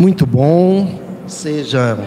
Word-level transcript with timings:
Muito 0.00 0.24
bom, 0.24 0.96
sejam 1.26 1.98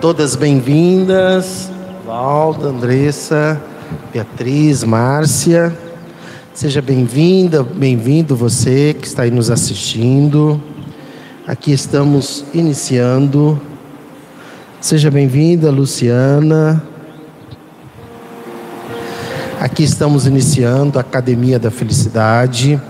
todas 0.00 0.34
bem-vindas, 0.34 1.70
Valda, 2.04 2.66
Andressa, 2.66 3.62
Beatriz, 4.12 4.82
Márcia. 4.82 5.72
Seja 6.52 6.82
bem-vinda, 6.82 7.62
bem-vindo 7.62 8.34
você 8.34 8.96
que 9.00 9.06
está 9.06 9.22
aí 9.22 9.30
nos 9.30 9.48
assistindo. 9.48 10.60
Aqui 11.46 11.70
estamos 11.70 12.44
iniciando. 12.52 13.60
Seja 14.80 15.08
bem-vinda, 15.08 15.70
Luciana. 15.70 16.82
Aqui 19.60 19.84
estamos 19.84 20.26
iniciando 20.26 20.98
a 20.98 21.02
Academia 21.02 21.60
da 21.60 21.70
Felicidade. 21.70 22.82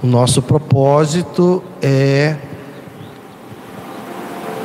O 0.00 0.06
nosso 0.06 0.40
propósito 0.40 1.64
é 1.82 2.36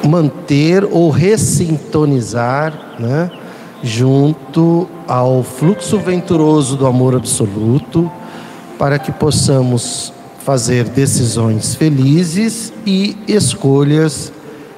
manter 0.08 0.84
ou 0.84 1.10
ressintonizar, 1.10 2.96
né, 3.00 3.30
junto 3.84 4.88
ao 5.08 5.44
fluxo 5.44 5.98
venturoso 5.98 6.76
do 6.76 6.86
amor 6.86 7.16
absoluto, 7.16 8.12
para 8.78 8.98
que 8.98 9.12
possamos 9.12 10.14
fazer 10.44 10.86
decisões 10.86 11.76
felizes 11.76 12.74
e 12.86 13.16
escolhas 13.28 14.32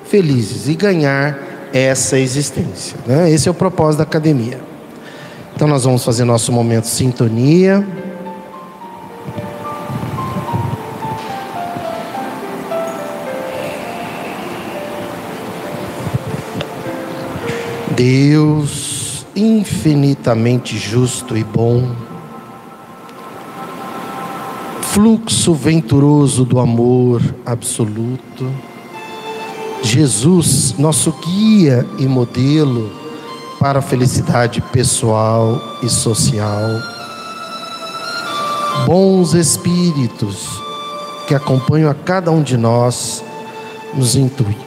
felizes 0.06 0.68
e 0.68 0.76
ganhar 0.76 1.38
essa 1.74 2.20
existência. 2.20 2.98
Né? 3.08 3.32
Esse 3.32 3.48
é 3.48 3.52
o 3.52 3.54
propósito 3.54 4.00
da 4.00 4.04
academia. 4.04 4.60
Então, 5.56 5.68
nós 5.68 5.84
vamos 5.84 6.04
fazer 6.04 6.24
nosso 6.24 6.52
momento 6.52 6.86
sintonia. 6.86 7.86
Deus 17.96 19.26
infinitamente 19.36 20.78
justo 20.78 21.38
e 21.38 21.44
bom, 21.44 21.92
fluxo 24.82 25.54
venturoso 25.54 26.44
do 26.44 26.60
amor 26.60 27.22
absoluto, 27.46 28.52
Jesus, 29.84 30.74
nosso 30.78 31.14
guia 31.24 31.86
e 32.00 32.06
modelo 32.06 32.92
para 33.60 33.80
a 33.80 33.82
felicidade 33.82 34.62
pessoal 34.72 35.62
e 35.84 35.90
social. 35.90 36.70
Bons 38.88 39.34
espíritos 39.34 40.48
que 41.28 41.36
acompanham 41.36 41.92
a 41.92 41.94
cada 41.94 42.32
um 42.32 42.42
de 42.42 42.58
nós, 42.58 43.24
nos, 43.94 44.16
intui, 44.16 44.58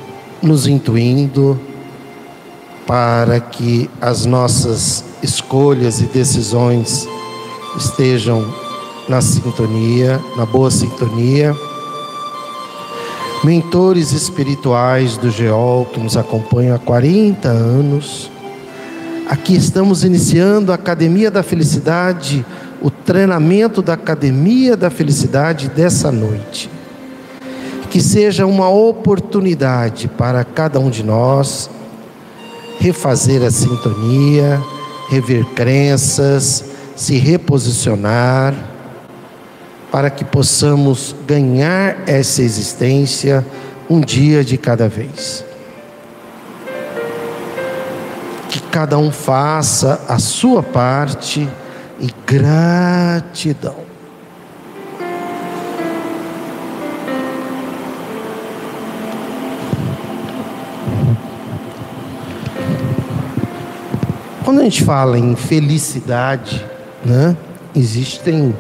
nos 0.43 0.67
intuindo 0.67 1.61
para 2.87 3.41
que 3.41 3.91
as 4.01 4.25
nossas 4.25 5.05
escolhas 5.23 6.01
e 6.01 6.05
decisões 6.05 7.07
estejam 7.77 8.47
na 9.09 9.21
sintonia, 9.21 10.21
na 10.37 10.47
boa 10.47 10.71
sintonia. 10.71 11.55
Mentores 13.43 14.13
espirituais 14.13 15.17
do 15.17 15.31
GEOL 15.31 15.85
que 15.87 16.01
nos 16.01 16.17
acompanham 16.17 16.77
há 16.77 16.79
40 16.79 17.49
anos. 17.49 18.31
Aqui 19.29 19.57
estamos 19.57 20.05
iniciando 20.05 20.71
a 20.71 20.77
Academia 20.77 21.31
da 21.31 21.43
Felicidade, 21.43 22.47
o 22.81 22.91
treinamento 22.91 23.83
da 23.83 23.95
Academia 23.95 24.77
da 24.77 24.91
Felicidade 24.91 25.69
dessa 25.69 26.13
noite. 26.13 26.71
Que 27.91 28.01
seja 28.01 28.47
uma 28.47 28.69
oportunidade 28.69 30.09
para 30.09 30.45
cada 30.45 30.79
um 30.79 30.91
de 30.91 31.03
nós 31.03 31.69
refazer 32.87 33.43
a 33.43 33.51
sintonia, 33.51 34.63
rever 35.09 35.45
crenças, 35.47 36.65
se 36.95 37.17
reposicionar, 37.17 38.55
para 39.91 40.09
que 40.09 40.25
possamos 40.25 41.15
ganhar 41.27 42.09
essa 42.09 42.43
existência 42.43 43.45
um 43.91 44.01
dia 44.01 44.45
de 44.45 44.57
cada 44.57 44.89
vez. 44.89 45.45
Que 48.49 48.61
cada 48.71 48.97
um 48.99 49.11
faça 49.11 50.01
a 50.09 50.21
sua 50.21 50.63
parte 50.63 51.49
e 51.99 52.09
gratidão. 52.25 53.86
Quando 64.47 64.61
a 64.61 64.63
gente 64.63 64.85
fala 64.85 65.19
em 65.19 65.35
felicidade, 65.35 66.65
né, 67.05 67.37
existem, 67.75 68.55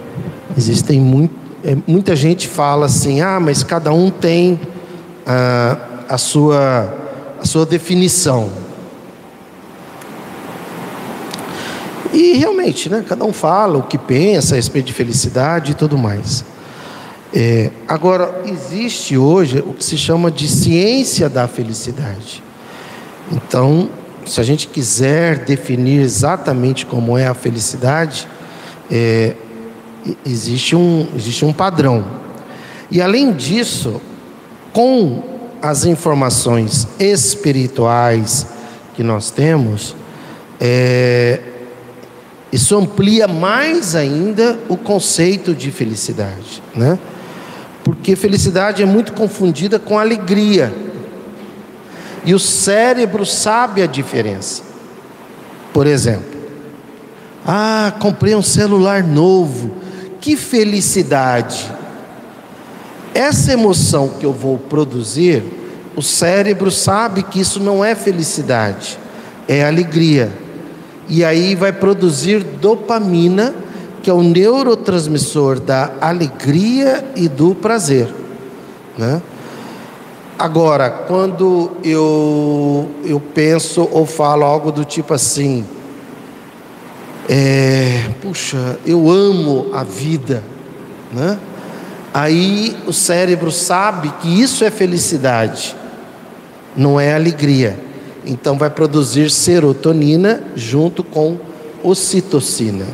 existem 0.58 1.00
muito, 1.00 1.32
é, 1.62 1.76
muita 1.86 2.16
gente 2.16 2.48
fala 2.48 2.86
assim, 2.86 3.20
ah, 3.20 3.38
mas 3.38 3.62
cada 3.62 3.92
um 3.92 4.10
tem 4.10 4.58
ah, 5.25 5.78
a, 6.08 6.19
sua, 6.19 6.92
a 7.41 7.46
sua 7.46 7.64
definição. 7.64 8.50
E 12.12 12.32
realmente, 12.32 12.91
né, 12.91 13.04
cada 13.08 13.25
um 13.25 13.32
fala 13.32 13.78
o 13.78 13.84
que 13.84 13.96
pensa 13.96 14.54
a 14.54 14.56
respeito 14.56 14.86
de 14.86 14.92
felicidade 14.92 15.70
e 15.70 15.75
tudo 15.76 15.96
mais. 15.96 16.44
É, 17.32 17.70
agora, 17.86 18.42
existe 18.44 19.16
hoje 19.16 19.62
o 19.64 19.72
que 19.72 19.84
se 19.84 19.96
chama 19.96 20.32
de 20.32 20.48
ciência 20.48 21.28
da 21.28 21.46
felicidade. 21.46 22.42
Então, 23.30 23.88
se 24.26 24.41
a 24.41 24.44
gente 24.44 24.66
quiser 24.69 25.44
definir 25.44 26.00
exatamente 26.00 26.84
como 26.84 27.16
é 27.16 27.26
a 27.26 27.34
felicidade, 27.34 28.28
é, 28.91 29.34
existe, 30.25 30.75
um, 30.75 31.06
existe 31.16 31.44
um 31.44 31.53
padrão. 31.53 32.04
E 32.91 33.00
além 33.00 33.32
disso, 33.32 34.00
com 34.72 35.22
as 35.62 35.84
informações 35.84 36.87
espirituais 36.98 38.47
que 38.94 39.03
nós 39.03 39.31
temos, 39.31 39.97
é, 40.60 41.41
isso 42.53 42.76
amplia 42.76 43.26
mais 43.28 43.94
ainda 43.94 44.58
o 44.69 44.76
conceito 44.76 45.55
de 45.55 45.70
felicidade, 45.70 46.62
né? 46.75 46.99
Porque 47.84 48.17
felicidade 48.17 48.82
é 48.82 48.87
muito 48.87 49.12
confundida 49.12 49.78
com 49.78 49.99
alegria. 49.99 50.73
E 52.26 52.34
o 52.34 52.38
cérebro 52.40 53.25
sabe 53.25 53.81
a 53.81 53.87
diferença. 53.87 54.64
Por 55.73 55.87
exemplo, 55.87 56.37
ah, 57.46 57.94
comprei 58.00 58.34
um 58.34 58.43
celular 58.43 59.05
novo, 59.05 59.70
que 60.20 60.37
felicidade! 60.37 61.73
Essa 63.14 63.52
emoção 63.52 64.08
que 64.08 64.26
eu 64.26 64.32
vou 64.32 64.58
produzir, 64.58 65.43
o 65.94 66.02
cérebro 66.02 66.70
sabe 66.70 67.23
que 67.23 67.40
isso 67.40 67.61
não 67.61 67.84
é 67.84 67.94
felicidade, 67.94 68.99
é 69.46 69.64
alegria. 69.64 70.31
E 71.08 71.25
aí 71.25 71.55
vai 71.55 71.73
produzir 71.73 72.43
dopamina, 72.43 73.55
que 74.02 74.11
é 74.11 74.12
o 74.12 74.23
neurotransmissor 74.23 75.61
da 75.61 75.93
alegria 76.00 77.05
e 77.14 77.28
do 77.28 77.55
prazer. 77.55 78.12
Né? 78.99 79.23
Agora, 80.38 80.91
quando 80.91 81.73
eu, 81.83 82.91
eu 83.03 83.19
penso 83.19 83.88
ou 83.91 84.05
falo 84.05 84.44
algo 84.44 84.71
do 84.71 84.85
tipo 84.85 85.15
assim, 85.15 85.65
é, 87.27 88.11
puxa, 88.21 88.79
eu 88.85 89.11
amo 89.11 89.69
a 89.73 89.83
vida, 89.83 90.44
né? 91.11 91.38
Aí 92.12 92.77
o 92.87 92.93
cérebro 92.93 93.50
sabe 93.50 94.12
que 94.21 94.29
isso 94.29 94.62
é 94.62 94.71
felicidade, 94.71 95.75
não 96.77 97.00
é 97.00 97.15
alegria. 97.15 97.79
Então 98.27 98.59
vai 98.59 98.69
produzir 98.69 99.31
serotonina 99.31 100.43
junto 100.55 101.03
com 101.03 101.38
ocitocina. 101.83 102.85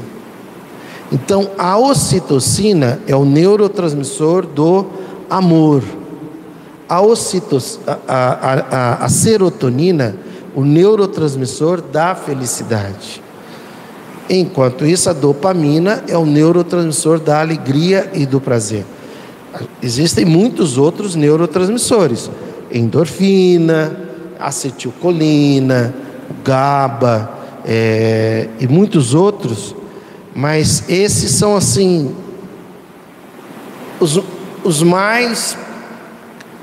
Então 1.11 1.50
a 1.59 1.77
ocitocina 1.77 3.00
é 3.09 3.17
o 3.17 3.25
neurotransmissor 3.25 4.47
do 4.47 4.87
amor 5.29 5.83
a, 7.87 7.99
a, 8.09 8.53
a, 8.53 9.05
a 9.05 9.09
serotonina, 9.09 10.17
o 10.55 10.65
neurotransmissor 10.65 11.81
da 11.81 12.15
felicidade. 12.15 13.23
Enquanto 14.29 14.85
isso, 14.85 15.11
a 15.11 15.12
dopamina 15.12 16.05
é 16.09 16.17
o 16.17 16.25
neurotransmissor 16.25 17.19
da 17.19 17.41
alegria 17.41 18.11
e 18.12 18.25
do 18.27 18.41
prazer. 18.41 18.85
Existem 19.83 20.25
muitos 20.25 20.79
outros 20.79 21.15
neurotransmissores: 21.15 22.31
endorfina, 22.71 23.99
acetilcolina, 24.39 25.94
GABA 26.44 27.31
é, 27.65 28.49
e 28.59 28.67
muitos 28.67 29.15
outros, 29.15 29.75
mas 30.35 30.85
esses 30.89 31.33
são 31.33 31.55
assim 31.56 32.15
os, 34.00 34.21
os 34.65 34.83
mais 34.83 35.56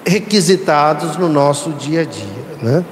requisitados 0.10 1.16
no 1.16 1.30
nosso 1.30 1.72
dia 1.72 2.02
a 2.02 2.06
dia, 2.06 2.58
né? 2.62 2.86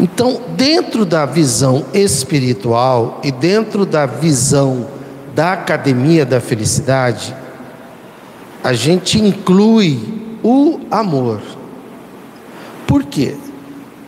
Então, 0.00 0.40
dentro 0.56 1.04
da 1.04 1.24
visão 1.26 1.86
espiritual 1.92 3.20
e 3.24 3.32
dentro 3.32 3.86
da 3.86 4.06
visão 4.06 4.86
da 5.34 5.52
academia 5.52 6.24
da 6.24 6.40
felicidade, 6.40 7.34
a 8.62 8.72
gente 8.72 9.18
inclui 9.20 9.98
o 10.42 10.80
amor. 10.90 11.40
Por 12.86 13.04
quê? 13.04 13.36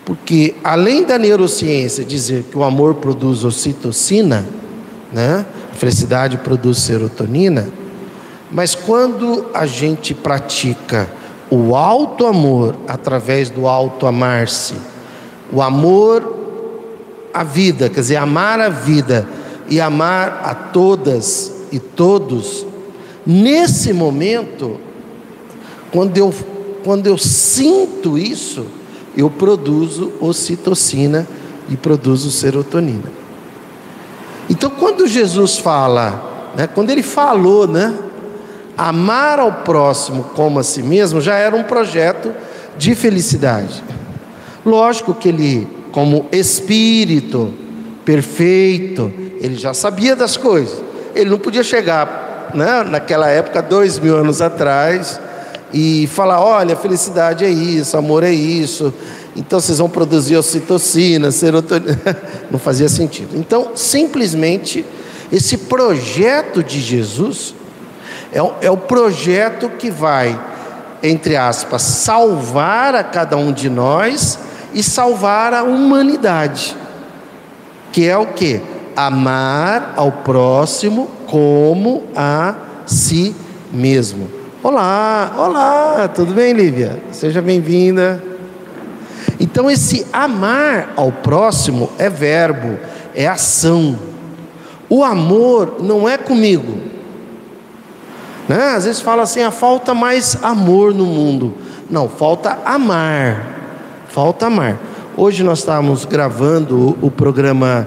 Porque 0.04 0.54
além 0.62 1.04
da 1.04 1.18
neurociência 1.18 2.04
dizer 2.04 2.44
que 2.50 2.58
o 2.58 2.64
amor 2.64 2.96
produz 2.96 3.44
ocitocina, 3.44 4.46
né? 5.12 5.44
A 5.72 5.74
felicidade 5.74 6.36
produz 6.38 6.78
serotonina, 6.78 7.68
mas 8.50 8.74
quando 8.74 9.46
a 9.54 9.66
gente 9.66 10.12
pratica 10.12 11.08
o 11.50 11.74
alto 11.74 12.26
amor 12.26 12.76
através 12.86 13.50
do 13.50 13.66
alto 13.66 14.06
amar-se, 14.06 14.74
o 15.52 15.62
amor 15.62 16.36
à 17.32 17.44
vida, 17.44 17.88
quer 17.88 18.00
dizer, 18.00 18.16
amar 18.16 18.60
a 18.60 18.68
vida 18.68 19.26
e 19.68 19.80
amar 19.80 20.42
a 20.44 20.54
todas 20.54 21.52
e 21.70 21.78
todos, 21.78 22.66
nesse 23.24 23.92
momento, 23.92 24.78
quando 25.92 26.16
eu, 26.16 26.34
quando 26.84 27.06
eu 27.06 27.18
sinto 27.18 28.18
isso, 28.18 28.66
eu 29.16 29.30
produzo 29.30 30.12
ocitocina 30.20 31.26
e 31.68 31.76
produzo 31.76 32.30
serotonina. 32.30 33.12
Então, 34.48 34.70
quando 34.70 35.06
Jesus 35.06 35.58
fala, 35.58 36.52
né, 36.56 36.66
quando 36.66 36.90
ele 36.90 37.02
falou, 37.02 37.68
né, 37.68 37.96
amar 38.88 39.38
ao 39.38 39.52
próximo 39.52 40.24
como 40.34 40.58
a 40.58 40.62
si 40.62 40.82
mesmo, 40.82 41.20
já 41.20 41.34
era 41.34 41.54
um 41.54 41.62
projeto 41.62 42.32
de 42.78 42.94
felicidade. 42.94 43.84
Lógico 44.64 45.12
que 45.12 45.28
ele, 45.28 45.68
como 45.92 46.26
espírito 46.32 47.52
perfeito, 48.06 49.12
ele 49.38 49.56
já 49.56 49.74
sabia 49.74 50.16
das 50.16 50.38
coisas. 50.38 50.82
Ele 51.14 51.28
não 51.28 51.38
podia 51.38 51.62
chegar, 51.62 52.52
né, 52.54 52.82
naquela 52.84 53.28
época, 53.28 53.60
dois 53.60 53.98
mil 53.98 54.16
anos 54.16 54.40
atrás, 54.40 55.20
e 55.74 56.06
falar: 56.06 56.40
olha, 56.40 56.74
felicidade 56.74 57.44
é 57.44 57.50
isso, 57.50 57.98
amor 57.98 58.24
é 58.24 58.32
isso, 58.32 58.94
então 59.36 59.60
vocês 59.60 59.76
vão 59.76 59.90
produzir 59.90 60.36
ocitocina, 60.36 61.30
serotonina. 61.30 61.98
Não 62.50 62.58
fazia 62.58 62.88
sentido. 62.88 63.36
Então, 63.36 63.72
simplesmente, 63.76 64.84
esse 65.30 65.56
projeto 65.56 66.64
de 66.64 66.80
Jesus 66.80 67.54
é, 68.32 68.66
é 68.66 68.70
o 68.70 68.76
projeto 68.76 69.68
que 69.70 69.90
vai, 69.90 70.38
entre 71.02 71.36
aspas, 71.36 71.82
salvar 71.82 72.94
a 72.94 73.02
cada 73.02 73.36
um 73.36 73.52
de 73.52 73.68
nós 73.68 74.38
e 74.72 74.82
salvar 74.82 75.52
a 75.52 75.62
humanidade. 75.62 76.76
Que 77.92 78.08
é 78.08 78.16
o 78.16 78.26
que? 78.26 78.60
Amar 78.94 79.94
ao 79.96 80.12
próximo 80.12 81.10
como 81.26 82.04
a 82.14 82.54
si 82.86 83.34
mesmo. 83.72 84.30
Olá, 84.62 85.32
olá, 85.38 86.08
tudo 86.08 86.34
bem, 86.34 86.52
Lívia? 86.52 87.02
Seja 87.10 87.40
bem-vinda. 87.40 88.22
Então, 89.40 89.70
esse 89.70 90.06
amar 90.12 90.92
ao 90.96 91.10
próximo 91.10 91.90
é 91.98 92.10
verbo, 92.10 92.78
é 93.14 93.26
ação. 93.26 93.98
O 94.88 95.02
amor 95.02 95.76
não 95.80 96.08
é 96.08 96.18
comigo. 96.18 96.90
Né? 98.48 98.74
Às 98.76 98.84
vezes 98.84 99.00
fala 99.00 99.22
assim: 99.22 99.42
a 99.42 99.48
ah, 99.48 99.50
falta 99.50 99.94
mais 99.94 100.38
amor 100.42 100.94
no 100.94 101.06
mundo. 101.06 101.54
Não, 101.90 102.08
falta 102.08 102.58
amar. 102.64 103.58
Falta 104.08 104.46
amar. 104.46 104.78
Hoje 105.16 105.42
nós 105.42 105.58
estávamos 105.58 106.04
gravando 106.04 106.96
o, 107.02 107.10
programa 107.10 107.86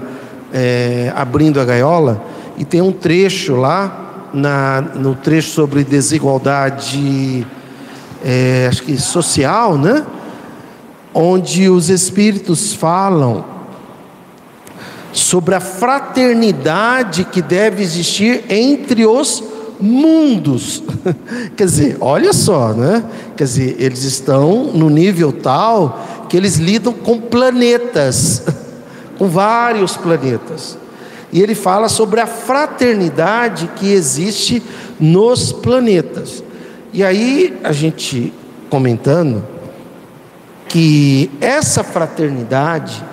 é, 0.52 1.12
Abrindo 1.16 1.60
a 1.60 1.64
Gaiola 1.64 2.22
e 2.56 2.64
tem 2.64 2.80
um 2.80 2.92
trecho 2.92 3.56
lá, 3.56 4.30
na, 4.32 4.80
no 4.80 5.14
trecho 5.14 5.50
sobre 5.50 5.82
desigualdade, 5.84 7.46
é, 8.24 8.66
acho 8.68 8.82
que 8.82 8.96
social, 8.98 9.76
né? 9.76 10.04
Onde 11.12 11.68
os 11.68 11.88
espíritos 11.88 12.72
falam 12.74 13.44
sobre 15.12 15.54
a 15.54 15.60
fraternidade 15.60 17.24
que 17.24 17.40
deve 17.40 17.82
existir 17.82 18.44
entre 18.48 19.06
os 19.06 19.42
mundos. 19.80 20.82
Quer 21.56 21.64
dizer, 21.64 21.96
olha 22.00 22.32
só, 22.32 22.72
né? 22.72 23.04
Quer 23.36 23.44
dizer, 23.44 23.76
eles 23.78 24.02
estão 24.04 24.72
no 24.72 24.88
nível 24.88 25.32
tal 25.32 26.26
que 26.28 26.36
eles 26.36 26.56
lidam 26.56 26.92
com 26.92 27.20
planetas, 27.20 28.42
com 29.18 29.28
vários 29.28 29.96
planetas. 29.96 30.78
E 31.32 31.42
ele 31.42 31.54
fala 31.54 31.88
sobre 31.88 32.20
a 32.20 32.26
fraternidade 32.26 33.68
que 33.76 33.92
existe 33.92 34.62
nos 35.00 35.52
planetas. 35.52 36.44
E 36.92 37.02
aí 37.02 37.58
a 37.64 37.72
gente 37.72 38.32
comentando 38.70 39.44
que 40.68 41.30
essa 41.40 41.82
fraternidade 41.82 43.04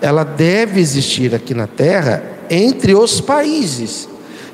ela 0.00 0.24
deve 0.24 0.80
existir 0.80 1.34
aqui 1.34 1.54
na 1.54 1.66
Terra 1.66 2.22
entre 2.50 2.94
os 2.94 3.20
países 3.20 4.08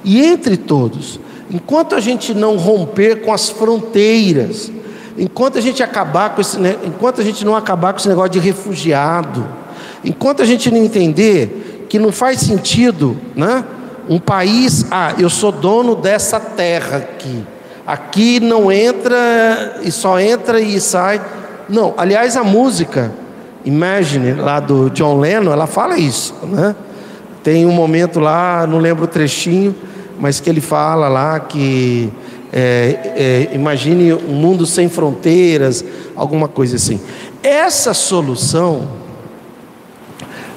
e 0.05 0.21
entre 0.21 0.57
todos. 0.57 1.19
Enquanto 1.51 1.95
a 1.95 2.01
gente 2.01 2.35
não 2.35 2.57
romper 2.57 3.23
com 3.23 3.33
as 3.33 3.49
fronteiras, 3.49 4.71
enquanto 5.17 5.59
a 5.59 5.61
gente 5.61 5.83
acabar 5.83 6.35
com 6.35 6.41
esse, 6.41 6.59
enquanto 6.85 7.21
a 7.21 7.25
gente 7.25 7.45
não 7.45 7.57
acabar 7.57 7.93
com 7.93 7.99
esse 7.99 8.09
negócio 8.09 8.31
de 8.31 8.39
refugiado, 8.39 9.47
enquanto 10.05 10.43
a 10.43 10.45
gente 10.45 10.71
não 10.71 10.79
entender 10.79 11.87
que 11.89 11.99
não 11.99 12.13
faz 12.13 12.41
sentido, 12.41 13.17
né? 13.35 13.65
Um 14.09 14.19
país, 14.19 14.87
ah, 14.91 15.15
eu 15.19 15.29
sou 15.29 15.53
dono 15.53 15.95
dessa 15.95 16.41
terra 16.41 16.99
aqui. 16.99 17.45
Aqui 17.87 18.41
não 18.41 18.71
entra 18.71 19.81
e 19.83 19.91
só 19.91 20.19
entra 20.19 20.61
e 20.61 20.81
sai. 20.81 21.21
Não, 21.69 21.95
aliás, 21.97 22.37
a 22.37 22.45
música 22.45 23.13
Imagine 23.65 24.33
lá 24.33 24.61
do 24.61 24.89
John 24.91 25.19
Lennon, 25.19 25.53
ela 25.53 25.67
fala 25.67 25.99
isso, 25.99 26.35
né? 26.45 26.75
Tem 27.43 27.67
um 27.67 27.73
momento 27.73 28.21
lá, 28.21 28.67
não 28.67 28.79
lembro 28.79 29.05
o 29.05 29.07
trechinho, 29.07 29.75
mas 30.19 30.41
que 30.41 30.49
ele 30.49 30.61
fala 30.61 31.09
lá 31.09 31.41
que 31.41 32.11
é, 32.53 33.49
é, 33.51 33.55
imagine 33.55 34.13
um 34.13 34.35
mundo 34.35 34.67
sem 34.67 34.89
fronteiras, 34.89 35.85
alguma 36.17 36.49
coisa 36.49 36.77
assim. 36.77 37.01
Essa 37.43 37.95
solução, 37.95 38.89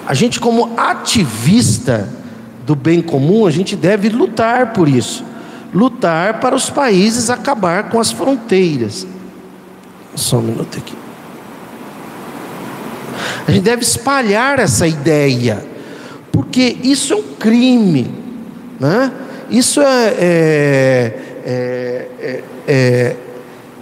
a 0.07 0.13
gente, 0.13 0.39
como 0.39 0.73
ativista 0.77 2.09
do 2.65 2.75
bem 2.75 3.01
comum, 3.01 3.45
a 3.45 3.51
gente 3.51 3.75
deve 3.75 4.09
lutar 4.09 4.73
por 4.73 4.87
isso 4.87 5.31
lutar 5.73 6.39
para 6.39 6.55
os 6.55 6.69
países 6.69 7.29
acabar 7.29 7.89
com 7.89 7.99
as 7.99 8.11
fronteiras. 8.11 9.07
Só 10.15 10.37
um 10.37 10.41
minuto 10.41 10.77
aqui. 10.77 10.93
A 13.47 13.51
gente 13.51 13.63
deve 13.63 13.81
espalhar 13.81 14.59
essa 14.59 14.87
ideia, 14.87 15.65
porque 16.31 16.77
isso 16.83 17.13
é 17.13 17.15
um 17.15 17.23
crime, 17.39 18.13
né? 18.79 19.11
Isso 19.51 19.81
é, 19.81 20.15
é 20.17 21.31
é, 21.43 22.07
é, 22.19 22.43
é, 22.67 23.15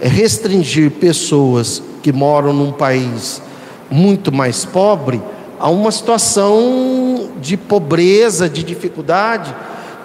restringir 0.08 0.92
pessoas 0.92 1.84
que 2.02 2.12
moram 2.12 2.54
num 2.54 2.72
país 2.72 3.42
muito 3.90 4.32
mais 4.32 4.64
pobre 4.64 5.22
a 5.60 5.70
uma 5.70 5.92
situação 5.92 7.32
de 7.42 7.58
pobreza, 7.58 8.48
de 8.48 8.64
dificuldade, 8.64 9.54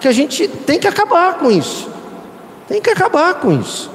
que 0.01 0.07
a 0.07 0.11
gente 0.11 0.47
tem 0.47 0.79
que 0.79 0.87
acabar 0.87 1.35
com 1.35 1.49
isso. 1.49 1.89
Tem 2.67 2.81
que 2.81 2.89
acabar 2.89 3.35
com 3.35 3.53
isso. 3.53 3.89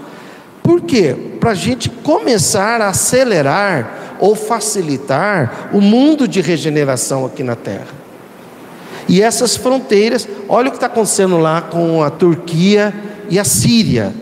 Por 0.63 0.81
quê? 0.81 1.15
Para 1.39 1.51
a 1.51 1.55
gente 1.55 1.91
começar 1.91 2.81
a 2.81 2.89
acelerar 2.89 4.17
ou 4.19 4.35
facilitar 4.35 5.71
o 5.73 5.81
mundo 5.81 6.27
de 6.27 6.41
regeneração 6.41 7.27
aqui 7.27 7.43
na 7.43 7.57
Terra. 7.57 8.00
E 9.11 9.21
essas 9.21 9.57
fronteiras, 9.57 10.29
olha 10.49 10.69
o 10.69 10.71
que 10.71 10.77
está 10.77 10.87
acontecendo 10.87 11.37
lá 11.37 11.61
com 11.61 12.01
a 12.01 12.11
Turquia 12.11 12.95
e 13.29 13.41
a 13.41 13.45
Síria, 13.45 14.15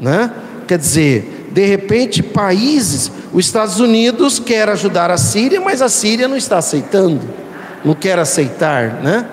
né? 0.00 0.30
Quer 0.68 0.78
dizer, 0.78 1.48
de 1.50 1.66
repente, 1.66 2.22
países, 2.22 3.10
os 3.32 3.44
Estados 3.44 3.80
Unidos 3.80 4.38
quer 4.38 4.68
ajudar 4.68 5.10
a 5.10 5.16
Síria, 5.16 5.60
mas 5.60 5.82
a 5.82 5.88
Síria 5.88 6.28
não 6.28 6.36
está 6.36 6.58
aceitando, 6.58 7.22
não 7.84 7.92
quer 7.92 8.20
aceitar, 8.20 9.02
né? 9.02 9.26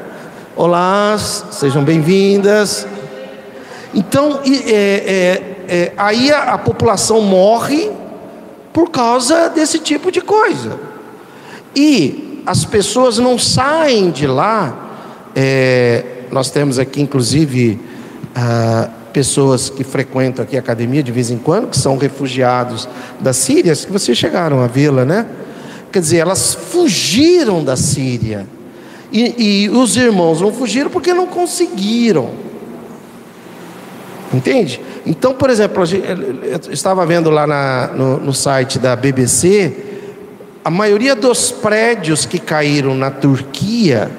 Olá, 0.56 1.16
sejam 1.52 1.84
bem-vindas. 1.84 2.88
Então, 3.94 4.42
é, 4.44 4.72
é, 4.72 5.56
é, 5.68 5.94
aí 5.96 6.32
a, 6.32 6.54
a, 6.54 6.58
população 6.58 7.22
morre 7.22 7.92
por 8.74 8.90
causa 8.90 9.48
desse 9.48 9.78
tipo 9.78 10.12
de 10.12 10.22
coisa. 10.22 10.80
E 11.76 12.42
as 12.48 12.66
pessoas 12.66 13.20
não 13.20 13.38
saem 13.38 14.10
de 14.10 14.26
lá. 14.26 14.83
É, 15.36 16.04
nós 16.32 16.50
temos 16.50 16.80
aqui, 16.80 17.02
inclusive, 17.02 17.80
ah, 18.36 18.90
pessoas 19.14 19.70
que 19.70 19.84
frequentam 19.84 20.44
aqui 20.44 20.56
a 20.56 20.60
academia 20.60 21.04
de 21.04 21.12
vez 21.12 21.30
em 21.30 21.38
quando, 21.38 21.70
que 21.70 21.78
são 21.78 21.98
refugiados 21.98 22.90
da 23.20 23.32
Síria, 23.32 23.76
que 23.76 23.92
vocês 23.92 24.18
chegaram 24.18 24.62
a 24.62 24.68
vê-la, 24.68 25.06
né? 25.06 25.28
Quer 25.92 26.00
dizer, 26.00 26.18
elas 26.18 26.54
fugiram 26.54 27.64
da 27.64 27.76
Síria. 27.76 28.48
E, 29.12 29.66
e 29.66 29.70
os 29.70 29.96
irmãos 29.96 30.42
não 30.42 30.52
fugiram 30.52 30.90
porque 30.90 31.14
não 31.14 31.28
conseguiram. 31.28 32.32
Entende? 34.34 34.82
Então, 35.06 35.36
por 35.36 35.52
exemplo, 35.52 35.84
eu 35.84 36.74
estava 36.74 37.06
vendo 37.06 37.30
lá 37.30 37.46
na, 37.46 37.88
no, 37.96 38.18
no 38.18 38.34
site 38.34 38.80
da 38.80 38.96
BBC, 38.96 39.72
a 40.66 40.72
maioria 40.72 41.16
dos 41.16 41.52
prédios 41.52 42.26
que 42.26 42.40
caíram 42.40 42.96
na 42.96 43.12
Turquia, 43.12 44.10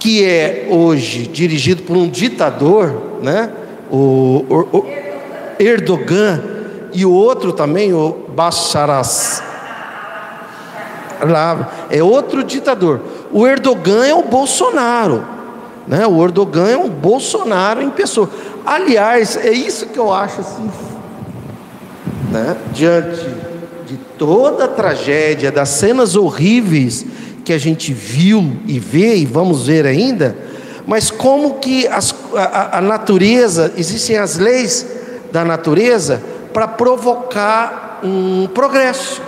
que 0.00 0.24
é 0.24 0.66
hoje 0.70 1.26
dirigido 1.26 1.82
por 1.82 1.96
um 1.96 2.08
ditador, 2.08 3.20
né? 3.22 3.52
o, 3.90 4.44
o, 4.48 4.78
o 4.78 4.86
Erdogan, 5.58 6.42
e 6.92 7.04
o 7.04 7.12
outro 7.12 7.52
também, 7.52 7.92
o 7.92 8.16
Bashar 8.34 8.88
é 11.90 12.02
outro 12.02 12.42
ditador. 12.42 13.00
O 13.30 13.46
Erdogan 13.46 14.06
é 14.06 14.14
o 14.14 14.22
Bolsonaro, 14.22 15.24
né? 15.86 16.06
O 16.06 16.24
Erdogan 16.24 16.68
é 16.68 16.76
um 16.76 16.88
Bolsonaro 16.88 17.82
em 17.82 17.90
pessoa. 17.90 18.30
Aliás, 18.64 19.36
é 19.36 19.52
isso 19.52 19.86
que 19.86 19.98
eu 19.98 20.12
acho 20.12 20.40
assim, 20.40 20.70
né? 22.30 22.56
Diante 22.72 23.24
de 23.86 23.96
toda 24.18 24.64
a 24.64 24.68
tragédia, 24.68 25.52
das 25.52 25.68
cenas 25.68 26.16
horríveis 26.16 27.04
que 27.44 27.52
a 27.52 27.58
gente 27.58 27.92
viu 27.92 28.56
e 28.66 28.78
vê 28.78 29.16
e 29.16 29.26
vamos 29.26 29.66
ver 29.66 29.86
ainda, 29.86 30.36
mas 30.86 31.10
como 31.10 31.54
que 31.54 31.86
as, 31.86 32.14
a, 32.34 32.78
a 32.78 32.80
natureza, 32.80 33.72
existem 33.76 34.16
as 34.16 34.38
leis 34.38 34.86
da 35.32 35.44
natureza 35.44 36.22
para 36.52 36.66
provocar 36.66 38.00
um 38.02 38.46
progresso. 38.48 39.22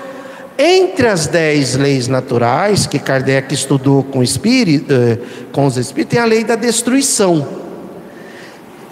Entre 0.59 1.09
as 1.09 1.27
dez 1.27 1.77
leis 1.77 2.09
naturais 2.09 2.87
que 2.87 2.99
Kardec 2.99 3.53
estudou 3.55 4.03
com, 4.03 4.23
espírito, 4.23 4.93
eh, 4.93 5.19
com 5.51 5.67
os 5.67 5.77
espíritos, 5.77 6.11
tem 6.11 6.21
a 6.21 6.27
lei 6.27 6.45
da 6.45 6.57
destruição. 6.57 7.47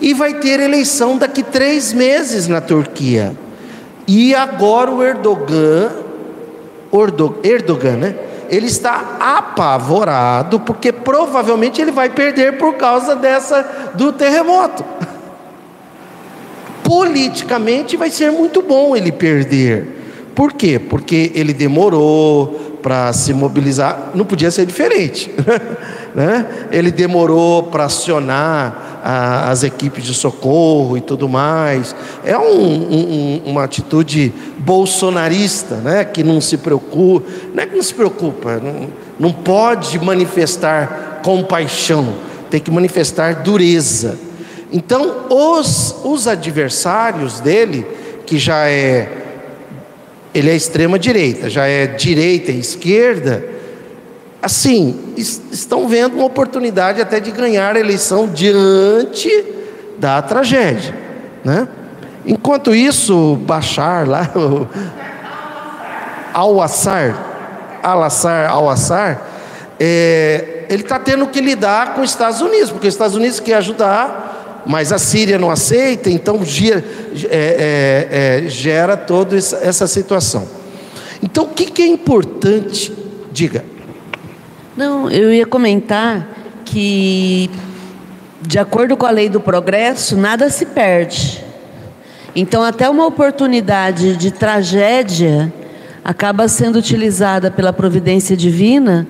E 0.01 0.15
vai 0.15 0.35
ter 0.35 0.59
eleição 0.59 1.19
daqui 1.19 1.43
três 1.43 1.93
meses 1.93 2.49
na 2.49 2.61
Turquia. 2.61 3.37
E 4.07 4.35
agora 4.35 4.91
o 4.91 5.03
Erdogan, 5.03 5.91
Erdogan, 7.45 7.97
né? 7.97 8.15
Ele 8.51 8.67
está 8.67 9.17
apavorado 9.21 10.61
porque 10.61 10.93
provavelmente 10.93 11.81
ele 11.81 11.93
vai 11.93 12.11
perder 12.11 12.59
por 12.59 12.75
causa 12.75 13.15
dessa 13.17 13.93
do 13.95 14.13
terremoto. 14.13 14.85
Politicamente 16.83 17.97
vai 17.97 18.11
ser 18.11 18.33
muito 18.33 18.61
bom 18.61 18.97
ele 18.97 19.13
perder 19.13 20.01
por 20.41 20.55
quê? 20.55 20.79
Porque 20.79 21.33
ele 21.35 21.53
demorou 21.53 22.79
para 22.83 23.13
se 23.13 23.35
mobilizar, 23.35 24.11
não 24.15 24.25
podia 24.25 24.51
ser 24.51 24.65
diferente. 24.65 25.31
né? 26.15 26.69
Ele 26.71 26.91
demorou 26.91 27.65
para 27.65 27.85
acionar 27.85 29.01
a, 29.03 29.51
as 29.51 29.63
equipes 29.63 30.05
de 30.05 30.15
socorro 30.15 30.97
e 30.97 31.01
tudo 31.01 31.29
mais. 31.29 31.95
É 32.25 32.37
um, 32.37 32.43
um, 32.43 33.43
uma 33.47 33.65
atitude 33.65 34.33
bolsonarista, 34.59 35.77
né? 35.77 36.05
que 36.05 36.23
não 36.23 36.41
se 36.41 36.57
preocupa, 36.57 37.27
não 37.55 37.63
é 37.63 37.67
que 37.67 37.77
não 37.77 37.83
se 37.83 37.95
preocupa, 37.95 38.61
não, 38.63 38.89
não 39.19 39.33
pode 39.33 39.99
manifestar 39.99 41.21
compaixão, 41.23 42.15
tem 42.51 42.61
que 42.61 42.71
manifestar 42.71 43.43
dureza. 43.43 44.19
Então, 44.73 45.27
os, 45.29 45.97
os 46.05 46.29
adversários 46.29 47.41
dele, 47.41 47.87
que 48.27 48.39
já 48.39 48.69
é 48.69 49.17
ele 50.33 50.49
é 50.49 50.55
extrema 50.55 50.97
direita, 50.97 51.51
já 51.51 51.67
é 51.67 51.89
direita 51.89 52.53
e 52.53 52.61
esquerda, 52.61 53.45
assim, 54.41 55.15
estão 55.17 55.89
vendo 55.89 56.17
uma 56.17 56.25
oportunidade 56.25 57.01
até 57.01 57.21
de 57.21 57.31
ganhar 57.31 57.77
a 57.77 57.81
eleição 57.81 58.27
diante 58.27 59.45
da 59.99 60.21
tragédia, 60.23 60.95
né? 61.45 61.69
Enquanto 62.25 62.75
isso, 62.75 63.37
Bachar 63.37 64.09
lá, 64.09 64.31
Al-Assar, 66.33 67.81
Al-Assar, 67.83 68.51
Al-Assar, 68.51 69.27
é, 69.79 70.67
ele 70.69 70.83
está 70.83 70.99
tendo 70.99 71.27
que 71.27 71.41
lidar 71.41 71.95
com 71.95 72.03
os 72.03 72.11
Estados 72.11 72.41
Unidos, 72.41 72.71
porque 72.71 72.89
os 72.89 72.95
Estados 72.95 73.17
Unidos 73.17 73.41
quer 73.41 73.55
ajudar 73.55 74.31
mas 74.67 74.93
a 74.93 74.99
Síria 74.99 75.39
não 75.39 75.51
aceita, 75.51 76.11
então 76.11 76.45
gira, 76.45 76.85
é, 77.31 77.31
é, 77.31 78.45
é, 78.45 78.49
gera 78.49 78.97
toda 78.97 79.37
essa 79.37 79.87
situação. 79.87 80.47
Então, 81.23 81.45
o 81.45 81.49
que, 81.49 81.67
que 81.67 81.83
é 81.83 81.87
importante? 81.87 82.93
Diga. 83.33 83.65
Não, 84.81 85.11
eu 85.11 85.31
ia 85.31 85.45
comentar 85.45 86.27
que, 86.65 87.51
de 88.41 88.59
acordo 88.59 88.97
com 88.97 89.05
a 89.05 89.11
lei 89.11 89.29
do 89.29 89.39
progresso, 89.39 90.17
nada 90.17 90.49
se 90.49 90.65
perde. 90.65 91.45
Então, 92.35 92.63
até 92.63 92.89
uma 92.89 93.05
oportunidade 93.05 94.17
de 94.17 94.31
tragédia 94.31 95.53
acaba 96.03 96.49
sendo 96.49 96.79
utilizada 96.79 97.51
pela 97.51 97.75
providência 97.75 98.35
divina 98.35 99.07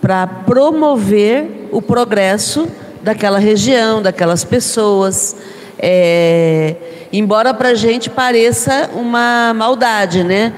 para 0.00 0.26
promover 0.26 1.68
o 1.70 1.80
progresso 1.80 2.66
daquela 3.00 3.38
região, 3.38 4.02
daquelas 4.02 4.42
pessoas. 4.42 5.36
É, 5.78 6.74
embora 7.12 7.54
para 7.54 7.68
a 7.68 7.74
gente 7.76 8.10
pareça 8.10 8.90
uma 8.92 9.54
maldade, 9.54 10.24
né? 10.24 10.52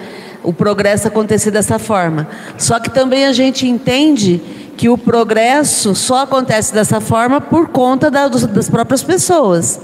O 0.45 0.53
progresso 0.53 1.09
acontecer 1.09 1.51
dessa 1.51 1.79
forma. 1.79 2.29
Só 2.57 2.79
que 2.79 2.91
também 2.91 3.27
a 3.27 3.33
gente 3.33 3.67
entende 3.67 4.41
que 4.77 4.89
o 4.89 4.97
progresso 4.97 5.95
só 5.95 6.23
acontece 6.23 6.73
dessa 6.73 7.01
forma 7.01 7.41
por 7.41 7.69
conta 7.69 8.11
da, 8.11 8.29
das 8.29 8.69
próprias 8.69 9.03
pessoas. 9.03 9.81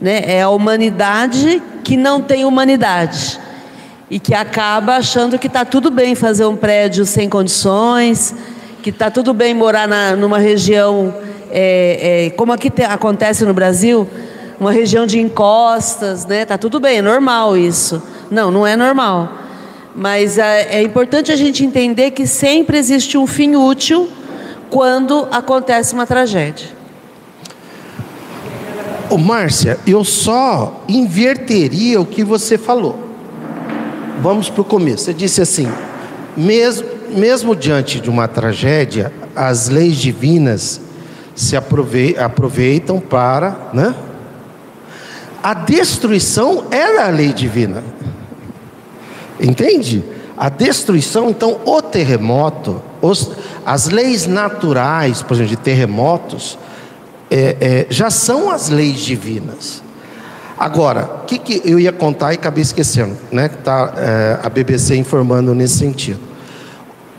Né? 0.00 0.22
É 0.26 0.42
a 0.42 0.50
humanidade 0.50 1.60
que 1.82 1.96
não 1.96 2.20
tem 2.20 2.44
humanidade 2.44 3.40
e 4.10 4.20
que 4.20 4.34
acaba 4.34 4.96
achando 4.96 5.38
que 5.38 5.46
está 5.46 5.64
tudo 5.64 5.90
bem 5.90 6.14
fazer 6.14 6.44
um 6.44 6.54
prédio 6.54 7.06
sem 7.06 7.28
condições, 7.28 8.34
que 8.82 8.90
está 8.90 9.10
tudo 9.10 9.32
bem 9.32 9.54
morar 9.54 9.88
na, 9.88 10.14
numa 10.14 10.38
região 10.38 11.14
é, 11.54 12.26
é, 12.26 12.30
como 12.30 12.50
aqui 12.50 12.70
te, 12.70 12.82
acontece 12.82 13.44
no 13.44 13.52
Brasil, 13.52 14.08
uma 14.58 14.72
região 14.72 15.06
de 15.06 15.20
encostas, 15.20 16.24
né? 16.24 16.46
Tá 16.46 16.56
tudo 16.56 16.80
bem, 16.80 16.98
é 16.98 17.02
normal 17.02 17.56
isso. 17.56 18.02
Não, 18.30 18.50
não 18.50 18.66
é 18.66 18.74
normal. 18.74 19.41
Mas 19.94 20.38
é, 20.38 20.78
é 20.78 20.82
importante 20.82 21.30
a 21.30 21.36
gente 21.36 21.64
entender 21.64 22.12
que 22.12 22.26
sempre 22.26 22.78
existe 22.78 23.18
um 23.18 23.26
fim 23.26 23.56
útil 23.56 24.08
quando 24.70 25.28
acontece 25.30 25.92
uma 25.92 26.06
tragédia. 26.06 26.68
Ô, 29.10 29.18
Márcia, 29.18 29.78
eu 29.86 30.02
só 30.04 30.82
inverteria 30.88 32.00
o 32.00 32.06
que 32.06 32.24
você 32.24 32.56
falou. 32.56 32.98
Vamos 34.22 34.48
para 34.48 34.62
o 34.62 34.64
começo. 34.64 35.04
Você 35.04 35.12
disse 35.12 35.42
assim: 35.42 35.68
mesmo, 36.34 36.88
mesmo 37.10 37.54
diante 37.54 38.00
de 38.00 38.08
uma 38.08 38.26
tragédia, 38.26 39.12
as 39.36 39.68
leis 39.68 39.96
divinas 39.96 40.80
se 41.34 41.56
aproveitam 41.56 43.00
para, 43.00 43.68
né? 43.74 43.94
A 45.42 45.54
destruição 45.54 46.64
era 46.70 47.06
a 47.06 47.10
lei 47.10 47.32
divina. 47.32 47.82
Entende? 49.42 50.04
A 50.36 50.48
destruição, 50.48 51.28
então, 51.28 51.58
o 51.64 51.82
terremoto, 51.82 52.80
os, 53.00 53.30
as 53.66 53.88
leis 53.88 54.26
naturais, 54.26 55.20
por 55.20 55.34
exemplo, 55.34 55.50
de 55.50 55.56
terremotos, 55.56 56.56
é, 57.30 57.56
é, 57.60 57.86
já 57.90 58.10
são 58.10 58.50
as 58.50 58.68
leis 58.68 59.00
divinas. 59.00 59.82
Agora, 60.56 61.22
o 61.22 61.26
que, 61.26 61.38
que, 61.38 61.62
eu 61.64 61.80
ia 61.80 61.90
contar 61.90 62.32
e 62.32 62.36
acabei 62.36 62.62
esquecendo, 62.62 63.16
né? 63.32 63.48
Tá 63.48 63.94
é, 63.96 64.38
a 64.42 64.48
BBC 64.48 64.94
informando 64.96 65.54
nesse 65.54 65.78
sentido. 65.78 66.20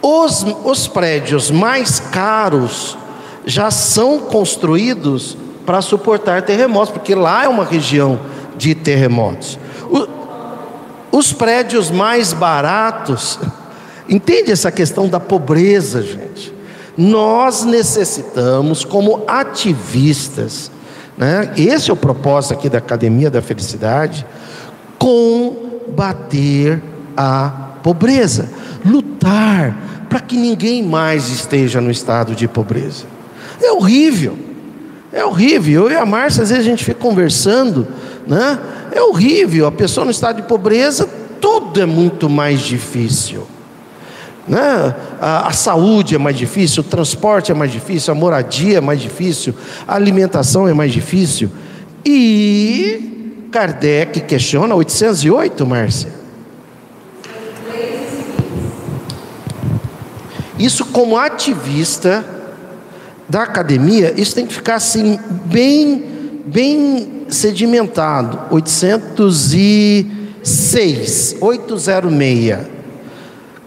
Os, 0.01 0.45
os 0.63 0.87
prédios 0.87 1.51
mais 1.51 1.99
caros 1.99 2.97
já 3.45 3.69
são 3.69 4.19
construídos 4.19 5.37
para 5.65 5.81
suportar 5.81 6.41
terremotos, 6.43 6.91
porque 6.91 7.15
lá 7.15 7.43
é 7.43 7.47
uma 7.47 7.65
região 7.65 8.19
de 8.57 8.75
terremotos. 8.75 9.59
Os 11.13 11.31
prédios 11.31 11.91
mais 11.91 12.33
baratos, 12.33 13.39
entende 14.09 14.51
essa 14.51 14.71
questão 14.71 15.07
da 15.07 15.19
pobreza, 15.19 16.01
gente? 16.01 16.51
Nós 16.97 17.63
necessitamos, 17.63 18.83
como 18.83 19.23
ativistas, 19.27 20.71
né? 21.15 21.53
esse 21.55 21.91
é 21.91 21.93
o 21.93 21.95
propósito 21.95 22.55
aqui 22.55 22.67
da 22.67 22.79
Academia 22.79 23.29
da 23.29 23.43
Felicidade, 23.43 24.25
combater 24.97 26.81
a 27.15 27.69
pobreza, 27.83 28.49
lutar 28.83 29.77
para 30.09 30.19
que 30.19 30.35
ninguém 30.35 30.81
mais 30.81 31.29
esteja 31.29 31.79
no 31.79 31.91
estado 31.91 32.33
de 32.33 32.47
pobreza. 32.47 33.05
É 33.61 33.71
horrível. 33.71 34.35
É 35.11 35.23
horrível. 35.23 35.83
Eu 35.83 35.91
e 35.91 35.95
a 35.95 36.07
Márcia, 36.07 36.41
às 36.41 36.49
vezes 36.49 36.65
a 36.65 36.69
gente 36.69 36.83
fica 36.83 36.99
conversando 36.99 37.87
né? 38.27 38.59
É 38.93 39.01
horrível. 39.01 39.67
A 39.67 39.71
pessoa 39.71 40.05
no 40.05 40.11
estado 40.11 40.37
de 40.37 40.47
pobreza, 40.47 41.09
tudo 41.41 41.81
é 41.81 41.85
muito 41.85 42.29
mais 42.29 42.61
difícil. 42.61 43.47
Né? 44.47 44.95
A, 45.19 45.47
a, 45.47 45.51
saúde 45.51 46.15
é 46.15 46.17
mais 46.17 46.37
difícil, 46.37 46.83
o 46.83 46.85
transporte 46.85 47.51
é 47.51 47.55
mais 47.55 47.71
difícil, 47.71 48.13
a 48.13 48.15
moradia 48.15 48.77
é 48.77 48.81
mais 48.81 49.01
difícil, 49.01 49.53
a 49.87 49.95
alimentação 49.95 50.67
é 50.67 50.73
mais 50.73 50.91
difícil. 50.91 51.49
E 52.05 53.47
Kardec 53.51 54.21
questiona 54.21 54.75
808, 54.75 55.65
Márcia. 55.65 56.11
Isso 60.59 60.85
como 60.85 61.17
ativista 61.17 62.23
da 63.27 63.43
academia, 63.43 64.13
isso 64.15 64.35
tem 64.35 64.45
que 64.45 64.53
ficar 64.53 64.75
assim 64.75 65.19
bem 65.45 66.12
bem 66.45 67.25
sedimentado. 67.29 68.39
806, 68.51 71.37
806. 71.39 72.57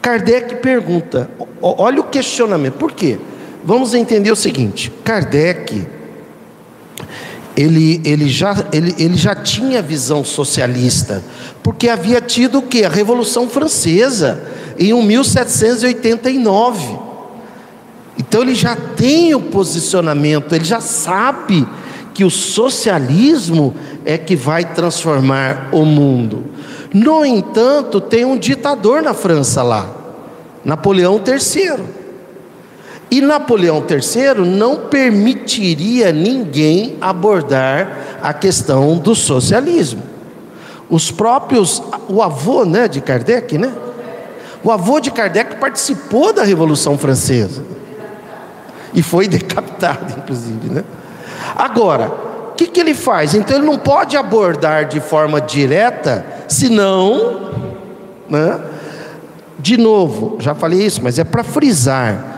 Kardec 0.00 0.56
pergunta, 0.56 1.30
olha 1.61 2.00
o 2.00 2.04
questionamento, 2.04 2.75
por 2.75 2.92
quê? 2.92 3.18
Vamos 3.64 3.95
entender 3.95 4.30
o 4.30 4.37
seguinte: 4.37 4.92
Kardec, 5.02 5.85
ele, 7.56 8.00
ele, 8.04 8.28
já, 8.28 8.54
ele, 8.73 8.95
ele 8.99 9.16
já 9.16 9.35
tinha 9.35 9.83
visão 9.83 10.23
socialista, 10.23 11.25
porque 11.62 11.88
havia 11.88 12.21
tido 12.21 12.59
o 12.59 12.62
que? 12.62 12.85
A 12.85 12.88
Revolução 12.88 13.49
Francesa, 13.49 14.42
em 14.78 14.92
1789. 15.02 17.06
Então 18.18 18.42
ele 18.42 18.54
já 18.54 18.76
tem 18.76 19.35
o 19.35 19.40
posicionamento, 19.40 20.54
ele 20.54 20.64
já 20.64 20.80
sabe 20.80 21.66
que 22.17 22.25
o 22.25 22.31
socialismo 22.31 23.75
é 24.03 24.17
que 24.17 24.35
vai 24.35 24.65
transformar 24.65 25.69
o 25.71 25.85
mundo. 25.85 26.45
No 26.95 27.27
entanto, 27.27 28.01
tem 28.01 28.25
um 28.25 28.39
ditador 28.39 29.03
na 29.03 29.13
França 29.13 29.63
lá, 29.63 29.87
Napoleão 30.65 31.21
III. 31.23 31.85
E 33.11 33.21
Napoleão 33.21 33.85
III 33.87 34.47
não 34.47 34.77
permitiria 34.89 36.11
ninguém 36.11 36.97
abordar 37.03 38.19
a 38.23 38.33
questão 38.33 38.97
do 38.97 39.15
socialismo. 39.15 40.03
Os 40.89 41.11
próprios, 41.11 41.83
o 42.09 42.23
avô 42.23 42.65
né, 42.65 42.89
de 42.89 43.02
Kardec, 43.02 43.59
né? 43.59 43.75
O 44.65 44.71
avô 44.71 45.00
de 45.00 45.11
Kardec 45.11 45.57
participou 45.57 46.33
da 46.33 46.45
Revolução 46.45 46.97
Francesa. 46.97 47.63
E 48.95 49.02
foi 49.02 49.29
decapitado, 49.29 50.15
inclusive, 50.19 50.71
né? 50.71 50.83
Agora, 51.55 52.09
o 52.51 52.55
que, 52.55 52.67
que 52.67 52.81
ele 52.81 52.95
faz? 52.95 53.35
Então 53.35 53.57
ele 53.57 53.67
não 53.67 53.79
pode 53.79 54.17
abordar 54.17 54.87
de 54.87 55.01
forma 55.01 55.41
direta, 55.41 56.25
senão, 56.49 57.51
né? 58.29 58.61
de 59.59 59.77
novo, 59.77 60.37
já 60.39 60.55
falei 60.55 60.85
isso, 60.85 61.01
mas 61.03 61.19
é 61.19 61.25
para 61.25 61.43
frisar. 61.43 62.35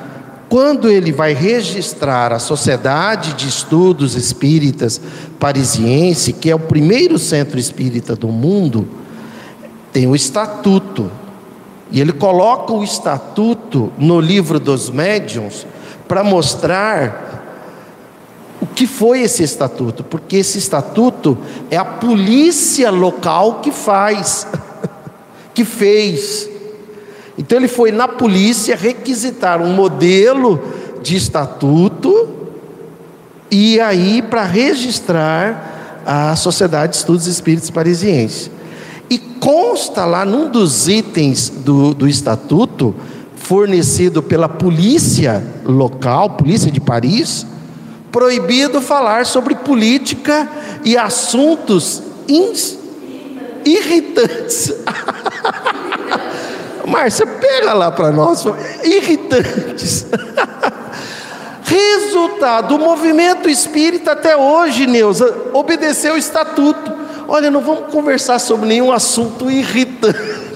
Quando 0.49 0.89
ele 0.89 1.13
vai 1.13 1.35
registrar 1.35 2.33
a 2.33 2.39
Sociedade 2.39 3.35
de 3.35 3.47
Estudos 3.47 4.15
Espíritas 4.15 4.99
Parisiense, 5.39 6.33
que 6.33 6.51
é 6.51 6.55
o 6.55 6.59
primeiro 6.59 7.19
centro 7.19 7.59
espírita 7.59 8.17
do 8.17 8.29
mundo, 8.29 8.89
tem 9.93 10.07
o 10.07 10.17
estatuto. 10.17 11.11
E 11.91 12.01
ele 12.01 12.13
coloca 12.13 12.73
o 12.73 12.83
estatuto 12.83 13.93
no 13.99 14.21
livro 14.21 14.59
dos 14.59 14.89
médiuns 14.89 15.67
para 16.07 16.25
mostrar 16.25 17.38
o 18.61 18.67
que 18.67 18.87
foi 18.87 19.23
esse 19.23 19.43
estatuto? 19.43 20.03
Porque 20.03 20.37
esse 20.37 20.59
estatuto 20.59 21.39
é 21.71 21.77
a 21.77 21.85
polícia 21.85 22.91
local 22.91 23.61
que 23.61 23.71
faz, 23.71 24.47
que 25.55 25.65
fez. 25.65 26.49
Então 27.37 27.59
ele 27.59 27.69
foi 27.69 27.93
na 27.93 28.09
polícia 28.09 28.75
requisitar 28.75 29.63
um 29.63 29.73
modelo 29.73 30.61
de 31.03 31.17
estatuto 31.17 32.29
e 33.51 33.79
aí 33.81 34.21
para 34.23 34.43
registrar 34.45 36.03
a 36.05 36.35
Sociedade 36.35 36.93
de 36.93 36.99
Estudos 36.99 37.27
Espíritos 37.27 37.71
Parisiense. 37.71 38.51
E 39.09 39.19
consta 39.19 40.05
lá 40.05 40.25
num 40.25 40.51
dos 40.51 40.89
itens 40.89 41.49
do, 41.49 41.95
do 41.95 42.09
estatuto, 42.09 42.95
fornecido 43.37 44.23
pela 44.23 44.49
polícia 44.49 45.43
local, 45.65 46.31
polícia 46.31 46.71
de 46.71 46.81
Paris, 46.81 47.47
proibido 48.11 48.81
falar 48.81 49.27
sobre 49.27 49.55
política 49.55 50.49
e 50.85 50.97
assuntos 50.97 52.03
irritantes. 53.65 54.73
Márcia, 56.87 57.27
pega 57.27 57.75
lá 57.75 57.91
para 57.91 58.11
nós, 58.11 58.45
irritantes. 58.83 60.07
Resultado, 61.65 62.77
o 62.77 62.79
movimento 62.79 63.49
espírita 63.49 64.13
até 64.13 64.35
hoje, 64.35 64.87
Neuza, 64.87 65.51
obedeceu 65.53 66.15
o 66.15 66.19
estatuto. 66.19 66.91
Olha, 67.29 67.51
não 67.51 67.61
vamos 67.61 67.93
conversar 67.93 68.39
sobre 68.39 68.69
nenhum 68.69 68.91
assunto 68.91 69.51
irritante. 69.51 70.48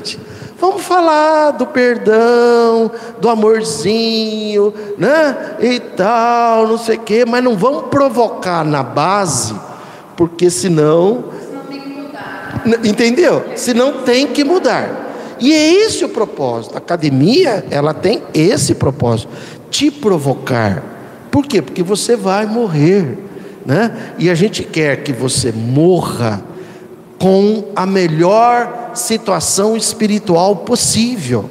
Vamos 0.62 0.82
falar 0.82 1.50
do 1.50 1.66
perdão, 1.66 2.88
do 3.20 3.28
amorzinho, 3.28 4.72
né? 4.96 5.56
E 5.60 5.80
tal, 5.80 6.68
não 6.68 6.78
sei 6.78 6.98
o 6.98 7.00
quê, 7.00 7.24
mas 7.26 7.42
não 7.42 7.56
vamos 7.56 7.88
provocar 7.88 8.64
na 8.64 8.80
base, 8.80 9.56
porque 10.16 10.48
senão. 10.48 11.24
senão 11.44 11.64
tem 11.64 11.80
que 11.80 11.88
mudar. 11.88 12.62
Entendeu? 12.84 13.44
Senão 13.56 14.02
tem 14.02 14.28
que 14.28 14.44
mudar. 14.44 15.34
E 15.40 15.52
é 15.52 15.84
esse 15.84 16.04
o 16.04 16.08
propósito. 16.08 16.76
A 16.76 16.78
academia, 16.78 17.66
ela 17.68 17.92
tem 17.92 18.22
esse 18.32 18.76
propósito: 18.76 19.30
te 19.68 19.90
provocar. 19.90 20.80
Por 21.28 21.44
quê? 21.44 21.60
Porque 21.60 21.82
você 21.82 22.14
vai 22.14 22.46
morrer, 22.46 23.18
né? 23.66 24.14
E 24.16 24.30
a 24.30 24.34
gente 24.36 24.62
quer 24.62 25.02
que 25.02 25.12
você 25.12 25.50
morra 25.50 26.51
com 27.22 27.66
a 27.76 27.86
melhor 27.86 28.90
situação 28.94 29.76
espiritual 29.76 30.56
possível. 30.56 31.48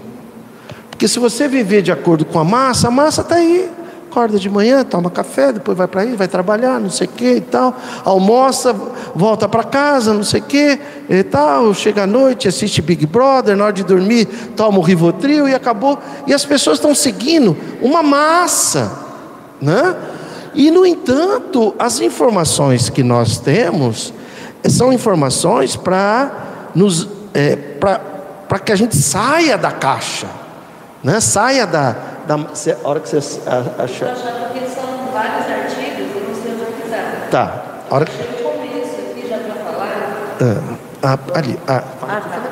Porque 0.89 1.07
se 1.07 1.17
você 1.17 1.47
viver 1.47 1.81
de 1.81 1.93
acordo 1.93 2.25
com 2.25 2.37
a 2.37 2.43
massa, 2.43 2.89
a 2.89 2.91
massa 2.91 3.21
está 3.21 3.35
aí. 3.35 3.69
Acorda 4.09 4.37
de 4.37 4.49
manhã, 4.49 4.83
toma 4.83 5.09
café, 5.09 5.53
depois 5.53 5.77
vai 5.77 5.87
para 5.87 6.01
aí, 6.01 6.13
vai 6.13 6.27
trabalhar, 6.27 6.77
não 6.77 6.89
sei 6.89 7.07
o 7.07 7.11
que 7.11 7.35
e 7.35 7.39
tal. 7.39 7.73
Almoça, 8.03 8.75
volta 9.15 9.47
para 9.47 9.63
casa, 9.63 10.13
não 10.13 10.25
sei 10.25 10.41
o 10.41 10.43
que 10.43 10.77
e 11.09 11.23
tal. 11.23 11.73
Chega 11.73 12.03
à 12.03 12.07
noite, 12.07 12.49
assiste 12.49 12.81
Big 12.81 13.05
Brother, 13.05 13.55
na 13.55 13.63
hora 13.63 13.73
de 13.73 13.85
dormir, 13.85 14.25
toma 14.57 14.77
o 14.77 14.81
Rivotril 14.81 15.47
e 15.47 15.55
acabou. 15.55 15.97
E 16.27 16.33
as 16.33 16.43
pessoas 16.43 16.79
estão 16.79 16.93
seguindo 16.93 17.55
uma 17.81 18.03
massa, 18.03 18.91
né? 19.61 19.95
E 20.53 20.69
no 20.69 20.85
entanto, 20.85 21.73
as 21.79 22.01
informações 22.01 22.89
que 22.89 23.03
nós 23.03 23.37
temos 23.37 24.13
são 24.69 24.93
informações 24.93 25.75
para 25.75 26.31
nos 26.75 27.07
é, 27.33 27.55
para 27.55 28.59
que 28.59 28.71
a 28.71 28.75
gente 28.75 28.95
saia 28.95 29.57
da 29.57 29.71
caixa, 29.71 30.27
né? 31.03 31.19
saia 31.19 31.65
da. 31.65 31.95
da 32.27 32.35
a 32.35 32.87
hora 32.87 32.99
que 32.99 33.09
você 33.09 33.41
acha. 33.79 34.05
Eu 34.05 34.15
porque 34.47 34.65
são 34.67 35.11
vários 35.13 35.45
artigos, 35.47 36.15
eu 36.15 36.27
não 36.27 36.41
sei 36.41 36.51
organizar. 36.53 37.27
Tá. 37.31 37.61
A 37.89 37.95
hora 37.95 38.05
que. 38.05 38.11
Eu 38.19 38.51
começo 38.51 38.95
aqui 39.09 39.27
já 39.29 39.37
para 39.37 39.55
falar. 39.71 40.37
Ah, 41.01 41.17
ah, 41.33 41.37
ali. 41.37 41.59
Ah, 41.67 41.83
ah, 42.01 42.21
tá. 42.21 42.50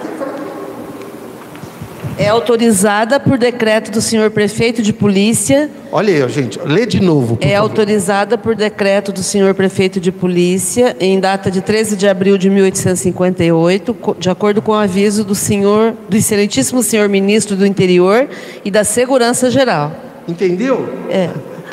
É 2.20 2.28
autorizada 2.28 3.18
por 3.18 3.38
decreto 3.38 3.90
do 3.90 4.02
senhor 4.02 4.30
prefeito 4.30 4.82
de 4.82 4.92
polícia. 4.92 5.70
Olha 5.90 6.26
aí, 6.26 6.30
gente, 6.30 6.60
lê 6.60 6.86
de 6.86 7.00
novo. 7.00 7.38
é 7.40 7.54
favor. 7.54 7.62
autorizada 7.62 8.38
por 8.38 8.56
decreto 8.56 9.14
do 9.14 9.24
senhor 9.24 9.56
prefeito 9.56 10.02
de 10.02 10.12
polícia 10.12 10.98
em 11.00 11.18
data 11.18 11.50
de 11.50 11.62
13 11.62 11.96
de 11.96 12.10
abril 12.10 12.38
de 12.38 12.50
1858, 12.50 13.98
de 14.20 14.30
acordo 14.30 14.62
com 14.62 14.74
o 14.74 14.76
aviso 14.76 15.24
do 15.24 15.34
senhor, 15.34 15.94
do 16.10 16.18
excelentíssimo 16.18 16.84
senhor 16.84 17.08
ministro 17.08 17.56
do 17.56 17.66
Interior 17.66 18.28
e 18.66 18.70
da 18.70 18.84
Segurança 18.84 19.50
Geral. 19.50 19.96
Entendeu? 20.28 20.90
É. 21.10 21.30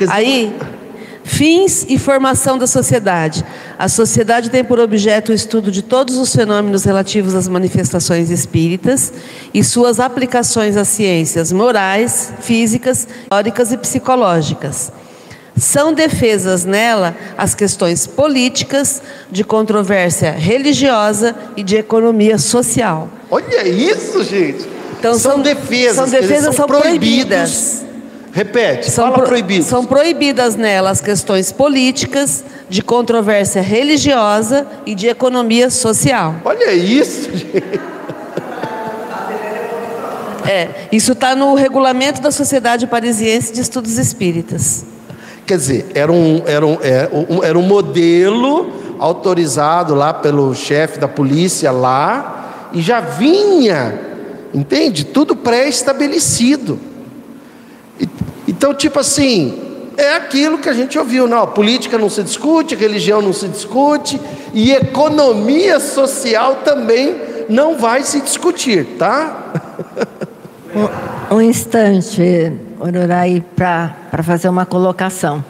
Aí 0.09 0.55
Fins 1.27 1.85
e 1.89 1.99
formação 1.99 2.57
da 2.57 2.69
sociedade. 2.69 3.45
A 3.77 3.89
sociedade 3.89 4.49
tem 4.49 4.63
por 4.63 4.79
objeto 4.79 5.33
o 5.33 5.35
estudo 5.35 5.73
de 5.73 5.83
todos 5.83 6.17
os 6.17 6.33
fenômenos 6.33 6.85
relativos 6.85 7.35
às 7.35 7.49
manifestações 7.49 8.31
espíritas 8.31 9.13
e 9.53 9.65
suas 9.65 9.99
aplicações 9.99 10.77
às 10.77 10.87
ciências 10.87 11.51
morais, 11.51 12.33
físicas, 12.41 13.09
teóricas 13.29 13.73
e 13.73 13.77
psicológicas. 13.77 14.93
São 15.57 15.93
defesas 15.93 16.65
nela 16.65 17.17
as 17.37 17.57
questões 17.57 18.07
políticas, 18.07 19.03
de 19.29 19.43
controvérsia 19.43 20.31
religiosa 20.31 21.35
e 21.57 21.65
de 21.65 21.75
economia 21.75 22.39
social. 22.39 23.11
Olha 23.29 23.67
isso, 23.67 24.23
gente! 24.23 24.65
Então, 24.97 25.19
são, 25.19 25.33
são 25.33 25.43
defesas, 25.43 25.97
são 25.97 26.09
defesas 26.09 26.45
são, 26.45 26.53
são 26.53 26.67
proibidas. 26.67 27.85
Repete, 28.37 28.91
São, 28.91 29.11
fala 29.11 29.25
pro- 29.27 29.63
são 29.63 29.87
proibidas 29.87 30.57
nelas 30.57 31.01
questões 31.01 31.51
políticas, 31.53 32.45
de 32.69 32.83
controvérsia 32.83 33.63
religiosa 33.63 34.67
e 34.85 34.95
de 34.95 35.07
economia 35.09 35.71
social. 35.71 36.35
Olha 36.45 36.75
isso, 36.75 37.31
gente. 37.35 37.81
É, 40.47 40.69
isso 40.93 41.13
está 41.13 41.35
no 41.35 41.55
regulamento 41.55 42.21
da 42.21 42.31
Sociedade 42.31 42.87
Parisiense 42.87 43.55
de 43.55 43.63
Estudos 43.63 43.97
Espíritas. 43.97 44.85
Quer 45.47 45.57
dizer, 45.57 45.87
era 45.95 46.13
um, 46.13 46.43
era 46.45 46.67
um, 46.67 46.79
é, 46.83 47.09
um- 47.31 47.43
era 47.43 47.59
um 47.59 47.63
modelo 47.63 48.71
autorizado 48.99 49.95
lá 49.95 50.13
pelo 50.13 50.55
chefe 50.55 50.99
da 50.99 51.09
polícia 51.09 51.71
lá 51.73 52.69
e 52.73 52.83
já 52.83 53.01
vinha, 53.01 53.99
entende? 54.53 55.05
Tudo 55.07 55.35
pré-estabelecido. 55.35 56.79
Então, 58.57 58.73
tipo 58.73 58.99
assim, 58.99 59.55
é 59.99 60.15
aquilo 60.15 60.57
que 60.57 60.69
a 60.69 60.73
gente 60.73 60.99
ouviu, 60.99 61.29
não, 61.29 61.47
política 61.47 61.99
não 61.99 62.09
se 62.09 62.23
discute, 62.23 62.75
religião 62.75 63.21
não 63.21 63.35
se 63.35 63.47
discute 63.49 64.19
e 64.55 64.73
economia 64.73 65.79
social 65.79 66.57
também 66.65 67.15
não 67.51 67.77
vai 67.77 68.03
se 68.03 68.21
discutir, 68.21 68.87
tá? 68.99 69.53
Um 71.31 71.41
instante, 71.41 72.53
Ururaí, 72.79 73.43
para 73.57 74.23
fazer 74.23 74.49
uma 74.49 74.67
colocação. 74.67 75.43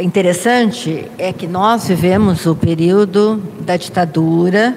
Interessante 0.00 1.10
é 1.18 1.32
que 1.32 1.48
nós 1.48 1.88
vivemos 1.88 2.46
o 2.46 2.54
período 2.54 3.42
da 3.60 3.76
ditadura 3.76 4.74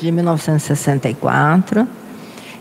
de 0.00 0.12
1964 0.12 1.86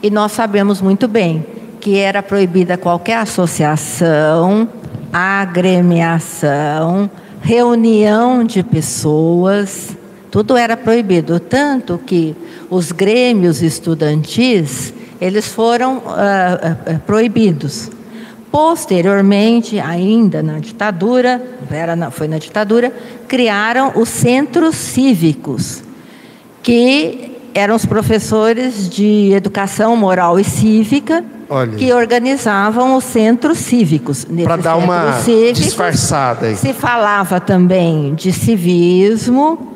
e 0.01 0.09
nós 0.09 0.31
sabemos 0.31 0.81
muito 0.81 1.07
bem 1.07 1.45
que 1.83 1.97
era 1.97 2.23
proibida 2.23 2.77
qualquer 2.77 3.17
associação, 3.17 4.69
agremiação, 5.11 7.11
reunião 7.41 8.45
de 8.45 8.63
pessoas, 8.63 9.89
tudo 10.31 10.55
era 10.55 10.77
proibido, 10.77 11.41
tanto 11.41 11.97
que 11.97 12.33
os 12.69 12.93
grêmios 12.93 13.61
estudantis 13.61 14.93
eles 15.19 15.45
foram 15.49 16.01
ah, 16.07 16.97
proibidos. 17.05 17.91
Posteriormente, 18.49 19.77
ainda 19.77 20.41
na 20.41 20.59
ditadura, 20.59 21.41
era 21.69 21.97
na- 21.97 22.11
foi 22.11 22.29
na 22.29 22.37
ditadura, 22.37 22.93
criaram 23.27 23.91
os 23.95 24.07
centros 24.07 24.75
cívicos, 24.77 25.83
que 26.61 27.32
eram 27.53 27.75
os 27.75 27.85
professores 27.85 28.89
de 28.89 29.31
educação 29.31 29.95
moral 29.95 30.39
e 30.39 30.43
cívica 30.43 31.23
Olha. 31.49 31.77
que 31.77 31.93
organizavam 31.93 32.95
os 32.95 33.03
centros 33.03 33.59
cívicos. 33.59 34.25
Para 34.43 34.57
dar 34.57 34.75
uma 34.75 35.13
cívicos, 35.19 35.59
disfarçada 35.59 36.47
aí. 36.47 36.55
se 36.55 36.73
falava 36.73 37.39
também 37.39 38.15
de 38.15 38.31
civismo, 38.31 39.73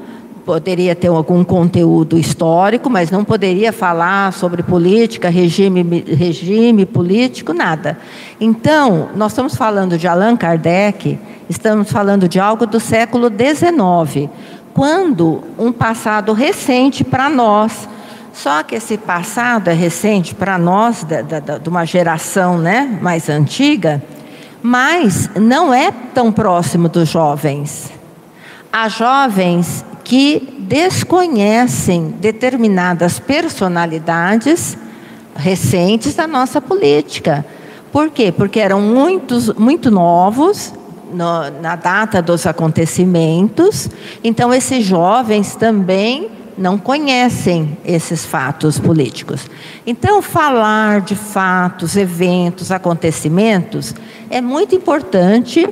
poderia 0.47 0.95
ter 0.95 1.09
algum 1.09 1.43
conteúdo 1.43 2.17
histórico, 2.17 2.89
mas 2.89 3.11
não 3.11 3.25
poderia 3.25 3.73
falar 3.73 4.31
sobre 4.31 4.63
política, 4.63 5.27
regime, 5.27 5.83
regime 6.07 6.85
político, 6.85 7.53
nada. 7.53 7.97
Então, 8.39 9.09
nós 9.13 9.33
estamos 9.33 9.55
falando 9.55 9.97
de 9.97 10.07
Allan 10.07 10.37
Kardec, 10.37 11.19
estamos 11.49 11.91
falando 11.91 12.29
de 12.29 12.39
algo 12.39 12.65
do 12.65 12.79
século 12.79 13.29
XIX, 13.29 14.29
quando 14.77 15.43
um 15.57 15.71
passado 15.71 16.33
recente 16.33 17.03
para 17.03 17.27
nós. 17.31 17.89
Só 18.31 18.61
que 18.61 18.75
esse 18.75 18.95
passado 18.95 19.69
é 19.69 19.73
recente 19.73 20.35
para 20.35 20.55
nós, 20.59 21.03
da, 21.03 21.23
da- 21.23 21.39
da- 21.39 21.57
de 21.57 21.67
uma 21.67 21.83
geração 21.83 22.59
né, 22.59 22.99
mais 23.01 23.27
antiga, 23.27 23.99
mas 24.61 25.31
não 25.35 25.73
é 25.73 25.89
tão 26.13 26.31
próximo 26.31 26.87
dos 26.87 27.09
jovens. 27.09 27.91
Há 28.71 28.87
jovens 28.87 29.83
que 30.03 30.55
desconhecem 30.59 32.13
determinadas 32.19 33.17
personalidades 33.17 34.77
recentes 35.35 36.13
da 36.13 36.27
nossa 36.27 36.61
política. 36.61 37.43
Por 37.91 38.11
quê? 38.11 38.31
Porque 38.31 38.59
eram 38.59 38.79
muitos, 38.79 39.51
muito 39.55 39.89
novos 39.89 40.71
no- 41.13 41.61
na 41.61 41.75
data 41.75 42.21
dos 42.21 42.45
acontecimentos, 42.45 43.89
então 44.23 44.53
esses 44.53 44.85
jovens 44.85 45.55
também 45.55 46.29
não 46.57 46.77
conhecem 46.77 47.77
esses 47.85 48.25
fatos 48.25 48.79
políticos. 48.79 49.47
Então, 49.85 50.21
falar 50.21 51.01
de 51.01 51.15
fatos, 51.15 51.95
eventos, 51.95 52.71
acontecimentos 52.71 53.93
é 54.29 54.41
muito 54.41 54.73
importante 54.73 55.67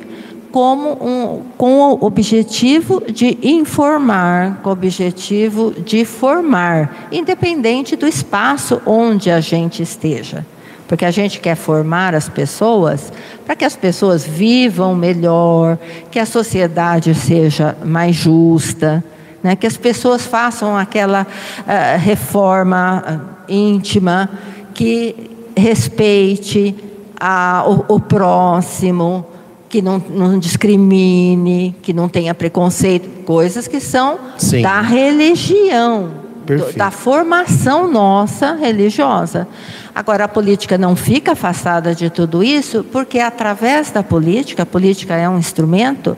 como 0.51 0.93
um, 1.01 1.41
com 1.57 1.79
o 1.79 2.05
objetivo 2.05 3.03
de 3.11 3.37
informar, 3.43 4.61
com 4.61 4.69
o 4.69 4.71
objetivo 4.73 5.71
de 5.71 6.05
formar, 6.05 7.07
independente 7.11 7.95
do 7.97 8.07
espaço 8.07 8.81
onde 8.85 9.29
a 9.29 9.41
gente 9.41 9.81
esteja. 9.83 10.45
Porque 10.87 11.03
a 11.05 11.11
gente 11.11 11.39
quer 11.39 11.55
formar 11.55 12.13
as 12.13 12.29
pessoas 12.29 13.11
para 13.45 13.55
que 13.55 13.65
as 13.65 13.75
pessoas 13.75 14.23
vivam 14.25 14.93
melhor, 14.95 15.77
que 16.11 16.19
a 16.19 16.25
sociedade 16.25 17.15
seja 17.15 17.75
mais 17.83 18.15
justa, 18.15 19.03
né? 19.41 19.55
que 19.55 19.65
as 19.65 19.77
pessoas 19.77 20.25
façam 20.25 20.77
aquela 20.77 21.25
ah, 21.67 21.95
reforma 21.97 23.03
ah, 23.05 23.19
íntima 23.49 24.29
que 24.73 25.15
respeite 25.57 26.75
a- 27.19 27.63
o, 27.67 27.95
o 27.95 27.99
próximo, 27.99 29.25
que 29.69 29.81
não, 29.81 29.97
não 30.09 30.37
discrimine, 30.39 31.75
que 31.81 31.93
não 31.93 32.07
tenha 32.07 32.33
preconceito, 32.35 33.23
coisas 33.23 33.67
que 33.67 33.79
são 33.79 34.19
Sim. 34.37 34.61
da 34.61 34.81
religião, 34.81 36.11
do- 36.45 36.73
da 36.77 36.91
formação 36.91 37.91
nossa 37.91 38.53
religiosa. 38.55 39.47
Agora, 39.95 40.25
a 40.25 40.27
política 40.27 40.77
não 40.77 40.93
fica 40.93 41.31
afastada 41.31 41.95
de 41.95 42.10
tudo 42.10 42.43
isso, 42.43 42.84
porque 42.91 43.17
através 43.17 43.91
da 43.91 44.03
política, 44.03 44.63
a 44.63 44.65
política 44.65 45.15
é 45.15 45.29
um 45.29 45.39
instrumento 45.39 46.17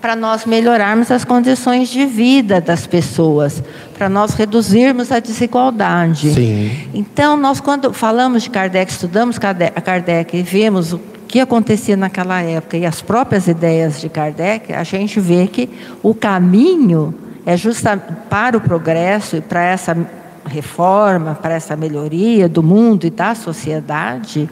para 0.00 0.14
nós 0.14 0.46
melhorarmos 0.46 1.10
as 1.10 1.24
condições 1.24 1.88
de 1.88 2.06
vida 2.06 2.60
das 2.60 2.86
pessoas, 2.86 3.60
para 3.98 4.08
nós 4.08 4.34
reduzirmos 4.34 5.10
a 5.10 5.18
desigualdade. 5.18 6.34
Sim. 6.34 6.88
Então, 6.94 7.36
nós, 7.36 7.60
quando 7.60 7.92
falamos 7.92 8.44
de 8.44 8.50
Kardec, 8.50 8.92
estudamos 8.92 9.36
Kardec, 9.38 10.36
e 10.36 10.42
vemos 10.42 10.92
o 10.92 11.00
que 11.26 11.40
acontecia 11.40 11.96
naquela 11.96 12.40
época 12.40 12.76
e 12.76 12.86
as 12.86 13.02
próprias 13.02 13.48
ideias 13.48 14.00
de 14.00 14.08
Kardec, 14.08 14.72
a 14.72 14.84
gente 14.84 15.18
vê 15.18 15.48
que 15.48 15.68
o 16.00 16.14
caminho 16.14 17.12
é 17.44 17.56
justa 17.56 17.96
para 18.30 18.56
o 18.56 18.60
progresso 18.60 19.36
e 19.36 19.40
para 19.40 19.64
essa 19.64 19.96
reforma, 20.46 21.34
para 21.34 21.54
essa 21.54 21.76
melhoria 21.76 22.48
do 22.48 22.62
mundo 22.62 23.06
e 23.06 23.10
da 23.10 23.34
sociedade, 23.34 24.48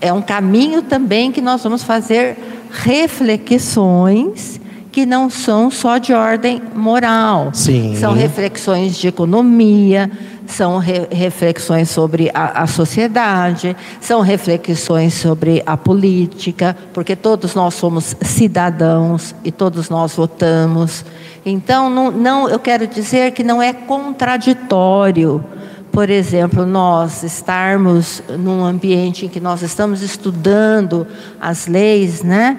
é 0.00 0.12
um 0.12 0.22
caminho 0.22 0.82
também 0.82 1.32
que 1.32 1.40
nós 1.40 1.62
vamos 1.62 1.82
fazer 1.82 2.36
reflexões 2.70 4.60
que 4.98 5.06
não 5.06 5.30
são 5.30 5.70
só 5.70 5.96
de 5.96 6.12
ordem 6.12 6.60
moral. 6.74 7.50
Sim. 7.52 7.94
São 7.94 8.14
reflexões 8.14 8.96
de 8.96 9.06
economia, 9.06 10.10
são 10.44 10.78
re- 10.78 11.06
reflexões 11.08 11.88
sobre 11.88 12.32
a, 12.34 12.62
a 12.64 12.66
sociedade, 12.66 13.76
são 14.00 14.22
reflexões 14.22 15.14
sobre 15.14 15.62
a 15.64 15.76
política, 15.76 16.76
porque 16.92 17.14
todos 17.14 17.54
nós 17.54 17.74
somos 17.74 18.16
cidadãos 18.22 19.36
e 19.44 19.52
todos 19.52 19.88
nós 19.88 20.16
votamos. 20.16 21.04
Então, 21.46 21.88
não, 21.88 22.10
não, 22.10 22.48
eu 22.48 22.58
quero 22.58 22.84
dizer 22.88 23.30
que 23.30 23.44
não 23.44 23.62
é 23.62 23.72
contraditório, 23.72 25.44
por 25.92 26.10
exemplo, 26.10 26.66
nós 26.66 27.22
estarmos 27.22 28.20
num 28.36 28.64
ambiente 28.64 29.26
em 29.26 29.28
que 29.28 29.38
nós 29.38 29.62
estamos 29.62 30.02
estudando 30.02 31.06
as 31.40 31.68
leis, 31.68 32.24
né, 32.24 32.58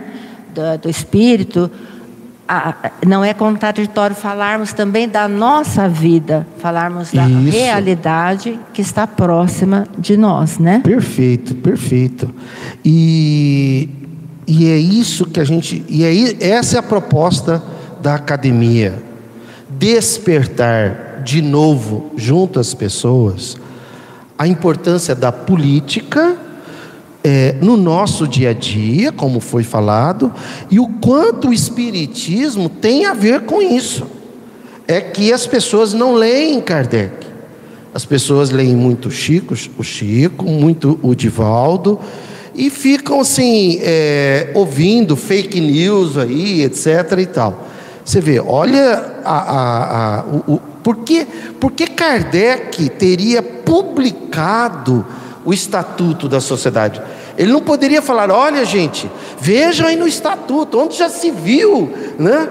do, 0.53 0.83
do 0.83 0.89
espírito, 0.89 1.69
a- 2.49 2.91
não 3.05 3.23
é 3.23 3.33
contraditório 3.33 4.15
falarmos 4.15 4.73
também 4.73 5.07
da 5.07 5.27
nossa 5.27 5.87
vida, 5.87 6.47
falarmos 6.57 7.11
da 7.11 7.27
Isso. 7.29 7.55
realidade 7.57 8.59
que 8.73 8.81
está 8.81 9.05
próxima 9.05 9.85
de 9.97 10.17
nós, 10.17 10.57
né? 10.57 10.79
Perfeito, 10.83 11.53
perfeito. 11.55 12.33
E, 12.83 13.87
e 14.47 14.67
é 14.67 14.77
isso 14.77 15.25
que 15.25 15.39
a 15.39 15.43
gente. 15.43 15.85
E 15.87 16.03
aí, 16.03 16.35
essa 16.39 16.77
é 16.77 16.79
a 16.79 16.83
proposta 16.83 17.61
da 18.01 18.15
academia. 18.15 18.95
Despertar 19.69 21.21
de 21.23 21.41
novo, 21.41 22.11
junto 22.17 22.59
às 22.59 22.73
pessoas, 22.73 23.57
a 24.37 24.47
importância 24.47 25.13
da 25.13 25.31
política 25.31 26.35
é, 27.23 27.55
no 27.61 27.75
nosso 27.75 28.27
dia 28.27 28.51
a 28.51 28.53
dia, 28.53 29.11
como 29.11 29.39
foi 29.39 29.63
falado, 29.63 30.33
e 30.69 30.79
o 30.79 30.87
quanto 30.87 31.49
o 31.49 31.53
Espiritismo 31.53 32.69
tem 32.69 33.05
a 33.05 33.13
ver 33.13 33.41
com 33.41 33.61
isso. 33.61 34.05
É 34.87 35.01
que 35.01 35.31
as 35.31 35.45
pessoas 35.45 35.93
não 35.93 36.13
leem 36.13 36.61
Kardec. 36.61 37.27
As 37.93 38.05
pessoas 38.05 38.49
leem 38.49 38.75
muito 38.75 39.11
Chico, 39.11 39.53
o 39.77 39.83
Chico, 39.83 40.45
muito 40.45 40.99
o 41.01 41.13
Divaldo, 41.13 41.99
e 42.55 42.69
ficam 42.69 43.21
assim, 43.21 43.79
é, 43.81 44.51
ouvindo 44.53 45.15
fake 45.15 45.59
news 45.59 46.17
aí, 46.17 46.63
etc. 46.63 47.17
e 47.19 47.25
tal. 47.25 47.67
Você 48.03 48.21
vê, 48.21 48.39
olha 48.39 49.21
a, 49.23 49.37
a, 49.37 50.19
a, 50.19 50.23
o, 50.25 50.53
o, 50.55 50.59
por, 50.83 50.97
que, 50.97 51.27
por 51.59 51.71
que 51.71 51.87
Kardec 51.87 52.89
teria 52.89 53.41
publicado 53.41 55.05
o 55.45 55.53
estatuto 55.53 56.27
da 56.27 56.39
sociedade? 56.39 57.01
Ele 57.37 57.53
não 57.53 57.61
poderia 57.61 58.01
falar, 58.01 58.29
olha 58.29 58.65
gente, 58.65 59.09
vejam 59.39 59.87
aí 59.87 59.95
no 59.95 60.07
estatuto, 60.07 60.77
onde 60.77 60.97
já 60.97 61.07
se 61.07 61.31
viu 61.31 61.93
né, 62.17 62.49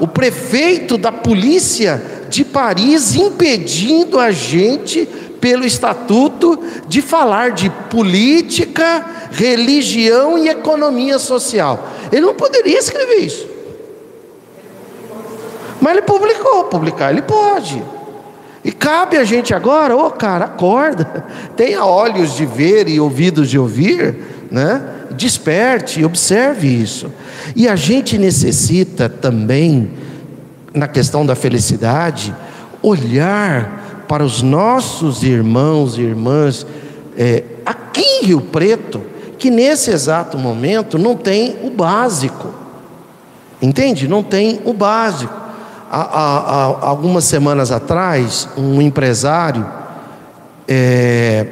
o 0.00 0.08
prefeito 0.08 0.98
da 0.98 1.12
polícia 1.12 2.02
de 2.28 2.44
Paris 2.44 3.14
impedindo 3.14 4.18
a 4.18 4.32
gente 4.32 5.08
pelo 5.40 5.64
estatuto 5.64 6.58
de 6.86 7.00
falar 7.00 7.52
de 7.52 7.70
política, 7.88 9.04
religião 9.30 10.36
e 10.36 10.48
economia 10.48 11.18
social. 11.18 11.88
Ele 12.12 12.22
não 12.22 12.34
poderia 12.34 12.78
escrever 12.78 13.18
isso. 13.18 13.48
Mas 15.80 15.92
ele 15.92 16.02
publicou, 16.02 16.64
publicar 16.64 17.10
ele 17.10 17.22
pode. 17.22 17.82
E 18.62 18.70
cabe 18.70 19.16
a 19.16 19.24
gente 19.24 19.54
agora, 19.54 19.96
ô 19.96 20.06
oh, 20.06 20.10
cara, 20.10 20.44
acorda, 20.44 21.24
tenha 21.56 21.84
olhos 21.84 22.36
de 22.36 22.44
ver 22.44 22.88
e 22.88 23.00
ouvidos 23.00 23.48
de 23.48 23.58
ouvir, 23.58 24.16
né? 24.50 24.82
Desperte, 25.12 26.04
observe 26.04 26.68
isso. 26.68 27.10
E 27.56 27.66
a 27.66 27.74
gente 27.74 28.18
necessita 28.18 29.08
também, 29.08 29.90
na 30.74 30.86
questão 30.86 31.24
da 31.24 31.34
felicidade, 31.34 32.34
olhar 32.82 34.04
para 34.06 34.24
os 34.24 34.42
nossos 34.42 35.22
irmãos 35.22 35.96
e 35.96 36.02
irmãs 36.02 36.66
é, 37.16 37.44
aqui 37.64 38.02
em 38.02 38.26
Rio 38.26 38.40
Preto, 38.40 39.02
que 39.38 39.50
nesse 39.50 39.90
exato 39.90 40.36
momento 40.36 40.98
não 40.98 41.16
tem 41.16 41.56
o 41.62 41.70
básico, 41.70 42.52
entende? 43.62 44.06
Não 44.06 44.22
tem 44.22 44.60
o 44.64 44.74
básico. 44.74 45.39
Há, 45.92 46.02
há, 46.02 46.88
algumas 46.88 47.24
semanas 47.24 47.72
atrás, 47.72 48.48
um 48.56 48.80
empresário, 48.80 49.66
é, 50.68 51.46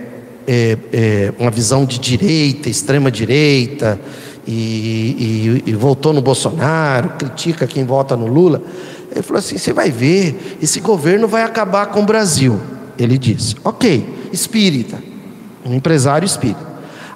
é, 0.47 0.79
é, 0.93 1.35
uma 1.41 1.51
visão 1.51 1.85
de 1.85 1.99
direita, 1.99 2.71
extrema 2.71 3.11
direita, 3.11 3.99
e, 4.47 5.63
e, 5.67 5.71
e 5.71 5.75
voltou 5.75 6.13
no 6.13 6.23
Bolsonaro, 6.23 7.15
critica 7.19 7.67
quem 7.67 7.85
vota 7.85 8.17
no 8.17 8.29
Lula. 8.29 8.63
Ele 9.11 9.23
falou 9.23 9.41
assim: 9.41 9.59
você 9.59 9.73
vai 9.73 9.91
ver, 9.91 10.57
esse 10.63 10.79
governo 10.79 11.27
vai 11.27 11.43
acabar 11.43 11.87
com 11.87 12.03
o 12.03 12.07
Brasil. 12.07 12.61
Ele 12.97 13.19
disse: 13.19 13.57
ok, 13.65 14.29
espírita, 14.33 15.03
um 15.67 15.75
empresário 15.75 16.25
espírita. 16.25 16.65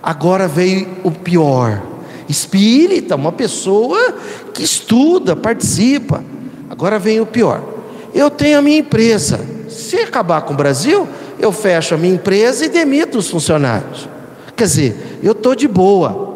Agora 0.02 0.48
veio 0.48 0.88
o 1.04 1.12
pior: 1.12 1.80
espírita, 2.28 3.14
uma 3.14 3.30
pessoa 3.30 4.16
que 4.52 4.64
estuda, 4.64 5.36
participa. 5.36 6.31
Agora 6.72 6.98
vem 6.98 7.20
o 7.20 7.26
pior: 7.26 7.62
eu 8.12 8.28
tenho 8.28 8.58
a 8.58 8.62
minha 8.62 8.78
empresa. 8.78 9.38
Se 9.68 9.96
acabar 9.96 10.42
com 10.42 10.54
o 10.54 10.56
Brasil, 10.56 11.06
eu 11.38 11.52
fecho 11.52 11.94
a 11.94 11.98
minha 11.98 12.14
empresa 12.14 12.64
e 12.64 12.68
demito 12.68 13.18
os 13.18 13.30
funcionários. 13.30 14.08
Quer 14.56 14.64
dizer, 14.64 15.18
eu 15.22 15.32
estou 15.32 15.54
de 15.54 15.68
boa. 15.68 16.32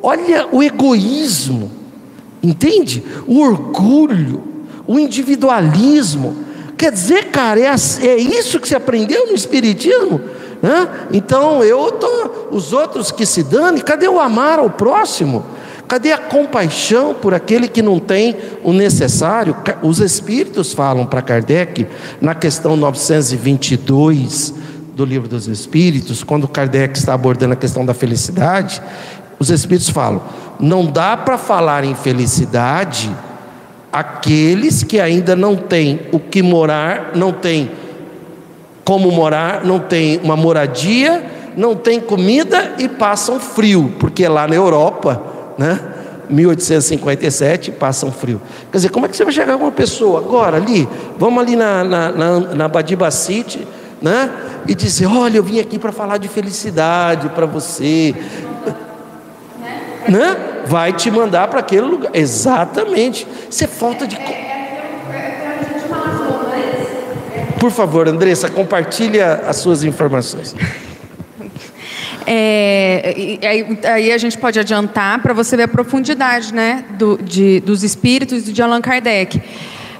Olha 0.00 0.46
o 0.52 0.62
egoísmo, 0.62 1.72
entende? 2.42 3.02
O 3.26 3.40
orgulho 3.40 4.54
o 4.86 4.98
individualismo. 4.98 6.36
Quer 6.76 6.92
dizer, 6.92 7.26
cara, 7.26 7.60
é, 7.60 7.66
é 7.66 8.16
isso 8.16 8.60
que 8.60 8.68
você 8.68 8.76
aprendeu 8.76 9.26
no 9.26 9.34
Espiritismo? 9.34 10.20
Né? 10.60 10.88
Então 11.12 11.62
eu 11.62 11.92
tô, 11.92 12.48
os 12.50 12.72
outros 12.72 13.10
que 13.10 13.24
se 13.24 13.42
dane, 13.42 13.80
cadê 13.80 14.08
o 14.08 14.20
amar 14.20 14.58
ao 14.58 14.70
próximo? 14.70 15.44
Cadê 15.86 16.12
a 16.12 16.18
compaixão 16.18 17.14
por 17.14 17.34
aquele 17.34 17.68
que 17.68 17.82
não 17.82 17.98
tem 17.98 18.36
o 18.62 18.72
necessário? 18.72 19.56
Os 19.82 20.00
Espíritos 20.00 20.72
falam 20.72 21.04
para 21.04 21.20
Kardec, 21.20 21.86
na 22.20 22.34
questão 22.34 22.76
922 22.76 24.54
do 24.94 25.04
Livro 25.04 25.28
dos 25.28 25.46
Espíritos, 25.46 26.22
quando 26.22 26.48
Kardec 26.48 26.96
está 26.96 27.14
abordando 27.14 27.52
a 27.52 27.56
questão 27.56 27.84
da 27.84 27.92
felicidade, 27.92 28.80
os 29.38 29.50
Espíritos 29.50 29.90
falam: 29.90 30.22
não 30.58 30.86
dá 30.86 31.16
para 31.16 31.36
falar 31.36 31.84
em 31.84 31.94
felicidade 31.94 33.14
aqueles 33.92 34.82
que 34.82 34.98
ainda 34.98 35.36
não 35.36 35.54
têm 35.54 36.00
o 36.12 36.18
que 36.18 36.42
morar, 36.42 37.12
não 37.14 37.32
têm 37.32 37.70
como 38.84 39.10
morar, 39.10 39.64
não 39.64 39.78
têm 39.78 40.20
uma 40.22 40.36
moradia, 40.36 41.24
não 41.56 41.74
têm 41.74 42.00
comida 42.00 42.72
e 42.78 42.88
passam 42.88 43.38
frio, 43.38 43.94
porque 43.98 44.26
lá 44.26 44.46
na 44.46 44.54
Europa, 44.54 45.33
né? 45.58 45.80
1857 46.28 47.72
passam 47.72 48.10
frio. 48.10 48.40
Quer 48.70 48.78
dizer, 48.78 48.88
como 48.88 49.06
é 49.06 49.08
que 49.08 49.16
você 49.16 49.24
vai 49.24 49.32
chegar 49.32 49.58
com 49.58 49.64
uma 49.64 49.72
pessoa 49.72 50.20
agora 50.20 50.56
ali? 50.56 50.88
Vamos 51.18 51.42
ali 51.42 51.54
na, 51.54 51.84
na, 51.84 52.12
na, 52.12 52.40
na 52.40 52.68
Badiba 52.68 53.10
City, 53.10 53.66
né? 54.00 54.30
E 54.66 54.74
dizer: 54.74 55.06
Olha, 55.06 55.36
eu 55.36 55.42
vim 55.42 55.60
aqui 55.60 55.78
para 55.78 55.92
falar 55.92 56.16
de 56.16 56.28
felicidade 56.28 57.28
para 57.30 57.44
você. 57.44 58.14
Né? 60.08 60.54
vai 60.66 60.92
te 60.92 61.10
mandar 61.10 61.48
para 61.48 61.60
aquele 61.60 61.82
lugar. 61.82 62.10
Exatamente. 62.14 63.26
Isso 63.48 63.64
é 63.64 63.66
falta 63.66 64.06
de. 64.06 64.16
Por 67.58 67.70
favor, 67.70 68.08
Andressa, 68.08 68.50
compartilha 68.50 69.42
as 69.46 69.56
suas 69.56 69.84
informações. 69.84 70.54
É, 72.26 73.38
aí, 73.42 73.78
aí, 73.84 74.12
a 74.12 74.18
gente 74.18 74.38
pode 74.38 74.58
adiantar 74.58 75.20
para 75.20 75.34
você 75.34 75.56
ver 75.56 75.64
a 75.64 75.68
profundidade 75.68 76.54
né, 76.54 76.84
do, 76.90 77.18
de, 77.22 77.60
dos 77.60 77.82
espíritos 77.82 78.44
de 78.44 78.62
Allan 78.62 78.80
Kardec. 78.80 79.42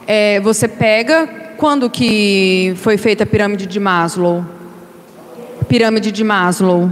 É, 0.06 0.40
você 0.40 0.66
pega 0.66 1.26
quando 1.56 1.88
que 1.90 2.74
foi 2.76 2.96
feita 2.96 3.24
a 3.24 3.26
pirâmide 3.26 3.66
de 3.66 3.78
Maslow? 3.78 4.44
Pirâmide 5.68 6.10
de 6.10 6.24
Maslow. 6.24 6.90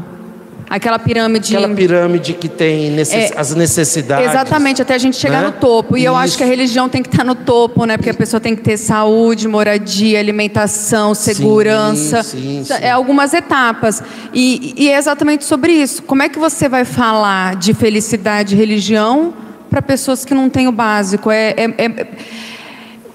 Aquela 0.72 0.98
pirâmide. 0.98 1.54
Aquela 1.54 1.74
pirâmide 1.74 2.32
que 2.32 2.48
tem 2.48 2.90
necess... 2.90 3.30
é, 3.30 3.38
as 3.38 3.54
necessidades. 3.54 4.30
Exatamente, 4.30 4.80
até 4.80 4.94
a 4.94 4.98
gente 4.98 5.18
chegar 5.18 5.42
né? 5.42 5.48
no 5.48 5.52
topo. 5.52 5.98
E 5.98 6.00
Isso. 6.00 6.08
eu 6.08 6.16
acho 6.16 6.34
que 6.34 6.42
a 6.42 6.46
religião 6.46 6.88
tem 6.88 7.02
que 7.02 7.10
estar 7.10 7.24
no 7.24 7.34
topo, 7.34 7.84
né? 7.84 7.98
Porque 7.98 8.08
a 8.08 8.14
pessoa 8.14 8.40
tem 8.40 8.56
que 8.56 8.62
ter 8.62 8.78
saúde, 8.78 9.46
moradia, 9.46 10.18
alimentação, 10.18 11.14
segurança. 11.14 12.22
Sim, 12.22 12.64
sim, 12.64 12.64
sim. 12.64 12.72
É 12.80 12.90
algumas 12.90 13.34
etapas. 13.34 14.02
E, 14.32 14.72
e 14.78 14.88
é 14.88 14.96
exatamente 14.96 15.44
sobre 15.44 15.72
isso. 15.74 16.04
Como 16.04 16.22
é 16.22 16.30
que 16.30 16.38
você 16.38 16.70
vai 16.70 16.86
falar 16.86 17.56
de 17.56 17.74
felicidade 17.74 18.54
e 18.54 18.58
religião 18.58 19.34
para 19.68 19.82
pessoas 19.82 20.24
que 20.24 20.32
não 20.32 20.48
têm 20.48 20.68
o 20.68 20.72
básico? 20.72 21.30
É, 21.30 21.50
é, 21.50 21.64
é, 21.76 22.06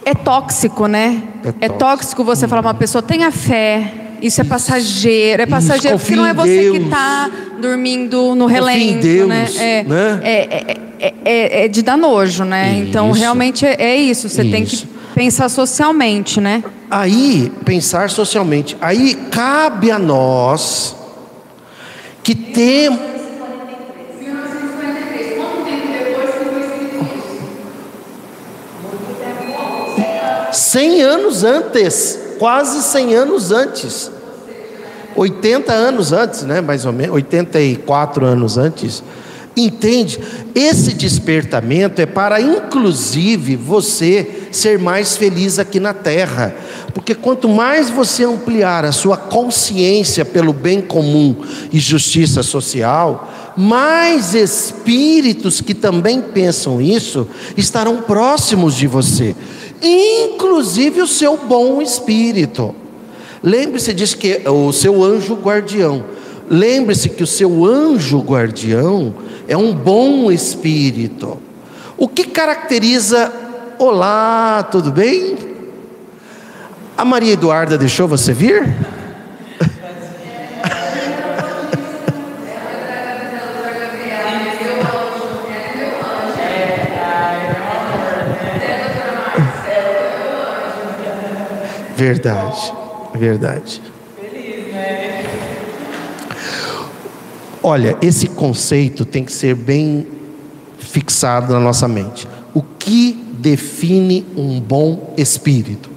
é 0.06 0.14
tóxico, 0.14 0.86
né? 0.86 1.24
É, 1.44 1.66
é 1.66 1.70
tóxico, 1.70 1.80
tóxico 1.80 2.24
você 2.24 2.48
falar 2.48 2.62
para 2.62 2.70
uma 2.74 2.78
pessoa, 2.78 3.02
tenha 3.02 3.32
fé 3.32 4.07
isso 4.22 4.42
é 4.42 4.44
passageiro, 4.44 5.42
é 5.42 5.46
passageiro 5.46 5.98
Isso, 5.98 6.06
porque 6.06 6.16
não 6.16 6.26
é 6.26 6.34
você 6.34 6.72
que 6.72 6.78
está 6.78 7.30
dormindo 7.60 8.36
no 8.36 8.46
relento, 8.46 9.02
Deus, 9.02 9.28
né? 9.28 9.48
É, 9.58 9.84
né? 9.84 10.20
É, 10.24 10.78
é, 11.00 11.14
é, 11.24 11.66
é, 11.66 11.68
de 11.68 11.82
dar 11.82 11.98
nojo, 11.98 12.44
né? 12.44 12.74
Isso. 12.74 12.90
Então 12.90 13.12
realmente 13.12 13.66
é, 13.66 13.96
isso. 13.96 14.30
Você 14.30 14.42
isso. 14.42 14.52
tem 14.52 14.66
que 14.66 14.88
pensar 15.14 15.50
socialmente, 15.50 16.42
né? 16.42 16.64
Aí 16.90 17.52
pensar 17.66 18.10
socialmente, 18.10 18.78
aí 18.80 19.16
cabe 19.32 19.92
a 19.92 20.00
nós 20.00 20.96
que 22.24 22.36
temos 22.36 23.18
Cem 30.52 31.02
anos 31.02 31.44
antes 31.44 32.27
quase 32.38 32.82
100 32.82 33.16
anos 33.16 33.52
antes. 33.52 34.12
80 35.16 35.74
anos 35.74 36.14
antes, 36.14 36.44
né, 36.44 36.62
mais 36.62 36.86
ou 36.86 36.94
menos, 36.94 37.16
84 37.16 38.26
anos 38.26 38.58
antes. 38.58 39.04
Entende? 39.58 40.20
Esse 40.54 40.94
despertamento 40.94 42.00
é 42.00 42.06
para 42.06 42.40
inclusive 42.40 43.56
você 43.56 44.44
ser 44.52 44.78
mais 44.78 45.18
feliz 45.18 45.58
aqui 45.58 45.80
na 45.80 45.96
terra. 45.96 46.56
Porque 46.94 47.16
quanto 47.16 47.50
mais 47.50 47.90
você 47.90 48.24
ampliar 48.24 48.86
a 48.86 48.92
sua 48.92 49.18
consciência 49.18 50.24
pelo 50.24 50.54
bem 50.54 50.80
comum 50.80 51.38
e 51.74 51.80
justiça 51.80 52.44
social, 52.44 53.34
mais 53.58 54.36
espíritos 54.36 55.60
que 55.60 55.74
também 55.74 56.22
pensam 56.22 56.80
isso 56.80 57.28
estarão 57.58 58.04
próximos 58.04 58.76
de 58.76 58.86
você 58.86 59.36
inclusive 59.82 61.02
o 61.02 61.08
seu 61.08 61.38
bom 61.38 61.82
espírito. 61.82 62.74
Lembre-se, 63.42 63.94
diz 63.94 64.14
que 64.14 64.42
o 64.50 64.72
seu 64.72 65.04
anjo 65.04 65.36
guardião. 65.36 66.04
Lembre-se 66.50 67.10
que 67.10 67.24
o 67.24 67.28
seu 67.28 67.66
anjo 67.66 68.20
guardião 68.20 69.14
é 69.48 69.56
um 69.56 69.74
bom 69.74 70.32
espírito. 70.32 71.38
O 71.98 72.08
que 72.08 72.24
caracteriza 72.26 73.32
Olá, 73.80 74.64
tudo 74.72 74.92
bem? 74.92 75.38
A 76.98 77.06
Maria 77.06 77.34
Eduarda 77.34 77.78
deixou 77.78 78.08
você 78.08 78.34
vir? 78.34 78.76
Verdade, 91.98 92.74
verdade. 93.16 93.82
Olha, 97.64 97.98
esse 98.04 98.28
conceito 98.28 99.04
tem 99.04 99.26
que 99.26 99.34
ser 99.34 99.56
bem 99.56 100.06
fixado 100.78 101.52
na 101.52 101.60
nossa 101.60 101.88
mente. 101.88 102.28
O 102.54 102.62
que 102.62 103.14
define 103.40 104.24
um 104.38 104.60
bom 104.60 105.16
espírito? 105.18 105.90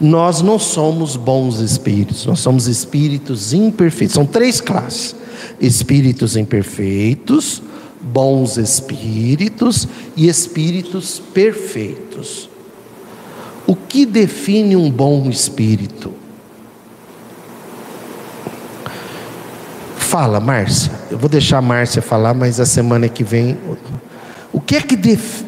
Nós 0.00 0.42
não 0.42 0.58
somos 0.58 1.14
bons 1.14 1.60
espíritos, 1.60 2.26
nós 2.26 2.40
somos 2.40 2.66
espíritos 2.66 3.52
imperfeitos. 3.52 4.14
São 4.14 4.26
três 4.26 4.60
classes: 4.60 5.14
espíritos 5.60 6.36
imperfeitos, 6.36 7.62
bons 8.00 8.56
espíritos 8.56 9.86
e 10.16 10.28
espíritos 10.28 11.22
perfeitos. 11.32 12.47
O 13.68 13.76
que 13.76 14.06
define 14.06 14.74
um 14.76 14.90
bom 14.90 15.28
espírito? 15.28 16.14
Fala, 19.98 20.40
Márcia. 20.40 20.90
Eu 21.10 21.18
vou 21.18 21.28
deixar 21.28 21.58
a 21.58 21.62
Márcia 21.62 22.00
falar, 22.00 22.32
mas 22.32 22.58
a 22.58 22.64
semana 22.64 23.10
que 23.10 23.22
vem. 23.22 23.58
O 24.50 24.58
que 24.58 24.74
é 24.74 24.80
que, 24.80 24.96
def... 24.96 25.42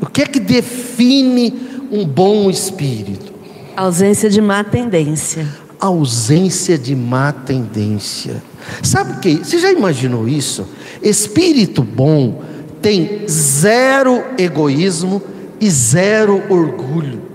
o 0.00 0.06
que, 0.06 0.22
é 0.22 0.26
que 0.26 0.38
define 0.38 1.52
um 1.90 2.06
bom 2.06 2.48
espírito? 2.48 3.32
Ausência 3.76 4.30
de 4.30 4.40
má 4.40 4.62
tendência. 4.62 5.48
Ausência 5.80 6.78
de 6.78 6.94
má 6.94 7.32
tendência. 7.32 8.40
Sabe 8.84 9.14
o 9.14 9.18
que? 9.18 9.38
Você 9.38 9.58
já 9.58 9.72
imaginou 9.72 10.28
isso? 10.28 10.64
Espírito 11.02 11.82
bom 11.82 12.40
tem 12.80 13.26
zero 13.28 14.22
egoísmo 14.38 15.20
e 15.60 15.68
zero 15.68 16.40
orgulho. 16.48 17.27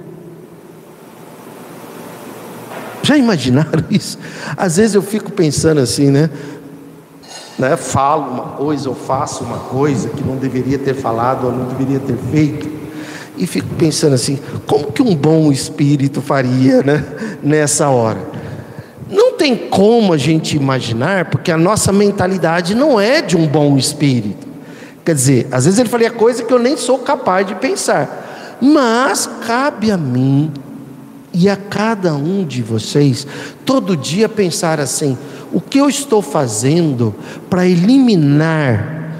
Já 3.04 3.18
imaginaram 3.18 3.84
isso? 3.92 4.18
Às 4.58 4.78
vezes 4.78 4.96
eu 4.96 5.02
fico 5.02 5.32
pensando 5.32 5.80
assim, 5.80 6.10
né? 6.10 6.30
né? 7.60 7.78
Falo 7.78 8.32
uma 8.32 8.44
coisa 8.56 8.90
ou 8.90 8.96
faço 8.96 9.44
uma 9.44 9.58
coisa 9.58 10.10
que 10.10 10.24
não 10.24 10.38
deveria 10.38 10.80
ter 10.80 10.96
falado 10.96 11.46
ou 11.46 11.52
não 11.52 11.66
deveria 11.66 12.00
ter 12.00 12.18
feito. 12.32 12.72
E 13.38 13.46
fico 13.46 13.68
pensando 13.76 14.14
assim, 14.14 14.40
como 14.66 14.92
que 14.92 15.02
um 15.02 15.16
bom 15.16 15.52
espírito 15.52 16.22
faria, 16.22 16.82
né? 16.82 17.04
Nessa 17.44 17.90
hora. 17.90 18.20
Não 19.10 19.34
tem 19.34 19.56
como 19.56 20.14
a 20.14 20.18
gente 20.18 20.56
imaginar, 20.56 21.26
porque 21.26 21.52
a 21.52 21.58
nossa 21.58 21.92
mentalidade 21.92 22.74
não 22.74 23.00
é 23.00 23.22
de 23.22 23.36
um 23.36 23.48
bom 23.48 23.78
espírito. 23.78 24.48
Quer 25.04 25.16
dizer, 25.16 25.48
às 25.52 25.66
vezes 25.66 25.80
ele 25.80 25.90
faria 25.90 26.10
coisa 26.10 26.44
que 26.44 26.54
eu 26.54 26.60
nem 26.60 26.78
sou 26.78 27.00
capaz 27.00 27.46
de 27.46 27.56
pensar. 27.56 28.58
Mas 28.62 29.30
cabe 29.46 29.92
a 29.92 29.98
mim 29.98 30.52
e 31.34 31.50
a 31.50 31.56
cada 31.56 32.14
um 32.14 32.46
de 32.46 32.62
vocês, 32.62 33.26
todo 33.66 33.98
dia 33.98 34.30
pensar 34.30 34.80
assim: 34.80 35.18
o 35.52 35.60
que 35.60 35.80
eu 35.80 35.90
estou 35.90 36.22
fazendo 36.22 37.14
para 37.50 37.68
eliminar 37.68 39.12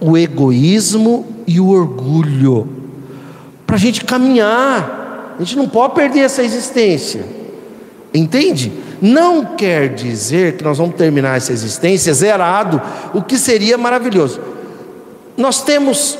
o 0.00 0.18
egoísmo 0.18 1.26
e 1.46 1.60
o 1.60 1.68
orgulho? 1.68 2.68
Para 3.66 3.76
a 3.76 3.78
gente 3.78 4.04
caminhar, 4.04 5.36
a 5.38 5.42
gente 5.42 5.56
não 5.56 5.68
pode 5.68 5.94
perder 5.94 6.20
essa 6.20 6.42
existência, 6.42 7.24
entende? 8.12 8.72
Não 9.00 9.56
quer 9.56 9.94
dizer 9.94 10.56
que 10.56 10.64
nós 10.64 10.78
vamos 10.78 10.96
terminar 10.96 11.36
essa 11.36 11.52
existência 11.52 12.12
zerado, 12.12 12.82
o 13.14 13.22
que 13.22 13.38
seria 13.38 13.78
maravilhoso. 13.78 14.40
Nós 15.36 15.62
temos 15.62 16.18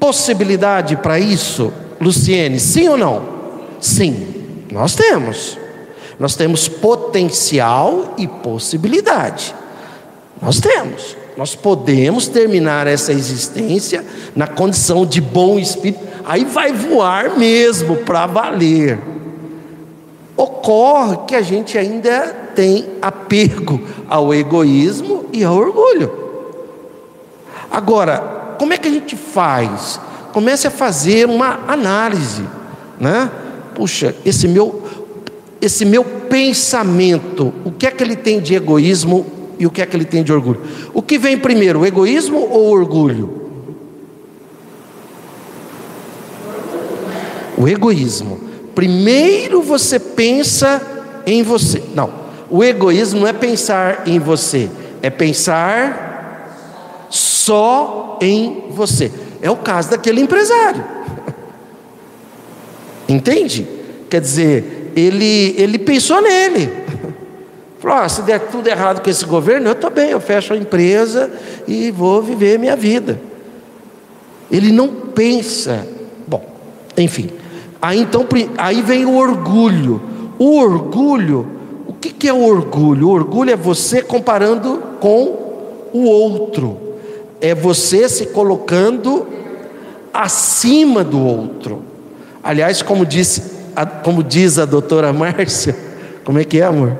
possibilidade 0.00 0.96
para 0.96 1.18
isso, 1.18 1.72
Luciene, 2.00 2.60
sim 2.60 2.88
ou 2.88 2.96
não? 2.96 3.37
Sim, 3.80 4.26
nós 4.70 4.94
temos. 4.94 5.58
Nós 6.18 6.34
temos 6.34 6.68
potencial 6.68 8.14
e 8.18 8.26
possibilidade. 8.26 9.54
Nós 10.42 10.60
temos. 10.60 11.16
Nós 11.36 11.54
podemos 11.54 12.26
terminar 12.26 12.88
essa 12.88 13.12
existência 13.12 14.04
na 14.34 14.46
condição 14.46 15.06
de 15.06 15.20
bom 15.20 15.58
espírito. 15.58 16.00
Aí 16.24 16.44
vai 16.44 16.72
voar 16.72 17.38
mesmo 17.38 17.98
para 17.98 18.26
valer. 18.26 18.98
Ocorre 20.36 21.18
que 21.28 21.34
a 21.36 21.42
gente 21.42 21.78
ainda 21.78 22.34
tem 22.54 22.86
apego 23.00 23.80
ao 24.08 24.34
egoísmo 24.34 25.26
e 25.32 25.44
ao 25.44 25.54
orgulho. 25.54 26.10
Agora, 27.70 28.56
como 28.58 28.72
é 28.72 28.78
que 28.78 28.88
a 28.88 28.90
gente 28.90 29.16
faz? 29.16 30.00
Comece 30.32 30.66
a 30.66 30.70
fazer 30.70 31.26
uma 31.26 31.60
análise, 31.68 32.42
né? 32.98 33.30
Puxa, 33.78 34.12
esse 34.24 34.48
meu, 34.48 34.82
esse 35.60 35.84
meu 35.84 36.02
pensamento, 36.02 37.54
o 37.64 37.70
que 37.70 37.86
é 37.86 37.92
que 37.92 38.02
ele 38.02 38.16
tem 38.16 38.40
de 38.40 38.56
egoísmo 38.56 39.24
e 39.56 39.66
o 39.68 39.70
que 39.70 39.80
é 39.80 39.86
que 39.86 39.96
ele 39.96 40.04
tem 40.04 40.24
de 40.24 40.32
orgulho? 40.32 40.60
O 40.92 41.00
que 41.00 41.16
vem 41.16 41.38
primeiro, 41.38 41.78
o 41.78 41.86
egoísmo 41.86 42.40
ou 42.40 42.66
o 42.66 42.70
orgulho? 42.70 43.48
O 47.56 47.68
egoísmo. 47.68 48.40
Primeiro 48.74 49.62
você 49.62 50.00
pensa 50.00 50.82
em 51.24 51.44
você. 51.44 51.80
Não, 51.94 52.12
o 52.50 52.64
egoísmo 52.64 53.20
não 53.20 53.28
é 53.28 53.32
pensar 53.32 54.08
em 54.08 54.18
você, 54.18 54.68
é 55.00 55.08
pensar 55.08 57.06
só 57.08 58.18
em 58.20 58.64
você. 58.70 59.12
É 59.40 59.48
o 59.48 59.56
caso 59.56 59.90
daquele 59.90 60.20
empresário. 60.20 60.98
Entende? 63.08 63.66
Quer 64.10 64.20
dizer, 64.20 64.92
ele, 64.94 65.54
ele 65.56 65.78
pensou 65.78 66.20
nele. 66.20 66.70
Falou: 67.78 67.98
ah, 67.98 68.08
se 68.08 68.22
der 68.22 68.40
tudo 68.48 68.68
errado 68.68 69.02
com 69.02 69.08
esse 69.08 69.24
governo, 69.24 69.68
eu 69.68 69.72
estou 69.72 69.90
bem, 69.90 70.10
eu 70.10 70.20
fecho 70.20 70.52
a 70.52 70.56
empresa 70.56 71.30
e 71.66 71.90
vou 71.90 72.20
viver 72.22 72.58
minha 72.58 72.76
vida. 72.76 73.20
Ele 74.50 74.72
não 74.72 74.88
pensa. 74.88 75.86
Bom, 76.26 76.44
enfim. 76.96 77.30
Aí 77.80 78.00
então 78.00 78.26
aí 78.56 78.82
vem 78.82 79.04
o 79.06 79.16
orgulho. 79.16 80.02
O 80.38 80.58
orgulho, 80.58 81.46
o 81.86 81.92
que, 81.92 82.10
que 82.10 82.28
é 82.28 82.32
o 82.32 82.42
orgulho? 82.42 83.08
O 83.08 83.12
orgulho 83.12 83.50
é 83.50 83.56
você 83.56 84.02
comparando 84.02 84.82
com 85.00 85.88
o 85.92 86.04
outro. 86.04 86.78
É 87.40 87.54
você 87.54 88.08
se 88.08 88.26
colocando 88.26 89.26
acima 90.12 91.04
do 91.04 91.24
outro. 91.24 91.87
Aliás, 92.48 92.80
como, 92.80 93.04
disse, 93.04 93.42
como 94.02 94.22
diz 94.22 94.58
a 94.58 94.64
doutora 94.64 95.12
Márcia, 95.12 95.76
como 96.24 96.38
é 96.38 96.44
que 96.44 96.58
é, 96.58 96.64
amor? 96.64 96.96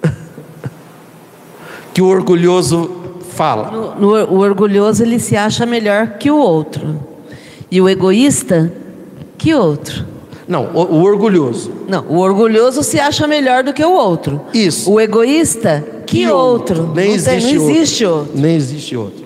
que 1.92 2.00
o 2.00 2.06
orgulhoso 2.06 2.88
fala. 3.34 3.72
No, 3.72 3.94
no, 3.96 4.32
o 4.32 4.38
orgulhoso 4.38 5.02
ele 5.02 5.18
se 5.18 5.36
acha 5.36 5.66
melhor 5.66 6.10
que 6.10 6.30
o 6.30 6.36
outro. 6.36 7.00
E 7.68 7.80
o 7.80 7.88
egoísta 7.88 8.72
que 9.36 9.52
outro. 9.52 10.06
Não, 10.46 10.66
o, 10.72 10.78
o, 10.78 11.02
orgulhoso. 11.02 11.72
Não, 11.88 12.04
o 12.08 12.18
orgulhoso 12.18 12.84
se 12.84 13.00
acha 13.00 13.26
melhor 13.26 13.64
do 13.64 13.72
que 13.72 13.84
o 13.84 13.90
outro. 13.90 14.42
Isso. 14.54 14.92
O 14.92 15.00
egoísta 15.00 15.84
que, 16.06 16.18
que 16.18 16.28
outro. 16.28 16.82
outro. 16.82 16.94
Nem 16.94 17.08
não 17.08 17.14
existe, 17.16 17.48
tem, 17.48 17.58
não 17.58 17.70
existe 17.70 18.06
outro. 18.06 18.20
outro. 18.20 18.40
Nem 18.40 18.54
existe 18.54 18.96
outro. 18.96 19.21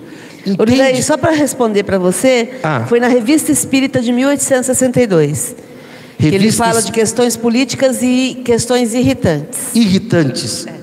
Entende? 0.53 1.03
só 1.03 1.17
para 1.17 1.31
responder 1.31 1.83
para 1.83 1.97
você, 1.97 2.59
ah. 2.63 2.85
foi 2.87 2.99
na 2.99 3.07
Revista 3.07 3.51
Espírita 3.51 3.99
de 3.99 4.11
1862. 4.13 5.27
Revista... 5.27 5.57
Que 6.17 6.25
ele 6.25 6.51
fala 6.51 6.81
de 6.81 6.91
questões 6.91 7.35
políticas 7.35 8.01
e 8.01 8.41
questões 8.45 8.93
irritantes. 8.93 9.75
Irritantes. 9.75 10.65
É. 10.67 10.77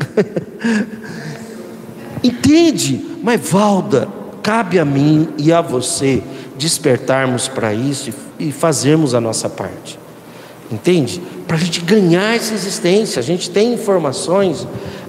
Entende? 2.23 3.05
Mas, 3.23 3.41
Valda, 3.49 4.09
cabe 4.43 4.79
a 4.79 4.85
mim 4.85 5.29
e 5.39 5.53
a 5.53 5.61
você 5.61 6.23
despertarmos 6.57 7.49
para 7.49 7.75
isso 7.75 8.13
e 8.39 8.53
fazermos 8.53 9.15
a 9.15 9.21
nossa 9.21 9.49
parte. 9.49 9.99
Entende? 10.71 11.21
Para 11.47 11.57
a 11.57 11.61
gente 11.61 11.81
ganhar 11.81 12.37
essa 12.37 12.55
existência. 12.55 13.21
A 13.21 13.23
gente 13.23 13.51
tem 13.51 13.75
informações 13.75 14.67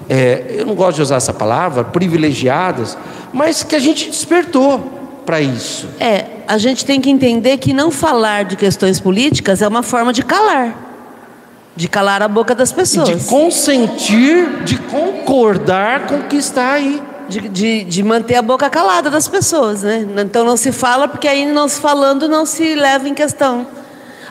é, 0.08 0.46
eu 0.50 0.66
não 0.66 0.76
gosto 0.76 0.98
de 0.98 1.02
usar 1.02 1.16
essa 1.16 1.34
palavra, 1.34 1.84
privilegiadas, 1.84 2.98
mas 3.36 3.64
que 3.64 3.76
a 3.76 3.80
gente 3.80 4.10
despertou 4.10 4.80
para 5.26 5.42
isso. 5.42 5.90
É, 6.00 6.26
a 6.48 6.58
gente 6.58 6.86
tem 6.86 7.02
que 7.02 7.10
entender 7.10 7.58
que 7.58 7.74
não 7.74 7.92
falar 7.92 8.46
de 8.46 8.56
questões 8.56 8.98
políticas 8.98 9.62
é 9.62 9.68
uma 9.68 9.84
forma 9.84 10.14
de 10.14 10.24
calar. 10.24 10.74
De 11.76 11.90
calar 11.90 12.22
a 12.22 12.30
boca 12.30 12.56
das 12.56 12.72
pessoas. 12.72 13.10
De 13.10 13.28
consentir, 13.28 14.64
de 14.64 14.78
concordar 14.78 16.08
com 16.08 16.20
o 16.20 16.24
que 16.24 16.38
está 16.38 16.72
aí. 16.72 17.04
De, 17.28 17.50
de, 17.50 17.84
de, 17.84 18.04
manter 18.04 18.36
a 18.36 18.42
boca 18.42 18.70
calada 18.70 19.10
das 19.10 19.28
pessoas, 19.28 19.84
né? 19.84 20.08
Então 20.18 20.46
não 20.46 20.56
se 20.56 20.72
fala, 20.72 21.06
porque 21.06 21.28
aí 21.28 21.46
não 21.46 21.68
se 21.68 21.82
falando 21.82 22.30
não 22.30 22.46
se 22.46 22.74
leva 22.74 23.10
em 23.10 23.14
questão. 23.14 23.68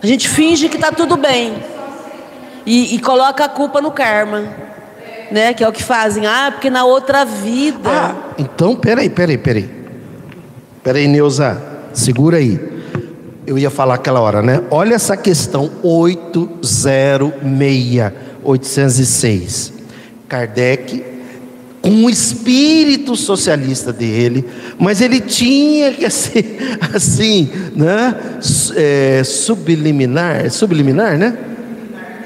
A 0.03 0.07
gente 0.07 0.31
finge 0.31 0.67
que 0.71 0.77
está 0.77 0.91
tudo 0.91 1.19
bem. 1.19 1.63
E, 2.65 2.95
e 2.95 2.99
coloca 3.01 3.45
a 3.45 3.49
culpa 3.51 3.83
no 3.83 3.91
karma 3.91 4.65
né? 5.31 5.53
Que 5.53 5.65
é 5.65 5.69
o 5.69 5.73
que 5.73 5.83
fazem. 5.83 6.27
Ah, 6.27 6.51
porque 6.53 6.71
na 6.71 6.85
outra 6.85 7.25
vida. 7.25 7.91
Ah, 7.91 8.15
então, 8.39 8.76
peraí, 8.76 9.09
peraí, 9.09 9.39
peraí. 9.39 9.68
Peraí, 10.82 11.09
Neuza, 11.09 11.61
segura 11.93 12.37
aí. 12.37 12.61
eu 13.47 13.59
ia 13.59 13.70
falar 13.70 13.95
aquela 13.95 14.20
hora, 14.20 14.43
né? 14.43 14.62
Olha 14.70 14.95
essa 14.95 15.16
questão 15.16 15.70
806, 15.82 18.12
806. 18.43 19.72
Kardec, 20.28 21.05
com 21.80 22.05
o 22.05 22.11
espírito 22.11 23.14
socialista 23.14 23.93
dele, 23.93 24.45
mas 24.78 25.03
ele 25.03 25.20
tinha 25.20 25.93
que 25.93 26.09
ser 26.09 26.78
assim, 26.95 27.51
né? 27.76 28.14
É, 28.74 29.22
subliminar, 29.22 30.51
subliminar, 30.51 31.18
né? 31.18 31.37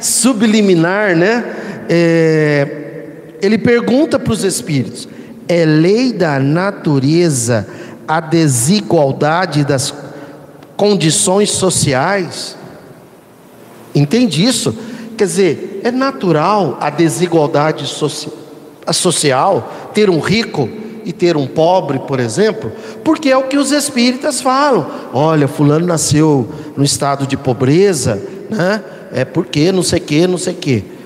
Subliminar, 0.01 1.17
né? 1.17 1.45
É, 1.89 2.69
ele 3.43 3.59
pergunta 3.59 4.19
para 4.19 4.33
os 4.33 4.45
espíritos: 4.45 5.09
é 5.49 5.65
lei 5.65 6.13
da 6.13 6.39
natureza 6.39 7.67
a 8.07 8.21
desigualdade 8.21 9.65
das 9.65 9.93
condições 10.77 11.51
sociais? 11.51 12.57
Entende 13.95 14.45
isso? 14.45 14.75
Quer 15.17 15.25
dizer, 15.25 15.81
é 15.83 15.91
natural 15.91 16.77
a 16.81 16.91
desigualdade 16.91 17.85
social, 18.93 19.91
ter 19.93 20.09
um 20.09 20.21
rico 20.21 20.69
e 21.05 21.13
ter 21.13 21.37
um 21.37 21.47
pobre, 21.47 21.99
por 22.01 22.21
exemplo, 22.21 22.71
porque 23.03 23.31
é 23.31 23.37
o 23.37 23.45
que 23.45 23.57
os 23.57 23.73
espíritas 23.73 24.41
falam. 24.41 24.87
Olha, 25.13 25.49
fulano 25.49 25.87
nasceu 25.87 26.49
no 26.77 26.85
estado 26.85 27.27
de 27.27 27.37
pobreza, 27.37 28.23
né? 28.51 28.83
É 29.11 29.25
porque 29.25 29.73
não 29.73 29.83
sei 29.83 30.01
que, 30.01 30.27
não 30.27 30.39
sei 30.39 30.55
que. 30.55 30.98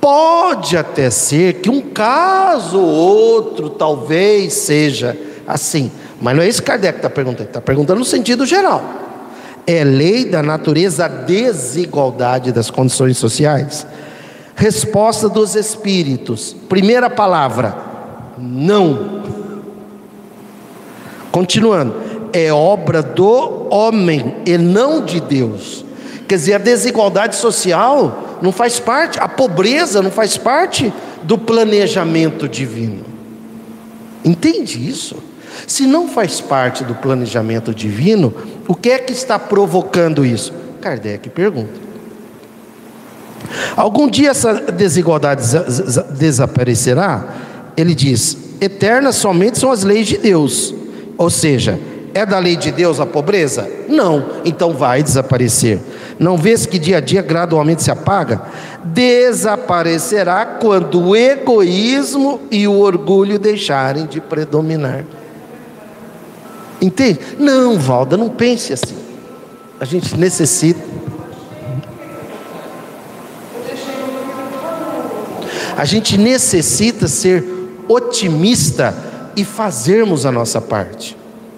Pode 0.00 0.76
até 0.76 1.10
ser 1.10 1.54
que 1.54 1.68
um 1.68 1.80
caso 1.82 2.78
ou 2.78 2.86
outro 2.86 3.68
talvez 3.68 4.54
seja 4.54 5.16
assim, 5.46 5.90
mas 6.20 6.34
não 6.34 6.42
é 6.42 6.48
isso 6.48 6.62
que 6.62 6.66
Kardec 6.66 6.98
está 6.98 7.10
perguntando, 7.10 7.48
está 7.48 7.60
perguntando 7.60 7.98
no 7.98 8.04
sentido 8.04 8.46
geral. 8.46 8.82
É 9.66 9.84
lei 9.84 10.24
da 10.24 10.42
natureza 10.42 11.04
a 11.04 11.08
desigualdade 11.08 12.50
das 12.50 12.70
condições 12.70 13.18
sociais? 13.18 13.86
Resposta 14.54 15.28
dos 15.28 15.54
espíritos. 15.54 16.56
Primeira 16.68 17.10
palavra: 17.10 17.76
não. 18.38 19.20
Continuando, 21.30 21.94
é 22.32 22.52
obra 22.52 23.02
do 23.02 23.68
homem 23.70 24.36
e 24.46 24.56
não 24.56 25.04
de 25.04 25.20
Deus. 25.20 25.84
Quer 26.26 26.36
dizer, 26.36 26.54
a 26.54 26.58
desigualdade 26.58 27.36
social 27.36 28.29
não 28.42 28.52
faz 28.52 28.78
parte, 28.78 29.18
a 29.18 29.28
pobreza 29.28 30.02
não 30.02 30.10
faz 30.10 30.36
parte 30.36 30.92
do 31.22 31.36
planejamento 31.36 32.48
divino. 32.48 33.04
Entende 34.24 34.88
isso? 34.88 35.16
Se 35.66 35.86
não 35.86 36.08
faz 36.08 36.40
parte 36.40 36.84
do 36.84 36.94
planejamento 36.94 37.74
divino, 37.74 38.32
o 38.66 38.74
que 38.74 38.90
é 38.90 38.98
que 38.98 39.12
está 39.12 39.38
provocando 39.38 40.24
isso? 40.24 40.52
Kardec 40.80 41.28
pergunta. 41.30 41.90
Algum 43.76 44.08
dia 44.08 44.30
essa 44.30 44.54
desigualdade 44.54 45.42
desaparecerá? 46.16 47.24
Ele 47.76 47.94
diz: 47.94 48.36
eternas 48.60 49.16
somente 49.16 49.58
são 49.58 49.70
as 49.70 49.82
leis 49.82 50.06
de 50.06 50.18
Deus. 50.18 50.74
Ou 51.16 51.30
seja, 51.30 51.78
é 52.14 52.24
da 52.24 52.38
lei 52.38 52.56
de 52.56 52.70
Deus 52.70 53.00
a 53.00 53.06
pobreza? 53.06 53.68
Não, 53.88 54.24
então 54.44 54.72
vai 54.72 55.02
desaparecer. 55.02 55.78
Não 56.20 56.36
vês 56.36 56.66
que 56.66 56.78
dia 56.78 56.98
a 56.98 57.00
dia 57.00 57.22
gradualmente 57.22 57.82
se 57.82 57.90
apaga? 57.90 58.42
Desaparecerá 58.84 60.44
quando 60.44 61.00
o 61.00 61.16
egoísmo 61.16 62.42
e 62.50 62.68
o 62.68 62.78
orgulho 62.78 63.38
deixarem 63.38 64.04
de 64.04 64.20
predominar. 64.20 65.06
Entende? 66.78 67.20
Não, 67.38 67.78
Valda, 67.78 68.18
não 68.18 68.28
pense 68.28 68.70
assim. 68.70 68.98
A 69.80 69.86
gente 69.86 70.14
necessita. 70.14 70.82
A 75.74 75.86
gente 75.86 76.18
necessita 76.18 77.08
ser 77.08 77.42
otimista 77.88 78.94
e 79.34 79.42
fazermos 79.42 80.26
a 80.26 80.30
nossa 80.30 80.60
parte. 80.60 81.16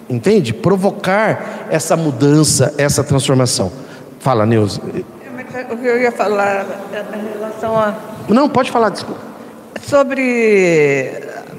Entende? 0.09 0.53
Provocar 0.53 1.67
essa 1.69 1.97
mudança, 1.97 2.73
essa 2.77 3.03
transformação. 3.03 3.82
Fala, 4.23 4.45
Neuza. 4.45 4.81
O 5.69 5.77
que 5.77 5.85
eu 5.85 6.01
ia 6.01 6.11
falar 6.11 6.65
em 6.93 7.33
relação 7.37 7.77
a. 7.77 7.93
Não, 8.29 8.47
pode 8.47 8.71
falar, 8.71 8.89
desculpa. 8.89 9.19
Sobre 9.81 11.11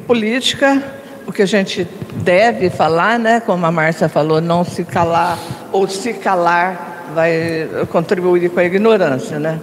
política, 0.06 0.82
o 1.26 1.32
que 1.32 1.42
a 1.42 1.46
gente 1.46 1.86
deve 2.14 2.70
falar, 2.70 3.18
né? 3.18 3.40
Como 3.40 3.66
a 3.66 3.70
Márcia 3.70 4.08
falou, 4.08 4.40
não 4.40 4.64
se 4.64 4.82
calar 4.82 5.38
ou 5.70 5.86
se 5.86 6.14
calar 6.14 7.12
vai 7.14 7.68
contribuir 7.90 8.48
com 8.48 8.58
a 8.58 8.64
ignorância, 8.64 9.38
né? 9.38 9.60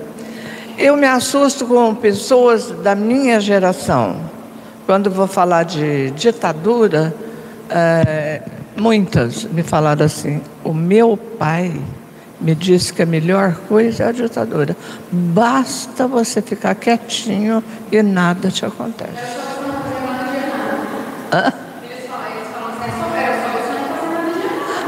Eu 0.78 0.96
me 0.96 1.08
assusto 1.08 1.66
com 1.66 1.96
pessoas 1.96 2.70
da 2.70 2.94
minha 2.94 3.40
geração. 3.40 4.18
Quando 4.86 5.10
vou 5.10 5.28
falar 5.28 5.64
de 5.64 6.12
ditadura, 6.12 7.14
é, 7.68 8.42
Muitas 8.76 9.44
me 9.44 9.64
falaram 9.64 10.06
assim: 10.06 10.42
o 10.64 10.74
meu 10.74 11.18
pai 11.18 11.74
me 12.42 12.56
disse 12.56 12.92
que 12.92 13.04
a 13.04 13.06
melhor 13.06 13.56
coisa 13.68 14.06
é 14.06 14.08
a 14.08 14.12
ditadura. 14.12 14.76
Basta 15.12 16.08
você 16.08 16.42
ficar 16.42 16.76
quietinho 16.76 17.64
e 17.92 18.02
nada 18.02 18.50
te 18.50 18.66
acontece. 18.66 19.12
Hã? 21.32 21.54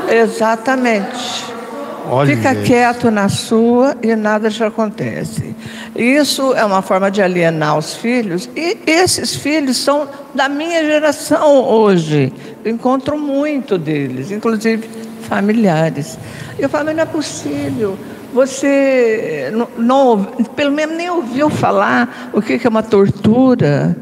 Exatamente. 0.09 1.53
Olha 2.09 2.35
Fica 2.35 2.53
quieto 2.55 3.09
na 3.09 3.29
sua 3.29 3.95
e 4.01 4.15
nada 4.15 4.49
te 4.49 4.63
acontece. 4.63 5.55
Isso 5.95 6.53
é 6.53 6.65
uma 6.65 6.81
forma 6.81 7.09
de 7.09 7.21
alienar 7.21 7.77
os 7.77 7.93
filhos, 7.93 8.49
e 8.55 8.77
esses 8.85 9.35
filhos 9.35 9.77
são 9.77 10.07
da 10.33 10.49
minha 10.49 10.83
geração 10.83 11.63
hoje. 11.63 12.33
Eu 12.65 12.71
encontro 12.71 13.17
muito 13.17 13.77
deles, 13.77 14.31
inclusive 14.31 15.02
familiares. 15.33 16.17
Eu 16.59 16.69
falo, 16.69 16.93
não 16.93 17.01
é 17.01 17.05
possível. 17.05 17.97
Você 18.33 19.51
não, 19.53 19.67
não, 19.77 20.23
pelo 20.55 20.71
menos 20.71 20.95
nem 20.95 21.09
ouviu 21.09 21.49
falar 21.49 22.31
o 22.33 22.41
que 22.41 22.59
é 22.63 22.69
uma 22.69 22.83
tortura. 22.83 23.95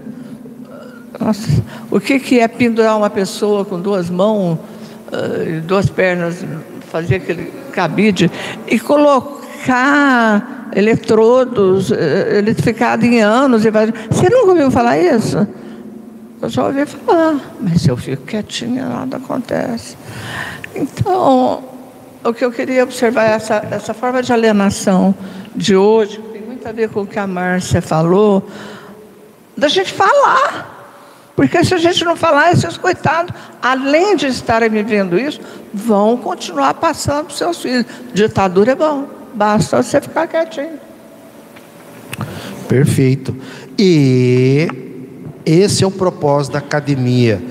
Nossa, 1.19 1.63
o 1.89 1.99
que 1.99 2.39
é 2.39 2.47
pendurar 2.47 2.97
uma 2.97 3.09
pessoa 3.09 3.63
com 3.63 3.79
duas 3.79 4.09
mãos 4.09 4.57
e 5.47 5.59
uh, 5.59 5.61
duas 5.61 5.89
pernas, 5.89 6.43
fazer 6.91 7.15
aquele 7.15 7.51
cabide 7.71 8.31
e 8.67 8.79
colocar 8.79 10.69
eletrodos, 10.73 11.91
eh, 11.91 12.39
eletrificado 12.39 13.05
em 13.05 13.21
anos. 13.21 13.63
Você 13.63 14.29
nunca 14.29 14.51
ouviu 14.51 14.71
falar 14.71 14.97
isso? 14.97 15.45
Eu 16.41 16.49
já 16.49 16.65
ouvi 16.65 16.85
falar, 16.85 17.39
mas 17.59 17.85
eu 17.85 17.95
fico 17.95 18.23
quietinha, 18.23 18.85
nada 18.85 19.17
acontece. 19.17 19.95
Então, 20.75 21.63
o 22.23 22.33
que 22.33 22.45
eu 22.45 22.51
queria 22.51 22.83
observar 22.83 23.25
é 23.25 23.33
essa, 23.33 23.65
essa 23.71 23.93
forma 23.93 24.21
de 24.21 24.31
alienação 24.31 25.13
de 25.55 25.75
hoje, 25.75 26.17
que 26.19 26.29
tem 26.29 26.41
muito 26.41 26.67
a 26.67 26.71
ver 26.71 26.89
com 26.89 27.01
o 27.01 27.07
que 27.07 27.19
a 27.19 27.27
Márcia 27.27 27.81
falou, 27.81 28.47
da 29.57 29.67
gente 29.67 29.91
falar. 29.91 30.79
Porque 31.35 31.63
se 31.63 31.73
a 31.73 31.77
gente 31.77 32.03
não 32.03 32.15
falar, 32.15 32.51
esses 32.51 32.77
coitados, 32.77 33.33
além 33.61 34.15
de 34.15 34.27
estarem 34.27 34.69
vivendo 34.69 35.17
isso, 35.17 35.39
vão 35.73 36.17
continuar 36.17 36.73
passando 36.75 37.25
para 37.25 37.31
os 37.31 37.37
seus 37.37 37.61
filhos. 37.61 37.85
Ditadura 38.13 38.73
é 38.73 38.75
bom, 38.75 39.07
basta 39.33 39.81
você 39.81 39.99
ficar 39.99 40.27
quietinho. 40.27 40.79
Perfeito. 42.67 43.35
E 43.77 44.67
esse 45.45 45.83
é 45.83 45.87
o 45.87 45.91
propósito 45.91 46.53
da 46.53 46.59
academia, 46.59 47.41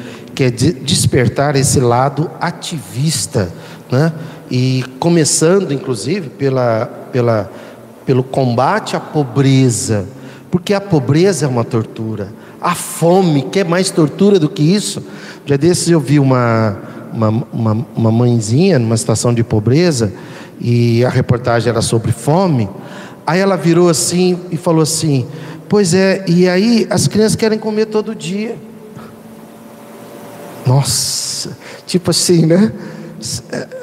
que 0.41 0.45
é 0.45 0.51
despertar 0.51 1.55
esse 1.55 1.79
lado 1.81 2.31
ativista, 2.41 3.53
né? 3.93 4.11
E 4.51 4.83
começando, 4.99 5.71
inclusive, 5.71 6.31
pela, 6.31 6.87
pela, 7.13 7.53
pelo 8.07 8.25
combate 8.25 8.97
à 8.97 9.01
pobreza, 9.01 10.07
porque 10.51 10.73
a 10.73 10.81
pobreza 10.81 11.45
é 11.45 11.49
uma 11.49 11.63
tortura. 11.63 12.33
A 12.59 12.75
fome, 12.75 13.43
quer 13.53 13.67
mais 13.67 13.91
tortura 13.91 14.39
do 14.39 14.49
que 14.49 14.63
isso? 14.63 15.03
Já 15.45 15.59
desses 15.59 15.91
eu 15.91 16.01
vi 16.01 16.19
uma, 16.19 16.79
uma, 17.13 17.29
uma, 17.53 17.87
uma 17.95 18.11
mãezinha 18.11 18.79
numa 18.79 18.97
situação 18.97 19.35
de 19.35 19.45
pobreza, 19.45 20.11
e 20.59 21.05
a 21.05 21.11
reportagem 21.11 21.69
era 21.69 21.83
sobre 21.83 22.13
fome. 22.13 22.67
Aí 23.27 23.41
ela 23.41 23.57
virou 23.57 23.91
assim 23.91 24.41
e 24.51 24.57
falou 24.57 24.81
assim: 24.81 25.27
Pois 25.69 25.93
é, 25.93 26.25
e 26.27 26.49
aí 26.49 26.87
as 26.89 27.07
crianças 27.07 27.37
querem 27.37 27.59
comer 27.59 27.85
todo 27.85 28.15
dia. 28.15 28.70
Nossa, 30.71 31.51
tipo 31.85 32.13
assim, 32.13 32.47
né? 32.47 32.71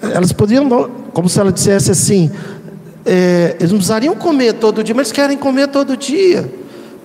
Elas 0.02 0.32
podiam, 0.32 0.90
como 1.12 1.28
se 1.28 1.38
ela 1.38 1.52
dissesse 1.52 1.92
assim: 1.92 2.32
é, 3.06 3.58
eles 3.60 3.72
não 3.72 3.78
precisariam 3.78 4.16
comer 4.16 4.54
todo 4.54 4.82
dia, 4.82 4.96
mas 4.96 5.12
querem 5.12 5.36
comer 5.36 5.68
todo 5.68 5.98
dia. 5.98 6.50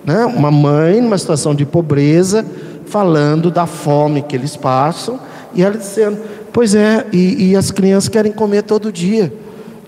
Né? 0.05 0.25
Uma 0.25 0.49
mãe 0.49 1.01
numa 1.01 1.17
situação 1.17 1.53
de 1.53 1.65
pobreza, 1.65 2.45
falando 2.85 3.51
da 3.51 3.65
fome 3.65 4.21
que 4.21 4.37
eles 4.37 4.55
passam, 4.55 5.19
e 5.53 5.61
ela 5.61 5.77
dizendo: 5.77 6.17
Pois 6.53 6.73
é, 6.73 7.05
e, 7.11 7.49
e 7.49 7.55
as 7.57 7.69
crianças 7.69 8.07
querem 8.07 8.31
comer 8.31 8.63
todo 8.63 8.89
dia. 8.89 9.33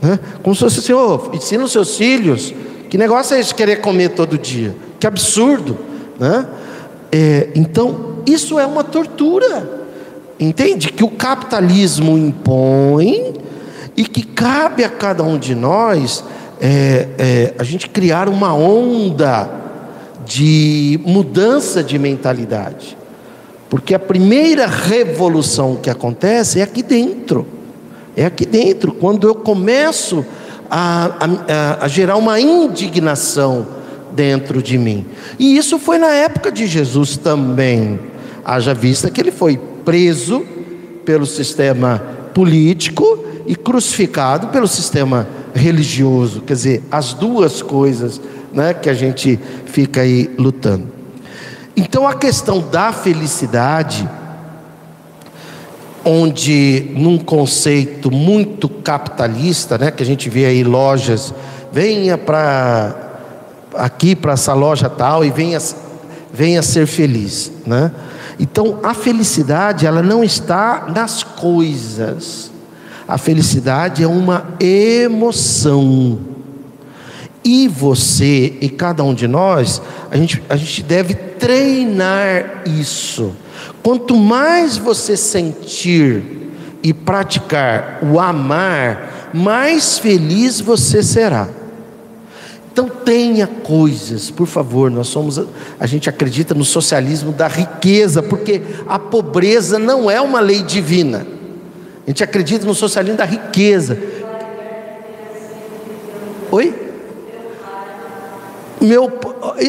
Né? 0.02 0.20
Como 0.44 0.54
se 0.54 0.60
fosse 0.60 0.80
assim, 0.80 0.92
oh, 0.92 1.34
ensina 1.34 1.64
os 1.64 1.72
seus 1.72 1.96
filhos. 1.96 2.54
Que 2.90 2.98
negócio 2.98 3.34
é 3.34 3.40
esse 3.40 3.56
querer 3.56 3.78
comer 3.78 4.10
todo 4.10 4.38
dia? 4.38 4.76
Que 5.00 5.08
absurdo. 5.08 5.78
Né? 6.20 6.46
É, 7.14 7.48
então, 7.56 8.18
isso 8.26 8.60
é 8.60 8.66
uma 8.66 8.84
tortura. 8.84 9.85
Entende? 10.40 10.92
Que 10.92 11.04
o 11.04 11.10
capitalismo 11.10 12.18
impõe 12.18 13.34
e 13.96 14.04
que 14.04 14.24
cabe 14.24 14.84
a 14.84 14.90
cada 14.90 15.24
um 15.24 15.38
de 15.38 15.56
nós 15.56 16.24
é, 16.60 17.08
é, 17.18 17.54
a 17.58 17.64
gente 17.64 17.90
criar 17.90 18.28
uma 18.28 18.54
onda 18.54 19.50
de 20.26 21.00
mudança 21.06 21.84
de 21.84 21.98
mentalidade. 21.98 22.98
Porque 23.70 23.94
a 23.94 24.00
primeira 24.00 24.68
revolução 24.68 25.76
que 25.76 25.90
acontece 25.90 26.60
é 26.60 26.64
aqui 26.64 26.84
dentro. 26.84 27.48
É 28.16 28.26
aqui 28.26 28.46
dentro, 28.46 28.94
quando 28.94 29.28
eu 29.28 29.36
começo 29.36 30.26
a, 30.70 31.12
a, 31.50 31.86
a 31.86 31.88
gerar 31.88 32.16
uma 32.16 32.40
indignação 32.40 33.68
dentro 34.14 34.62
de 34.62 34.78
mim. 34.78 35.06
E 35.38 35.58
isso 35.58 35.78
foi 35.78 35.98
na 35.98 36.12
época 36.12 36.52
de 36.52 36.66
Jesus 36.66 37.18
também. 37.18 38.00
Haja 38.44 38.74
vista 38.74 39.10
que 39.10 39.20
ele 39.20 39.32
foi 39.32 39.60
preso 39.86 40.44
pelo 41.06 41.26
sistema 41.26 42.02
político 42.34 43.24
e 43.46 43.56
crucificado 43.56 44.48
pelo 44.48 44.68
sistema 44.68 45.28
religioso. 45.54 46.42
Quer 46.42 46.54
dizer, 46.54 46.84
as 46.92 47.14
duas 47.14 47.62
coisas 47.62 48.20
né, 48.52 48.74
que 48.74 48.90
a 48.90 48.94
gente 48.94 49.40
fica 49.66 50.02
aí 50.02 50.30
lutando. 50.38 50.88
Então 51.78 52.08
a 52.08 52.14
questão 52.14 52.60
da 52.60 52.92
felicidade, 52.92 54.10
onde 56.04 56.92
num 56.96 57.18
conceito 57.18 58.10
muito 58.10 58.70
capitalista, 58.70 59.78
né, 59.78 59.92
que 59.92 60.02
a 60.02 60.06
gente 60.06 60.30
vê 60.30 60.46
aí 60.46 60.64
lojas, 60.64 61.34
venha 61.72 62.18
para 62.18 63.04
aqui 63.74 64.16
para 64.16 64.34
essa 64.34 64.54
loja 64.54 64.90
tal 64.90 65.26
e 65.26 65.30
venha, 65.30 65.60
venha 66.32 66.62
ser 66.62 66.88
feliz, 66.88 67.52
né? 67.66 67.92
Então 68.40 68.80
a 68.84 68.94
felicidade 68.94 69.86
ela 69.86 70.02
não 70.02 70.24
está 70.24 70.88
nas 70.94 71.24
coisas, 71.24 72.52
a 73.08 73.18
felicidade 73.18 74.04
é 74.04 74.08
uma 74.08 74.56
emoção. 74.60 76.20
E 77.44 77.68
você 77.68 78.58
e 78.60 78.70
cada 78.70 79.04
um 79.04 79.14
de 79.14 79.28
nós, 79.28 79.80
a 80.10 80.18
gente, 80.18 80.42
a 80.50 80.56
gente 80.56 80.82
deve 80.82 81.14
treinar 81.14 82.64
isso. 82.66 83.34
Quanto 83.84 84.16
mais 84.18 84.78
você 84.78 85.16
sentir 85.16 86.24
e 86.82 86.92
praticar 86.92 88.00
o 88.02 88.20
amar, 88.20 89.30
mais 89.32 90.00
feliz 90.00 90.60
você 90.60 91.04
será. 91.04 91.48
Então 92.76 92.90
tenha 92.90 93.48
coisas, 93.48 94.30
por 94.30 94.48
favor, 94.48 94.92
nós 94.92 95.08
somos 95.08 95.42
a 95.80 95.88
gente 95.88 96.10
acredita 96.10 96.54
no 96.54 96.66
socialismo 96.66 97.32
da 97.32 97.48
riqueza, 97.48 98.22
porque 98.22 98.62
a 98.86 99.00
pobreza 99.00 99.80
não 99.80 100.12
é 100.12 100.20
uma 100.20 100.42
lei 100.42 100.62
divina. 100.62 101.26
A 102.06 102.10
gente 102.10 102.22
acredita 102.22 102.66
no 102.66 102.76
socialismo 102.76 103.18
da 103.18 103.24
riqueza. 103.24 103.98
Oi? 106.52 106.76
Meu, 108.82 109.10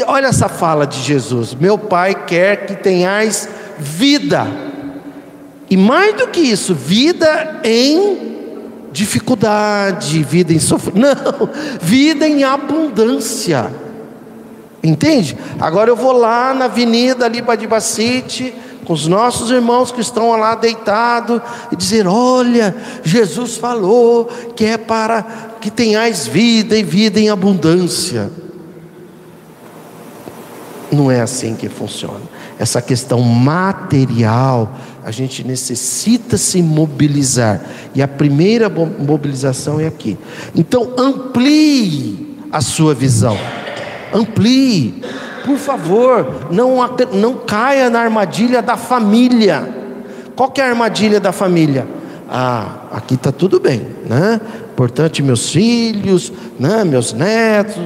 olha 0.08 0.26
essa 0.26 0.48
fala 0.48 0.84
de 0.84 1.00
Jesus: 1.00 1.54
Meu 1.54 1.78
Pai 1.78 2.26
quer 2.26 2.66
que 2.66 2.74
tenhais 2.74 3.48
vida, 3.78 4.48
e 5.70 5.76
mais 5.76 6.16
do 6.16 6.26
que 6.26 6.40
isso, 6.40 6.74
vida 6.74 7.60
em 7.62 8.35
dificuldade, 8.96 10.22
vida 10.22 10.54
em 10.54 10.58
sofrimento, 10.58 11.20
não, 11.38 11.50
vida 11.80 12.26
em 12.26 12.44
abundância. 12.44 13.70
Entende? 14.82 15.36
Agora 15.60 15.90
eu 15.90 15.96
vou 15.96 16.12
lá 16.12 16.54
na 16.54 16.64
avenida 16.64 17.26
ali 17.26 17.42
Badibacite, 17.42 18.54
com 18.86 18.92
os 18.92 19.06
nossos 19.06 19.50
irmãos 19.50 19.90
que 19.92 20.00
estão 20.00 20.30
lá 20.36 20.54
deitados, 20.54 21.42
e 21.70 21.76
dizer: 21.76 22.06
Olha, 22.06 22.74
Jesus 23.02 23.56
falou 23.56 24.26
que 24.54 24.64
é 24.64 24.78
para 24.78 25.22
que 25.60 25.70
tenhais 25.70 26.26
vida 26.26 26.76
e 26.78 26.82
vida 26.82 27.20
em 27.20 27.28
abundância. 27.28 28.30
Não 30.90 31.10
é 31.10 31.20
assim 31.20 31.54
que 31.54 31.68
funciona. 31.68 32.22
Essa 32.58 32.80
questão 32.80 33.20
material, 33.20 34.72
a 35.06 35.12
gente 35.12 35.46
necessita 35.46 36.36
se 36.36 36.60
mobilizar. 36.60 37.60
E 37.94 38.02
a 38.02 38.08
primeira 38.08 38.68
mobilização 38.68 39.78
é 39.78 39.86
aqui. 39.86 40.18
Então, 40.52 40.94
amplie 40.98 42.36
a 42.50 42.60
sua 42.60 42.92
visão. 42.92 43.38
Amplie. 44.12 45.04
Por 45.44 45.58
favor, 45.58 46.48
não, 46.50 46.78
não 47.12 47.34
caia 47.34 47.88
na 47.88 48.00
armadilha 48.00 48.60
da 48.60 48.76
família. 48.76 49.72
Qual 50.34 50.50
que 50.50 50.60
é 50.60 50.64
a 50.64 50.70
armadilha 50.70 51.20
da 51.20 51.30
família? 51.30 51.86
Ah, 52.28 52.88
aqui 52.90 53.14
está 53.14 53.30
tudo 53.30 53.60
bem, 53.60 53.86
né? 54.08 54.40
Importante 54.72 55.22
meus 55.22 55.50
filhos, 55.50 56.32
né? 56.58 56.82
meus 56.82 57.12
netos, 57.12 57.76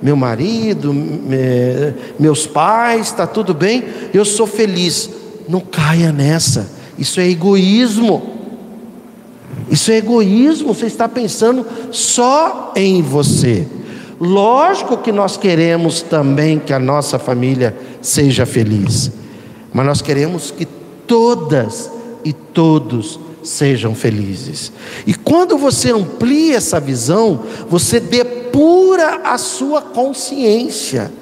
meu 0.00 0.16
marido, 0.16 0.94
me, 0.94 1.94
meus 2.18 2.46
pais, 2.46 3.08
está 3.08 3.26
tudo 3.26 3.52
bem, 3.52 3.84
eu 4.14 4.24
sou 4.24 4.46
feliz. 4.46 5.23
Não 5.48 5.60
caia 5.60 6.12
nessa, 6.12 6.68
isso 6.98 7.20
é 7.20 7.28
egoísmo. 7.28 8.34
Isso 9.70 9.90
é 9.90 9.96
egoísmo, 9.96 10.74
você 10.74 10.86
está 10.86 11.08
pensando 11.08 11.66
só 11.90 12.72
em 12.76 13.02
você. 13.02 13.66
Lógico 14.20 14.98
que 14.98 15.10
nós 15.10 15.36
queremos 15.36 16.02
também 16.02 16.58
que 16.58 16.72
a 16.72 16.78
nossa 16.78 17.18
família 17.18 17.76
seja 18.00 18.46
feliz, 18.46 19.10
mas 19.72 19.86
nós 19.86 20.02
queremos 20.02 20.50
que 20.50 20.66
todas 21.06 21.90
e 22.24 22.32
todos 22.32 23.18
sejam 23.42 23.94
felizes. 23.94 24.72
E 25.06 25.14
quando 25.14 25.58
você 25.58 25.92
amplia 25.92 26.56
essa 26.56 26.80
visão, 26.80 27.40
você 27.68 28.00
depura 28.00 29.20
a 29.24 29.36
sua 29.36 29.82
consciência. 29.82 31.12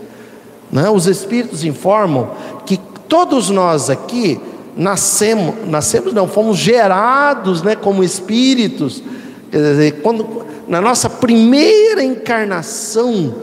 Né? 0.71 0.89
Os 0.89 1.07
Espíritos 1.07 1.65
informam 1.65 2.31
que 2.65 2.79
todos 3.13 3.51
nós 3.51 3.91
aqui 3.91 4.41
nascemos, 4.75 5.69
nascemos 5.69 6.15
não, 6.15 6.27
fomos 6.27 6.57
gerados 6.57 7.63
né, 7.63 7.77
como 7.77 8.03
espíritos. 8.03 9.03
Dizer, 9.51 10.01
quando, 10.01 10.47
na 10.67 10.81
nossa 10.81 11.11
primeira 11.11 12.03
encarnação, 12.03 13.35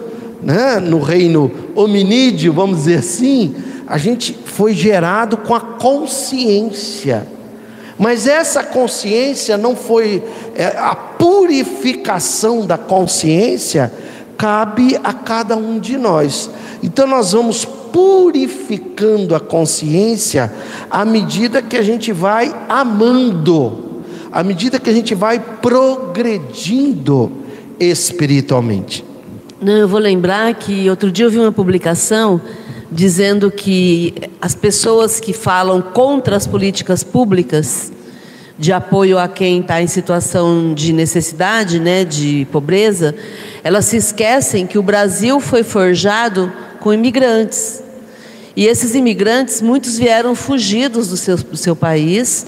né, 0.41 0.80
no 0.80 0.99
reino 0.99 1.51
hominídeo, 1.76 2.51
vamos 2.51 2.78
dizer 2.78 2.97
assim, 2.97 3.53
a 3.86 3.99
gente 3.99 4.36
foi 4.43 4.74
gerado 4.74 5.38
com 5.38 5.53
a 5.53 5.61
consciência 5.61 7.28
mas 7.99 8.28
essa 8.28 8.63
consciência 8.63 9.57
não 9.57 9.76
foi 9.76 10.24
é, 10.55 10.67
a 10.67 10.95
purificação 10.95 12.65
da 12.65 12.78
consciência 12.78 13.91
cabe 14.38 14.97
a 15.03 15.11
cada 15.11 15.57
um 15.57 15.78
de 15.78 15.97
nós. 15.97 16.49
Então 16.82 17.05
nós 17.07 17.34
vamos 17.34 17.65
purificando 17.65 19.36
a 19.36 19.39
consciência 19.39 20.51
à 20.89 21.03
medida 21.03 21.61
que 21.61 21.75
a 21.75 21.82
gente 21.82 22.11
vai 22.11 22.55
amando, 22.67 24.03
à 24.32 24.43
medida 24.43 24.80
que 24.80 24.89
a 24.89 24.93
gente 24.93 25.13
vai 25.13 25.39
progredindo 25.39 27.32
espiritualmente. 27.80 29.03
Não, 29.61 29.73
eu 29.73 29.88
vou 29.88 29.99
lembrar 29.99 30.53
que 30.53 30.89
outro 30.89 31.11
dia 31.11 31.25
eu 31.25 31.32
vi 31.32 31.38
uma 31.38 31.51
publicação 31.51 32.39
dizendo 32.91 33.51
que 33.51 34.13
as 34.41 34.55
pessoas 34.55 35.19
que 35.19 35.34
falam 35.34 35.82
contra 35.82 36.36
as 36.36 36.47
políticas 36.47 37.03
públicas 37.03 37.91
de 38.57 38.73
apoio 38.73 39.17
a 39.17 39.27
quem 39.27 39.61
está 39.61 39.82
em 39.82 39.88
situação 39.88 40.73
de 40.73 40.91
necessidade, 40.91 41.80
né, 41.80 42.03
de 42.03 42.45
pobreza, 42.51 43.15
elas 43.63 43.86
se 43.86 43.97
esquecem 43.97 44.67
que 44.67 44.77
o 44.77 44.84
Brasil 44.84 45.39
foi 45.39 45.63
forjado 45.63 46.51
com 46.80 46.93
imigrantes. 46.93 47.84
E 48.55 48.65
esses 48.65 48.95
imigrantes, 48.95 49.61
muitos 49.61 49.97
vieram 49.97 50.36
fugidos 50.36 51.07
do 51.07 51.17
seu, 51.17 51.38
do 51.38 51.57
seu 51.57 51.75
país 51.75 52.45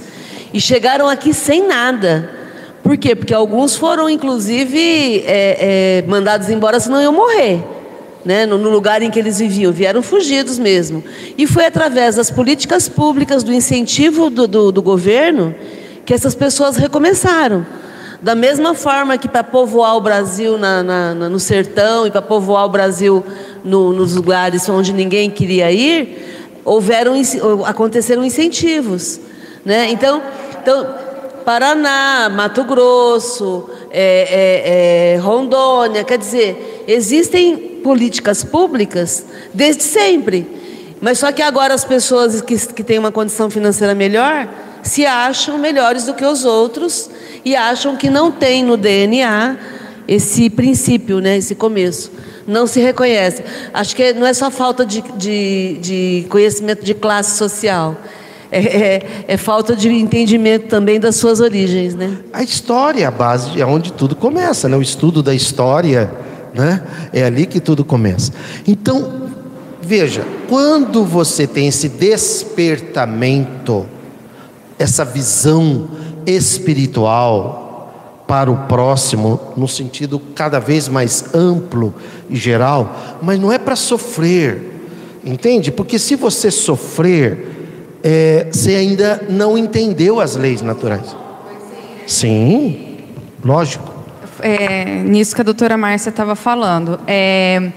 e 0.54 0.60
chegaram 0.60 1.08
aqui 1.08 1.34
sem 1.34 1.68
nada. 1.68 2.30
Por 2.84 2.98
quê? 2.98 3.16
Porque 3.16 3.34
alguns 3.34 3.76
foram, 3.76 4.10
inclusive, 4.10 5.24
é, 5.26 6.02
é, 6.02 6.04
mandados 6.08 6.50
embora, 6.50 6.80
senão 6.80 7.02
iam 7.02 7.14
morrer 7.14 7.64
né, 8.24 8.46
no, 8.46 8.58
lugar 8.58 9.02
em 9.02 9.10
que 9.10 9.20
eles 9.20 9.40
viviam, 9.40 9.72
vieram 9.72 10.02
fugidos 10.02 10.60
mesmo. 10.60 11.04
E 11.38 11.48
foi 11.48 11.66
através 11.66 12.16
das 12.16 12.30
políticas 12.30 12.88
públicas, 12.88 13.44
do 13.44 13.54
incentivo 13.54 14.30
do, 14.30 14.48
do, 14.48 14.72
do 14.72 14.82
governo, 14.82 15.56
que 16.06 16.14
essas 16.14 16.36
pessoas 16.36 16.78
recomeçaram. 16.78 17.66
Da 18.22 18.36
mesma 18.36 18.76
forma 18.76 19.18
que 19.18 19.28
para 19.28 19.44
povoar 19.44 19.98
o 19.98 20.02
Brasil 20.02 20.56
na, 20.56 20.84
na, 20.84 21.16
na, 21.16 21.30
no 21.30 21.40
sertão 21.40 22.06
e 22.06 22.12
para 22.12 22.22
povoar 22.22 22.66
o 22.66 22.70
Brasil 22.70 23.26
no, 23.64 23.92
nos 23.92 24.14
lugares 24.14 24.70
onde 24.70 24.94
ninguém 24.94 25.32
queria 25.32 25.72
ir, 25.72 26.62
houveram, 26.64 27.16
aconteceram 27.66 28.24
incentivos. 28.24 29.20
Né? 29.66 29.90
Então, 29.90 30.22
então 30.62 30.88
Paraná, 31.44 32.30
Mato 32.30 32.64
Grosso, 32.64 33.68
é, 33.90 35.14
é, 35.14 35.14
é, 35.16 35.18
Rondônia. 35.18 36.04
Quer 36.04 36.20
dizer, 36.20 36.86
existem 36.88 37.58
políticas 37.84 38.44
públicas 38.44 39.26
desde 39.52 39.82
sempre. 39.82 40.48
Mas 41.02 41.18
só 41.18 41.32
que 41.32 41.42
agora 41.42 41.74
as 41.74 41.84
pessoas 41.84 42.40
que, 42.42 42.56
que 42.56 42.84
têm 42.84 43.00
uma 43.00 43.12
condição 43.12 43.50
financeira 43.50 43.96
melhor 43.96 44.48
se 44.84 45.06
acham 45.06 45.58
melhores 45.58 46.06
do 46.06 46.14
que 46.14 46.26
os 46.26 46.46
outros 46.46 47.10
e 47.44 47.56
acham 47.56 47.96
que 47.96 48.10
não 48.10 48.32
tem 48.32 48.64
no 48.64 48.78
DNA 48.78 49.58
esse 50.08 50.50
princípio, 50.50 51.20
né, 51.20 51.38
esse 51.38 51.56
começo. 51.56 52.12
Não 52.48 52.66
se 52.68 52.80
reconhece. 52.80 53.44
Acho 53.74 53.96
que 53.96 54.14
não 54.14 54.26
é 54.26 54.34
só 54.34 54.50
falta 54.52 54.86
de, 54.86 55.02
de, 55.16 55.78
de 55.80 56.26
conhecimento 56.30 56.84
de 56.84 56.94
classe 56.94 57.38
social. 57.38 57.96
É, 58.52 58.60
é, 58.60 59.04
é, 59.30 59.38
falta 59.38 59.74
de 59.74 59.88
entendimento 59.88 60.68
também 60.68 61.00
das 61.00 61.16
suas 61.16 61.40
origens, 61.40 61.96
né? 61.96 62.18
A 62.34 62.44
história 62.44 63.04
é 63.04 63.06
a 63.06 63.12
base, 63.12 63.62
é 63.62 63.66
onde 63.66 63.94
tudo 63.94 64.14
começa, 64.14 64.68
né? 64.68 64.76
O 64.76 64.82
estudo 64.82 65.24
da 65.24 65.34
história, 65.34 66.12
né? 66.54 66.84
É 67.14 67.24
ali 67.24 67.46
que 67.46 67.62
tudo 67.62 67.86
começa. 67.86 68.34
Então, 68.68 69.30
veja, 69.82 70.26
quando 70.50 71.06
você 71.06 71.48
tem 71.48 71.70
esse 71.70 71.88
despertamento, 71.88 73.86
essa 74.82 75.06
visão 75.06 75.88
espiritual 76.26 77.62
para 78.28 78.50
o 78.50 78.58
próximo, 78.66 79.40
no 79.58 79.68
sentido 79.68 80.20
cada 80.34 80.60
vez 80.60 80.88
mais 80.88 81.34
amplo 81.34 81.94
e 82.30 82.36
geral, 82.36 83.20
mas 83.22 83.40
não 83.40 83.52
é 83.52 83.60
para 83.60 83.76
sofrer, 83.76 84.80
entende? 85.24 85.72
Porque 85.72 86.00
se 86.00 86.16
você 86.16 86.50
sofrer, 86.50 87.48
é, 88.04 88.48
você 88.52 88.76
ainda 88.76 89.22
não 89.30 89.58
entendeu 89.58 90.20
as 90.20 90.36
leis 90.36 90.62
naturais. 90.62 91.16
Sim, 92.08 92.98
lógico. 93.44 93.92
É, 94.42 95.04
nisso 95.04 95.36
que 95.36 95.42
a 95.42 95.44
doutora 95.44 95.78
Márcia 95.78 96.10
estava 96.10 96.36
falando. 96.36 97.00
É, 97.06 97.72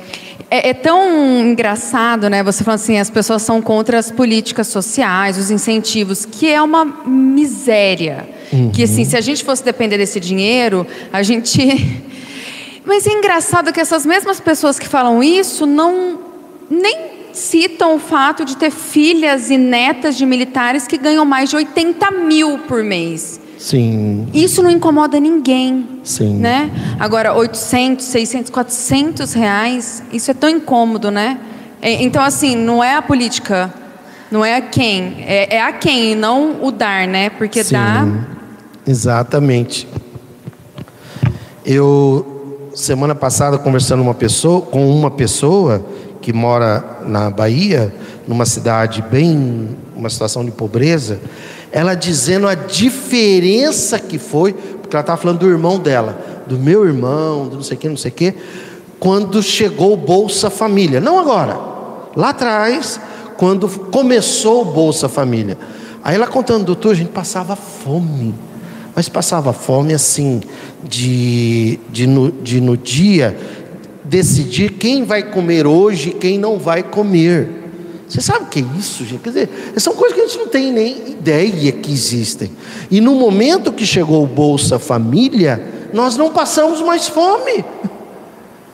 é, 0.54 0.68
é, 0.68 0.74
tão 0.74 1.40
engraçado, 1.40 2.30
né? 2.30 2.42
Você 2.44 2.62
falando 2.62 2.78
assim, 2.78 2.96
as 2.96 3.10
pessoas 3.10 3.42
são 3.42 3.60
contra 3.60 3.98
as 3.98 4.12
políticas 4.12 4.68
sociais, 4.68 5.36
os 5.36 5.50
incentivos, 5.50 6.24
que 6.24 6.48
é 6.48 6.62
uma 6.62 6.84
miséria. 6.84 8.28
Uhum. 8.52 8.70
Que 8.70 8.84
assim, 8.84 9.04
se 9.04 9.16
a 9.16 9.20
gente 9.20 9.42
fosse 9.42 9.64
depender 9.64 9.98
desse 9.98 10.20
dinheiro, 10.20 10.86
a 11.12 11.24
gente. 11.24 11.58
Mas 12.86 13.04
é 13.04 13.10
engraçado 13.10 13.72
que 13.72 13.80
essas 13.80 14.06
mesmas 14.06 14.38
pessoas 14.38 14.78
que 14.78 14.86
falam 14.86 15.24
isso 15.24 15.66
não 15.66 16.20
nem 16.70 17.14
citam 17.32 17.96
o 17.96 17.98
fato 17.98 18.44
de 18.44 18.56
ter 18.56 18.70
filhas 18.70 19.50
e 19.50 19.56
netas 19.56 20.16
de 20.16 20.24
militares 20.24 20.86
que 20.86 20.96
ganham 20.96 21.24
mais 21.24 21.50
de 21.50 21.56
80 21.56 22.10
mil 22.12 22.58
por 22.58 22.84
mês. 22.84 23.40
Sim. 23.64 24.28
Isso 24.34 24.62
não 24.62 24.70
incomoda 24.70 25.18
ninguém. 25.18 26.00
Sim. 26.04 26.34
Né? 26.34 26.70
Agora, 27.00 27.32
800, 27.32 28.04
600, 28.04 28.50
400 28.50 29.32
reais, 29.32 30.02
isso 30.12 30.30
é 30.30 30.34
tão 30.34 30.50
incômodo, 30.50 31.10
né? 31.10 31.40
É, 31.80 32.02
então, 32.02 32.22
assim, 32.22 32.54
não 32.54 32.84
é 32.84 32.94
a 32.94 33.00
política, 33.00 33.72
não 34.30 34.44
é 34.44 34.56
a 34.56 34.60
quem, 34.60 35.24
é, 35.26 35.56
é 35.56 35.62
a 35.62 35.72
quem 35.72 36.12
e 36.12 36.14
não 36.14 36.62
o 36.62 36.70
dar, 36.70 37.08
né? 37.08 37.30
Porque 37.30 37.64
Sim, 37.64 37.72
dá. 37.72 38.06
Exatamente. 38.86 39.88
Eu, 41.64 42.68
semana 42.74 43.14
passada, 43.14 43.56
conversando 43.56 44.02
uma 44.02 44.14
pessoa, 44.14 44.60
com 44.60 44.86
uma 44.90 45.10
pessoa 45.10 45.82
que 46.20 46.34
mora 46.34 46.98
na 47.06 47.30
Bahia, 47.30 47.94
numa 48.28 48.44
cidade 48.44 49.02
bem, 49.10 49.70
uma 49.96 50.10
situação 50.10 50.44
de 50.44 50.50
pobreza, 50.50 51.18
ela 51.74 51.96
dizendo 51.96 52.46
a 52.46 52.54
diferença 52.54 53.98
que 53.98 54.16
foi, 54.16 54.52
porque 54.52 54.94
ela 54.94 55.00
estava 55.00 55.20
falando 55.20 55.40
do 55.40 55.50
irmão 55.50 55.76
dela, 55.76 56.16
do 56.46 56.56
meu 56.56 56.86
irmão, 56.86 57.48
do 57.48 57.56
não 57.56 57.64
sei 57.64 57.76
o 57.76 57.80
que, 57.80 57.88
não 57.88 57.96
sei 57.96 58.12
o 58.12 58.14
que, 58.14 58.34
quando 59.00 59.42
chegou 59.42 59.92
o 59.92 59.96
Bolsa 59.96 60.48
Família. 60.48 61.00
Não 61.00 61.18
agora, 61.18 61.58
lá 62.14 62.28
atrás, 62.28 63.00
quando 63.36 63.68
começou 63.90 64.62
o 64.62 64.64
Bolsa 64.66 65.08
Família. 65.08 65.58
Aí 66.04 66.14
ela 66.14 66.28
contando, 66.28 66.64
doutor, 66.64 66.92
a 66.92 66.94
gente 66.94 67.10
passava 67.10 67.56
fome. 67.56 68.32
Mas 68.94 69.08
passava 69.08 69.52
fome 69.52 69.92
assim, 69.92 70.42
de, 70.84 71.80
de, 71.90 72.06
no, 72.06 72.30
de 72.30 72.60
no 72.60 72.76
dia 72.76 73.36
decidir 74.04 74.74
quem 74.74 75.02
vai 75.02 75.24
comer 75.24 75.66
hoje 75.66 76.10
e 76.10 76.12
quem 76.12 76.38
não 76.38 76.56
vai 76.56 76.84
comer. 76.84 77.63
Você 78.14 78.20
sabe 78.20 78.44
o 78.44 78.46
que 78.46 78.60
é 78.60 78.78
isso, 78.78 79.04
gente? 79.04 79.22
Quer 79.22 79.30
dizer, 79.30 79.72
são 79.76 79.92
coisas 79.92 80.14
que 80.14 80.22
a 80.22 80.26
gente 80.28 80.38
não 80.38 80.46
tem 80.46 80.72
nem 80.72 81.08
ideia 81.08 81.72
que 81.72 81.90
existem. 81.90 82.48
E 82.88 83.00
no 83.00 83.12
momento 83.16 83.72
que 83.72 83.84
chegou 83.84 84.22
o 84.22 84.26
Bolsa 84.26 84.78
Família, 84.78 85.88
nós 85.92 86.16
não 86.16 86.30
passamos 86.30 86.80
mais 86.80 87.08
fome. 87.08 87.64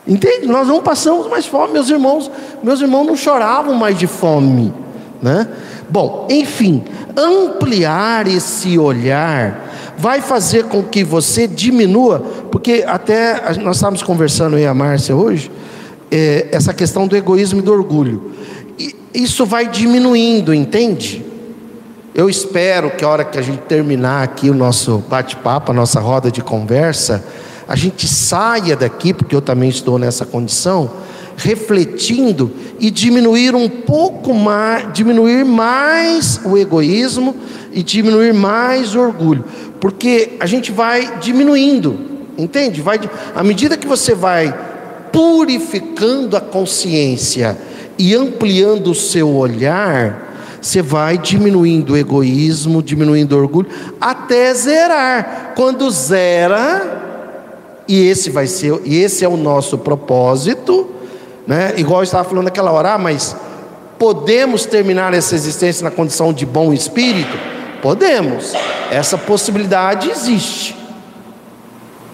Entende? 0.07 0.47
Nós 0.47 0.69
não 0.69 0.83
passamos 0.83 1.27
mais 1.27 1.47
fome. 1.47 1.73
Meus 1.73 1.89
irmãos, 1.89 2.31
meus 2.63 2.83
irmãos 2.83 3.07
não 3.07 3.17
choravam 3.17 3.75
mais 3.75 3.99
de 3.99 4.07
fome, 4.07 4.75
né? 5.23 5.49
Bom, 5.89 6.29
enfim, 6.29 6.85
ampliar 7.17 8.27
esse 8.27 8.79
olhar 8.79 9.95
vai 9.97 10.21
fazer 10.21 10.65
com 10.65 10.83
que 10.83 11.03
você 11.03 11.49
diminua, 11.49 12.21
porque 12.53 12.85
até 12.87 13.55
nós 13.59 13.77
estávamos 13.77 14.03
conversando 14.03 14.57
aí 14.57 14.67
a 14.67 14.75
Márcia 14.75 15.17
hoje, 15.17 15.51
é, 16.11 16.49
essa 16.53 16.75
questão 16.75 17.07
do 17.07 17.17
egoísmo 17.17 17.61
e 17.61 17.63
do 17.63 17.73
orgulho. 17.73 18.33
Isso 19.13 19.45
vai 19.45 19.69
diminuindo, 19.69 20.55
entende? 20.55 21.25
Eu 22.15 22.29
espero 22.29 22.91
que 22.91 23.05
a 23.05 23.09
hora 23.09 23.25
que 23.25 23.39
a 23.39 23.43
gente 23.43 23.63
terminar 23.63 24.23
aqui 24.23 24.51
o 24.51 24.55
nosso 24.55 24.99
bate-papo, 25.09 25.71
a 25.71 25.75
nossa 25.75 26.01
roda 26.01 26.31
de 26.31 26.43
conversa, 26.43 27.25
a 27.69 27.77
gente 27.77 28.09
saia 28.09 28.75
daqui, 28.75 29.15
porque 29.15 29.35
eu 29.35 29.41
também 29.41 29.69
estou 29.69 29.99
nessa 29.99 30.25
condição, 30.25 30.91
refletindo 31.37 32.51
e 32.79 32.91
diminuir 32.91 33.55
um 33.55 33.69
pouco 33.69 34.35
mais, 34.35 34.93
diminuir 34.93 35.45
mais 35.45 36.41
o 36.45 36.59
egoísmo 36.59 37.37
e 37.73 37.83
diminuir 37.83 38.35
mais 38.35 38.95
o 38.95 39.01
orgulho, 39.01 39.45
porque 39.81 40.37
a 40.41 40.47
gente 40.47 40.73
vai 40.73 41.19
diminuindo, 41.19 41.99
entende? 42.37 42.83
Vai, 42.83 42.99
à 43.35 43.43
medida 43.45 43.77
que 43.77 43.87
você 43.87 44.15
vai 44.15 44.53
purificando 45.13 46.37
a 46.37 46.41
consciência 46.41 47.57
e 48.01 48.15
ampliando 48.15 48.93
o 48.93 48.95
seu 48.95 49.29
olhar, 49.37 50.59
você 50.59 50.81
vai 50.81 51.19
diminuindo 51.19 51.93
o 51.93 51.97
egoísmo, 51.99 52.83
diminuindo 52.83 53.37
o 53.37 53.39
orgulho, 53.39 53.69
até 54.01 54.55
zerar. 54.55 55.53
Quando 55.55 55.91
zera, 55.91 57.85
e 57.87 58.09
esse 58.09 58.31
vai 58.31 58.47
ser, 58.47 58.81
e 58.87 58.97
esse 58.97 59.23
é 59.23 59.29
o 59.29 59.37
nosso 59.37 59.77
propósito, 59.77 60.89
né? 61.47 61.75
Igual 61.77 62.01
eu 62.01 62.05
estava 62.05 62.27
falando 62.27 62.47
naquela 62.47 62.73
hora, 62.73 62.95
ah, 62.95 62.99
mas 62.99 63.37
podemos 63.99 64.65
terminar 64.65 65.13
essa 65.13 65.35
existência 65.35 65.85
na 65.85 65.91
condição 65.91 66.33
de 66.33 66.47
bom 66.47 66.73
espírito? 66.73 67.39
Podemos. 67.83 68.55
Essa 68.91 69.19
possibilidade 69.19 70.09
existe. 70.09 70.75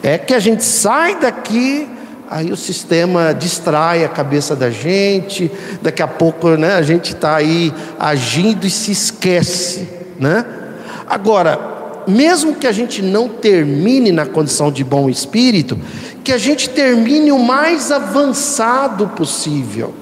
É 0.03 0.19
que 0.19 0.35
a 0.35 0.41
gente 0.41 0.65
sai 0.65 1.15
daqui, 1.21 1.89
aí 2.29 2.51
o 2.51 2.57
sistema 2.57 3.33
distrai 3.33 4.05
a 4.05 4.09
cabeça 4.09 4.57
da 4.57 4.71
gente, 4.71 5.51
daqui 5.81 6.03
a 6.03 6.09
pouco 6.09 6.51
né, 6.51 6.75
a 6.75 6.83
gente 6.83 7.15
está 7.15 7.37
aí 7.37 7.73
agindo 7.99 8.67
e 8.67 8.71
se 8.71 8.93
esquece. 8.93 9.89
Né? 10.19 10.45
Agora, 11.09 12.05
mesmo 12.07 12.55
que 12.55 12.67
a 12.67 12.73
gente 12.73 13.03
não 13.03 13.29
termine 13.29 14.13
na 14.13 14.27
condição 14.27 14.71
de 14.71 14.83
bom 14.83 15.09
espírito, 15.09 15.79
que 16.25 16.33
a 16.33 16.39
gente 16.39 16.71
termine 16.71 17.31
o 17.31 17.39
mais 17.39 17.91
avançado 17.91 19.09
possível, 19.09 19.95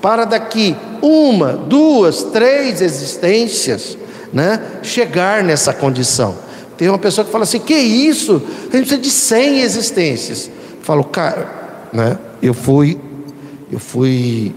para 0.00 0.24
daqui 0.24 0.76
uma, 1.02 1.52
duas, 1.52 2.22
três 2.24 2.80
existências, 2.80 3.98
né, 4.32 4.60
chegar 4.82 5.42
nessa 5.42 5.72
condição. 5.72 6.36
Tem 6.76 6.88
uma 6.88 6.98
pessoa 6.98 7.24
que 7.24 7.32
fala 7.32 7.42
assim: 7.42 7.58
que 7.58 7.74
isso? 7.74 8.40
A 8.72 8.76
gente 8.76 8.86
precisa 8.86 8.98
de 8.98 9.10
100 9.10 9.60
existências. 9.62 10.50
Falo, 10.88 11.04
cara, 11.04 11.46
né, 11.92 12.16
eu 12.40 12.54
fui, 12.54 12.98
eu 13.70 13.78
fui, 13.78 14.54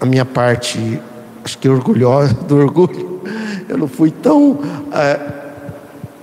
a 0.00 0.06
minha 0.06 0.24
parte, 0.24 0.98
acho 1.44 1.58
que 1.58 1.68
orgulhosa 1.68 2.32
do 2.32 2.56
orgulho, 2.56 3.20
eu 3.68 3.76
não 3.76 3.86
fui 3.86 4.10
tão 4.10 4.58
é, 4.90 5.20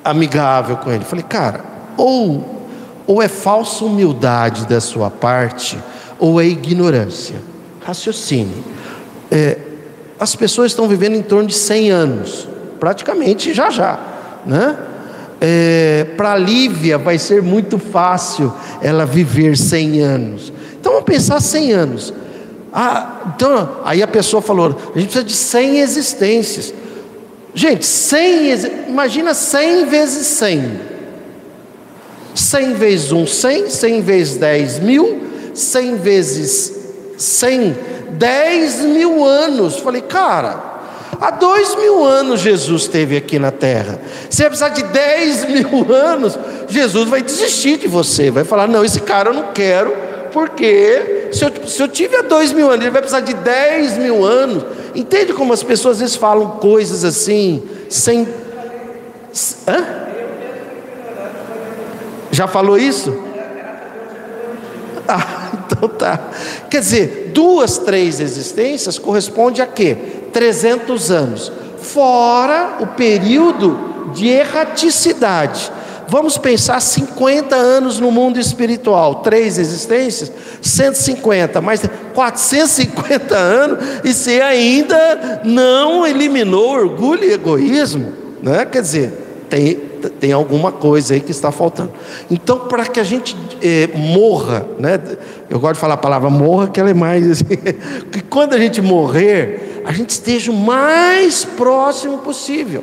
amigável 0.03 0.77
com 0.77 0.91
ele. 0.91 1.05
Falei, 1.05 1.23
cara, 1.23 1.63
ou, 1.95 2.65
ou 3.05 3.21
é 3.21 3.27
falsa 3.27 3.85
humildade 3.85 4.65
da 4.65 4.81
sua 4.81 5.11
parte, 5.11 5.77
ou 6.17 6.41
é 6.41 6.47
ignorância. 6.47 7.35
Raciocine. 7.85 8.63
É, 9.29 9.59
as 10.19 10.35
pessoas 10.35 10.71
estão 10.71 10.87
vivendo 10.87 11.13
em 11.13 11.21
torno 11.21 11.47
de 11.47 11.53
100 11.53 11.91
anos, 11.91 12.47
praticamente 12.79 13.53
já 13.53 13.69
já, 13.69 13.99
né? 14.47 14.75
É, 15.43 16.05
Para 16.15 16.37
Lívia 16.37 16.99
vai 16.99 17.17
ser 17.17 17.41
muito 17.41 17.79
fácil 17.79 18.53
ela 18.79 19.07
viver 19.07 19.57
100 19.57 20.01
anos. 20.01 20.53
Então 20.79 20.91
vamos 20.91 21.05
pensar 21.05 21.41
100 21.41 21.71
anos. 21.73 22.13
Ah, 22.71 23.33
então, 23.35 23.77
aí 23.83 24.03
a 24.03 24.07
pessoa 24.07 24.41
falou: 24.41 24.67
a 24.95 24.99
gente 24.99 25.09
precisa 25.09 25.23
de 25.23 25.33
100 25.33 25.79
existências. 25.79 26.73
Gente, 27.55 27.85
100, 27.85 28.87
imagina 28.87 29.33
100 29.33 29.85
vezes 29.87 30.27
100. 30.27 30.91
100 32.33 32.73
vezes 32.75 33.11
1, 33.11 33.27
100, 33.27 33.69
100 33.69 34.01
vezes 34.01 34.37
10 34.37 34.79
mil, 34.79 35.21
100 35.53 35.95
vezes 35.97 36.73
100, 37.17 37.75
10 38.11 38.81
mil 38.85 39.25
anos. 39.25 39.79
Falei, 39.79 40.01
cara, 40.01 40.70
há 41.19 41.31
dois 41.31 41.75
mil 41.75 42.03
anos 42.05 42.41
Jesus 42.41 42.83
esteve 42.83 43.17
aqui 43.17 43.39
na 43.39 43.51
terra. 43.51 43.99
Se 44.29 44.43
precisar 44.43 44.69
de 44.69 44.83
10 44.83 45.45
mil 45.51 45.93
anos, 45.93 46.37
Jesus 46.67 47.09
vai 47.09 47.21
desistir 47.21 47.77
de 47.77 47.87
você, 47.87 48.31
vai 48.31 48.43
falar: 48.43 48.67
não, 48.67 48.85
esse 48.85 49.01
cara 49.01 49.29
eu 49.29 49.33
não 49.33 49.51
quero, 49.53 49.95
porque 50.31 51.29
se 51.31 51.43
eu, 51.43 51.67
se 51.67 51.81
eu 51.81 51.87
tive 51.87 52.15
há 52.15 52.21
dois 52.21 52.51
mil 52.51 52.67
anos, 52.69 52.81
ele 52.81 52.91
vai 52.91 53.01
precisar 53.01 53.21
de 53.21 53.33
10 53.33 53.97
mil 53.97 54.23
anos. 54.25 54.63
Entende 54.93 55.33
como 55.33 55.53
as 55.53 55.63
pessoas 55.63 55.97
às 55.97 56.01
vezes 56.01 56.15
falam 56.15 56.51
coisas 56.51 57.03
assim, 57.03 57.63
sem. 57.89 58.27
Hã? 59.67 60.01
Já 62.31 62.47
falou 62.47 62.77
isso? 62.77 63.13
Ah, 65.07 65.40
então 65.71 65.87
tá. 65.87 66.19
Quer 66.69 66.79
dizer, 66.79 67.31
duas, 67.33 67.77
três 67.77 68.19
existências 68.19 68.99
corresponde 68.99 69.61
a 69.61 69.67
quê? 69.67 69.95
300 70.33 71.11
anos. 71.11 71.51
Fora 71.81 72.77
o 72.79 72.87
período 72.87 74.11
de 74.13 74.27
erraticidade. 74.27 75.71
Vamos 76.07 76.37
pensar 76.37 76.81
50 76.81 77.55
anos 77.55 77.97
no 77.97 78.11
mundo 78.11 78.37
espiritual, 78.37 79.21
três 79.21 79.57
existências, 79.57 80.29
150, 80.61 81.61
mais 81.61 81.81
450 82.13 83.33
anos, 83.33 83.79
e 84.03 84.13
você 84.13 84.41
ainda 84.41 85.41
não 85.45 86.05
eliminou 86.05 86.69
orgulho 86.71 87.23
e 87.23 87.31
egoísmo, 87.31 88.11
né? 88.43 88.65
Quer 88.65 88.81
dizer, 88.81 89.30
tem, 89.51 89.75
tem 90.17 90.31
alguma 90.31 90.71
coisa 90.71 91.13
aí 91.13 91.19
que 91.19 91.31
está 91.31 91.51
faltando. 91.51 91.91
Então, 92.31 92.57
para 92.69 92.85
que 92.85 93.01
a 93.01 93.03
gente 93.03 93.35
eh, 93.61 93.89
morra, 93.93 94.65
né? 94.79 94.97
Eu 95.49 95.59
gosto 95.59 95.73
de 95.73 95.79
falar 95.81 95.95
a 95.95 95.97
palavra 95.97 96.29
morra, 96.29 96.69
que 96.69 96.79
ela 96.79 96.89
é 96.89 96.93
mais 96.93 97.29
assim, 97.29 97.57
que 98.09 98.21
quando 98.21 98.53
a 98.53 98.57
gente 98.57 98.81
morrer, 98.81 99.81
a 99.83 99.91
gente 99.91 100.11
esteja 100.11 100.51
o 100.51 100.55
mais 100.55 101.43
próximo 101.43 102.19
possível 102.19 102.81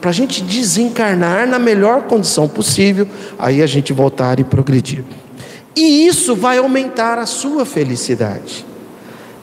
para 0.00 0.08
a 0.08 0.12
gente 0.14 0.42
desencarnar 0.42 1.46
na 1.46 1.58
melhor 1.58 2.04
condição 2.04 2.48
possível, 2.48 3.06
aí 3.38 3.62
a 3.62 3.66
gente 3.66 3.92
voltar 3.92 4.40
e 4.40 4.44
progredir. 4.44 5.04
E 5.76 6.06
isso 6.06 6.34
vai 6.34 6.56
aumentar 6.56 7.18
a 7.18 7.26
sua 7.26 7.66
felicidade. 7.66 8.64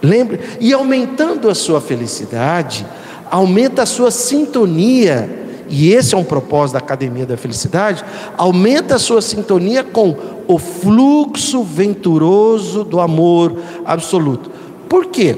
Lembre, 0.01 0.39
e 0.59 0.73
aumentando 0.73 1.47
a 1.47 1.53
sua 1.53 1.79
felicidade, 1.79 2.83
aumenta 3.29 3.83
a 3.83 3.85
sua 3.85 4.09
sintonia, 4.09 5.46
e 5.69 5.91
esse 5.91 6.15
é 6.15 6.17
um 6.17 6.23
propósito 6.23 6.73
da 6.73 6.79
Academia 6.79 7.25
da 7.25 7.37
Felicidade, 7.37 8.03
aumenta 8.37 8.95
a 8.95 8.99
sua 8.99 9.21
sintonia 9.21 9.83
com 9.83 10.15
o 10.47 10.57
fluxo 10.57 11.63
venturoso 11.63 12.83
do 12.83 12.99
amor 12.99 13.57
absoluto. 13.85 14.49
Por 14.87 15.07
quê? 15.07 15.37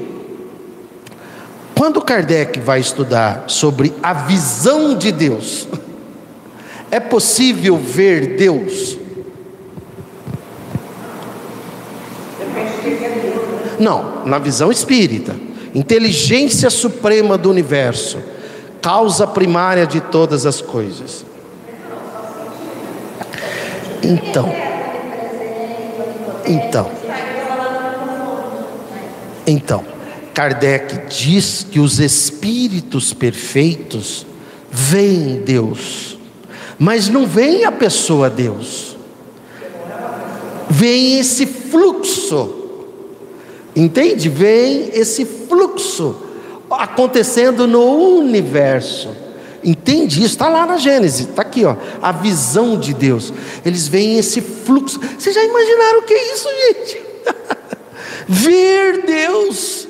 Quando 1.76 2.02
Kardec 2.02 2.60
vai 2.60 2.78
estudar 2.78 3.44
sobre 3.46 3.92
a 4.02 4.12
visão 4.12 4.94
de 4.94 5.10
Deus, 5.10 5.66
é 6.90 7.00
possível 7.00 7.76
ver 7.78 8.36
Deus? 8.36 8.98
Não, 13.78 14.26
na 14.26 14.38
visão 14.38 14.70
espírita. 14.70 15.34
Inteligência 15.74 16.68
suprema 16.68 17.38
do 17.38 17.48
universo, 17.48 18.18
causa 18.80 19.26
primária 19.26 19.86
de 19.86 20.00
todas 20.00 20.46
as 20.46 20.60
coisas. 20.60 21.24
Então, 24.02 24.50
então, 26.46 26.90
então, 29.46 29.84
Kardec 30.32 31.06
diz 31.08 31.66
que 31.70 31.78
os 31.78 31.98
espíritos 32.00 33.12
perfeitos 33.12 34.26
veem 34.70 35.42
Deus, 35.42 36.18
mas 36.78 37.08
não 37.08 37.26
veem 37.26 37.64
a 37.64 37.72
pessoa 37.72 38.30
Deus, 38.30 38.96
veem 40.68 41.18
esse 41.18 41.44
fluxo, 41.44 42.54
entende? 43.76 44.30
Vem 44.30 44.88
esse 44.94 45.26
fluxo 45.26 46.29
acontecendo 46.70 47.66
no 47.66 48.18
universo. 48.18 49.10
Entende 49.62 50.20
isso? 50.20 50.34
Está 50.34 50.48
lá 50.48 50.64
na 50.64 50.78
Gênesis, 50.78 51.28
está 51.28 51.42
aqui, 51.42 51.64
ó, 51.64 51.76
a 52.00 52.12
visão 52.12 52.78
de 52.78 52.94
Deus. 52.94 53.32
Eles 53.64 53.86
veem 53.86 54.18
esse 54.18 54.40
fluxo. 54.40 54.98
Vocês 55.18 55.34
já 55.34 55.44
imaginaram 55.44 55.98
o 56.00 56.02
que 56.02 56.14
é 56.14 56.34
isso, 56.34 56.48
gente? 56.48 57.02
Ver 58.26 59.04
Deus 59.04 59.88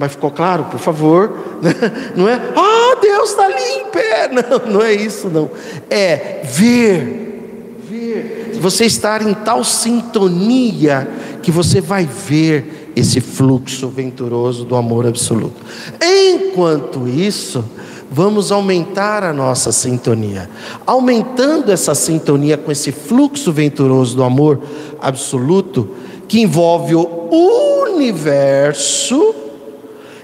mas 0.00 0.12
ficou 0.12 0.30
claro, 0.30 0.64
por 0.64 0.80
favor? 0.80 1.58
Não 2.16 2.26
é, 2.26 2.40
ah, 2.56 2.96
Deus 3.02 3.32
está 3.32 3.44
ali 3.44 3.62
em 3.62 3.84
pé. 3.90 4.30
Não, 4.32 4.72
não 4.72 4.82
é 4.82 4.94
isso, 4.94 5.28
não. 5.28 5.50
É 5.90 6.40
ver, 6.44 7.78
ver. 7.80 8.52
Você 8.60 8.86
estar 8.86 9.20
em 9.20 9.34
tal 9.34 9.62
sintonia 9.62 11.06
que 11.42 11.50
você 11.50 11.82
vai 11.82 12.06
ver 12.06 12.79
esse 12.94 13.20
fluxo 13.20 13.88
venturoso 13.88 14.64
do 14.64 14.76
amor 14.76 15.06
absoluto. 15.06 15.62
Enquanto 16.00 17.06
isso, 17.06 17.64
vamos 18.10 18.50
aumentar 18.50 19.22
a 19.22 19.32
nossa 19.32 19.70
sintonia. 19.70 20.50
Aumentando 20.86 21.70
essa 21.70 21.94
sintonia 21.94 22.56
com 22.56 22.72
esse 22.72 22.90
fluxo 22.90 23.52
venturoso 23.52 24.16
do 24.16 24.24
amor 24.24 24.60
absoluto, 25.00 25.88
que 26.26 26.40
envolve 26.40 26.94
o 26.94 27.84
universo 27.84 29.34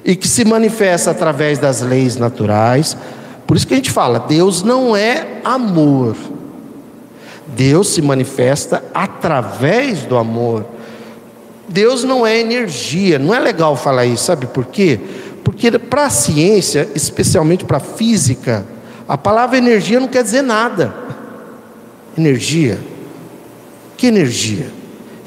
e 0.05 0.15
que 0.15 0.29
se 0.29 0.45
manifesta 0.45 1.11
através 1.11 1.59
das 1.59 1.83
leis 1.83 2.17
naturais. 2.17 2.97
Por 3.47 3.57
isso 3.57 3.67
que 3.67 3.75
a 3.75 3.77
gente 3.77 3.91
fala, 3.91 4.21
Deus 4.21 4.63
não 4.63 4.97
é 4.97 5.41
amor. 5.45 6.17
Deus 7.57 7.89
se 7.89 8.03
manifesta 8.03 8.85
através 8.93 10.05
do 10.05 10.17
amor. 10.17 10.67
Deus 11.69 12.05
não 12.05 12.27
é 12.27 12.39
energia. 12.39 13.19
Não 13.19 13.35
é 13.35 13.41
legal 13.41 13.77
falar 13.77 14.07
isso, 14.07 14.25
sabe 14.25 14.47
por 14.47 14.67
quê? 14.67 14.99
Porque 15.45 15.71
para 15.79 16.07
a 16.07 16.11
ciência, 16.11 16.89
especialmente 16.95 17.65
para 17.65 17.77
a 17.77 17.81
física, 17.81 18.67
a 19.07 19.17
palavra 19.17 19.57
energia 19.57 20.01
não 20.01 20.09
quer 20.09 20.23
dizer 20.23 20.43
nada. 20.43 20.95
Energia. 22.19 22.79
Que 23.97 24.09
energia? 24.09 24.67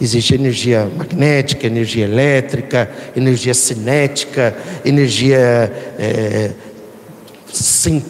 Existe 0.01 0.33
energia 0.33 0.89
magnética, 0.95 1.67
energia 1.67 2.05
elétrica, 2.05 2.89
energia 3.15 3.53
cinética, 3.53 4.55
energia 4.85 5.37
é, 5.97 6.51
sim, 7.51 8.03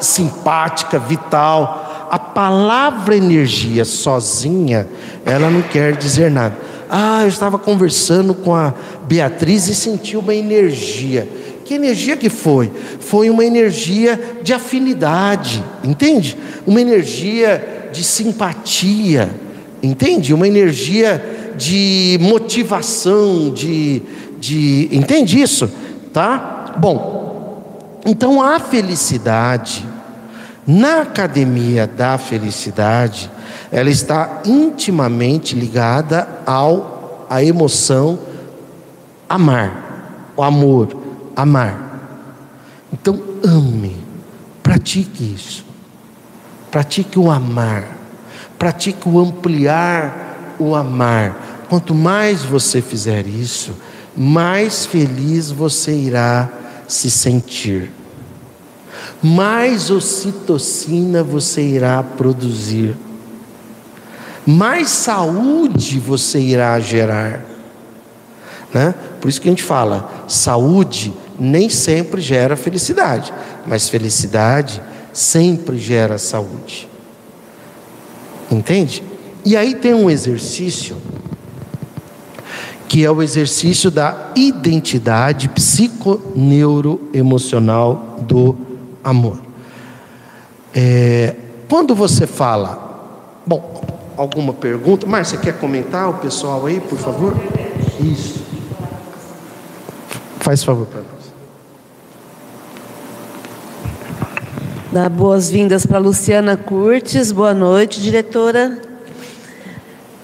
simpática, 0.00 0.98
vital. 0.98 1.91
A 2.12 2.18
palavra 2.18 3.16
energia 3.16 3.84
sozinha, 3.84 4.86
ela 5.24 5.50
não 5.50 5.62
quer 5.62 5.96
dizer 5.96 6.30
nada. 6.30 6.56
Ah, 6.88 7.22
eu 7.22 7.28
estava 7.28 7.58
conversando 7.58 8.34
com 8.34 8.54
a 8.54 8.72
Beatriz 9.08 9.66
e 9.66 9.74
senti 9.74 10.16
uma 10.16 10.34
energia. 10.34 11.26
Que 11.64 11.74
energia 11.74 12.16
que 12.16 12.28
foi? 12.28 12.70
Foi 13.00 13.30
uma 13.30 13.44
energia 13.44 14.38
de 14.44 14.52
afinidade, 14.52 15.64
entende? 15.82 16.36
Uma 16.66 16.80
energia 16.80 17.88
de 17.92 18.04
simpatia 18.04 19.30
Entende? 19.82 20.32
Uma 20.32 20.46
energia 20.46 21.52
de 21.58 22.16
motivação, 22.20 23.50
de, 23.50 24.00
de. 24.38 24.88
Entende 24.92 25.42
isso? 25.42 25.68
Tá? 26.12 26.76
Bom, 26.78 27.98
então 28.06 28.40
a 28.40 28.60
felicidade, 28.60 29.84
na 30.66 31.02
academia 31.02 31.86
da 31.86 32.16
felicidade, 32.18 33.30
ela 33.70 33.90
está 33.90 34.42
intimamente 34.44 35.54
ligada 35.54 36.28
ao 36.46 37.26
a 37.28 37.42
emoção 37.42 38.18
amar, 39.28 40.32
o 40.36 40.42
amor, 40.42 40.96
amar. 41.34 41.90
Então 42.92 43.20
ame, 43.44 43.96
pratique 44.62 45.34
isso. 45.34 45.64
Pratique 46.70 47.18
o 47.18 47.30
amar 47.30 48.02
pratique 48.62 49.08
o 49.08 49.18
ampliar 49.18 50.54
o 50.56 50.76
amar. 50.76 51.64
Quanto 51.68 51.92
mais 51.92 52.44
você 52.44 52.80
fizer 52.80 53.26
isso, 53.26 53.74
mais 54.16 54.86
feliz 54.86 55.50
você 55.50 55.92
irá 55.92 56.48
se 56.86 57.10
sentir. 57.10 57.90
Mais 59.22 59.90
ocitocina 59.90 61.22
você 61.22 61.62
irá 61.62 62.02
produzir. 62.02 62.96
Mais 64.46 64.90
saúde 64.90 65.98
você 65.98 66.38
irá 66.40 66.78
gerar. 66.80 67.44
Né? 68.72 68.94
Por 69.20 69.28
isso 69.28 69.40
que 69.40 69.48
a 69.48 69.52
gente 69.52 69.62
fala, 69.62 70.24
saúde 70.26 71.12
nem 71.38 71.68
sempre 71.68 72.20
gera 72.20 72.56
felicidade, 72.56 73.32
mas 73.66 73.88
felicidade 73.88 74.82
sempre 75.12 75.78
gera 75.78 76.18
saúde. 76.18 76.88
Entende? 78.50 79.04
E 79.44 79.56
aí 79.56 79.74
tem 79.74 79.94
um 79.94 80.10
exercício 80.10 80.96
que 82.88 83.04
é 83.04 83.10
o 83.10 83.22
exercício 83.22 83.90
da 83.90 84.30
identidade 84.36 85.48
psiconeuroemocional 85.48 88.18
do 88.20 88.54
amor. 89.02 89.40
É, 90.74 91.34
quando 91.68 91.94
você 91.94 92.26
fala, 92.26 93.40
bom, 93.46 93.82
alguma 94.16 94.52
pergunta? 94.52 95.06
Márcia, 95.06 95.38
quer 95.38 95.58
comentar 95.58 96.08
o 96.08 96.14
pessoal 96.14 96.66
aí, 96.66 96.80
por 96.80 96.98
favor? 96.98 97.34
Isso. 98.00 98.42
Faz 100.40 100.64
favor 100.64 100.86
para 100.86 101.00
nós. 101.00 101.22
Dá 104.92 105.08
boas-vindas 105.08 105.86
para 105.86 105.98
Luciana 105.98 106.56
Curtis. 106.56 107.32
Boa 107.32 107.54
noite, 107.54 108.00
diretora. 108.00 108.91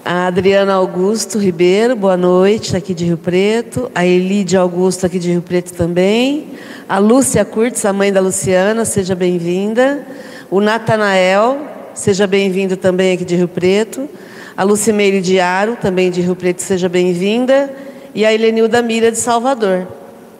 A 0.03 0.27
Adriana 0.27 0.73
Augusto 0.73 1.37
Ribeiro, 1.37 1.95
boa 1.95 2.15
noite, 2.15 2.75
aqui 2.75 2.93
de 2.93 3.05
Rio 3.05 3.17
Preto. 3.17 3.91
A 3.93 4.05
Elide 4.05 4.55
Augusto, 4.55 5.05
aqui 5.05 5.19
de 5.19 5.29
Rio 5.29 5.41
Preto 5.41 5.73
também. 5.73 6.47
A 6.87 6.97
Lúcia 6.97 7.43
Curtis, 7.43 7.83
a 7.85 7.91
mãe 7.91 8.11
da 8.11 8.21
Luciana, 8.21 8.85
seja 8.85 9.13
bem-vinda. 9.13 10.05
O 10.49 10.61
Natanael, 10.61 11.59
seja 11.93 12.25
bem-vindo 12.25 12.77
também 12.77 13.13
aqui 13.13 13.25
de 13.25 13.35
Rio 13.35 13.47
Preto. 13.47 14.09
A 14.55 14.63
Lucimeire 14.63 15.21
Diaro, 15.21 15.75
também 15.75 16.09
de 16.09 16.21
Rio 16.21 16.35
Preto, 16.35 16.61
seja 16.61 16.87
bem-vinda. 16.87 17.69
E 18.15 18.25
a 18.25 18.33
Helenilda 18.33 18.81
Mira, 18.81 19.11
de 19.11 19.17
Salvador. 19.17 19.85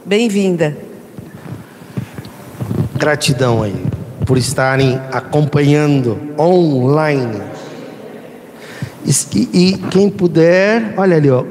Bem-vinda. 0.06 0.76
Gratidão 2.96 3.62
aí 3.62 3.76
por 4.26 4.38
estarem 4.38 5.00
acompanhando 5.12 6.18
online. 6.38 7.42
E, 9.10 9.50
e 9.52 9.78
quem 9.90 10.08
puder, 10.08 10.94
olha 10.96 11.18
ali, 11.18 11.32
ó, 11.32 11.44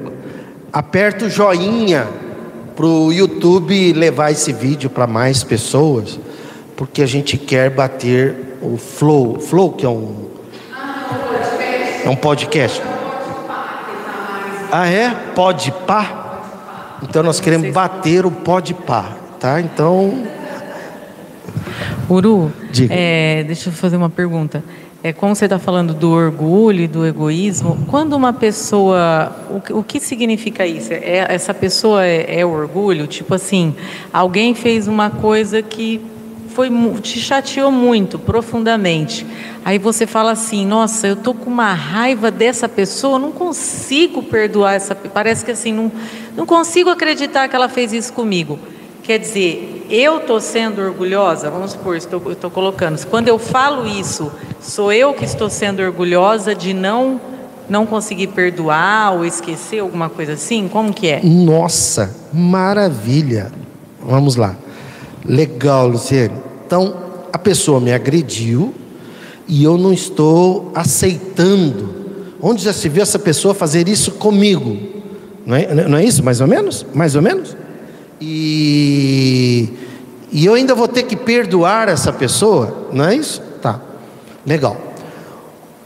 aperta 0.72 1.24
o 1.24 1.30
joinha 1.30 2.06
para 2.76 2.86
o 2.86 3.12
YouTube 3.12 3.92
levar 3.94 4.30
esse 4.30 4.52
vídeo 4.52 4.88
para 4.88 5.08
mais 5.08 5.42
pessoas, 5.42 6.20
porque 6.76 7.02
a 7.02 7.06
gente 7.06 7.36
quer 7.36 7.68
bater 7.70 8.56
o 8.62 8.76
Flow, 8.76 9.40
Flow 9.40 9.72
que 9.72 9.84
é 9.84 9.88
um 9.88 10.28
é 12.04 12.08
um 12.08 12.14
podcast. 12.14 12.80
Ah 14.70 14.86
é? 14.86 15.10
Pode 15.34 15.72
pá? 15.84 16.42
Então 17.02 17.24
nós 17.24 17.40
queremos 17.40 17.72
bater 17.72 18.24
o 18.24 18.30
pode 18.30 18.72
pá, 18.72 19.16
tá? 19.40 19.60
Então 19.60 20.28
Uru, 22.08 22.52
é, 22.88 23.42
deixa 23.44 23.68
eu 23.68 23.72
fazer 23.72 23.96
uma 23.96 24.08
pergunta. 24.08 24.62
É, 25.00 25.12
como 25.12 25.32
você 25.32 25.44
está 25.44 25.60
falando 25.60 25.94
do 25.94 26.10
orgulho 26.10 26.80
e 26.80 26.88
do 26.88 27.06
egoísmo, 27.06 27.86
quando 27.88 28.14
uma 28.14 28.32
pessoa. 28.32 29.32
O, 29.48 29.78
o 29.78 29.84
que 29.84 30.00
significa 30.00 30.66
isso? 30.66 30.92
É, 30.92 31.24
essa 31.28 31.54
pessoa 31.54 32.04
é, 32.04 32.40
é, 32.40 32.44
orgulho? 32.44 33.06
Tipo 33.06 33.34
assim, 33.34 33.76
alguém 34.12 34.56
fez 34.56 34.88
uma 34.88 35.08
coisa 35.08 35.62
que 35.62 36.00
foi, 36.48 36.68
te 37.00 37.20
chateou 37.20 37.70
muito, 37.70 38.18
profundamente. 38.18 39.24
Aí 39.64 39.78
você 39.78 40.04
fala 40.04 40.32
assim: 40.32 40.66
nossa, 40.66 41.06
eu 41.06 41.14
estou 41.14 41.32
com 41.32 41.48
uma 41.48 41.72
raiva 41.74 42.28
dessa 42.28 42.68
pessoa, 42.68 43.20
não 43.20 43.30
consigo 43.30 44.20
perdoar 44.24 44.74
essa. 44.74 44.96
Parece 44.96 45.44
que 45.44 45.52
assim, 45.52 45.72
não, 45.72 45.92
não 46.36 46.44
consigo 46.44 46.90
acreditar 46.90 47.46
que 47.46 47.54
ela 47.54 47.68
fez 47.68 47.92
isso 47.92 48.12
comigo. 48.12 48.58
Quer 49.04 49.20
dizer, 49.20 49.77
eu 49.90 50.18
estou 50.18 50.40
sendo 50.40 50.80
orgulhosa, 50.80 51.50
vamos 51.50 51.72
supor, 51.72 51.96
estou, 51.96 52.32
estou 52.32 52.50
colocando, 52.50 53.04
quando 53.06 53.28
eu 53.28 53.38
falo 53.38 53.86
isso, 53.86 54.30
sou 54.60 54.92
eu 54.92 55.14
que 55.14 55.24
estou 55.24 55.48
sendo 55.48 55.80
orgulhosa 55.82 56.54
de 56.54 56.74
não 56.74 57.20
não 57.68 57.84
conseguir 57.84 58.28
perdoar 58.28 59.12
ou 59.12 59.24
esquecer 59.24 59.80
alguma 59.80 60.08
coisa 60.08 60.32
assim? 60.32 60.68
Como 60.68 60.92
que 60.92 61.08
é? 61.08 61.20
Nossa, 61.22 62.14
maravilha. 62.32 63.52
Vamos 64.00 64.36
lá. 64.36 64.56
Legal, 65.24 65.86
Luciane. 65.86 66.34
Então, 66.66 66.94
a 67.30 67.38
pessoa 67.38 67.78
me 67.78 67.92
agrediu 67.92 68.74
e 69.46 69.62
eu 69.62 69.76
não 69.76 69.92
estou 69.92 70.72
aceitando. 70.74 71.94
Onde 72.40 72.62
já 72.62 72.72
se 72.72 72.88
viu 72.88 73.02
essa 73.02 73.18
pessoa 73.18 73.52
fazer 73.52 73.88
isso 73.88 74.12
comigo? 74.12 74.78
Não 75.44 75.56
é, 75.56 75.88
não 75.88 75.98
é 75.98 76.04
isso, 76.04 76.22
mais 76.22 76.40
ou 76.40 76.46
menos? 76.46 76.86
Mais 76.94 77.14
ou 77.14 77.22
menos? 77.22 77.56
E, 78.20 79.68
e 80.32 80.44
eu 80.44 80.54
ainda 80.54 80.74
vou 80.74 80.88
ter 80.88 81.04
que 81.04 81.16
perdoar 81.16 81.88
essa 81.88 82.12
pessoa, 82.12 82.88
não 82.92 83.04
é 83.04 83.14
isso? 83.14 83.40
Tá, 83.62 83.80
legal. 84.44 84.76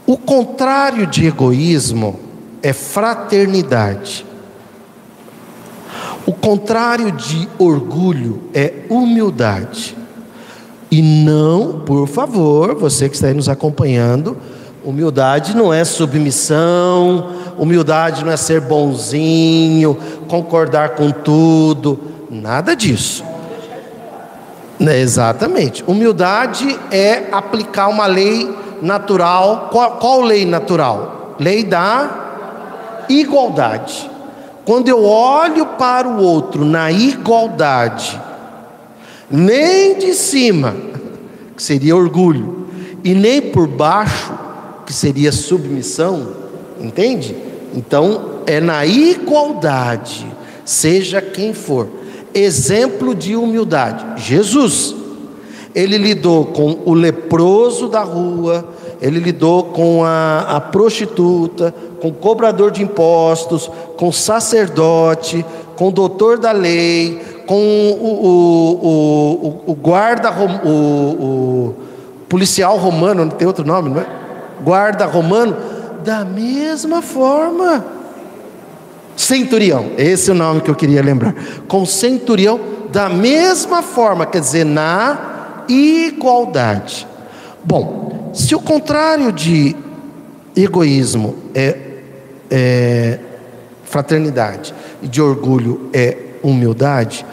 O 0.05 0.17
contrário 0.17 1.07
de 1.07 1.25
egoísmo 1.25 2.19
é 2.61 2.73
fraternidade. 2.73 4.25
O 6.25 6.33
contrário 6.33 7.11
de 7.11 7.47
orgulho 7.57 8.43
é 8.53 8.73
humildade. 8.89 9.95
E 10.89 11.01
não, 11.01 11.79
por 11.79 12.07
favor, 12.07 12.75
você 12.75 13.09
que 13.09 13.15
está 13.15 13.27
aí 13.27 13.33
nos 13.33 13.49
acompanhando, 13.49 14.37
humildade 14.85 15.55
não 15.55 15.73
é 15.73 15.83
submissão, 15.83 17.31
humildade 17.57 18.23
não 18.23 18.31
é 18.31 18.37
ser 18.37 18.61
bonzinho, 18.61 19.97
concordar 20.27 20.89
com 20.89 21.11
tudo. 21.11 22.12
Nada 22.33 22.75
disso. 22.75 23.23
É, 24.79 24.99
exatamente. 24.99 25.83
Humildade 25.85 26.79
é 26.89 27.27
aplicar 27.31 27.89
uma 27.89 28.07
lei 28.07 28.49
natural. 28.81 29.69
Qual, 29.71 29.91
qual 29.97 30.21
lei 30.21 30.45
natural? 30.45 31.35
Lei 31.39 31.63
da 31.63 33.05
igualdade. 33.07 34.09
Quando 34.65 34.87
eu 34.87 35.03
olho 35.05 35.65
para 35.77 36.07
o 36.07 36.23
outro 36.23 36.65
na 36.65 36.91
igualdade, 36.91 38.19
nem 39.29 39.97
de 39.97 40.13
cima, 40.15 40.75
que 41.55 41.61
seria 41.61 41.95
orgulho, 41.95 42.67
e 43.03 43.13
nem 43.13 43.41
por 43.41 43.67
baixo, 43.67 44.33
que 44.85 44.93
seria 44.93 45.31
submissão, 45.31 46.33
entende? 46.79 47.35
Então, 47.73 48.41
é 48.47 48.59
na 48.59 48.85
igualdade, 48.85 50.25
seja 50.63 51.21
quem 51.21 51.53
for 51.53 52.02
exemplo 52.33 53.13
de 53.13 53.35
humildade. 53.35 54.23
Jesus, 54.23 54.95
ele 55.73 55.97
lidou 55.97 56.45
com 56.45 56.79
o 56.85 56.93
leproso 56.93 57.87
da 57.87 58.01
rua, 58.01 58.65
ele 59.01 59.19
lidou 59.19 59.65
com 59.65 60.03
a, 60.03 60.57
a 60.57 60.61
prostituta, 60.61 61.73
com 61.99 62.09
o 62.09 62.13
cobrador 62.13 62.71
de 62.71 62.83
impostos, 62.83 63.69
com 63.97 64.09
o 64.09 64.13
sacerdote, 64.13 65.45
com 65.75 65.89
o 65.89 65.91
doutor 65.91 66.37
da 66.37 66.51
lei, 66.51 67.19
com 67.45 67.55
o, 67.55 68.25
o, 68.25 69.67
o, 69.67 69.71
o 69.71 69.75
guarda, 69.75 70.31
o, 70.31 71.73
policial 72.33 72.77
romano, 72.77 73.25
não 73.25 73.31
tem 73.31 73.47
outro 73.47 73.63
nome, 73.63 73.89
não 73.89 74.01
é? 74.01 74.07
Guarda 74.63 75.05
romano, 75.05 75.55
da 76.03 76.25
mesma 76.25 76.99
forma. 76.99 77.85
Centurião, 79.15 79.91
esse 79.97 80.29
é 80.29 80.33
o 80.33 80.35
nome 80.35 80.61
que 80.61 80.69
eu 80.69 80.75
queria 80.75 81.01
lembrar. 81.01 81.35
Com 81.67 81.85
centurião, 81.85 82.59
da 82.91 83.09
mesma 83.09 83.81
forma, 83.81 84.25
quer 84.25 84.39
dizer, 84.39 84.65
na 84.65 85.65
igualdade. 85.67 87.07
Bom, 87.63 88.31
se 88.33 88.55
o 88.55 88.59
contrário 88.59 89.31
de 89.31 89.75
egoísmo 90.55 91.35
é, 91.53 91.77
é 92.49 93.19
fraternidade 93.83 94.73
e 95.01 95.07
de 95.07 95.21
orgulho 95.21 95.89
é 95.93 96.17
humildade, 96.41 97.25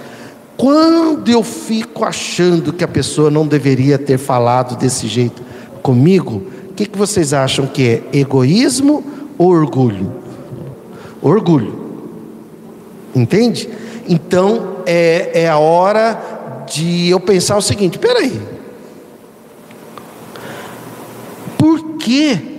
quando 0.57 1.31
eu 1.31 1.43
fico 1.43 2.05
achando 2.05 2.73
que 2.73 2.85
a 2.85 2.89
pessoa 2.89 3.31
não 3.31 3.47
deveria 3.47 3.99
ter 3.99 4.19
falado 4.19 4.77
desse 4.77 5.09
jeito 5.09 5.43
comigo, 5.83 6.43
o 6.69 6.75
que, 6.75 6.87
que 6.87 6.99
vocês 6.99 7.33
acham 7.33 7.67
que 7.67 8.03
é 8.13 8.19
egoísmo 8.19 9.03
ou 9.39 9.49
orgulho? 9.49 10.13
Orgulho. 11.23 11.91
Entende? 13.15 13.69
Então 14.09 14.79
é, 14.87 15.43
é 15.43 15.49
a 15.49 15.59
hora 15.59 16.65
de 16.73 17.09
eu 17.09 17.21
pensar 17.21 17.57
o 17.57 17.63
seguinte: 17.63 17.99
peraí. 17.99 18.41
Por 21.59 21.97
que? 21.99 22.51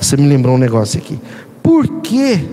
Você 0.00 0.16
me 0.16 0.28
lembrou 0.28 0.54
um 0.54 0.58
negócio 0.58 0.98
aqui. 0.98 1.18
Por 1.62 1.86
que? 2.00 2.48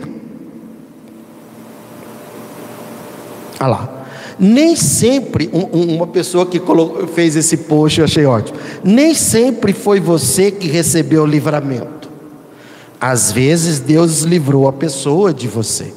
Olha 3.60 3.68
lá. 3.68 3.98
Nem 4.40 4.76
sempre, 4.76 5.50
um, 5.54 5.96
uma 5.96 6.08
pessoa 6.08 6.48
que 6.48 6.60
colocou, 6.60 7.06
fez 7.08 7.36
esse 7.36 7.58
post, 7.58 8.00
eu 8.00 8.06
achei 8.06 8.26
ótimo. 8.26 8.58
Nem 8.84 9.14
sempre 9.14 9.72
foi 9.72 10.00
você 10.00 10.50
que 10.50 10.68
recebeu 10.68 11.24
o 11.24 11.28
livramento. 11.28 12.01
Às 13.02 13.32
vezes 13.32 13.80
Deus 13.80 14.22
livrou 14.22 14.68
a 14.68 14.74
pessoa 14.74 15.34
de 15.34 15.48
você. 15.48 15.92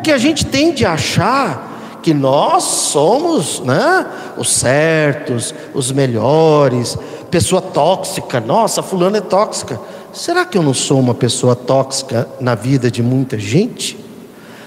Porque 0.00 0.12
a 0.12 0.18
gente 0.18 0.46
tende 0.46 0.86
a 0.86 0.94
achar 0.94 1.98
que 2.02 2.14
nós 2.14 2.64
somos 2.64 3.60
né, 3.60 4.06
os 4.38 4.50
certos, 4.50 5.54
os 5.74 5.92
melhores, 5.92 6.96
pessoa 7.30 7.60
tóxica. 7.60 8.40
Nossa, 8.40 8.82
fulano 8.82 9.18
é 9.18 9.20
tóxica. 9.20 9.78
Será 10.10 10.46
que 10.46 10.56
eu 10.56 10.62
não 10.62 10.72
sou 10.72 10.98
uma 10.98 11.12
pessoa 11.12 11.54
tóxica 11.54 12.26
na 12.40 12.54
vida 12.54 12.90
de 12.90 13.02
muita 13.02 13.38
gente? 13.38 14.02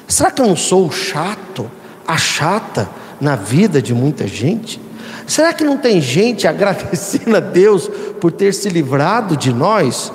Será 0.07 0.29
que 0.29 0.39
eu 0.39 0.45
não 0.45 0.55
sou 0.55 0.85
o 0.85 0.91
chato, 0.91 1.69
a 2.07 2.15
chata 2.15 2.87
na 3.19 3.35
vida 3.35 3.81
de 3.81 3.91
muita 3.91 4.27
gente? 4.27 4.79
Será 5.25 5.53
que 5.53 5.63
não 5.63 5.77
tem 5.77 6.01
gente 6.01 6.47
agradecendo 6.47 7.35
a 7.35 7.39
Deus 7.39 7.89
por 8.19 8.31
ter 8.31 8.53
se 8.53 8.69
livrado 8.69 9.37
de 9.37 9.53
nós? 9.53 10.11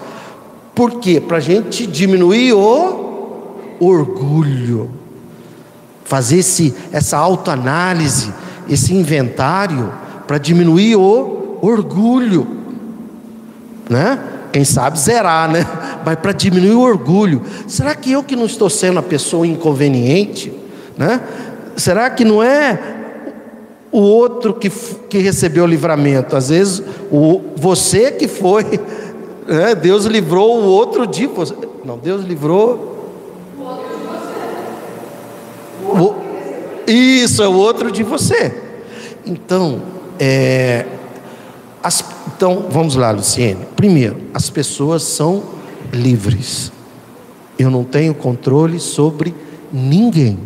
Por 0.75 1.01
quê? 1.01 1.21
Para 1.21 1.39
a 1.39 1.41
gente 1.41 1.87
diminuir 1.87 2.53
o 2.53 3.09
orgulho, 3.81 4.91
fazer 6.05 6.39
esse, 6.39 6.75
essa 6.93 7.17
autoanálise, 7.17 8.33
esse 8.69 8.95
inventário, 8.95 9.93
para 10.27 10.39
diminuir 10.39 10.97
o 10.97 11.59
orgulho, 11.61 12.47
né? 13.89 14.19
Quem 14.53 14.65
sabe 14.65 14.99
zerar, 14.99 15.51
né? 15.51 15.67
Mas 16.05 16.17
para 16.17 16.33
diminuir 16.33 16.75
o 16.75 16.81
orgulho. 16.81 17.43
Será 17.67 17.95
que 17.95 18.13
eu 18.13 18.23
que 18.23 18.37
não 18.37 18.47
estou 18.47 18.71
sendo 18.71 18.99
a 18.99 19.03
pessoa 19.03 19.47
inconveniente, 19.47 20.53
né? 20.97 21.21
Será 21.77 22.11
que 22.11 22.25
não 22.25 22.43
é 22.43 22.98
o 23.91 24.01
outro 24.01 24.55
que, 24.55 24.71
que 24.71 25.19
recebeu 25.19 25.65
o 25.65 25.67
livramento. 25.67 26.37
Às 26.37 26.51
vezes, 26.51 26.83
o, 27.11 27.41
você 27.57 28.13
que 28.13 28.29
foi, 28.29 28.65
né? 29.47 29.75
Deus 29.75 30.05
livrou 30.05 30.61
o 30.61 30.65
outro 30.67 31.07
de 31.07 31.27
você. 31.27 31.55
Não, 31.85 31.99
Deus 31.99 32.25
livrou. 32.25 32.97
O 33.59 33.63
outro 33.63 33.87
de 33.89 34.05
você. 35.95 36.89
O, 36.89 36.91
isso, 36.91 37.43
é 37.43 37.49
o 37.49 37.55
outro 37.55 37.91
de 37.91 38.03
você. 38.03 38.55
Então, 39.25 39.83
é, 40.19 40.87
as, 41.83 42.05
então, 42.37 42.67
vamos 42.71 42.95
lá, 42.95 43.11
Luciene. 43.11 43.65
Primeiro, 43.77 44.17
as 44.35 44.51
pessoas 44.51 45.03
são 45.03 45.43
livres. 45.93 46.71
Eu 47.59 47.71
não 47.71 47.85
tenho 47.85 48.15
controle 48.15 48.79
sobre 48.79 49.35
ninguém. 49.73 50.39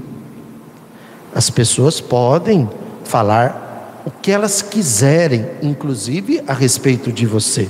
As 1.34 1.51
pessoas 1.51 2.01
podem 2.01 2.68
falar 3.05 4.03
o 4.05 4.11
que 4.11 4.30
elas 4.30 4.62
quiserem, 4.62 5.46
inclusive 5.62 6.42
a 6.46 6.53
respeito 6.53 7.12
de 7.12 7.26
você. 7.26 7.68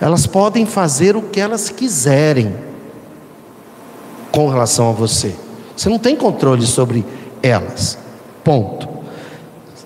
Elas 0.00 0.26
podem 0.26 0.64
fazer 0.66 1.16
o 1.16 1.22
que 1.22 1.40
elas 1.40 1.70
quiserem 1.70 2.54
com 4.30 4.48
relação 4.48 4.88
a 4.90 4.92
você. 4.92 5.34
Você 5.76 5.88
não 5.88 5.98
tem 5.98 6.14
controle 6.14 6.66
sobre 6.66 7.04
elas. 7.42 7.98
Ponto. 8.44 8.88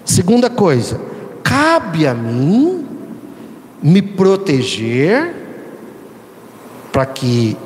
Segunda 0.04 0.50
coisa, 0.50 1.00
cabe 1.42 2.06
a 2.06 2.12
mim 2.12 2.86
me 3.82 4.02
proteger 4.02 5.34
para 6.92 7.06
que 7.06 7.56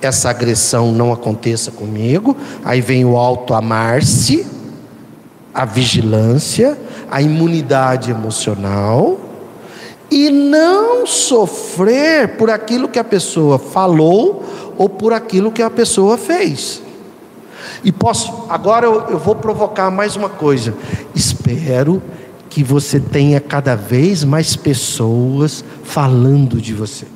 essa 0.00 0.30
agressão 0.30 0.92
não 0.92 1.12
aconteça 1.12 1.70
comigo. 1.70 2.36
Aí 2.64 2.80
vem 2.80 3.04
o 3.04 3.16
alto 3.16 3.52
amar-se 3.52 4.55
a 5.56 5.64
vigilância, 5.64 6.76
a 7.10 7.22
imunidade 7.22 8.10
emocional 8.10 9.18
e 10.10 10.28
não 10.28 11.06
sofrer 11.06 12.36
por 12.36 12.50
aquilo 12.50 12.86
que 12.86 12.98
a 12.98 13.04
pessoa 13.04 13.58
falou 13.58 14.44
ou 14.76 14.86
por 14.86 15.14
aquilo 15.14 15.50
que 15.50 15.62
a 15.62 15.70
pessoa 15.70 16.18
fez. 16.18 16.82
E 17.82 17.90
posso, 17.90 18.44
agora 18.50 18.84
eu, 18.84 19.00
eu 19.08 19.18
vou 19.18 19.34
provocar 19.34 19.90
mais 19.90 20.14
uma 20.14 20.28
coisa. 20.28 20.74
Espero 21.14 22.02
que 22.50 22.62
você 22.62 23.00
tenha 23.00 23.40
cada 23.40 23.74
vez 23.74 24.24
mais 24.24 24.56
pessoas 24.56 25.64
falando 25.82 26.60
de 26.60 26.74
você. 26.74 27.06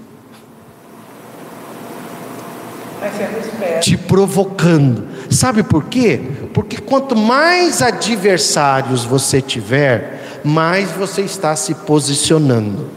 Te 3.82 3.98
provocando. 3.98 5.09
Sabe 5.30 5.62
por 5.62 5.84
quê? 5.84 6.20
Porque 6.52 6.78
quanto 6.78 7.14
mais 7.14 7.80
adversários 7.80 9.04
você 9.04 9.40
tiver, 9.40 10.40
mais 10.42 10.90
você 10.90 11.22
está 11.22 11.54
se 11.54 11.72
posicionando, 11.72 12.88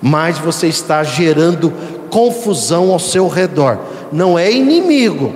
mais 0.00 0.38
você 0.38 0.68
está 0.68 1.02
gerando 1.02 1.72
confusão 2.10 2.92
ao 2.92 3.00
seu 3.00 3.26
redor. 3.26 3.80
Não 4.12 4.38
é 4.38 4.50
inimigo. 4.52 5.34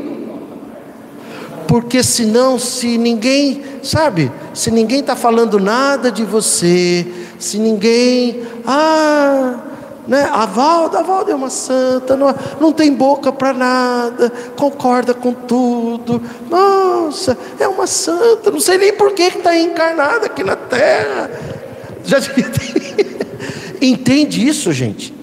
Porque 1.67 2.05
senão, 2.05 2.57
se 2.57 2.97
ninguém, 2.99 3.63
sabe, 3.83 4.31
se 4.55 4.71
ninguém 4.71 5.01
está 5.01 5.17
falando 5.17 5.59
nada 5.59 6.13
de 6.13 6.23
você, 6.23 7.05
se 7.39 7.59
ninguém, 7.59 8.43
ah, 8.65 9.72
né? 10.13 10.29
A 10.31 10.45
Valda, 10.45 10.99
a 10.99 11.03
Valda 11.03 11.33
é 11.33 11.35
uma 11.35 11.49
santa, 11.49 12.15
não, 12.15 12.35
não 12.61 12.71
tem 12.71 12.93
boca 12.93 13.33
para 13.33 13.55
nada, 13.55 14.31
concorda 14.55 15.15
com 15.15 15.33
tudo. 15.33 16.21
Nossa, 16.51 17.39
é 17.59 17.67
uma 17.67 17.87
santa, 17.87 18.51
não 18.51 18.61
sei 18.61 18.77
nem 18.77 18.93
por 18.93 19.15
que 19.15 19.23
está 19.23 19.57
encarnada 19.57 20.27
aqui 20.27 20.45
na 20.45 20.55
terra. 20.55 21.31
Já 22.05 22.19
Entende 23.81 24.47
isso, 24.47 24.71
gente? 24.71 25.15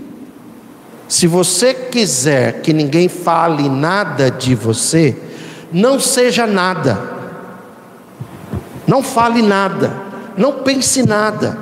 Se 1.07 1.27
você 1.27 1.71
quiser 1.71 2.61
que 2.61 2.73
ninguém 2.73 3.07
fale 3.07 3.69
nada 3.69 4.31
de 4.31 4.55
você, 4.55 5.15
não 5.71 5.99
seja 5.99 6.47
nada. 6.47 6.99
Não 8.87 9.03
fale 9.03 9.43
nada, 9.43 9.93
não 10.35 10.51
pense 10.63 11.05
nada. 11.05 11.55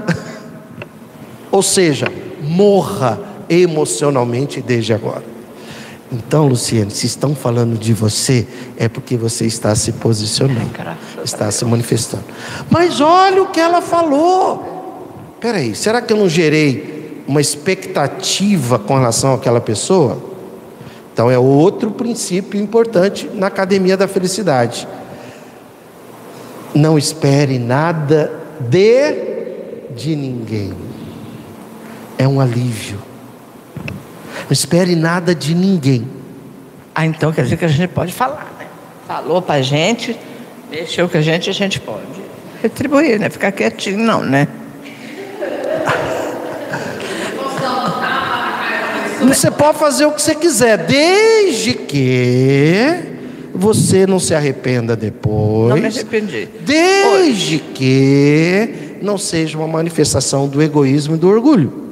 Ou 1.51 1.61
seja, 1.61 2.09
morra 2.47 3.19
emocionalmente 3.49 4.61
desde 4.61 4.93
agora. 4.93 5.23
Então, 6.11 6.47
Luciane, 6.47 6.89
se 6.89 7.05
estão 7.05 7.35
falando 7.35 7.77
de 7.77 7.93
você, 7.93 8.47
é 8.77 8.87
porque 8.87 9.17
você 9.17 9.45
está 9.45 9.75
se 9.75 9.91
posicionando, 9.93 10.71
está 11.23 11.51
se 11.51 11.65
manifestando. 11.65 12.23
Mas 12.69 13.01
olha 13.01 13.43
o 13.43 13.47
que 13.47 13.59
ela 13.59 13.81
falou. 13.81 15.35
Peraí, 15.41 15.75
será 15.75 16.01
que 16.01 16.13
eu 16.13 16.17
não 16.17 16.29
gerei 16.29 17.23
uma 17.27 17.41
expectativa 17.41 18.79
com 18.79 18.95
relação 18.95 19.33
àquela 19.33 19.59
pessoa? 19.59 20.17
Então, 21.11 21.29
é 21.29 21.37
outro 21.37 21.91
princípio 21.91 22.61
importante 22.61 23.29
na 23.33 23.47
academia 23.47 23.97
da 23.97 24.07
felicidade. 24.07 24.87
Não 26.73 26.97
espere 26.97 27.59
nada 27.59 28.31
de 28.61 29.35
de 29.97 30.15
ninguém 30.15 30.86
é 32.17 32.27
um 32.27 32.39
alívio. 32.39 32.99
Não 34.43 34.51
espere 34.51 34.95
nada 34.95 35.35
de 35.35 35.53
ninguém. 35.53 36.07
Ah, 36.93 37.05
então 37.05 37.31
quer 37.31 37.43
dizer 37.43 37.57
que 37.57 37.65
a 37.65 37.67
gente 37.67 37.89
pode 37.89 38.11
falar, 38.11 38.55
né? 38.59 38.65
Falou 39.07 39.41
para 39.41 39.55
a 39.55 39.61
gente, 39.61 40.17
mexeu 40.69 41.07
com 41.07 41.17
a 41.17 41.21
gente, 41.21 41.49
a 41.49 41.53
gente 41.53 41.79
pode 41.79 42.01
retribuir, 42.61 43.19
né? 43.19 43.29
Ficar 43.29 43.51
quietinho, 43.51 43.99
não, 43.99 44.23
né? 44.23 44.47
Você 49.21 49.51
pode 49.51 49.77
fazer 49.77 50.05
o 50.05 50.11
que 50.11 50.21
você 50.21 50.35
quiser, 50.35 50.77
desde 50.77 51.73
que 51.73 53.17
você 53.53 54.07
não 54.07 54.19
se 54.19 54.33
arrependa 54.33 54.95
depois. 54.95 55.69
Não 55.69 55.77
me 55.77 55.87
arrependi. 55.87 56.47
Desde 56.61 57.55
Hoje. 57.55 57.63
que 57.73 58.97
não 59.01 59.17
seja 59.17 59.57
uma 59.57 59.67
manifestação 59.67 60.47
do 60.47 60.61
egoísmo 60.61 61.15
e 61.15 61.17
do 61.17 61.27
orgulho. 61.27 61.86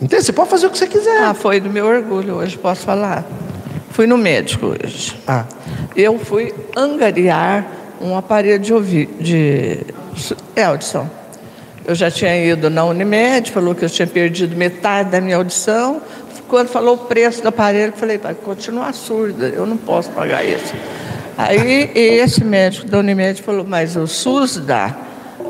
Entende? 0.00 0.24
Você 0.24 0.32
pode 0.32 0.50
fazer 0.50 0.66
o 0.66 0.70
que 0.70 0.78
você 0.78 0.86
quiser. 0.86 1.22
Ah, 1.22 1.34
foi 1.34 1.60
do 1.60 1.70
meu 1.70 1.86
orgulho 1.86 2.34
hoje, 2.34 2.58
posso 2.58 2.82
falar. 2.82 3.24
Fui 3.90 4.06
no 4.06 4.18
médico 4.18 4.66
hoje. 4.66 5.16
Ah. 5.26 5.44
Eu 5.94 6.18
fui 6.18 6.52
angariar 6.76 7.66
um 8.00 8.16
aparelho 8.16 8.58
de 8.58 8.74
ouvir, 8.74 9.08
de 9.20 9.80
é, 10.56 10.64
audição. 10.64 11.10
Eu 11.86 11.94
já 11.94 12.10
tinha 12.10 12.36
ido 12.44 12.70
na 12.70 12.84
Unimed, 12.84 13.50
falou 13.50 13.74
que 13.74 13.84
eu 13.84 13.90
tinha 13.90 14.06
perdido 14.06 14.56
metade 14.56 15.10
da 15.10 15.20
minha 15.20 15.36
audição. 15.36 16.00
Quando 16.48 16.68
falou 16.68 16.94
o 16.94 16.98
preço 16.98 17.42
do 17.42 17.48
aparelho, 17.48 17.92
eu 17.92 17.96
falei, 17.96 18.18
vai 18.18 18.34
continuar 18.34 18.92
surda, 18.94 19.46
eu 19.46 19.66
não 19.66 19.76
posso 19.76 20.10
pagar 20.10 20.44
isso. 20.44 20.74
Aí 21.36 21.90
esse 21.94 22.44
médico 22.44 22.86
da 22.86 22.98
Unimed 22.98 23.42
falou, 23.42 23.64
mas 23.66 23.96
o 23.96 24.06
SUS 24.06 24.56
dá. 24.58 25.03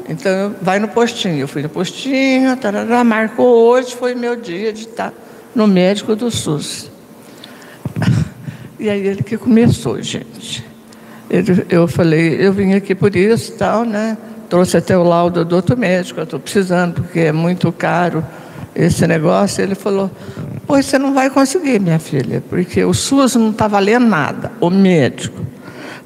Então, 0.08 0.54
vai 0.60 0.78
no 0.78 0.88
postinho. 0.88 1.40
Eu 1.40 1.48
fui 1.48 1.62
no 1.62 1.68
postinho, 1.68 2.56
tarará, 2.56 3.02
marcou 3.02 3.46
hoje, 3.68 3.94
foi 3.94 4.14
meu 4.14 4.36
dia 4.36 4.72
de 4.72 4.82
estar 4.82 5.12
no 5.54 5.66
médico 5.66 6.14
do 6.14 6.30
SUS. 6.30 6.90
E 8.76 8.90
aí 8.90 9.06
ele 9.06 9.22
que 9.22 9.38
começou, 9.38 10.02
gente. 10.02 10.62
Ele, 11.30 11.64
eu 11.70 11.88
falei, 11.88 12.36
eu 12.38 12.52
vim 12.52 12.74
aqui 12.74 12.94
por 12.94 13.16
isso 13.16 13.52
tal, 13.52 13.82
né? 13.82 14.18
Trouxe 14.50 14.76
até 14.76 14.98
o 14.98 15.02
laudo 15.02 15.42
do 15.42 15.56
outro 15.56 15.74
médico, 15.74 16.20
eu 16.20 16.24
estou 16.24 16.38
precisando, 16.38 17.00
porque 17.00 17.20
é 17.20 17.32
muito 17.32 17.72
caro 17.72 18.22
esse 18.74 19.06
negócio. 19.06 19.62
Ele 19.62 19.74
falou, 19.74 20.10
pois 20.66 20.84
você 20.84 20.98
não 20.98 21.14
vai 21.14 21.30
conseguir, 21.30 21.80
minha 21.80 21.98
filha, 21.98 22.42
porque 22.50 22.84
o 22.84 22.92
SUS 22.92 23.36
não 23.36 23.50
está 23.50 23.66
valendo 23.66 24.06
nada, 24.06 24.52
o 24.60 24.68
médico. 24.68 25.40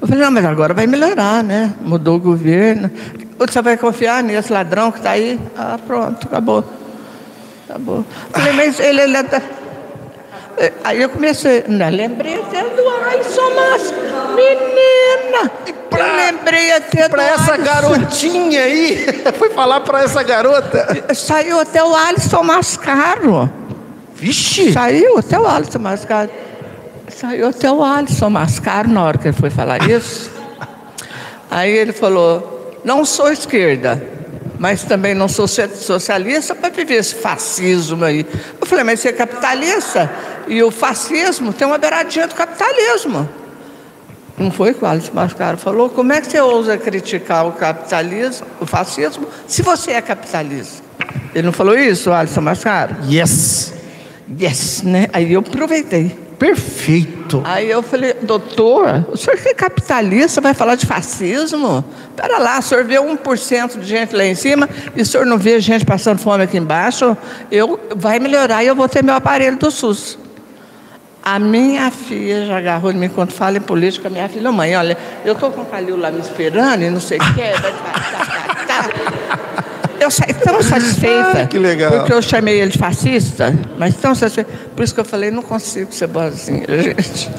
Eu 0.01 0.07
falei, 0.07 0.23
não, 0.23 0.31
mas 0.31 0.45
agora 0.45 0.73
vai 0.73 0.87
melhorar, 0.87 1.43
né? 1.43 1.73
Mudou 1.81 2.15
o 2.15 2.19
governo. 2.19 2.89
Você 3.39 3.61
vai 3.61 3.77
confiar 3.77 4.21
nesse 4.21 4.51
ladrão 4.51 4.91
que 4.91 4.97
está 4.97 5.11
aí? 5.11 5.39
Ah, 5.57 5.79
pronto, 5.87 6.27
acabou. 6.27 6.63
Acabou. 7.69 8.05
Falei, 8.31 8.53
mas 8.53 8.79
ele, 8.79 9.01
ele 9.01 9.17
é. 9.17 10.73
Aí 10.83 11.01
eu 11.01 11.09
comecei, 11.09 11.63
não, 11.69 11.89
lembrei 11.89 12.35
até 12.35 12.61
do 12.63 12.89
Alisson 12.89 13.49
Mas, 13.55 13.93
menina! 14.35 15.49
Pra, 15.89 15.99
eu 16.05 16.15
lembrei 16.15 16.71
até 16.73 17.07
pra 17.07 17.23
do 17.23 17.29
essa 17.29 17.53
Alisson. 17.53 17.63
garotinha 17.65 18.61
aí, 18.61 19.05
foi 19.39 19.49
falar 19.51 19.79
para 19.79 20.03
essa 20.03 20.21
garota. 20.21 21.13
Saiu 21.15 21.61
até 21.61 21.81
o 21.81 21.95
Alisson 21.95 22.43
Mascaro. 22.43 23.49
Vixe! 24.15 24.73
Saiu 24.73 25.17
até 25.17 25.39
o 25.39 25.47
Alisson 25.47 25.79
Mascaro. 25.79 26.29
Saiu 27.07 27.47
até 27.47 27.71
o 27.71 27.81
Alisson 27.81 28.29
Mascaro 28.29 28.89
na 28.89 29.03
hora 29.05 29.17
que 29.17 29.29
ele 29.29 29.37
foi 29.37 29.49
falar 29.49 29.89
isso. 29.89 30.29
Aí 31.49 31.71
ele 31.71 31.93
falou, 31.93 32.58
não 32.83 33.05
sou 33.05 33.31
esquerda, 33.31 34.01
mas 34.57 34.83
também 34.83 35.13
não 35.13 35.27
sou 35.27 35.47
socialista 35.47 36.53
para 36.53 36.69
viver 36.69 36.95
esse 36.95 37.15
fascismo 37.15 38.03
aí. 38.03 38.25
Eu 38.59 38.67
falei, 38.67 38.83
mas 38.83 38.99
você 38.99 39.09
é 39.09 39.13
capitalista? 39.13 40.11
E 40.47 40.61
o 40.63 40.71
fascismo 40.71 41.53
tem 41.53 41.65
uma 41.67 41.77
beiradinha 41.77 42.27
do 42.27 42.35
capitalismo. 42.35 43.29
Não 44.37 44.51
foi 44.51 44.73
que 44.73 44.83
o 44.83 44.87
Alice 44.87 45.13
Mascaro 45.13 45.57
falou? 45.57 45.89
Como 45.89 46.13
é 46.13 46.21
que 46.21 46.27
você 46.27 46.39
ousa 46.39 46.77
criticar 46.77 47.45
o 47.45 47.51
capitalismo, 47.51 48.47
o 48.59 48.65
fascismo, 48.65 49.27
se 49.47 49.61
você 49.61 49.91
é 49.91 50.01
capitalista? 50.01 50.81
Ele 51.35 51.45
não 51.45 51.53
falou 51.53 51.77
isso, 51.77 52.11
Alisson 52.11 52.41
Mascaro? 52.41 52.95
Yes. 53.09 53.73
Yes, 54.39 54.83
né? 54.83 55.07
Aí 55.11 55.33
eu 55.33 55.39
aproveitei. 55.41 56.28
Perfeito. 56.39 57.41
Aí 57.43 57.69
eu 57.69 57.83
falei, 57.83 58.13
doutor, 58.13 59.05
o 59.11 59.17
senhor 59.17 59.37
que 59.37 59.49
é 59.49 59.53
capitalista 59.53 60.39
vai 60.39 60.53
falar 60.53 60.75
de 60.75 60.85
fascismo? 60.85 61.83
Pera 62.15 62.37
lá, 62.37 62.59
o 62.59 62.61
senhor 62.61 62.85
vê 62.85 62.95
1% 62.95 63.77
de 63.77 63.85
gente 63.85 64.15
lá 64.15 64.23
em 64.23 64.35
cima 64.35 64.67
e 64.95 65.01
o 65.01 65.05
senhor 65.05 65.25
não 65.25 65.37
vê 65.37 65.59
gente 65.59 65.85
passando 65.85 66.17
fome 66.17 66.45
aqui 66.45 66.57
embaixo? 66.57 67.15
Eu, 67.51 67.77
vai 67.93 68.19
melhorar 68.19 68.63
e 68.63 68.67
eu 68.67 68.75
vou 68.75 68.87
ter 68.87 69.03
meu 69.03 69.15
aparelho 69.15 69.57
do 69.57 69.69
SUS. 69.69 70.17
A 71.21 71.37
minha 71.37 71.91
filha 71.91 72.45
já 72.45 72.57
agarrou 72.57 72.91
em 72.91 72.95
mim 72.95 73.09
quando 73.09 73.31
fala 73.31 73.57
em 73.57 73.61
política, 73.61 74.09
minha 74.09 74.29
filha, 74.29 74.49
mãe, 74.49 74.75
olha, 74.77 74.97
eu 75.25 75.33
estou 75.33 75.51
com 75.51 75.61
o 75.61 75.65
Calil 75.65 75.97
lá 75.97 76.09
me 76.09 76.21
esperando 76.21 76.83
e 76.83 76.89
não 76.89 77.01
sei 77.01 77.17
o 77.17 77.33
que, 77.33 77.41
tá, 78.65 78.89
eu 79.99 80.11
saí 80.11 80.33
tão 80.33 80.61
satisfeita. 80.61 81.41
Ah, 81.43 81.47
que 81.47 81.57
legal. 81.57 81.91
Porque 81.91 82.13
eu 82.13 82.21
chamei 82.21 82.59
ele 82.61 82.71
de 82.71 82.77
fascista, 82.77 83.53
mas 83.77 83.95
tão 83.95 84.15
satisfeita. 84.15 84.51
Por 84.75 84.83
isso 84.83 84.93
que 84.93 84.99
eu 84.99 85.05
falei, 85.05 85.31
não 85.31 85.41
consigo 85.41 85.93
ser 85.93 86.07
boazinha, 86.07 86.65
gente. 86.81 87.29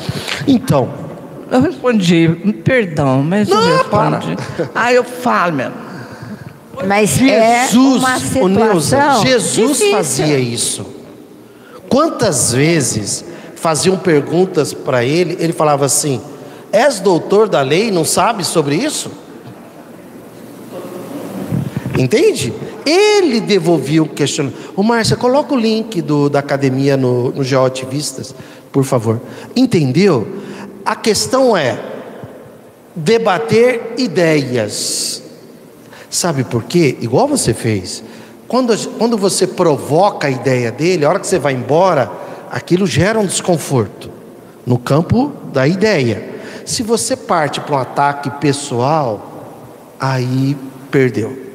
Então. 0.47 1.11
Eu 1.51 1.61
respondi, 1.63 2.29
perdão, 2.65 3.25
mas 3.25 3.49
não, 3.49 3.61
eu 3.61 3.79
respondi. 3.79 4.37
Para. 4.57 4.71
Aí 4.75 4.95
eu 4.95 5.03
falo 5.03 5.53
mesmo. 5.53 5.75
Mas 6.87 7.21
é 7.21 7.67
Jesus, 7.67 8.03
é 8.03 8.07
uma 8.07 8.19
situação 8.21 8.49
Neuza, 8.49 9.21
Jesus 9.23 9.69
difícil. 9.79 9.91
fazia 9.91 10.39
isso. 10.39 10.87
Quantas 11.89 12.53
vezes 12.53 13.25
faziam 13.57 13.97
perguntas 13.99 14.73
para 14.73 15.05
ele, 15.05 15.37
ele 15.41 15.53
falava 15.53 15.85
assim: 15.85 16.21
És 16.73 17.01
doutor 17.01 17.49
da 17.49 17.61
lei, 17.63 17.91
não 17.91 18.05
sabe 18.05 18.45
sobre 18.45 18.77
isso? 18.77 19.11
Entende? 21.99 22.53
Ele 22.86 23.41
devolvia 23.41 24.03
o 24.03 24.09
questionamento. 24.09 24.72
Ô 24.76 24.82
Márcia, 24.82 25.16
coloca 25.16 25.55
o 25.55 25.59
link 25.59 26.01
do, 26.01 26.28
da 26.28 26.38
academia 26.38 26.97
no, 26.97 27.30
no 27.30 27.45
Geoativistas, 27.45 28.34
por 28.72 28.84
favor. 28.84 29.20
Entendeu? 29.55 30.26
A 30.84 30.95
questão 30.95 31.57
é 31.57 31.78
debater 32.95 33.95
ideias. 33.99 35.22
Sabe 36.09 36.45
por 36.45 36.64
quê? 36.64 36.97
Igual 37.01 37.28
você 37.28 37.55
fez. 37.55 38.03
Quando, 38.49 38.76
quando 38.99 39.16
você 39.16 39.47
provoca 39.47 40.26
a 40.26 40.30
ideia 40.30 40.72
dele, 40.72 41.05
a 41.05 41.09
hora 41.09 41.20
que 41.20 41.26
você 41.26 41.38
vai 41.38 41.53
embora, 41.53 42.11
aquilo 42.51 42.86
gera 42.86 43.18
um 43.18 43.26
desconforto 43.26 44.11
no 44.66 44.78
campo 44.78 45.32
da 45.53 45.68
ideia. 45.68 46.30
Se 46.64 46.82
você 46.82 47.16
parte 47.16 47.61
para 47.61 47.76
um 47.76 47.78
ataque 47.78 48.30
pessoal, 48.41 49.95
aí 49.99 50.57
perdeu. 50.91 51.49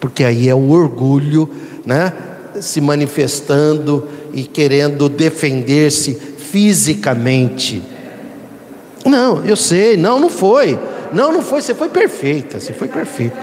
Porque 0.00 0.24
aí 0.24 0.48
é 0.48 0.54
o 0.54 0.70
orgulho, 0.70 1.48
né, 1.84 2.12
se 2.60 2.80
manifestando 2.80 4.08
e 4.32 4.42
querendo 4.42 5.08
defender-se 5.08 6.14
fisicamente. 6.14 7.82
Não, 9.04 9.44
eu 9.44 9.56
sei, 9.56 9.96
não, 9.96 10.18
não 10.18 10.30
foi. 10.30 10.78
Não, 11.12 11.32
não 11.32 11.42
foi, 11.42 11.60
você 11.60 11.74
foi 11.74 11.88
perfeita, 11.88 12.58
você 12.58 12.72
foi 12.72 12.88
perfeita. 12.88 13.36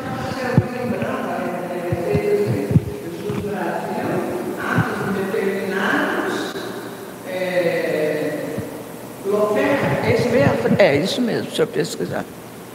É 10.77 10.95
isso 10.95 11.21
mesmo, 11.21 11.51
se 11.51 11.59
eu 11.59 11.67
pesquisar. 11.67 12.23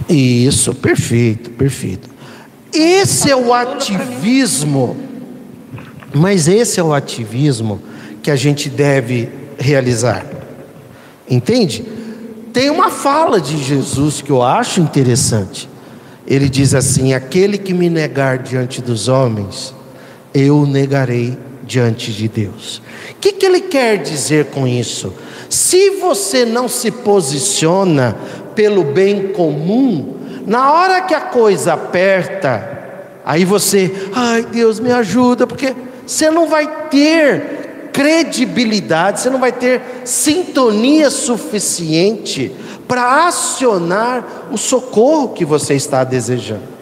Isso, 0.09 0.75
perfeito, 0.75 1.51
perfeito. 1.51 2.11
Esse 2.73 3.31
é 3.31 3.37
o 3.37 3.53
ativismo, 3.53 4.97
mas 6.15 6.49
esse 6.49 6.81
é 6.81 6.83
o 6.83 6.95
ativismo 6.95 7.81
que 8.23 8.31
a 8.31 8.37
gente 8.37 8.71
deve 8.71 9.29
realizar. 9.59 10.25
Entende? 11.29 11.85
Tem 12.53 12.71
uma 12.71 12.91
fala 12.91 13.41
de 13.41 13.63
Jesus 13.63 14.23
que 14.23 14.31
eu 14.31 14.43
acho 14.43 14.81
interessante. 14.81 15.69
Ele 16.27 16.49
diz 16.49 16.75
assim: 16.75 17.13
Aquele 17.13 17.59
que 17.59 17.75
me 17.75 17.91
negar 17.91 18.39
diante 18.39 18.81
dos 18.81 19.09
homens, 19.09 19.75
eu 20.33 20.67
negarei 20.67 21.37
diante 21.65 22.13
de 22.13 22.29
Deus. 22.29 22.83
O 23.11 23.15
que, 23.21 23.33
que 23.33 23.47
ele 23.47 23.61
quer 23.61 23.99
dizer 23.99 24.47
com 24.47 24.67
isso? 24.67 25.13
Se 25.49 25.91
você 25.91 26.45
não 26.45 26.69
se 26.69 26.91
posiciona 26.91 28.17
pelo 28.55 28.85
bem 28.85 29.29
comum, 29.29 30.22
na 30.47 30.73
hora 30.73 31.01
que 31.03 31.15
a 31.15 31.21
coisa 31.21 31.75
aperta, 31.75 32.69
aí 33.25 33.45
você, 33.45 34.09
ai 34.15 34.45
Deus 34.45 34.81
me 34.81 34.93
ajuda, 34.93 35.47
porque 35.47 35.75
você 36.07 36.31
não 36.31 36.49
vai 36.49 36.67
ter 36.89 37.91
credibilidade, 37.93 39.21
você 39.21 39.31
não 39.31 39.39
vai 39.39 39.53
ter 39.53 39.83
sintonia 40.05 41.11
suficiente 41.11 42.55
para 42.89 43.27
acionar 43.27 44.49
o 44.51 44.59
socorro 44.59 45.31
que 45.31 45.45
você 45.45 45.75
está 45.75 46.05
desejando. 46.05 46.73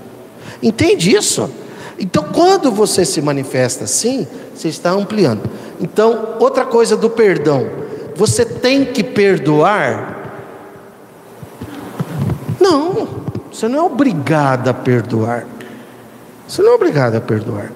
Entende 0.62 1.14
isso? 1.14 1.50
Então, 1.98 2.24
quando 2.32 2.70
você 2.70 3.04
se 3.04 3.20
manifesta 3.20 3.84
assim, 3.84 4.26
você 4.54 4.68
está 4.68 4.90
ampliando. 4.90 5.42
Então, 5.80 6.36
outra 6.38 6.64
coisa 6.64 6.96
do 6.96 7.10
perdão 7.10 7.80
você 8.20 8.44
tem 8.44 8.84
que 8.84 9.02
perdoar? 9.02 10.18
Não, 12.60 13.08
você 13.50 13.68
não 13.68 13.78
é 13.78 13.82
obrigado 13.82 14.68
a 14.68 14.74
perdoar. 14.74 15.46
Você 16.46 16.62
não 16.62 16.72
é 16.72 16.74
obrigado 16.74 17.16
a 17.16 17.20
perdoar. 17.20 17.72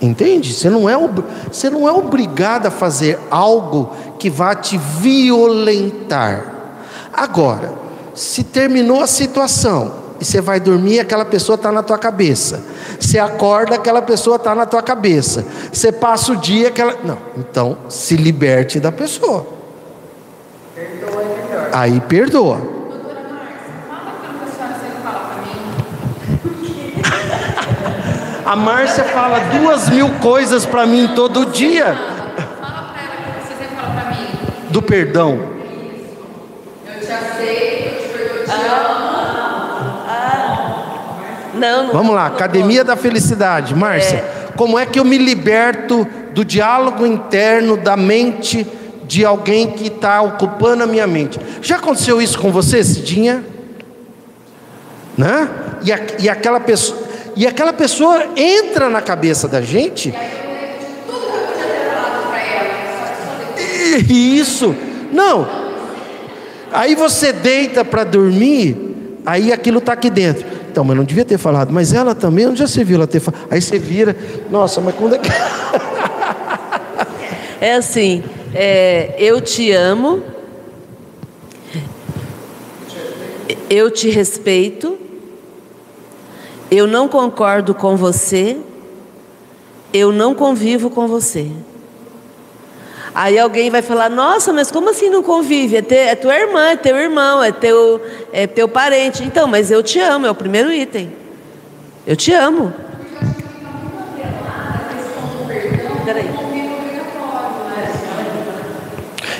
Entende? 0.00 0.52
Você 0.52 0.68
não, 0.68 0.88
é, 0.88 0.94
você 1.50 1.70
não 1.70 1.88
é 1.88 1.92
obrigado 1.92 2.66
a 2.66 2.70
fazer 2.70 3.18
algo 3.30 3.92
que 4.18 4.28
vá 4.28 4.54
te 4.54 4.78
violentar. 4.78 6.54
Agora, 7.12 7.72
se 8.14 8.44
terminou 8.44 9.00
a 9.00 9.06
situação, 9.06 10.06
e 10.20 10.24
você 10.24 10.40
vai 10.40 10.60
dormir, 10.60 11.00
aquela 11.00 11.24
pessoa 11.24 11.56
está 11.56 11.72
na 11.72 11.82
tua 11.82 11.98
cabeça. 11.98 12.62
Você 12.98 13.18
acorda, 13.18 13.74
aquela 13.74 14.02
pessoa 14.02 14.36
está 14.36 14.54
na 14.54 14.66
tua 14.66 14.82
cabeça. 14.82 15.44
Você 15.72 15.92
passa 15.92 16.32
o 16.32 16.36
dia, 16.36 16.68
aquela. 16.68 16.94
Não, 17.04 17.18
então 17.36 17.78
se 17.88 18.16
liberte 18.16 18.80
da 18.80 18.92
pessoa. 18.92 19.46
Perdoa 20.74 21.22
é 21.22 21.42
melhor. 21.42 21.68
Aí 21.72 22.00
perdoa. 22.00 22.75
A 28.46 28.54
Márcia 28.54 29.02
fala 29.02 29.40
duas 29.58 29.88
mil 29.88 30.08
coisas 30.20 30.64
para 30.64 30.86
mim 30.86 31.10
todo 31.16 31.46
dia. 31.46 31.96
Fala 32.60 32.92
para 32.92 33.02
ela 33.02 33.16
que 33.40 33.48
você 33.48 33.64
fala 33.74 33.90
para 34.00 34.10
mim. 34.10 34.28
Do 34.70 34.80
perdão. 34.80 35.40
Eu 36.86 37.00
te 37.00 37.12
aceito, 37.12 37.86
eu 37.88 38.02
te 38.02 38.08
perdoo, 38.08 38.36
eu 38.36 38.44
te 38.44 38.52
amo. 38.52 39.06
Não, 41.54 41.86
não 41.86 41.92
Vamos 41.92 42.14
lá, 42.14 42.26
Academia 42.26 42.84
da 42.84 42.94
Felicidade. 42.94 43.74
Márcia, 43.74 44.18
é. 44.18 44.52
como 44.56 44.78
é 44.78 44.86
que 44.86 45.00
eu 45.00 45.04
me 45.04 45.18
liberto 45.18 46.06
do 46.32 46.44
diálogo 46.44 47.04
interno 47.04 47.76
da 47.76 47.96
mente 47.96 48.64
de 49.04 49.24
alguém 49.24 49.72
que 49.72 49.88
está 49.88 50.22
ocupando 50.22 50.84
a 50.84 50.86
minha 50.86 51.06
mente? 51.06 51.40
Já 51.60 51.76
aconteceu 51.76 52.22
isso 52.22 52.38
com 52.38 52.52
você, 52.52 52.84
Cidinha? 52.84 53.42
Né? 55.18 55.48
E, 55.82 55.92
a, 55.92 56.00
e, 56.20 56.28
aquela 56.28 56.60
pessoa, 56.60 57.05
e 57.36 57.46
aquela 57.46 57.72
pessoa 57.72 58.30
entra 58.34 58.88
na 58.88 59.02
cabeça 59.02 59.46
da 59.46 59.60
gente. 59.60 60.12
Isso. 64.08 64.74
Não. 65.12 65.46
Aí 66.72 66.94
você 66.94 67.32
deita 67.32 67.84
para 67.84 68.04
dormir, 68.04 69.20
aí 69.24 69.52
aquilo 69.52 69.78
está 69.78 69.92
aqui 69.92 70.10
dentro. 70.10 70.46
Então, 70.70 70.84
mas 70.84 70.96
não 70.96 71.04
devia 71.04 71.24
ter 71.24 71.38
falado, 71.38 71.72
mas 71.72 71.92
ela 71.92 72.14
também, 72.14 72.46
onde 72.46 72.58
já 72.58 72.66
se 72.66 72.82
viu 72.84 72.96
ela 72.96 73.06
ter 73.06 73.20
falado? 73.20 73.46
Aí 73.50 73.62
você 73.62 73.78
vira, 73.78 74.16
nossa, 74.50 74.80
mas 74.80 74.94
quando 74.94 75.14
é 75.14 75.18
que. 75.18 75.28
É 77.58 77.72
assim, 77.72 78.22
é, 78.54 79.14
eu 79.18 79.40
te 79.40 79.72
amo, 79.72 80.22
eu 83.70 83.90
te 83.90 84.10
respeito, 84.10 84.98
eu 86.70 86.86
não 86.86 87.08
concordo 87.08 87.74
com 87.74 87.96
você, 87.96 88.56
eu 89.92 90.12
não 90.12 90.34
convivo 90.34 90.90
com 90.90 91.06
você. 91.06 91.50
Aí 93.14 93.38
alguém 93.38 93.70
vai 93.70 93.82
falar: 93.82 94.10
Nossa, 94.10 94.52
mas 94.52 94.70
como 94.70 94.90
assim 94.90 95.08
não 95.08 95.22
convive? 95.22 95.76
É, 95.76 95.82
te, 95.82 95.94
é 95.94 96.14
tua 96.14 96.36
irmã, 96.36 96.70
é 96.70 96.76
teu 96.76 96.96
irmão, 96.96 97.42
é 97.42 97.50
teu, 97.52 98.00
é 98.32 98.46
teu 98.46 98.68
parente. 98.68 99.22
Então, 99.22 99.46
mas 99.46 99.70
eu 99.70 99.82
te 99.82 99.98
amo, 99.98 100.26
é 100.26 100.30
o 100.30 100.34
primeiro 100.34 100.72
item. 100.72 101.12
Eu 102.06 102.14
te 102.14 102.32
amo. 102.32 102.72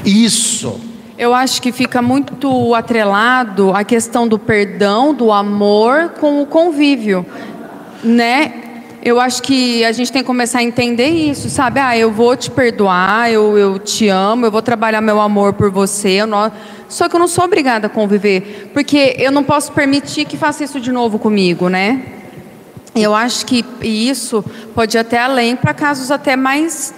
Isso. 0.05 0.86
Eu 1.19 1.35
acho 1.35 1.63
que 1.63 1.73
fica 1.73 2.03
muito 2.03 2.75
atrelado 2.75 3.73
a 3.75 3.83
questão 3.85 4.29
do 4.29 4.39
perdão, 4.39 5.15
do 5.15 5.33
amor 5.33 6.11
com 6.21 6.43
o 6.43 6.47
convívio, 6.47 7.25
né? 8.05 8.67
eu 9.07 9.21
acho 9.21 9.41
que 9.41 9.85
a 9.85 9.93
gente 9.93 10.11
tem 10.11 10.21
que 10.21 10.27
começar 10.27 10.59
a 10.59 10.63
entender 10.65 11.07
isso, 11.07 11.49
sabe? 11.49 11.79
Ah, 11.79 11.97
eu 11.97 12.11
vou 12.11 12.37
te 12.37 12.51
perdoar, 12.51 13.31
eu, 13.31 13.57
eu 13.57 13.79
te 13.79 14.09
amo, 14.09 14.47
eu 14.47 14.51
vou 14.51 14.61
trabalhar 14.61 15.01
meu 15.01 15.21
amor 15.21 15.53
por 15.53 15.71
você. 15.71 16.27
Não... 16.27 16.51
Só 16.89 17.09
que 17.09 17.15
eu 17.15 17.21
não 17.21 17.29
sou 17.29 17.45
obrigada 17.45 17.87
a 17.87 17.89
conviver, 17.89 18.69
porque 18.75 19.15
eu 19.17 19.31
não 19.31 19.45
posso 19.45 19.71
permitir 19.71 20.25
que 20.25 20.37
faça 20.37 20.65
isso 20.65 20.81
de 20.81 20.91
novo 20.91 21.21
comigo, 21.21 21.69
né? 21.69 22.03
Eu 22.97 23.15
acho 23.15 23.47
que 23.47 23.65
isso 23.81 24.45
pode 24.75 24.97
ir 24.97 24.99
até 24.99 25.21
além 25.21 25.55
para 25.55 25.73
casos 25.73 26.11
até 26.11 26.35
mais 26.35 26.93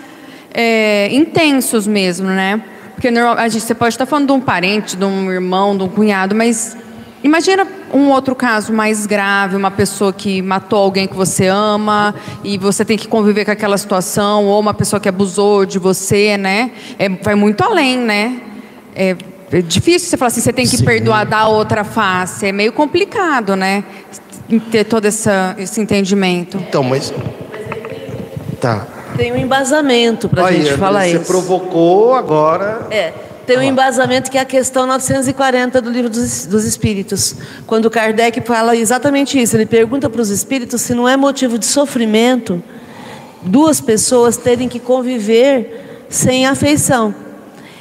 é, 0.54 1.10
intensos 1.12 1.86
mesmo, 1.86 2.28
né? 2.28 2.62
Porque 2.98 3.06
a 3.06 3.48
gente, 3.48 3.62
você 3.62 3.76
pode 3.76 3.94
estar 3.94 4.06
falando 4.06 4.26
de 4.26 4.32
um 4.32 4.40
parente, 4.40 4.96
de 4.96 5.04
um 5.04 5.30
irmão, 5.30 5.76
de 5.76 5.84
um 5.84 5.88
cunhado, 5.88 6.34
mas 6.34 6.76
Imagina 7.22 7.66
um 7.92 8.10
outro 8.10 8.32
caso 8.32 8.72
mais 8.72 9.04
grave, 9.04 9.56
uma 9.56 9.72
pessoa 9.72 10.12
que 10.12 10.40
matou 10.40 10.78
alguém 10.78 11.08
que 11.08 11.16
você 11.16 11.48
ama 11.48 12.14
e 12.44 12.56
você 12.56 12.84
tem 12.84 12.96
que 12.96 13.08
conviver 13.08 13.44
com 13.44 13.50
aquela 13.50 13.76
situação, 13.76 14.46
ou 14.46 14.60
uma 14.60 14.72
pessoa 14.72 15.00
que 15.00 15.08
abusou 15.08 15.66
de 15.66 15.80
você, 15.80 16.36
né? 16.36 16.70
É, 16.96 17.08
vai 17.08 17.34
muito 17.34 17.64
além, 17.64 17.98
né? 17.98 18.40
É, 18.94 19.16
é 19.50 19.60
difícil 19.60 20.08
você 20.08 20.16
falar 20.16 20.28
assim, 20.28 20.40
você 20.40 20.52
tem 20.52 20.64
que 20.64 20.76
Sim. 20.76 20.84
perdoar 20.84 21.26
da 21.26 21.48
outra 21.48 21.82
face. 21.82 22.46
É 22.46 22.52
meio 22.52 22.72
complicado, 22.72 23.56
né? 23.56 23.82
Ter 24.70 24.84
todo 24.84 25.04
essa, 25.06 25.56
esse 25.58 25.80
entendimento. 25.80 26.56
Então, 26.56 26.84
mas. 26.84 27.12
Tá. 28.60 28.86
Tem 29.18 29.32
um 29.32 29.36
embasamento 29.36 30.28
para 30.28 30.44
a 30.44 30.52
gente 30.52 30.74
falar 30.74 31.00
você 31.00 31.16
isso. 31.16 31.24
Você 31.24 31.32
provocou 31.32 32.14
agora. 32.14 32.86
É. 32.88 33.12
Tem 33.44 33.58
um 33.58 33.62
embasamento 33.62 34.30
que 34.30 34.38
é 34.38 34.42
a 34.42 34.44
questão 34.44 34.86
940 34.86 35.80
do 35.80 35.90
livro 35.90 36.08
dos, 36.08 36.46
dos 36.46 36.64
Espíritos, 36.64 37.34
quando 37.66 37.90
Kardec 37.90 38.40
fala 38.42 38.76
exatamente 38.76 39.40
isso. 39.40 39.56
Ele 39.56 39.66
pergunta 39.66 40.08
para 40.08 40.20
os 40.20 40.30
espíritos 40.30 40.82
se 40.82 40.94
não 40.94 41.08
é 41.08 41.16
motivo 41.16 41.58
de 41.58 41.66
sofrimento 41.66 42.62
duas 43.42 43.80
pessoas 43.80 44.36
terem 44.36 44.68
que 44.68 44.78
conviver 44.78 46.04
sem 46.08 46.46
afeição. 46.46 47.12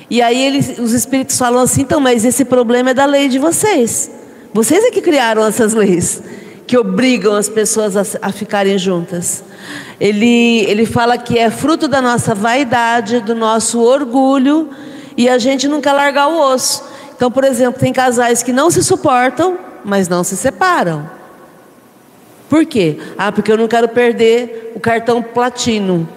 E 0.10 0.24
aí 0.24 0.44
eles, 0.44 0.80
os 0.80 0.94
espíritos 0.94 1.38
falam 1.38 1.62
assim: 1.62 1.82
então, 1.82 2.00
mas 2.00 2.26
esse 2.26 2.46
problema 2.46 2.90
é 2.90 2.94
da 2.96 3.06
lei 3.06 3.28
de 3.28 3.38
vocês. 3.38 4.10
Vocês 4.52 4.84
é 4.86 4.90
que 4.90 5.02
criaram 5.02 5.46
essas 5.46 5.76
leis 5.76 6.20
que 6.66 6.78
obrigam 6.78 7.36
as 7.36 7.48
pessoas 7.48 7.96
a, 7.96 8.04
a 8.24 8.32
ficarem 8.32 8.78
juntas. 8.78 9.44
Ele, 10.00 10.66
ele 10.66 10.86
fala 10.86 11.18
que 11.18 11.38
é 11.38 11.50
fruto 11.50 11.88
da 11.88 12.02
nossa 12.02 12.36
vaidade, 12.36 13.20
do 13.20 13.34
nosso 13.34 13.80
orgulho 13.82 14.70
e 15.16 15.28
a 15.28 15.38
gente 15.38 15.68
quer 15.82 15.94
largar 15.94 16.28
o 16.28 16.40
osso. 16.40 16.84
Então, 17.16 17.32
por 17.32 17.44
exemplo, 17.44 17.80
tem 17.80 17.92
casais 17.92 18.44
que 18.44 18.54
não 18.54 18.70
se 18.70 18.84
suportam, 18.84 19.58
mas 19.84 20.08
não 20.08 20.24
se 20.24 20.38
separam. 20.38 21.10
Por 22.48 22.66
quê? 22.66 23.00
Ah, 23.18 23.32
porque 23.32 23.52
eu 23.52 23.58
não 23.58 23.68
quero 23.68 23.90
perder 23.90 24.74
o 24.76 24.80
cartão 24.80 25.22
platino. 25.22 26.08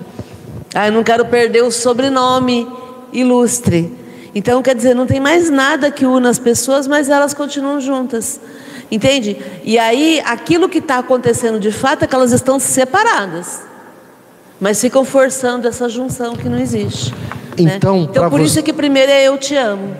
Ah, 0.74 0.88
eu 0.88 0.92
não 0.92 1.02
quero 1.02 1.24
perder 1.24 1.62
o 1.64 1.70
sobrenome 1.70 2.68
ilustre. 3.12 3.98
Então, 4.34 4.62
quer 4.62 4.74
dizer, 4.74 4.94
não 4.94 5.06
tem 5.06 5.18
mais 5.18 5.50
nada 5.50 5.90
que 5.90 6.06
una 6.06 6.28
as 6.28 6.38
pessoas, 6.38 6.86
mas 6.86 7.08
elas 7.08 7.34
continuam 7.34 7.80
juntas. 7.80 8.38
Entende? 8.90 9.36
E 9.62 9.78
aí, 9.78 10.20
aquilo 10.24 10.68
que 10.68 10.78
está 10.78 10.98
acontecendo 10.98 11.60
de 11.60 11.70
fato 11.70 12.04
é 12.04 12.06
que 12.06 12.14
elas 12.14 12.32
estão 12.32 12.58
separadas. 12.58 13.62
Mas 14.60 14.80
ficam 14.80 15.04
forçando 15.04 15.68
essa 15.68 15.88
junção 15.88 16.34
que 16.34 16.48
não 16.48 16.58
existe. 16.58 17.14
Né? 17.58 17.76
Então, 17.76 18.02
então 18.02 18.28
por 18.28 18.40
você... 18.40 18.46
isso 18.46 18.58
é 18.58 18.62
que 18.62 18.72
primeiro 18.72 19.10
é 19.10 19.24
eu 19.24 19.38
te 19.38 19.54
amo. 19.54 19.94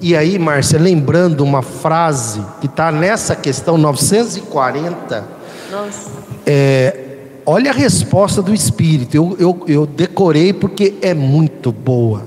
E 0.00 0.16
aí, 0.16 0.38
Márcia, 0.38 0.78
lembrando 0.78 1.42
uma 1.42 1.62
frase 1.62 2.44
que 2.60 2.66
está 2.66 2.90
nessa 2.90 3.36
questão 3.36 3.78
940. 3.78 5.24
Nossa. 5.70 6.10
É, 6.44 6.96
olha 7.46 7.70
a 7.70 7.74
resposta 7.74 8.42
do 8.42 8.52
Espírito. 8.52 9.16
Eu, 9.16 9.36
eu, 9.38 9.64
eu 9.66 9.86
decorei 9.86 10.52
porque 10.52 10.94
é 11.00 11.14
muito 11.14 11.72
boa. 11.72 12.24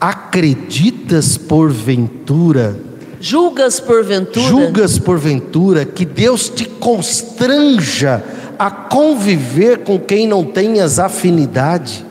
Acreditas 0.00 1.36
porventura. 1.36 2.76
Julgas 3.24 3.80
porventura. 3.80 4.46
Julgas 4.46 4.98
porventura 4.98 5.86
que 5.86 6.04
Deus 6.04 6.50
te 6.50 6.66
constranja 6.66 8.22
a 8.58 8.70
conviver 8.70 9.78
com 9.78 9.98
quem 9.98 10.28
não 10.28 10.44
tenhas 10.44 10.98
afinidade. 10.98 12.04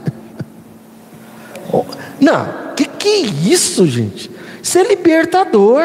Não, 2.20 2.74
que 2.76 2.86
que 2.86 3.08
é 3.08 3.20
isso, 3.20 3.86
gente? 3.86 4.32
Isso 4.62 4.80
é 4.80 4.84
libertador. 4.84 5.84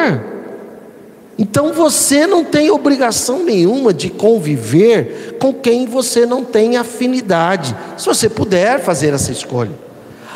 Então 1.37 1.73
você 1.73 2.25
não 2.25 2.43
tem 2.43 2.71
obrigação 2.71 3.43
nenhuma 3.43 3.93
de 3.93 4.09
conviver 4.09 5.37
com 5.39 5.53
quem 5.53 5.85
você 5.85 6.25
não 6.25 6.43
tem 6.43 6.75
afinidade. 6.75 7.75
Se 7.97 8.07
você 8.07 8.29
puder 8.29 8.79
fazer 8.79 9.13
essa 9.13 9.31
escolha. 9.31 9.73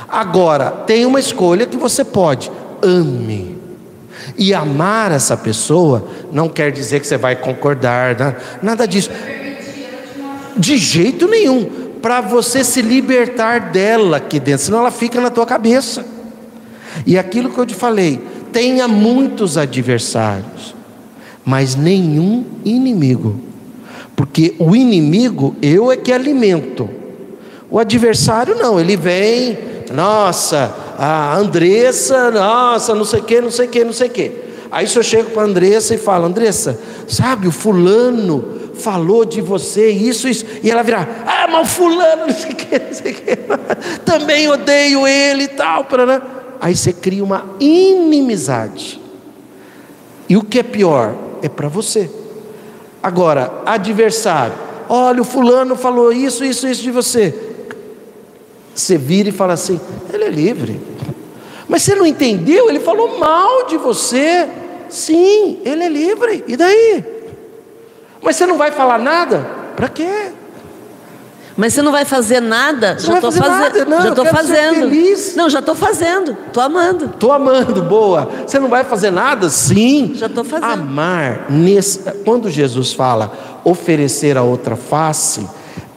Agora, 0.08 0.70
tem 0.70 1.04
uma 1.06 1.20
escolha 1.20 1.66
que 1.66 1.78
você 1.78 2.04
pode. 2.04 2.52
Ame. 2.82 3.53
E 4.38 4.54
amar 4.54 5.12
essa 5.12 5.38
pessoa 5.38 6.08
não 6.32 6.50
quer 6.50 6.72
dizer 6.72 7.00
que 7.00 7.08
você 7.08 7.18
vai 7.18 7.36
concordar, 7.36 8.18
né? 8.18 8.36
nada 8.62 8.88
disso. 8.88 9.10
De 10.56 10.78
jeito 10.78 11.28
nenhum 11.28 11.84
para 12.02 12.20
você 12.20 12.64
se 12.64 12.82
libertar 12.82 13.72
dela 13.72 14.18
aqui 14.18 14.40
dentro, 14.40 14.66
senão 14.66 14.80
ela 14.80 14.92
fica 14.92 15.22
na 15.22 15.30
tua 15.30 15.46
cabeça. 15.46 16.06
E 17.06 17.18
aquilo 17.18 17.50
que 17.50 17.58
eu 17.58 17.66
te 17.66 17.74
falei, 17.74 18.22
tenha 18.52 18.88
muitos 18.88 19.58
adversários, 19.58 20.76
mas 21.46 21.76
nenhum 21.76 22.46
inimigo. 22.66 23.40
Porque 24.16 24.54
o 24.60 24.76
inimigo 24.76 25.56
eu 25.62 25.92
é 25.92 25.98
que 25.98 26.12
alimento. 26.12 26.90
O 27.70 27.80
adversário 27.80 28.56
não, 28.56 28.80
ele 28.80 28.96
vem, 28.96 29.58
nossa, 29.94 30.76
a 31.06 31.36
Andressa, 31.36 32.32
nossa, 32.32 32.96
não 32.96 33.04
sei 33.04 33.20
o 33.20 33.24
que, 33.24 33.42
não 33.42 33.52
sei 33.52 33.68
o 33.68 33.70
que, 33.70 33.84
não 33.84 33.92
sei 33.92 34.08
o 34.08 34.12
que. 34.12 34.32
Aí 34.72 34.88
se 34.88 34.98
eu 34.98 35.04
chego 35.04 35.32
para 35.32 35.42
a 35.42 35.46
Andressa 35.46 35.94
e 35.94 35.98
falo, 35.98 36.26
Andressa, 36.26 36.80
sabe 37.08 37.46
o 37.48 37.52
fulano 37.52 38.62
falou 38.76 39.26
de 39.26 39.42
você, 39.42 39.90
isso, 39.90 40.28
isso, 40.28 40.46
e 40.64 40.72
ela 40.72 40.82
virar, 40.82 41.24
ah, 41.28 41.48
mas 41.52 41.72
fulano, 41.74 42.28
não 42.28 42.34
sei 42.34 42.52
o 42.52 42.56
que, 42.56 42.80
não 42.80 42.94
sei 42.94 43.12
o 43.12 43.16
que, 43.16 43.38
também 44.06 44.50
odeio 44.50 45.06
ele 45.06 45.44
e 45.44 45.48
tal, 45.50 45.86
né? 46.08 46.22
aí 46.62 46.76
você 46.76 46.94
cria 46.94 47.24
uma 47.24 47.46
inimizade. 47.60 49.02
E 50.30 50.38
o 50.38 50.42
que 50.44 50.60
é 50.60 50.64
pior? 50.64 51.14
É 51.42 51.50
para 51.50 51.68
você. 51.68 52.10
Agora, 53.04 53.62
adversário, 53.66 54.56
olha, 54.88 55.22
o 55.22 55.26
fulano 55.26 55.76
falou 55.76 56.14
isso, 56.14 56.46
isso, 56.46 56.66
isso 56.66 56.82
de 56.82 56.92
você. 56.92 57.38
Você 58.74 58.98
vira 58.98 59.28
e 59.28 59.34
fala 59.34 59.54
assim, 59.54 59.80
ele 60.12 60.24
é 60.24 60.30
livre. 60.30 60.93
Mas 61.68 61.84
você 61.84 61.96
não 61.96 62.06
entendeu? 62.06 62.70
Ele 62.70 62.80
falou 62.80 63.18
mal 63.18 63.66
de 63.68 63.78
você. 63.78 64.48
Sim, 64.90 65.60
ele 65.64 65.84
é 65.84 65.90
livre. 65.90 66.44
E 66.48 66.56
daí? 66.56 67.04
Mas 68.22 68.36
você 68.36 68.46
não 68.46 68.58
vai 68.58 68.72
falar 68.72 69.00
nada? 69.00 69.46
Para 69.76 69.90
quê? 69.90 70.32
Mas 71.56 71.74
você 71.74 71.82
não 71.82 71.92
vai 71.92 72.04
fazer 72.04 72.40
nada? 72.40 72.98
Você 72.98 73.08
já 73.08 73.16
estou 73.16 73.32
fazendo. 73.32 73.90
Já 73.90 74.10
estou 74.10 74.26
fazendo. 74.26 75.36
Não, 75.36 75.50
já 75.50 75.60
estou 75.60 75.76
fazendo. 75.76 76.38
Estou 76.48 76.64
amando. 76.64 77.06
Estou 77.06 77.32
amando, 77.32 77.82
boa. 77.84 78.30
Você 78.46 78.60
não 78.60 78.70
vai 78.70 78.84
fazer 78.84 79.12
nada? 79.12 79.50
Sim. 79.50 80.14
Já 80.16 80.26
estou 80.26 80.44
fazendo. 80.44 80.72
Amar, 80.72 81.46
nesse, 81.50 82.00
quando 82.26 82.50
Jesus 82.50 82.94
fala 82.94 83.32
oferecer 83.64 84.36
a 84.36 84.42
outra 84.42 84.76
face, 84.76 85.48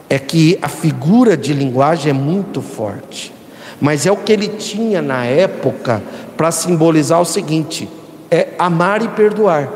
é 0.09 0.19
que 0.19 0.59
a 0.61 0.69
figura 0.69 1.35
de 1.35 1.53
linguagem 1.53 2.11
é 2.11 2.13
muito 2.13 2.61
forte. 2.61 3.33
Mas 3.79 4.05
é 4.05 4.11
o 4.11 4.17
que 4.17 4.31
ele 4.33 4.47
tinha 4.47 5.01
na 5.01 5.25
época 5.25 6.01
para 6.35 6.51
simbolizar 6.51 7.21
o 7.21 7.25
seguinte: 7.25 7.87
é 8.29 8.49
amar 8.57 9.01
e 9.03 9.07
perdoar. 9.09 9.69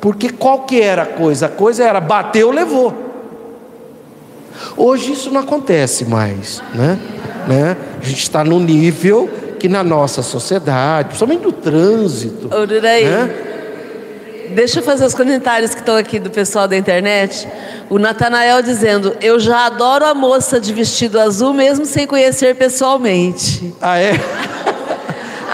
Porque 0.00 0.30
qual 0.30 0.60
que 0.62 0.80
era 0.80 1.02
a 1.02 1.06
coisa? 1.06 1.46
A 1.46 1.48
coisa 1.48 1.84
era 1.84 2.00
bateu, 2.00 2.50
levou. 2.50 2.94
Hoje 4.76 5.12
isso 5.12 5.30
não 5.30 5.40
acontece 5.40 6.04
mais, 6.04 6.62
né? 6.74 6.98
né? 7.46 7.76
A 8.00 8.04
gente 8.04 8.22
está 8.22 8.42
no 8.44 8.58
nível 8.58 9.28
que 9.58 9.68
na 9.68 9.82
nossa 9.82 10.22
sociedade, 10.22 11.08
principalmente 11.08 11.44
no 11.44 11.52
trânsito. 11.52 12.48
Né? 13.04 13.55
Deixa 14.50 14.80
eu 14.80 14.82
fazer 14.82 15.04
os 15.04 15.14
comentários 15.14 15.74
que 15.74 15.80
estão 15.80 15.96
aqui 15.96 16.18
do 16.18 16.30
pessoal 16.30 16.66
da 16.68 16.76
internet. 16.76 17.46
O 17.88 17.98
Natanael 17.98 18.62
dizendo: 18.62 19.16
Eu 19.20 19.38
já 19.38 19.66
adoro 19.66 20.04
a 20.04 20.14
moça 20.14 20.60
de 20.60 20.72
vestido 20.72 21.20
azul, 21.20 21.52
mesmo 21.52 21.84
sem 21.86 22.06
conhecer 22.06 22.54
pessoalmente. 22.56 23.74
Ah, 23.80 23.98
é? 23.98 24.12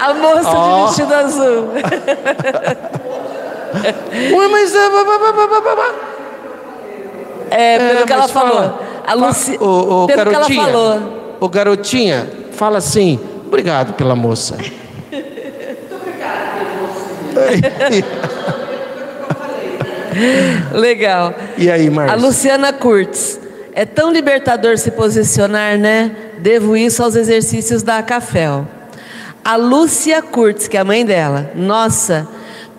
A 0.01 0.13
moça 0.13 0.49
oh. 0.49 0.79
de 0.79 0.85
vestido 0.87 1.13
azul. 1.13 1.69
Ué, 4.37 4.47
mas. 4.47 4.73
É, 7.49 7.77
pelo 7.77 7.99
é, 7.99 8.03
que 8.03 8.13
ela 8.13 8.27
falou. 8.27 8.55
Fala, 8.55 8.79
a 9.05 9.13
Luci... 9.13 9.57
o, 9.59 10.03
o 10.03 10.07
pelo 10.07 10.31
garotinha, 10.31 10.45
que 10.45 10.57
ela 10.57 10.71
falou. 10.71 11.37
O 11.39 11.49
garotinha, 11.49 12.29
fala 12.51 12.77
assim: 12.79 13.19
Obrigado 13.45 13.93
pela 13.93 14.15
moça. 14.15 14.55
Muito 14.55 15.95
obrigada 15.95 16.49
pela 16.57 17.89
moça. 17.89 18.62
Legal. 20.71 21.33
E 21.57 21.69
aí, 21.69 21.89
Marcia? 21.89 22.15
A 22.15 22.19
Luciana 22.19 22.73
Kurtz. 22.73 23.39
É 23.75 23.85
tão 23.85 24.11
libertador 24.11 24.77
se 24.77 24.91
posicionar, 24.91 25.77
né? 25.77 26.11
Devo 26.39 26.77
isso 26.77 27.01
aos 27.01 27.15
exercícios 27.15 27.81
da 27.81 28.03
Cafel. 28.03 28.67
A 29.43 29.55
Lúcia 29.55 30.21
Kurtz, 30.21 30.67
que 30.67 30.77
é 30.77 30.79
a 30.79 30.85
mãe 30.85 31.03
dela. 31.05 31.51
Nossa, 31.55 32.27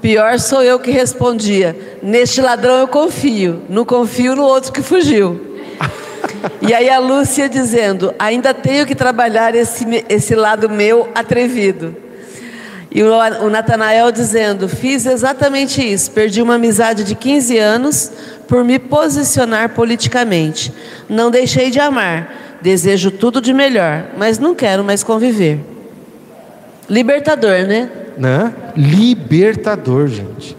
pior 0.01 0.39
sou 0.39 0.62
eu 0.62 0.78
que 0.78 0.90
respondia. 0.90 1.77
Neste 2.02 2.40
ladrão 2.40 2.78
eu 2.78 2.89
confio. 2.89 3.62
Não 3.69 3.85
confio 3.85 4.36
no 4.36 4.44
outro 4.44 4.73
que 4.73 4.82
fugiu. 4.82 5.55
E 6.62 6.73
aí 6.73 6.89
a 6.89 6.98
Lúcia 6.98 7.48
dizendo: 7.48 8.15
ainda 8.19 8.55
tenho 8.55 8.86
que 8.86 8.94
trabalhar 8.94 9.55
esse, 9.55 9.85
esse 10.09 10.35
lado 10.35 10.70
meu 10.70 11.09
atrevido. 11.15 12.03
E 12.95 13.03
o, 13.03 13.09
o 13.45 13.51
Natanael 13.51 14.12
dizendo: 14.12 14.69
Fiz 14.69 15.05
exatamente 15.05 15.83
isso. 15.83 16.12
Perdi 16.12 16.41
uma 16.41 16.55
amizade 16.55 17.03
de 17.03 17.16
15 17.16 17.59
anos 17.59 18.12
por 18.47 18.62
me 18.62 18.79
posicionar 18.79 19.71
politicamente. 19.71 20.73
Não 21.09 21.29
deixei 21.29 21.71
de 21.71 21.81
amar. 21.81 22.43
Desejo 22.62 23.11
tudo 23.11 23.43
de 23.43 23.53
melhor, 23.53 24.07
mas 24.16 24.39
não 24.39 24.55
quero 24.55 24.85
mais 24.85 25.03
conviver. 25.03 25.59
Libertador, 26.89 27.66
né? 27.66 27.91
Né? 28.16 28.55
Libertador, 28.77 30.07
gente. 30.07 30.57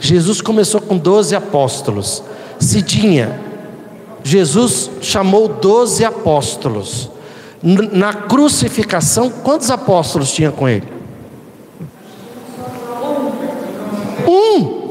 Jesus 0.00 0.40
começou 0.40 0.80
com 0.80 0.98
12 0.98 1.34
apóstolos. 1.34 2.22
Cidinha, 2.58 3.40
Jesus 4.24 4.90
chamou 5.00 5.48
12 5.48 6.04
apóstolos. 6.04 7.10
Na 7.62 8.12
crucificação, 8.12 9.30
quantos 9.30 9.70
apóstolos 9.70 10.32
tinha 10.32 10.50
com 10.50 10.68
ele? 10.68 10.97
Um. 14.28 14.88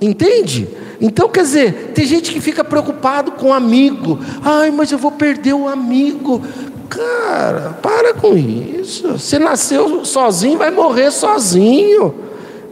Entende? 0.00 0.68
Então, 1.00 1.28
quer 1.28 1.42
dizer, 1.42 1.92
tem 1.94 2.06
gente 2.06 2.32
que 2.32 2.40
fica 2.40 2.64
preocupado 2.64 3.32
com 3.32 3.52
amigo. 3.52 4.18
Ai, 4.42 4.70
mas 4.70 4.90
eu 4.92 4.98
vou 4.98 5.12
perder 5.12 5.54
o 5.54 5.68
amigo. 5.68 6.42
Cara, 6.88 7.78
para 7.82 8.14
com 8.14 8.36
isso. 8.36 9.18
Você 9.18 9.38
nasceu 9.38 10.04
sozinho, 10.04 10.58
vai 10.58 10.70
morrer 10.70 11.10
sozinho. 11.10 12.14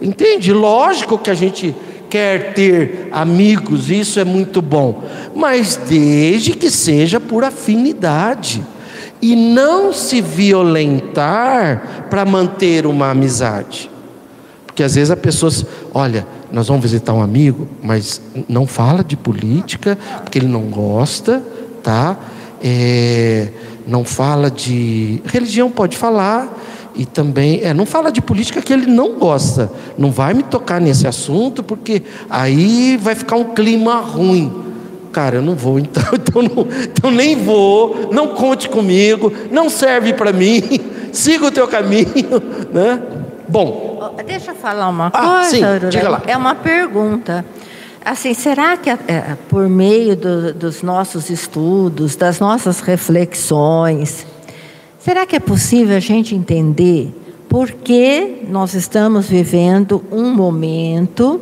Entende? 0.01 0.53
Lógico 0.53 1.19
que 1.19 1.31
a 1.31 1.35
gente 1.35 1.75
quer 2.09 2.55
ter 2.55 3.09
amigos, 3.11 3.91
isso 3.91 4.21
é 4.21 4.25
muito 4.25 4.63
bom, 4.63 5.03
mas 5.35 5.77
desde 5.77 6.53
que 6.53 6.71
seja 6.71 7.19
por 7.19 7.43
afinidade 7.43 8.63
e 9.21 9.35
não 9.35 9.93
se 9.93 10.21
violentar 10.21 12.07
para 12.09 12.25
manter 12.25 12.87
uma 12.87 13.11
amizade. 13.11 13.91
Porque 14.77 14.85
às 14.85 14.95
vezes 14.95 15.11
a 15.11 15.17
pessoa, 15.17 15.51
olha, 15.95 16.27
nós 16.53 16.69
vamos 16.69 16.83
visitar 16.83 17.15
um 17.15 17.23
amigo, 17.23 17.67
mas 17.83 18.21
não 18.47 18.67
fala 18.67 19.03
de 19.03 19.17
política, 19.17 19.97
porque 20.23 20.39
ele 20.39 20.49
não 20.49 20.65
gosta, 20.65 21.43
tá? 21.83 22.15
É, 22.63 23.49
não 23.87 24.05
fala 24.05 24.51
de 24.51 25.23
religião, 25.25 25.71
pode 25.71 25.97
falar, 25.97 26.55
e 26.95 27.07
também, 27.07 27.63
é, 27.63 27.73
não 27.73 27.87
fala 27.87 28.13
de 28.13 28.21
política 28.21 28.61
que 28.61 28.71
ele 28.71 28.85
não 28.85 29.19
gosta. 29.19 29.73
Não 29.97 30.11
vai 30.11 30.35
me 30.35 30.43
tocar 30.43 30.79
nesse 30.79 31.07
assunto, 31.07 31.63
porque 31.63 32.03
aí 32.29 32.99
vai 32.99 33.15
ficar 33.15 33.37
um 33.37 33.55
clima 33.55 34.01
ruim. 34.03 34.53
Cara, 35.11 35.37
eu 35.37 35.43
não 35.43 35.55
vou, 35.55 35.79
então, 35.79 36.03
então, 36.13 36.43
não, 36.43 36.69
então 36.83 37.11
nem 37.11 37.35
vou, 37.35 38.11
não 38.13 38.35
conte 38.35 38.69
comigo, 38.69 39.33
não 39.51 39.71
serve 39.71 40.13
para 40.13 40.35
mim, 40.35 40.63
siga 41.15 41.47
o 41.47 41.51
teu 41.51 41.67
caminho, 41.67 42.43
né? 42.75 43.01
Bom. 43.49 43.86
Deixa 44.27 44.53
eu 44.53 44.55
falar 44.55 44.89
uma 44.89 45.07
ah, 45.07 45.41
coisa, 45.41 45.81
sim, 45.81 45.89
diga 45.89 46.09
lá. 46.09 46.23
É 46.27 46.37
uma 46.37 46.55
pergunta. 46.55 47.45
Assim, 48.05 48.35
será 48.35 48.77
que 48.77 48.89
é, 48.89 49.37
por 49.49 49.69
meio 49.69 50.15
do, 50.15 50.55
dos 50.55 50.83
nossos 50.83 51.29
estudos, 51.29 52.15
das 52.15 52.39
nossas 52.39 52.81
reflexões, 52.81 54.25
será 55.01 55.27
que 55.27 55.35
é 55.35 55.41
possível 55.41 55.97
a 55.97 56.01
gente 56.01 56.35
entender 56.35 57.13
por 57.49 57.71
que 57.71 58.45
nós 58.49 58.75
estamos 58.75 59.29
vivendo 59.29 60.05
um 60.13 60.33
momento 60.33 61.41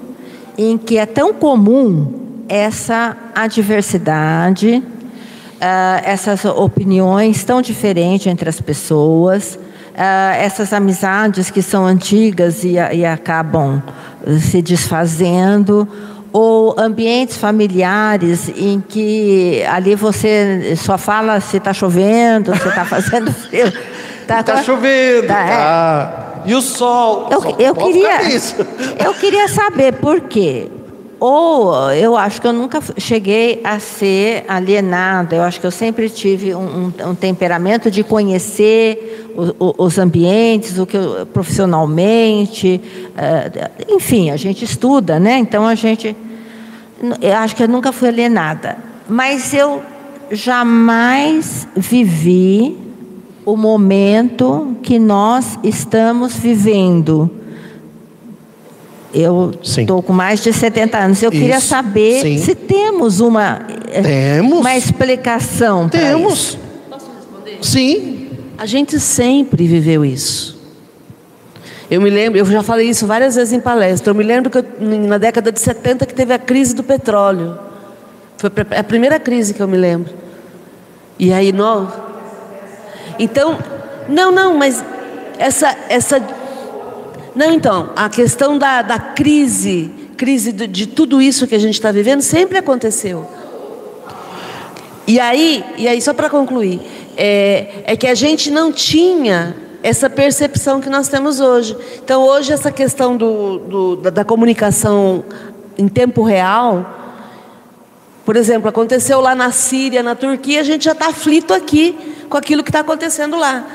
em 0.56 0.78
que 0.78 0.96
é 0.96 1.04
tão 1.04 1.34
comum 1.34 2.44
essa 2.48 3.16
adversidade, 3.34 4.82
uh, 4.84 6.02
essas 6.04 6.44
opiniões 6.44 7.42
tão 7.44 7.60
diferentes 7.60 8.26
entre 8.26 8.48
as 8.48 8.60
pessoas, 8.60 9.58
uh, 9.94 10.34
essas 10.38 10.72
amizades 10.72 11.50
que 11.50 11.62
são 11.62 11.86
antigas 11.86 12.64
e, 12.64 12.74
e 12.92 13.04
acabam 13.04 13.82
se 14.40 14.60
desfazendo, 14.62 15.88
ou 16.32 16.74
ambientes 16.76 17.36
familiares 17.36 18.48
em 18.56 18.80
que 18.80 19.62
ali 19.70 19.94
você 19.94 20.74
só 20.76 20.98
fala 20.98 21.40
se 21.40 21.58
está 21.58 21.72
chovendo, 21.72 22.54
se 22.56 22.68
está 22.68 22.84
fazendo 22.84 23.30
frio. 23.32 23.72
Está 24.20 24.42
tá 24.42 24.62
chovendo, 24.62 25.28
tá, 25.28 25.40
é. 25.40 25.48
tá. 25.48 26.42
E 26.46 26.54
o 26.54 26.60
sol? 26.60 27.28
Eu, 27.30 27.56
eu 27.58 27.74
queria, 27.74 28.18
eu 29.04 29.14
queria 29.14 29.48
saber 29.48 29.92
por 29.92 30.22
quê. 30.22 30.70
Ou 31.26 31.90
eu 31.92 32.18
acho 32.18 32.38
que 32.38 32.46
eu 32.46 32.52
nunca 32.52 32.82
cheguei 32.98 33.58
a 33.64 33.78
ser 33.78 34.44
alienada, 34.46 35.34
eu 35.34 35.42
acho 35.42 35.58
que 35.58 35.66
eu 35.66 35.70
sempre 35.70 36.10
tive 36.10 36.54
um, 36.54 36.92
um, 37.00 37.10
um 37.12 37.14
temperamento 37.14 37.90
de 37.90 38.04
conhecer 38.04 39.32
o, 39.34 39.68
o, 39.68 39.84
os 39.86 39.98
ambientes, 39.98 40.78
o 40.78 40.84
que 40.84 40.98
eu, 40.98 41.24
profissionalmente, 41.24 42.78
uh, 43.16 43.94
enfim, 43.96 44.28
a 44.28 44.36
gente 44.36 44.66
estuda, 44.66 45.18
né? 45.18 45.38
Então 45.38 45.66
a 45.66 45.74
gente. 45.74 46.14
Eu 47.22 47.36
acho 47.38 47.56
que 47.56 47.62
eu 47.62 47.68
nunca 47.68 47.90
fui 47.90 48.08
alienada. 48.08 48.76
Mas 49.08 49.54
eu 49.54 49.80
jamais 50.30 51.66
vivi 51.74 52.76
o 53.46 53.56
momento 53.56 54.76
que 54.82 54.98
nós 54.98 55.58
estamos 55.64 56.36
vivendo 56.36 57.30
eu 59.14 59.52
estou 59.62 60.02
com 60.02 60.12
mais 60.12 60.42
de 60.42 60.52
70 60.52 60.98
anos. 60.98 61.22
Eu 61.22 61.30
isso, 61.30 61.40
queria 61.40 61.60
saber 61.60 62.22
sim. 62.22 62.38
se 62.38 62.54
temos 62.54 63.20
uma, 63.20 63.62
eh, 63.90 64.02
temos. 64.02 64.58
uma 64.58 64.76
explicação. 64.76 65.88
Temos. 65.88 66.58
Posso 66.90 67.10
responder? 67.16 67.58
Sim. 67.62 68.28
A 68.58 68.66
gente 68.66 68.98
sempre 68.98 69.66
viveu 69.66 70.04
isso. 70.04 70.54
Eu 71.90 72.00
me 72.00 72.10
lembro, 72.10 72.38
eu 72.38 72.44
já 72.46 72.62
falei 72.62 72.88
isso 72.88 73.06
várias 73.06 73.36
vezes 73.36 73.52
em 73.52 73.60
palestra. 73.60 74.10
Eu 74.10 74.14
me 74.14 74.24
lembro 74.24 74.50
que 74.50 74.58
eu, 74.58 74.64
na 74.80 75.18
década 75.18 75.52
de 75.52 75.60
70 75.60 76.06
que 76.06 76.14
teve 76.14 76.32
a 76.32 76.38
crise 76.38 76.74
do 76.74 76.82
petróleo. 76.82 77.58
Foi 78.36 78.50
a 78.76 78.82
primeira 78.82 79.20
crise 79.20 79.54
que 79.54 79.62
eu 79.62 79.68
me 79.68 79.76
lembro. 79.76 80.12
E 81.18 81.32
aí 81.32 81.52
nós. 81.52 81.88
Então, 83.18 83.58
não, 84.08 84.32
não, 84.32 84.56
mas 84.56 84.84
essa, 85.38 85.76
essa 85.88 86.20
não, 87.34 87.52
então, 87.52 87.90
a 87.96 88.08
questão 88.08 88.56
da, 88.56 88.80
da 88.82 88.98
crise, 88.98 89.90
crise 90.16 90.52
de, 90.52 90.66
de 90.68 90.86
tudo 90.86 91.20
isso 91.20 91.46
que 91.46 91.54
a 91.54 91.58
gente 91.58 91.74
está 91.74 91.90
vivendo, 91.90 92.22
sempre 92.22 92.58
aconteceu. 92.58 93.28
E 95.06 95.18
aí, 95.18 95.64
e 95.76 95.88
aí 95.88 96.00
só 96.00 96.14
para 96.14 96.30
concluir, 96.30 96.80
é, 97.16 97.82
é 97.84 97.96
que 97.96 98.06
a 98.06 98.14
gente 98.14 98.50
não 98.50 98.72
tinha 98.72 99.56
essa 99.82 100.08
percepção 100.08 100.80
que 100.80 100.88
nós 100.88 101.08
temos 101.08 101.40
hoje. 101.40 101.76
Então, 102.02 102.22
hoje, 102.22 102.52
essa 102.52 102.70
questão 102.70 103.16
do, 103.16 103.58
do, 103.58 103.96
da, 103.96 104.10
da 104.10 104.24
comunicação 104.24 105.24
em 105.76 105.88
tempo 105.88 106.22
real, 106.22 106.86
por 108.24 108.36
exemplo, 108.36 108.68
aconteceu 108.68 109.20
lá 109.20 109.34
na 109.34 109.50
Síria, 109.50 110.02
na 110.02 110.14
Turquia, 110.14 110.60
a 110.60 110.64
gente 110.64 110.84
já 110.84 110.92
está 110.92 111.08
aflito 111.08 111.52
aqui 111.52 111.98
com 112.30 112.38
aquilo 112.38 112.62
que 112.62 112.70
está 112.70 112.80
acontecendo 112.80 113.36
lá. 113.36 113.66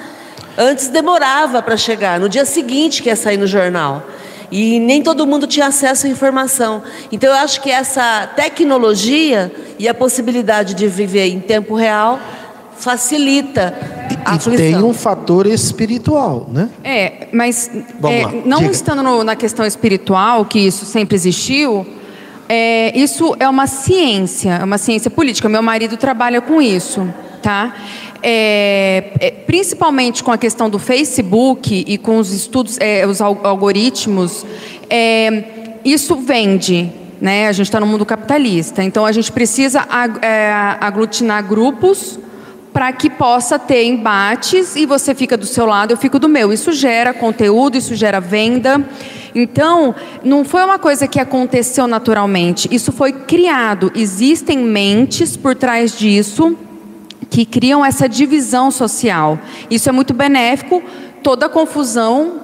Antes 0.62 0.90
demorava 0.90 1.62
para 1.62 1.78
chegar, 1.78 2.20
no 2.20 2.28
dia 2.28 2.44
seguinte 2.44 3.02
que 3.02 3.08
ia 3.08 3.16
sair 3.16 3.38
no 3.38 3.48
jornal. 3.48 4.04
E 4.52 4.78
nem 4.80 5.02
todo 5.02 5.26
mundo 5.26 5.48
tinha 5.48 5.68
acesso 5.68 6.06
à 6.06 6.10
informação. 6.10 6.84
Então 7.12 7.30
eu 7.30 7.36
acho 7.38 7.62
que 7.62 7.72
essa 7.72 8.28
tecnologia 8.36 9.50
e 9.78 9.88
a 9.88 9.94
possibilidade 9.94 10.74
de 10.74 10.86
viver 10.88 11.28
em 11.28 11.40
tempo 11.40 11.76
real 11.76 12.20
facilita 12.78 13.74
a 14.26 14.36
e 14.36 14.58
tem 14.58 14.76
um 14.76 14.94
fator 14.94 15.48
espiritual, 15.48 16.48
né? 16.52 16.70
É, 16.84 17.28
mas 17.32 17.70
é, 18.04 18.26
não 18.46 18.60
Diga. 18.60 18.72
estando 18.72 19.02
no, 19.02 19.24
na 19.24 19.36
questão 19.36 19.66
espiritual, 19.66 20.46
que 20.46 20.60
isso 20.60 20.86
sempre 20.86 21.16
existiu, 21.16 21.86
é, 22.48 22.98
isso 22.98 23.36
é 23.40 23.48
uma 23.48 23.68
ciência, 23.68 24.58
é 24.60 24.64
uma 24.64 24.78
ciência 24.78 25.10
política. 25.10 25.48
Meu 25.48 25.62
marido 25.62 25.96
trabalha 25.98 26.42
com 26.42 26.62
isso, 26.62 27.08
tá? 27.42 27.76
É, 28.22 29.14
é, 29.20 29.32
principalmente 29.32 30.24
com 30.24 30.32
a 30.32 30.38
questão 30.38 30.70
do 30.70 30.78
Facebook 30.78 31.86
e 31.88 31.98
com 31.98 32.18
os 32.18 32.34
estudos, 32.34 32.78
é, 32.80 33.06
os 33.08 33.22
algoritmos, 33.22 34.46
é, 34.90 35.44
isso 35.86 36.16
vende. 36.16 36.92
Né? 37.22 37.48
A 37.48 37.52
gente 37.52 37.68
está 37.68 37.80
no 37.80 37.86
mundo 37.86 38.06
capitalista, 38.06 38.84
então 38.84 39.06
a 39.06 39.12
gente 39.12 39.32
precisa 39.32 39.86
é, 40.22 40.52
aglutinar 40.80 41.44
grupos 41.44 42.20
para 42.72 42.94
que 42.94 43.10
possa 43.10 43.58
ter 43.58 43.84
embates 43.84 44.76
e 44.76 44.86
você 44.86 45.14
fica 45.16 45.36
do 45.36 45.46
seu 45.46 45.66
lado, 45.66 45.92
eu 45.92 45.98
fico 45.98 46.20
do 46.20 46.30
meu. 46.30 46.54
Isso 46.54 46.72
gera 46.72 47.14
conteúdo, 47.14 47.78
isso 47.78 47.96
gera 47.96 48.20
venda. 48.20 48.86
Então, 49.34 49.94
não 50.24 50.46
foi 50.46 50.64
uma 50.64 50.80
coisa 50.80 51.08
que 51.08 51.20
aconteceu 51.20 51.88
naturalmente, 51.88 52.70
isso 52.72 52.92
foi 52.92 53.12
criado. 53.12 53.92
Existem 53.96 54.60
mentes 54.60 55.36
por 55.36 55.56
trás 55.56 55.98
disso 55.98 56.58
que 57.30 57.46
criam 57.46 57.86
essa 57.86 58.10
divisão 58.10 58.72
social. 58.72 59.40
Isso 59.70 59.88
é 59.88 59.92
muito 59.92 60.14
benéfico. 60.14 60.84
Toda 61.22 61.50
confusão 61.50 62.42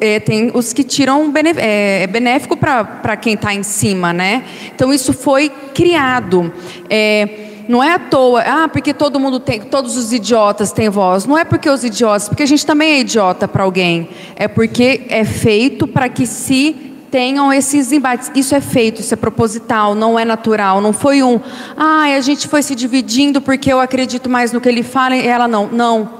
é, 0.00 0.18
tem 0.18 0.50
os 0.54 0.72
que 0.72 0.82
tiram 0.82 1.32
é, 1.56 2.02
é 2.02 2.06
benéfico 2.06 2.56
para 2.56 3.16
quem 3.16 3.34
está 3.34 3.54
em 3.54 3.62
cima, 3.62 4.12
né? 4.12 4.44
Então 4.74 4.92
isso 4.92 5.12
foi 5.12 5.50
criado. 5.74 6.52
É, 6.88 7.50
não 7.68 7.82
é 7.82 7.92
à 7.92 7.98
toa, 7.98 8.42
ah, 8.42 8.68
porque 8.68 8.92
todo 8.92 9.18
mundo 9.18 9.40
tem, 9.40 9.60
todos 9.60 9.96
os 9.96 10.12
idiotas 10.12 10.72
têm 10.72 10.88
voz. 10.88 11.24
Não 11.26 11.38
é 11.38 11.44
porque 11.44 11.68
os 11.68 11.82
idiotas, 11.84 12.28
porque 12.28 12.42
a 12.42 12.46
gente 12.46 12.64
também 12.64 12.92
é 12.92 13.00
idiota 13.00 13.48
para 13.48 13.62
alguém. 13.62 14.08
É 14.36 14.48
porque 14.48 15.02
é 15.08 15.24
feito 15.24 15.86
para 15.86 16.08
que 16.08 16.26
se 16.26 16.93
tenham 17.14 17.52
esses 17.52 17.92
embates. 17.92 18.28
Isso 18.34 18.56
é 18.56 18.60
feito, 18.60 19.00
isso 19.00 19.14
é 19.14 19.16
proposital, 19.16 19.94
não 19.94 20.18
é 20.18 20.24
natural. 20.24 20.80
Não 20.80 20.92
foi 20.92 21.22
um, 21.22 21.38
ah, 21.76 22.06
a 22.16 22.20
gente 22.20 22.48
foi 22.48 22.60
se 22.60 22.74
dividindo 22.74 23.40
porque 23.40 23.72
eu 23.72 23.78
acredito 23.78 24.28
mais 24.28 24.50
no 24.50 24.60
que 24.60 24.68
ele 24.68 24.82
fala 24.82 25.14
e 25.14 25.24
ela 25.24 25.46
não. 25.46 25.68
Não, 25.68 26.10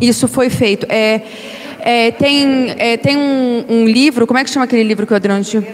isso 0.00 0.28
foi 0.28 0.48
feito. 0.48 0.86
É, 0.88 1.22
é 1.80 2.12
tem 2.12 2.72
é, 2.78 2.96
tem 2.96 3.16
um, 3.16 3.64
um, 3.68 3.84
livro, 3.84 4.28
como 4.28 4.38
é 4.38 4.44
que 4.44 4.50
chama 4.50 4.64
aquele 4.64 4.84
livro 4.84 5.04
que 5.08 5.12
o 5.12 5.16
Adriano 5.16 5.42
tinha? 5.42 5.66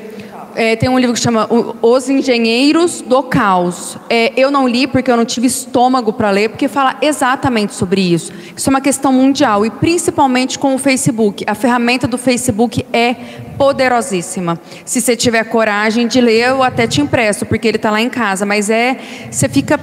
É, 0.55 0.77
tem 0.77 0.89
um 0.89 0.99
livro 0.99 1.15
que 1.15 1.21
chama 1.21 1.49
Os 1.83 2.09
Engenheiros 2.09 3.01
do 3.01 3.23
Caos. 3.23 3.97
É, 4.09 4.33
eu 4.37 4.51
não 4.51 4.67
li 4.67 4.87
porque 4.87 5.11
eu 5.11 5.17
não 5.17 5.25
tive 5.25 5.47
estômago 5.47 6.13
para 6.13 6.31
ler, 6.31 6.51
porque 6.51 6.69
fala 6.69 6.97
exatamente 7.01 7.75
sobre 7.75 8.01
isso. 8.01 8.33
Isso 8.57 8.69
é 8.69 8.71
uma 8.71 8.81
questão 8.81 9.13
mundial 9.13 9.65
e 9.65 9.71
principalmente 9.71 10.59
com 10.59 10.75
o 10.75 10.79
Facebook. 10.79 11.45
A 11.47 11.55
ferramenta 11.55 12.07
do 12.07 12.19
Facebook 12.19 12.85
é 12.93 13.15
poderosíssima. 13.57 14.59
Se 14.85 15.01
você 15.01 15.17
tiver 15.17 15.45
coragem 15.45 16.07
de 16.07 16.21
ler, 16.21 16.49
eu 16.49 16.63
até 16.63 16.87
te 16.87 17.01
impresso, 17.01 17.47
porque 17.47 17.69
ele 17.69 17.77
está 17.77 17.91
lá 17.91 18.01
em 18.01 18.11
casa. 18.11 18.45
Mas 18.45 18.71
é, 18.71 18.97
você 19.31 19.49
fica 19.49 19.79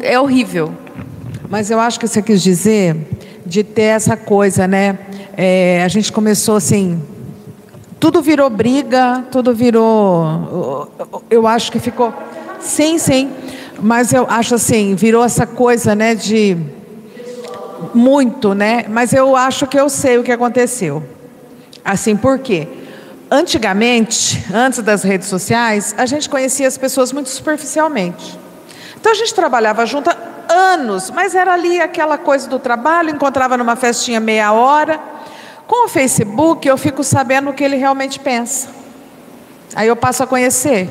é 0.00 0.18
horrível. 0.18 0.72
Mas 1.48 1.70
eu 1.70 1.78
acho 1.78 2.00
que 2.00 2.06
você 2.06 2.22
quis 2.22 2.42
dizer 2.42 2.96
de 3.44 3.62
ter 3.64 3.82
essa 3.82 4.16
coisa, 4.16 4.66
né? 4.66 4.98
É, 5.36 5.82
a 5.84 5.88
gente 5.88 6.12
começou 6.12 6.56
assim 6.56 7.00
tudo 8.00 8.22
virou 8.22 8.48
briga, 8.48 9.24
tudo 9.30 9.52
virou. 9.52 10.88
Eu 11.28 11.46
acho 11.46 11.72
que 11.72 11.80
ficou. 11.80 12.14
Sim, 12.60 12.98
sim. 12.98 13.32
Mas 13.80 14.12
eu 14.12 14.26
acho 14.28 14.54
assim, 14.54 14.94
virou 14.94 15.24
essa 15.24 15.46
coisa, 15.46 15.94
né, 15.94 16.14
de. 16.14 16.56
Muito, 17.94 18.54
né? 18.54 18.84
Mas 18.88 19.12
eu 19.12 19.36
acho 19.36 19.66
que 19.66 19.78
eu 19.78 19.88
sei 19.88 20.18
o 20.18 20.22
que 20.22 20.32
aconteceu. 20.32 21.02
Assim, 21.84 22.16
por 22.16 22.38
quê? 22.38 22.68
Antigamente, 23.30 24.44
antes 24.52 24.80
das 24.80 25.02
redes 25.02 25.28
sociais, 25.28 25.94
a 25.98 26.06
gente 26.06 26.28
conhecia 26.28 26.66
as 26.66 26.78
pessoas 26.78 27.12
muito 27.12 27.28
superficialmente. 27.28 28.38
Então 29.00 29.12
a 29.12 29.14
gente 29.14 29.34
trabalhava 29.34 29.86
junto 29.86 30.10
anos, 30.48 31.10
mas 31.10 31.34
era 31.34 31.52
ali 31.52 31.80
aquela 31.80 32.18
coisa 32.18 32.48
do 32.48 32.58
trabalho, 32.58 33.10
encontrava 33.10 33.56
numa 33.56 33.76
festinha 33.76 34.18
meia 34.18 34.52
hora 34.52 35.17
com 35.68 35.84
o 35.84 35.88
Facebook, 35.88 36.66
eu 36.66 36.78
fico 36.78 37.04
sabendo 37.04 37.50
o 37.50 37.52
que 37.52 37.62
ele 37.62 37.76
realmente 37.76 38.18
pensa. 38.18 38.70
Aí 39.76 39.86
eu 39.86 39.94
passo 39.94 40.22
a 40.22 40.26
conhecer. 40.26 40.88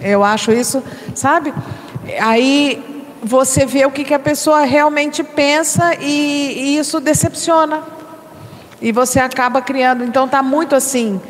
Eu 0.00 0.24
acho 0.24 0.50
isso, 0.50 0.82
sabe? 1.14 1.52
Aí 2.18 3.04
você 3.22 3.66
vê 3.66 3.84
o 3.84 3.90
que, 3.90 4.04
que 4.04 4.14
a 4.14 4.18
pessoa 4.18 4.62
realmente 4.62 5.22
pensa 5.22 5.94
e, 6.00 6.54
e 6.56 6.78
isso 6.78 7.00
decepciona. 7.00 7.82
E 8.80 8.92
você 8.92 9.20
acaba 9.20 9.60
criando. 9.60 10.02
Então 10.02 10.26
tá 10.26 10.42
muito 10.42 10.74
assim, 10.74 11.20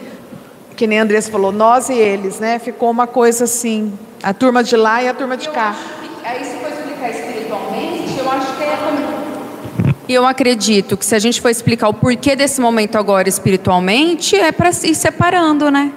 que 0.76 0.86
nem 0.86 1.00
a 1.00 1.02
Andressa 1.02 1.32
falou, 1.32 1.50
nós 1.50 1.88
e 1.88 1.94
eles, 1.94 2.38
né? 2.38 2.60
Ficou 2.60 2.90
uma 2.92 3.08
coisa 3.08 3.42
assim, 3.42 3.92
a 4.22 4.32
turma 4.32 4.62
de 4.62 4.76
lá 4.76 5.02
e 5.02 5.08
a 5.08 5.14
turma 5.14 5.36
de 5.36 5.48
cá. 5.48 5.74
Se 5.74 6.58
for 6.58 6.70
explicar 6.70 7.10
espiritualmente, 7.10 8.18
eu 8.18 8.30
acho 8.30 8.56
que 8.56 8.62
é 8.62 8.76
como 8.76 9.18
e 10.08 10.14
eu 10.14 10.26
acredito 10.26 10.96
que 10.96 11.04
se 11.04 11.14
a 11.14 11.18
gente 11.18 11.40
for 11.40 11.50
explicar 11.50 11.88
o 11.88 11.94
porquê 11.94 12.34
desse 12.34 12.60
momento 12.60 12.96
agora 12.96 13.28
espiritualmente, 13.28 14.34
é 14.34 14.50
para 14.50 14.70
ir 14.70 14.94
separando, 14.94 15.70
né? 15.70 15.92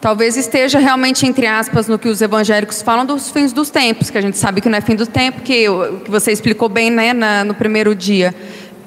Talvez 0.00 0.36
esteja 0.36 0.78
realmente, 0.78 1.26
entre 1.26 1.46
aspas, 1.46 1.86
no 1.86 1.98
que 1.98 2.08
os 2.08 2.22
evangélicos 2.22 2.80
falam 2.80 3.04
dos 3.04 3.30
fins 3.30 3.52
dos 3.52 3.70
tempos, 3.70 4.10
que 4.10 4.16
a 4.16 4.20
gente 4.20 4.38
sabe 4.38 4.60
que 4.60 4.68
não 4.68 4.78
é 4.78 4.80
fim 4.80 4.94
do 4.94 5.06
tempo, 5.06 5.42
que, 5.42 5.66
que 6.04 6.10
você 6.10 6.32
explicou 6.32 6.68
bem 6.68 6.90
né, 6.90 7.12
na, 7.12 7.44
no 7.44 7.54
primeiro 7.54 7.94
dia. 7.94 8.34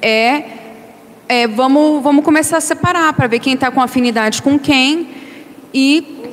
É, 0.02 0.44
é 1.30 1.48
vamos, 1.48 2.04
vamos 2.04 2.26
começar 2.26 2.58
a 2.58 2.62
separar 2.62 3.14
para 3.14 3.28
ver 3.28 3.40
quem 3.40 3.54
está 3.54 3.70
com 3.70 3.82
afinidade 3.82 4.42
com 4.42 4.58
quem 4.58 5.10
e 5.74 6.24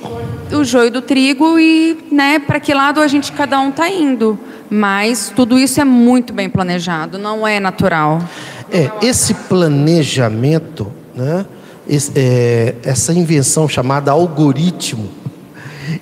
o 0.52 0.64
joio 0.64 0.90
do 0.90 1.02
trigo 1.02 1.58
e 1.58 1.96
né, 2.10 2.38
para 2.38 2.60
que 2.60 2.72
lado 2.72 3.00
a 3.00 3.06
gente 3.06 3.32
cada 3.32 3.58
um 3.60 3.70
está 3.70 3.88
indo. 3.88 4.38
Mas 4.70 5.32
tudo 5.34 5.58
isso 5.58 5.80
é 5.80 5.84
muito 5.84 6.32
bem 6.32 6.48
planejado, 6.48 7.18
não 7.18 7.46
é 7.46 7.60
natural. 7.60 8.22
É, 8.70 8.90
esse 9.02 9.34
planejamento, 9.34 10.90
né, 11.14 11.46
esse, 11.88 12.12
é, 12.16 12.74
essa 12.82 13.12
invenção 13.12 13.68
chamada 13.68 14.10
algoritmo, 14.10 15.08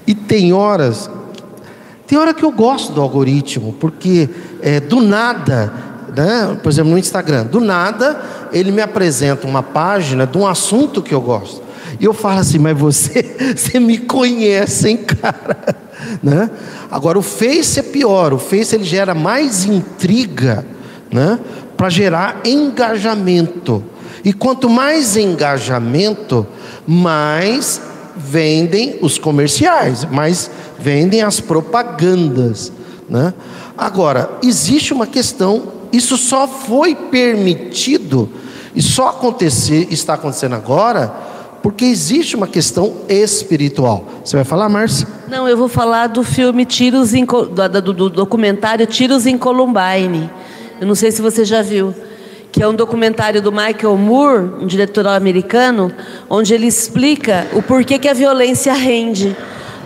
e 0.06 0.14
tem 0.14 0.52
horas, 0.52 1.10
tem 2.06 2.16
hora 2.18 2.32
que 2.32 2.44
eu 2.44 2.52
gosto 2.52 2.92
do 2.92 3.00
algoritmo, 3.00 3.74
porque 3.80 4.28
é, 4.60 4.80
do 4.80 5.00
nada, 5.00 5.72
né, 6.16 6.56
por 6.62 6.70
exemplo, 6.70 6.92
no 6.92 6.98
Instagram, 6.98 7.46
do 7.46 7.60
nada 7.60 8.20
ele 8.52 8.70
me 8.70 8.82
apresenta 8.82 9.46
uma 9.46 9.62
página 9.62 10.26
de 10.26 10.38
um 10.38 10.46
assunto 10.46 11.02
que 11.02 11.14
eu 11.14 11.20
gosto. 11.20 11.62
E 12.00 12.04
eu 12.04 12.12
falo 12.12 12.40
assim, 12.40 12.58
mas 12.58 12.78
você, 12.78 13.22
você 13.56 13.78
me 13.78 13.98
conhece, 13.98 14.88
hein, 14.88 14.96
cara? 14.98 15.82
Né? 16.20 16.50
Agora 16.90 17.16
o 17.16 17.22
Face 17.22 17.78
é 17.78 17.82
pior, 17.82 18.32
o 18.32 18.38
Face 18.38 18.74
ele 18.74 18.82
gera 18.82 19.14
mais 19.14 19.64
intriga, 19.64 20.66
né? 21.12 21.38
Para 21.76 21.88
gerar 21.88 22.40
engajamento. 22.44 23.84
E 24.24 24.32
quanto 24.32 24.68
mais 24.68 25.16
engajamento, 25.16 26.44
mais 26.86 27.80
vendem 28.16 28.98
os 29.00 29.16
comerciais, 29.16 30.04
mais 30.04 30.50
vendem 30.78 31.22
as 31.22 31.40
propagandas, 31.40 32.72
né? 33.08 33.32
Agora, 33.76 34.38
existe 34.42 34.92
uma 34.92 35.06
questão, 35.06 35.72
isso 35.92 36.16
só 36.16 36.46
foi 36.46 36.94
permitido 36.94 38.28
e 38.74 38.82
só 38.82 39.08
acontecer, 39.08 39.88
está 39.90 40.14
acontecendo 40.14 40.54
agora, 40.54 41.14
porque 41.62 41.84
existe 41.84 42.34
uma 42.34 42.48
questão 42.48 42.96
espiritual. 43.08 44.04
Você 44.24 44.36
vai 44.36 44.44
falar, 44.44 44.68
Márcia? 44.68 45.06
Não, 45.28 45.48
eu 45.48 45.56
vou 45.56 45.68
falar 45.68 46.08
do 46.08 46.22
filme 46.24 46.64
Tiros 46.64 47.14
em, 47.14 47.24
do, 47.24 47.92
do 47.92 48.10
documentário 48.10 48.86
Tiros 48.86 49.26
em 49.26 49.38
Columbine. 49.38 50.28
Eu 50.80 50.86
não 50.86 50.94
sei 50.94 51.12
se 51.12 51.22
você 51.22 51.44
já 51.44 51.62
viu 51.62 51.94
que 52.50 52.62
é 52.62 52.68
um 52.68 52.74
documentário 52.74 53.40
do 53.40 53.50
Michael 53.50 53.96
Moore, 53.96 54.42
um 54.60 54.66
diretor 54.66 55.06
americano, 55.06 55.90
onde 56.28 56.52
ele 56.52 56.66
explica 56.66 57.46
o 57.54 57.62
porquê 57.62 57.98
que 57.98 58.06
a 58.06 58.12
violência 58.12 58.74
rende. 58.74 59.34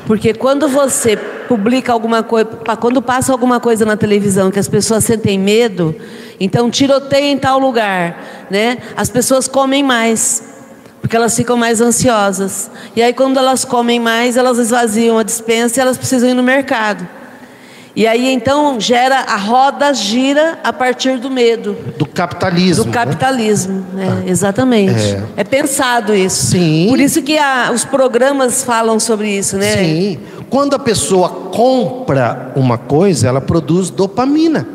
Porque 0.05 0.35
quando 0.35 0.67
você 0.67 1.17
publica 1.17 1.93
alguma 1.93 2.25
coisa, 2.25 2.49
quando 2.81 3.01
passa 3.01 3.31
alguma 3.31 3.61
coisa 3.61 3.85
na 3.85 3.97
televisão 3.97 4.51
que 4.51 4.59
as 4.59 4.69
pessoas 4.69 5.05
sentem 5.05 5.39
medo, 5.39 5.95
então 6.41 6.69
tiroteio 6.69 7.27
em 7.27 7.39
tal 7.39 7.61
lugar, 7.61 8.47
né? 8.51 8.79
As 8.97 9.09
pessoas 9.09 9.47
comem 9.47 9.85
mais 9.85 10.56
porque 11.01 11.17
elas 11.17 11.37
ficam 11.37 11.57
mais 11.57 11.81
ansiosas. 11.81 12.71
E 12.95 13.03
aí, 13.03 13.13
quando 13.13 13.39
elas 13.39 13.65
comem 13.65 14.01
mais, 14.01 14.37
elas 14.37 14.59
esvaziam 14.59 15.19
a 15.19 15.23
dispensa 15.23 15.79
e 15.79 15.83
elas 15.83 15.97
precisam 15.97 16.29
ir 16.29 16.35
no 16.35 16.43
mercado. 16.43 17.07
E 17.97 18.07
aí 18.07 18.31
então 18.31 18.79
gera 18.79 19.21
a 19.21 19.37
roda 19.37 19.95
gira 19.95 20.59
a 20.63 20.71
partir 20.71 21.17
do 21.17 21.31
medo. 21.31 21.75
Do 21.97 22.05
capitalismo. 22.05 22.85
Do 22.85 22.89
né? 22.89 22.93
capitalismo, 22.93 23.87
né? 23.95 24.25
é, 24.27 24.31
exatamente. 24.31 25.01
É. 25.03 25.23
é. 25.39 25.45
pensado 25.45 26.15
isso. 26.15 26.49
Sim. 26.49 26.89
Por 26.91 27.01
isso 27.01 27.23
que 27.23 27.39
a, 27.39 27.71
os 27.73 27.87
programas 27.87 28.63
falam 28.63 29.01
sobre 29.01 29.31
isso, 29.31 29.57
né? 29.57 29.79
Sim. 29.79 30.19
Quando 30.51 30.77
a 30.77 30.79
pessoa 30.79 31.31
compra 31.31 32.53
uma 32.55 32.77
coisa, 32.77 33.29
ela 33.29 33.41
produz 33.41 33.89
dopamina. 33.89 34.69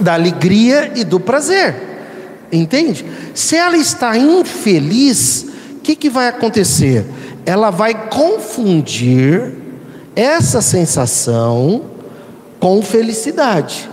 Da 0.00 0.14
alegria 0.14 0.92
e 0.96 1.04
do 1.04 1.20
prazer. 1.20 1.89
Entende? 2.52 3.04
Se 3.34 3.56
ela 3.56 3.76
está 3.76 4.16
infeliz, 4.16 5.46
o 5.76 5.80
que, 5.80 5.94
que 5.94 6.10
vai 6.10 6.28
acontecer? 6.28 7.06
Ela 7.46 7.70
vai 7.70 8.08
confundir 8.08 9.52
essa 10.14 10.60
sensação 10.60 11.82
com 12.58 12.82
felicidade. 12.82 13.88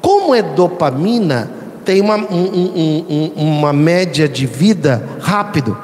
Como 0.00 0.34
é 0.34 0.42
dopamina, 0.42 1.50
tem 1.84 2.00
uma, 2.00 2.16
um, 2.16 3.32
um, 3.36 3.58
uma 3.58 3.72
média 3.72 4.28
de 4.28 4.46
vida 4.46 5.08
rápido, 5.20 5.76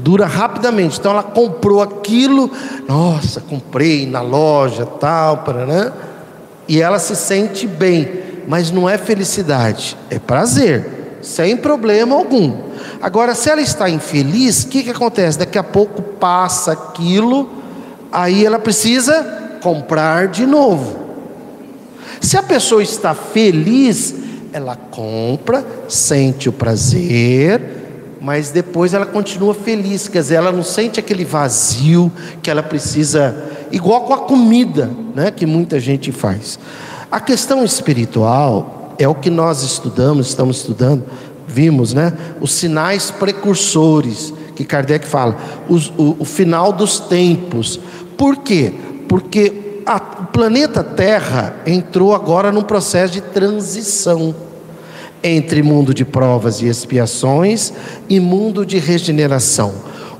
dura 0.00 0.26
rapidamente. 0.26 0.98
Então 0.98 1.12
ela 1.12 1.22
comprou 1.22 1.80
aquilo, 1.80 2.50
nossa, 2.86 3.40
comprei 3.40 4.06
na 4.06 4.20
loja, 4.20 4.84
tal, 4.84 5.44
né? 5.66 5.92
e 6.68 6.82
ela 6.82 6.98
se 6.98 7.16
sente 7.16 7.66
bem, 7.66 8.06
mas 8.48 8.72
não 8.72 8.88
é 8.88 8.98
felicidade, 8.98 9.96
é 10.10 10.18
prazer, 10.18 11.18
sem 11.22 11.56
problema 11.56 12.16
algum. 12.16 12.66
Agora, 13.00 13.34
se 13.34 13.48
ela 13.48 13.60
está 13.60 13.88
infeliz, 13.88 14.64
o 14.64 14.68
que, 14.68 14.82
que 14.82 14.90
acontece? 14.90 15.38
Daqui 15.38 15.58
a 15.58 15.62
pouco 15.62 16.02
passa 16.02 16.72
aquilo 16.72 17.58
aí 18.12 18.44
ela 18.44 18.58
precisa 18.58 19.58
comprar 19.62 20.28
de 20.28 20.46
novo. 20.46 21.08
Se 22.20 22.36
a 22.36 22.42
pessoa 22.42 22.82
está 22.82 23.14
feliz, 23.14 24.14
ela 24.52 24.76
compra, 24.76 25.64
sente 25.88 26.48
o 26.48 26.52
prazer, 26.52 27.60
mas 28.20 28.50
depois 28.50 28.92
ela 28.92 29.06
continua 29.06 29.54
feliz, 29.54 30.08
quer 30.08 30.20
dizer, 30.20 30.34
ela 30.36 30.50
não 30.50 30.64
sente 30.64 30.98
aquele 30.98 31.24
vazio 31.24 32.10
que 32.42 32.50
ela 32.50 32.62
precisa, 32.62 33.36
igual 33.70 34.02
com 34.02 34.14
a 34.14 34.18
comida, 34.18 34.90
né, 35.14 35.30
que 35.30 35.46
muita 35.46 35.78
gente 35.78 36.10
faz. 36.10 36.58
A 37.10 37.20
questão 37.20 37.64
espiritual 37.64 38.94
é 38.98 39.08
o 39.08 39.14
que 39.14 39.30
nós 39.30 39.62
estudamos, 39.62 40.28
estamos 40.28 40.58
estudando, 40.58 41.04
vimos, 41.46 41.94
né, 41.94 42.12
os 42.40 42.52
sinais 42.52 43.10
precursores 43.10 44.34
que 44.54 44.64
Kardec 44.64 45.06
fala, 45.06 45.36
os, 45.68 45.88
o, 45.96 46.16
o 46.18 46.24
final 46.24 46.72
dos 46.72 47.00
tempos, 47.00 47.80
por 48.16 48.38
quê? 48.38 48.74
Porque 49.08 49.80
a, 49.86 49.96
o 49.96 50.26
planeta 50.26 50.84
Terra 50.84 51.56
entrou 51.64 52.14
agora 52.14 52.52
num 52.52 52.62
processo 52.62 53.14
de 53.14 53.22
transição 53.22 54.34
entre 55.22 55.62
mundo 55.62 55.94
de 55.94 56.04
provas 56.04 56.60
e 56.60 56.66
expiações 56.66 57.72
e 58.08 58.20
mundo 58.20 58.66
de 58.66 58.78
regeneração. 58.78 59.72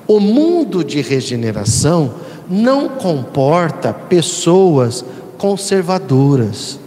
O 0.06 0.18
mundo 0.20 0.82
de 0.82 1.02
regeneração 1.02 2.14
não 2.48 2.88
comporta 2.88 3.92
pessoas 3.92 5.04
conservadoras, 5.38 6.78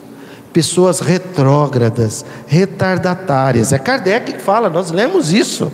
pessoas 0.54 1.00
retrógradas, 1.00 2.26
retardatárias. 2.46 3.74
É 3.74 3.80
Kardec 3.80 4.34
que 4.34 4.40
fala, 4.40 4.70
nós 4.70 4.92
lemos 4.92 5.34
isso. 5.34 5.72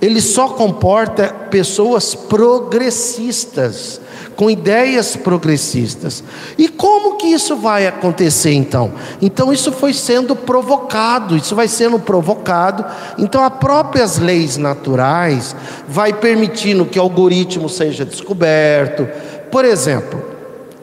Ele 0.00 0.20
só 0.20 0.48
comporta 0.50 1.28
pessoas 1.50 2.14
progressistas, 2.14 4.00
com 4.36 4.48
ideias 4.48 5.16
progressistas. 5.16 6.22
E 6.56 6.68
como 6.68 7.16
que 7.16 7.26
isso 7.26 7.56
vai 7.56 7.88
acontecer 7.88 8.52
então? 8.52 8.92
Então 9.20 9.52
isso 9.52 9.72
foi 9.72 9.92
sendo 9.92 10.36
provocado, 10.36 11.36
isso 11.36 11.56
vai 11.56 11.66
sendo 11.66 11.98
provocado. 11.98 12.84
Então 13.18 13.42
as 13.42 13.52
próprias 13.54 14.18
leis 14.18 14.56
naturais 14.56 15.56
vai 15.88 16.12
permitindo 16.12 16.86
que 16.86 16.98
o 17.00 17.02
algoritmo 17.02 17.68
seja 17.68 18.04
descoberto. 18.04 19.08
Por 19.50 19.64
exemplo, 19.64 20.22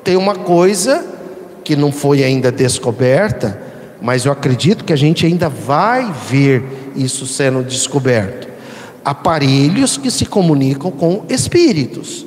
tem 0.04 0.18
uma 0.18 0.36
coisa 0.36 1.15
que 1.66 1.76
não 1.76 1.92
foi 1.92 2.24
ainda 2.24 2.50
descoberta, 2.50 3.60
mas 4.02 4.24
eu 4.24 4.32
acredito 4.32 4.86
que 4.86 4.94
a 4.94 4.96
gente 4.96 5.26
ainda 5.26 5.50
vai 5.50 6.10
ver 6.30 6.64
isso 6.96 7.28
sendo 7.28 7.62
descoberto. 7.62 8.48
Aparelhos 9.04 9.98
que 9.98 10.10
se 10.10 10.26
comunicam 10.26 10.90
com 10.90 11.26
espíritos 11.28 12.26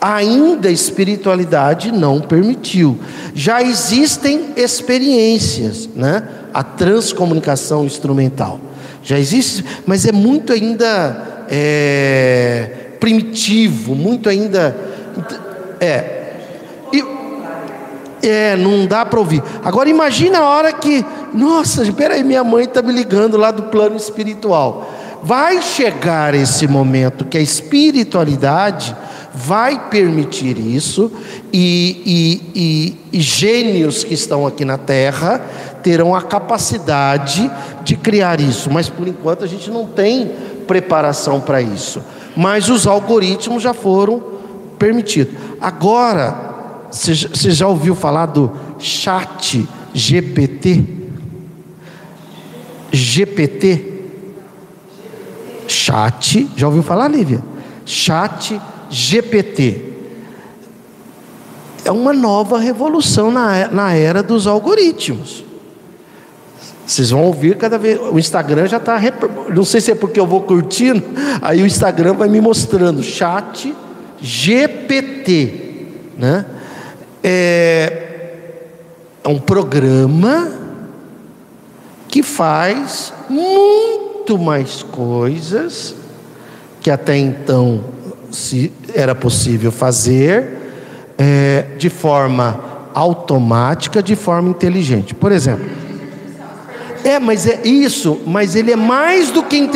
ainda 0.00 0.68
a 0.68 0.72
espiritualidade 0.72 1.90
não 1.90 2.20
permitiu. 2.20 2.98
Já 3.34 3.62
existem 3.62 4.52
experiências, 4.56 5.88
né? 5.94 6.22
A 6.52 6.62
transcomunicação 6.62 7.84
instrumental. 7.84 8.60
Já 9.02 9.18
existe, 9.18 9.64
mas 9.86 10.06
é 10.06 10.12
muito 10.12 10.52
ainda 10.52 11.44
é, 11.48 12.70
primitivo, 12.98 13.94
muito 13.94 14.28
ainda. 14.28 14.76
É. 15.80 16.34
E, 16.92 17.02
é, 18.22 18.56
não 18.56 18.86
dá 18.86 19.04
para 19.04 19.18
ouvir. 19.18 19.42
Agora 19.64 19.88
imagina 19.88 20.38
a 20.38 20.48
hora 20.48 20.72
que, 20.72 21.04
nossa, 21.32 21.82
espera 21.82 22.14
aí, 22.14 22.24
minha 22.24 22.44
mãe 22.44 22.64
está 22.64 22.82
me 22.82 22.92
ligando 22.92 23.36
lá 23.36 23.50
do 23.50 23.64
plano 23.64 23.96
espiritual. 23.96 24.90
Vai 25.22 25.60
chegar 25.62 26.34
esse 26.34 26.66
momento 26.68 27.24
que 27.24 27.36
a 27.36 27.40
espiritualidade 27.40 28.94
vai 29.36 29.88
permitir 29.90 30.58
isso, 30.58 31.12
e, 31.52 32.40
e, 32.54 32.60
e, 33.12 33.18
e, 33.18 33.20
gênios 33.20 34.02
que 34.02 34.14
estão 34.14 34.46
aqui 34.46 34.64
na 34.64 34.78
Terra 34.78 35.42
terão 35.82 36.14
a 36.14 36.22
capacidade 36.22 37.50
de 37.84 37.96
criar 37.96 38.40
isso, 38.40 38.70
mas 38.70 38.88
por 38.88 39.06
enquanto 39.06 39.44
a 39.44 39.46
gente 39.46 39.70
não 39.70 39.84
tem 39.86 40.32
preparação 40.66 41.38
para 41.38 41.60
isso. 41.60 42.02
Mas 42.34 42.70
os 42.70 42.86
algoritmos 42.86 43.62
já 43.62 43.74
foram 43.74 44.22
permitidos. 44.78 45.34
Agora, 45.60 46.55
você 46.96 47.50
já 47.50 47.68
ouviu 47.68 47.94
falar 47.94 48.26
do 48.26 48.50
Chat 48.78 49.68
GPT? 49.92 50.84
GPT? 52.90 53.92
Chat, 55.68 56.48
já 56.56 56.66
ouviu 56.66 56.82
falar, 56.82 57.08
Lívia? 57.08 57.42
Chat 57.84 58.60
GPT. 58.88 59.84
É 61.84 61.90
uma 61.90 62.12
nova 62.12 62.58
revolução 62.58 63.30
na, 63.30 63.68
na 63.68 63.92
era 63.92 64.22
dos 64.22 64.46
algoritmos. 64.46 65.44
Vocês 66.86 67.10
vão 67.10 67.24
ouvir 67.24 67.56
cada 67.56 67.78
vez. 67.78 68.00
O 68.00 68.18
Instagram 68.18 68.66
já 68.66 68.76
está. 68.78 69.00
Não 69.54 69.64
sei 69.64 69.80
se 69.80 69.90
é 69.90 69.94
porque 69.94 70.18
eu 70.18 70.26
vou 70.26 70.42
curtindo, 70.42 71.02
aí 71.42 71.62
o 71.62 71.66
Instagram 71.66 72.14
vai 72.14 72.28
me 72.28 72.40
mostrando. 72.40 73.02
Chat 73.02 73.74
GPT. 74.20 75.64
Né? 76.16 76.46
É, 77.28 78.02
é 79.24 79.28
um 79.28 79.40
programa 79.40 80.48
que 82.06 82.22
faz 82.22 83.12
muito 83.28 84.38
mais 84.38 84.84
coisas 84.84 85.96
que 86.80 86.88
até 86.88 87.16
então 87.16 87.82
se 88.30 88.72
era 88.94 89.12
possível 89.12 89.72
fazer 89.72 90.56
é, 91.18 91.64
de 91.76 91.90
forma 91.90 92.60
automática, 92.94 94.00
de 94.00 94.14
forma 94.14 94.50
inteligente. 94.50 95.12
Por 95.12 95.32
exemplo, 95.32 95.66
é, 97.02 97.18
mas 97.18 97.44
é 97.44 97.66
isso, 97.66 98.20
mas 98.24 98.54
ele 98.54 98.70
é 98.70 98.76
mais 98.76 99.32
do 99.32 99.42
que 99.42 99.68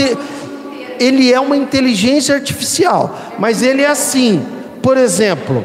ele 1.01 1.33
é 1.33 1.41
uma 1.41 1.57
inteligência 1.57 2.37
artificial, 2.37 3.19
mas 3.41 3.61
ele 3.61 3.83
é 3.83 3.89
assim. 3.89 4.41
Por 4.81 4.97
exemplo, 4.97 5.65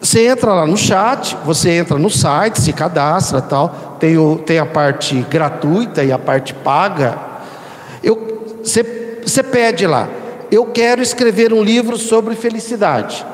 você 0.00 0.28
entra 0.28 0.52
lá 0.52 0.66
no 0.66 0.76
chat, 0.76 1.36
você 1.44 1.70
entra 1.70 1.98
no 1.98 2.08
site, 2.08 2.60
se 2.60 2.72
cadastra, 2.72 3.40
tal. 3.40 3.96
Tem, 3.98 4.16
o, 4.16 4.36
tem 4.36 4.58
a 4.58 4.66
parte 4.66 5.26
gratuita 5.28 6.04
e 6.04 6.12
a 6.12 6.18
parte 6.18 6.54
paga. 6.54 7.18
Eu, 8.02 8.58
você, 8.62 9.20
você 9.22 9.42
pede 9.42 9.86
lá, 9.86 10.08
eu 10.50 10.66
quero 10.66 11.02
escrever 11.02 11.52
um 11.52 11.62
livro 11.62 11.96
sobre 11.96 12.36
felicidade. 12.36 13.26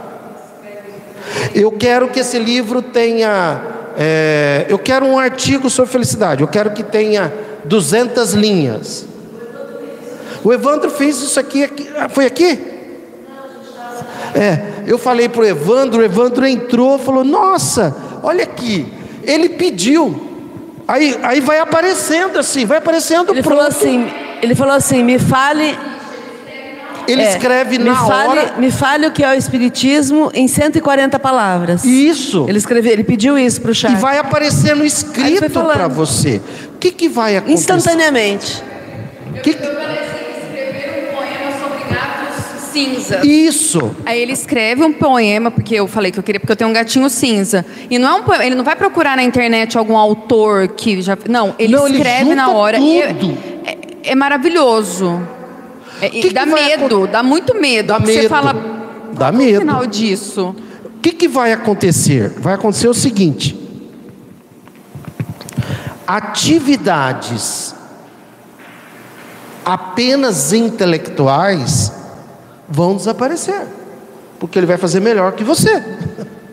Eu 1.54 1.70
quero 1.72 2.08
que 2.08 2.20
esse 2.20 2.38
livro 2.38 2.80
tenha. 2.80 3.60
É, 3.96 4.66
eu 4.68 4.78
quero 4.78 5.06
um 5.06 5.18
artigo 5.18 5.68
sobre 5.68 5.92
felicidade. 5.92 6.42
Eu 6.42 6.48
quero 6.48 6.70
que 6.70 6.82
tenha 6.82 7.32
200 7.64 8.32
linhas. 8.32 9.06
O 10.42 10.52
Evandro 10.52 10.90
fez 10.90 11.20
isso 11.20 11.38
aqui. 11.38 11.62
aqui 11.62 11.88
ah, 11.96 12.08
foi 12.08 12.26
aqui? 12.26 12.73
É, 14.34 14.60
eu 14.86 14.98
falei 14.98 15.28
para 15.28 15.42
o 15.42 15.44
Evandro. 15.44 16.00
O 16.00 16.04
Evandro 16.04 16.46
entrou 16.46 16.98
falou: 16.98 17.24
Nossa, 17.24 17.96
olha 18.22 18.44
aqui. 18.44 18.86
Ele 19.22 19.48
pediu. 19.48 20.32
Aí, 20.86 21.18
aí 21.22 21.40
vai 21.40 21.58
aparecendo 21.60 22.38
assim, 22.38 22.66
vai 22.66 22.78
aparecendo 22.78 23.32
ele 23.32 23.42
pronto. 23.42 23.56
Falou 23.56 23.68
assim, 23.68 24.10
ele 24.42 24.54
falou 24.54 24.74
assim: 24.74 25.02
Me 25.02 25.18
fale 25.18 25.78
Ele 27.06 27.22
é, 27.22 27.30
escreve 27.30 27.78
na 27.78 27.94
fale, 27.94 28.38
hora. 28.38 28.54
Me 28.58 28.70
fale 28.70 29.06
o 29.06 29.12
que 29.12 29.22
é 29.22 29.30
o 29.30 29.34
Espiritismo 29.34 30.30
em 30.34 30.48
140 30.48 31.18
palavras. 31.18 31.84
Isso. 31.84 32.44
Ele 32.48 32.58
escreveu, 32.58 32.92
ele 32.92 33.04
pediu 33.04 33.38
isso 33.38 33.60
para 33.60 33.70
o 33.70 33.74
chat. 33.74 33.92
E 33.92 33.96
vai 33.96 34.18
aparecer 34.18 34.74
no 34.74 34.84
escrito 34.84 35.48
para 35.48 35.88
você. 35.88 36.40
O 36.74 36.78
que, 36.78 36.90
que 36.90 37.08
vai 37.08 37.36
acontecer? 37.36 37.54
Instantaneamente. 37.54 38.62
Que... 39.42 39.56
cinzas. 42.74 43.24
Isso. 43.24 43.94
Aí 44.04 44.20
ele 44.20 44.32
escreve 44.32 44.82
um 44.82 44.92
poema, 44.92 45.50
porque 45.50 45.76
eu 45.76 45.86
falei 45.86 46.10
que 46.10 46.18
eu 46.18 46.22
queria, 46.22 46.40
porque 46.40 46.52
eu 46.52 46.56
tenho 46.56 46.70
um 46.70 46.72
gatinho 46.72 47.08
cinza. 47.08 47.64
E 47.88 47.98
não 47.98 48.08
é 48.08 48.14
um 48.14 48.22
poema, 48.24 48.44
ele 48.44 48.54
não 48.56 48.64
vai 48.64 48.74
procurar 48.74 49.16
na 49.16 49.22
internet 49.22 49.78
algum 49.78 49.96
autor 49.96 50.68
que 50.68 51.00
já. 51.00 51.16
Não, 51.28 51.54
ele 51.58 51.74
não, 51.74 51.86
escreve 51.86 52.30
ele 52.30 52.34
na 52.34 52.50
hora. 52.50 52.78
Tudo. 52.78 53.38
É, 53.64 53.70
é, 53.70 53.78
é 54.02 54.14
maravilhoso. 54.14 55.22
É, 56.00 56.08
que 56.08 56.32
dá 56.32 56.44
que 56.44 56.52
medo, 56.52 57.06
dá 57.06 57.22
muito 57.22 57.54
medo. 57.54 57.88
Dá 57.88 58.00
medo. 58.00 58.22
Você 58.22 58.28
fala. 58.28 58.54
Dá 59.12 59.30
medo. 59.30 59.60
final 59.60 59.86
disso. 59.86 60.54
O 60.84 60.98
que, 61.00 61.12
que 61.12 61.28
vai 61.28 61.52
acontecer? 61.52 62.30
Vai 62.38 62.54
acontecer 62.54 62.88
o 62.88 62.94
seguinte: 62.94 63.56
atividades 66.06 67.74
apenas 69.64 70.52
intelectuais 70.52 72.03
vão 72.68 72.96
desaparecer, 72.96 73.66
porque 74.38 74.58
ele 74.58 74.66
vai 74.66 74.76
fazer 74.76 75.00
melhor 75.00 75.32
que 75.32 75.44
você. 75.44 75.70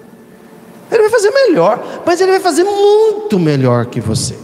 Ele 0.92 1.04
vai 1.04 1.10
fazer 1.10 1.32
melhor, 1.32 2.02
mas 2.06 2.20
ele 2.20 2.32
vai 2.32 2.42
fazer 2.42 2.66
muito 2.66 3.40
melhor 3.40 3.86
que 3.86 4.02
você. 4.02 4.36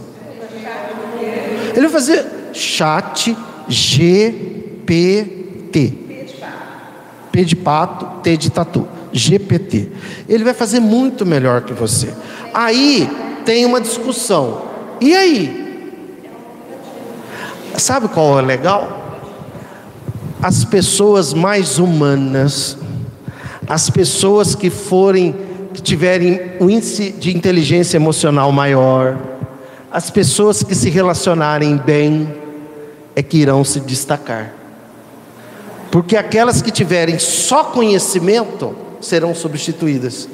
Ele 1.74 1.82
vai 1.82 1.90
fazer 1.90 2.24
chat 2.54 3.36
GPT. 3.68 4.78
P 7.30 7.44
de 7.44 7.54
pato, 7.54 8.22
T 8.22 8.36
de 8.36 8.50
tatu. 8.50 8.88
GPT. 9.12 9.90
Ele 10.28 10.42
vai 10.42 10.54
fazer 10.54 10.80
muito 10.80 11.26
melhor 11.26 11.62
que 11.62 11.74
você. 11.74 12.14
Aí 12.54 13.08
tem 13.44 13.66
uma 13.66 13.80
discussão. 13.80 14.62
E 15.00 15.14
aí? 15.14 15.92
Sabe 17.76 18.08
qual 18.08 18.38
é 18.38 18.42
legal? 18.42 18.97
As 20.42 20.64
pessoas 20.64 21.34
mais 21.34 21.78
humanas, 21.78 22.76
as 23.66 23.90
pessoas 23.90 24.54
que 24.54 24.70
forem, 24.70 25.34
que 25.74 25.82
tiverem 25.82 26.40
um 26.60 26.70
índice 26.70 27.10
de 27.10 27.36
inteligência 27.36 27.96
emocional 27.96 28.52
maior, 28.52 29.18
as 29.90 30.10
pessoas 30.10 30.62
que 30.62 30.74
se 30.74 30.90
relacionarem 30.90 31.76
bem, 31.76 32.32
é 33.16 33.22
que 33.22 33.38
irão 33.38 33.64
se 33.64 33.80
destacar. 33.80 34.54
Porque 35.90 36.16
aquelas 36.16 36.62
que 36.62 36.70
tiverem 36.70 37.18
só 37.18 37.64
conhecimento 37.64 38.76
serão 39.00 39.34
substituídas. 39.34 40.28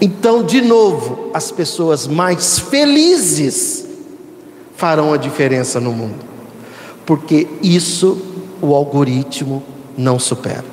Então, 0.00 0.44
de 0.44 0.60
novo, 0.60 1.30
as 1.34 1.50
pessoas 1.50 2.06
mais 2.06 2.58
felizes 2.58 3.84
farão 4.76 5.12
a 5.12 5.16
diferença 5.16 5.80
no 5.80 5.92
mundo, 5.92 6.24
porque 7.04 7.48
isso 7.60 8.27
o 8.60 8.74
algoritmo 8.74 9.62
não 9.96 10.18
supera, 10.18 10.64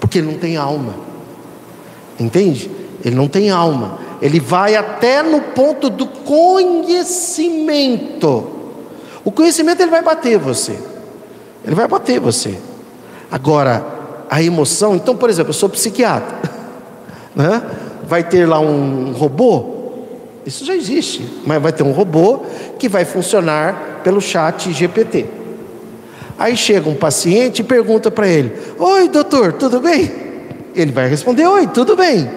porque 0.00 0.18
ele 0.18 0.32
não 0.32 0.38
tem 0.38 0.56
alma, 0.56 0.96
entende? 2.18 2.68
Ele 3.04 3.14
não 3.14 3.28
tem 3.28 3.50
alma, 3.50 3.98
ele 4.20 4.40
vai 4.40 4.74
até 4.76 5.22
no 5.22 5.40
ponto 5.40 5.88
do 5.90 6.06
conhecimento. 6.06 8.50
O 9.24 9.30
conhecimento 9.30 9.80
ele 9.80 9.90
vai 9.90 10.02
bater 10.02 10.38
você, 10.38 10.78
ele 11.64 11.74
vai 11.74 11.88
bater 11.88 12.20
você. 12.20 12.58
Agora, 13.30 13.86
a 14.30 14.42
emoção, 14.42 14.96
então, 14.96 15.16
por 15.16 15.30
exemplo, 15.30 15.50
eu 15.50 15.54
sou 15.54 15.68
psiquiatra, 15.68 16.40
né? 17.34 17.62
vai 18.06 18.22
ter 18.22 18.46
lá 18.46 18.60
um 18.60 19.12
robô 19.12 19.74
isso 20.46 20.64
já 20.64 20.74
existe, 20.74 21.26
mas 21.46 21.60
vai 21.60 21.72
ter 21.72 21.82
um 21.82 21.92
robô 21.92 22.40
que 22.78 22.88
vai 22.88 23.04
funcionar 23.04 24.00
pelo 24.04 24.20
chat 24.20 24.72
GPT. 24.72 25.26
Aí 26.38 26.56
chega 26.56 26.88
um 26.88 26.94
paciente 26.94 27.60
e 27.60 27.64
pergunta 27.64 28.10
para 28.10 28.28
ele: 28.28 28.52
Oi, 28.78 29.08
doutor, 29.08 29.52
tudo 29.52 29.80
bem? 29.80 30.10
Ele 30.74 30.92
vai 30.92 31.08
responder: 31.08 31.46
Oi, 31.46 31.66
tudo 31.68 31.96
bem. 31.96 32.28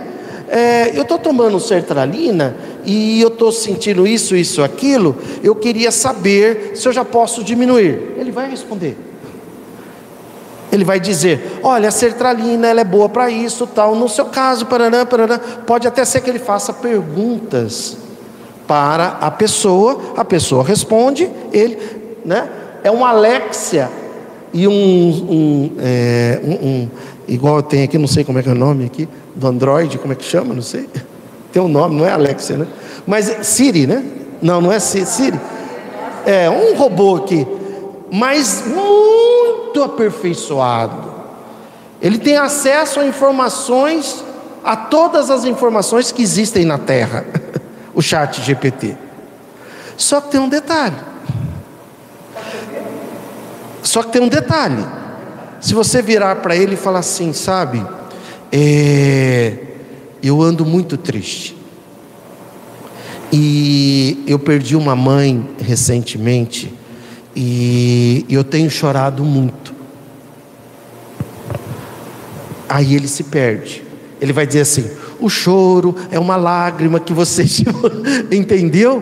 É, 0.50 0.92
eu 0.96 1.02
estou 1.02 1.20
tomando 1.20 1.60
sertralina 1.60 2.56
e 2.86 3.20
eu 3.20 3.28
estou 3.28 3.52
sentindo 3.52 4.08
isso, 4.08 4.36
isso, 4.36 4.64
aquilo. 4.64 5.18
Eu 5.44 5.56
queria 5.56 5.92
saber 5.92 6.72
se 6.76 6.88
eu 6.88 6.94
já 6.94 7.04
posso 7.04 7.44
diminuir. 7.44 8.14
Ele 8.18 8.32
vai 8.32 8.50
responder. 8.50 8.98
Ele 10.72 10.84
vai 10.84 11.00
dizer: 11.00 11.60
Olha, 11.64 11.90
a 11.90 11.92
sertralina 11.92 12.68
ela 12.68 12.82
é 12.82 12.86
boa 12.86 13.10
para 13.10 13.30
isso, 13.30 13.66
tal. 13.66 13.96
No 13.96 14.08
seu 14.08 14.26
caso, 14.26 14.68
paraná, 14.68 15.06
paraná. 15.06 15.40
Pode 15.40 15.88
até 15.88 16.06
ser 16.06 16.22
que 16.22 16.30
ele 16.30 16.40
faça 16.40 16.72
perguntas 16.72 17.98
para 18.68 19.18
a 19.22 19.32
pessoa, 19.32 20.14
a 20.18 20.26
pessoa 20.26 20.64
responde, 20.64 21.30
ele, 21.54 21.80
né? 22.26 22.50
É 22.84 22.92
uma 22.92 23.10
Alexia 23.10 23.90
e 24.54 24.68
um, 24.68 24.72
um, 24.72 25.72
é, 25.80 26.40
um, 26.44 26.68
um 26.68 26.90
igual 27.28 27.62
tem 27.62 27.84
aqui, 27.84 27.98
não 27.98 28.08
sei 28.08 28.24
como 28.24 28.40
é 28.40 28.44
que 28.44 28.50
é 28.50 28.52
o 28.52 28.56
nome 28.56 28.86
aqui, 28.86 29.08
do 29.36 29.48
Android, 29.48 29.98
como 29.98 30.14
é 30.14 30.16
que 30.16 30.24
chama, 30.24 30.54
não 30.54 30.62
sei. 30.62 30.90
Tem 31.52 31.62
um 31.62 31.68
nome, 31.68 31.96
não 31.96 32.06
é 32.06 32.12
Alexia, 32.12 32.58
né? 32.58 32.68
Mas 33.06 33.26
Siri, 33.48 33.88
né? 33.88 34.04
Não, 34.42 34.62
não 34.62 34.72
é 34.72 34.80
Siri. 34.80 35.40
É 36.26 36.50
um 36.50 36.76
robô 36.76 37.16
aqui, 37.16 37.48
mas 38.12 38.64
muito 38.68 39.82
aperfeiçoado. 39.82 41.16
Ele 42.02 42.18
tem 42.18 42.38
acesso 42.38 43.00
a 43.00 43.06
informações, 43.06 44.24
a 44.64 44.76
todas 44.76 45.32
as 45.32 45.46
informações 45.46 46.12
que 46.12 46.22
existem 46.22 46.66
na 46.66 46.78
Terra, 46.78 47.26
o 47.96 48.02
chat 48.02 48.42
GPT. 48.42 48.96
Só 49.96 50.22
que 50.22 50.32
tem 50.32 50.40
um 50.40 50.50
detalhe. 50.50 50.96
Só 53.88 54.04
que 54.04 54.12
tem 54.12 54.22
um 54.22 54.28
detalhe. 54.28 54.86
Se 55.62 55.74
você 55.74 56.02
virar 56.02 56.36
para 56.38 56.54
ele 56.58 56.74
e 56.74 56.78
falar 56.78 57.00
assim, 57.00 57.32
sabe, 57.32 57.82
é, 58.52 59.60
eu 60.22 60.42
ando 60.42 60.66
muito 60.66 60.98
triste. 60.98 61.56
E 63.32 64.26
eu 64.28 64.38
perdi 64.38 64.76
uma 64.76 64.94
mãe 64.94 65.52
recentemente 65.60 66.74
e 67.34 68.26
eu 68.30 68.44
tenho 68.44 68.70
chorado 68.70 69.24
muito. 69.24 69.74
Aí 72.68 72.94
ele 72.94 73.08
se 73.08 73.24
perde. 73.24 73.86
Ele 74.20 74.34
vai 74.34 74.46
dizer 74.46 74.62
assim: 74.62 74.92
o 75.18 75.30
choro 75.30 75.96
é 76.12 76.20
uma 76.20 76.36
lágrima 76.36 77.00
que 77.00 77.14
você 77.14 77.46
entendeu? 78.32 79.02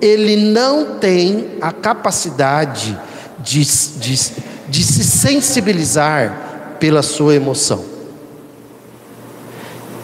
Ele 0.00 0.36
não 0.36 0.98
tem 1.00 1.56
a 1.60 1.72
capacidade 1.72 2.96
de, 3.42 3.64
de, 3.98 4.32
de 4.68 4.84
se 4.84 5.04
sensibilizar 5.04 6.76
pela 6.78 7.02
sua 7.02 7.34
emoção. 7.34 7.84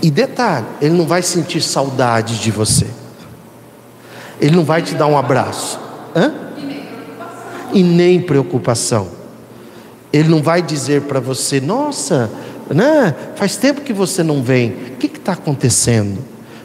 E 0.00 0.10
detalhe, 0.10 0.66
ele 0.80 0.96
não 0.96 1.06
vai 1.06 1.22
sentir 1.22 1.60
saudade 1.60 2.38
de 2.38 2.50
você. 2.50 2.86
Ele 4.40 4.54
não 4.54 4.64
vai 4.64 4.82
te 4.82 4.94
dar 4.94 5.06
um 5.06 5.18
abraço. 5.18 5.80
Hã? 6.14 6.32
E 7.72 7.82
nem 7.82 8.20
preocupação. 8.20 9.08
Ele 10.12 10.28
não 10.28 10.40
vai 10.40 10.62
dizer 10.62 11.02
para 11.02 11.20
você, 11.20 11.60
nossa, 11.60 12.30
né? 12.70 13.14
Faz 13.34 13.56
tempo 13.56 13.80
que 13.80 13.92
você 13.92 14.22
não 14.22 14.42
vem. 14.42 14.70
O 14.70 14.96
que 14.96 15.06
está 15.06 15.32
acontecendo? 15.32 16.18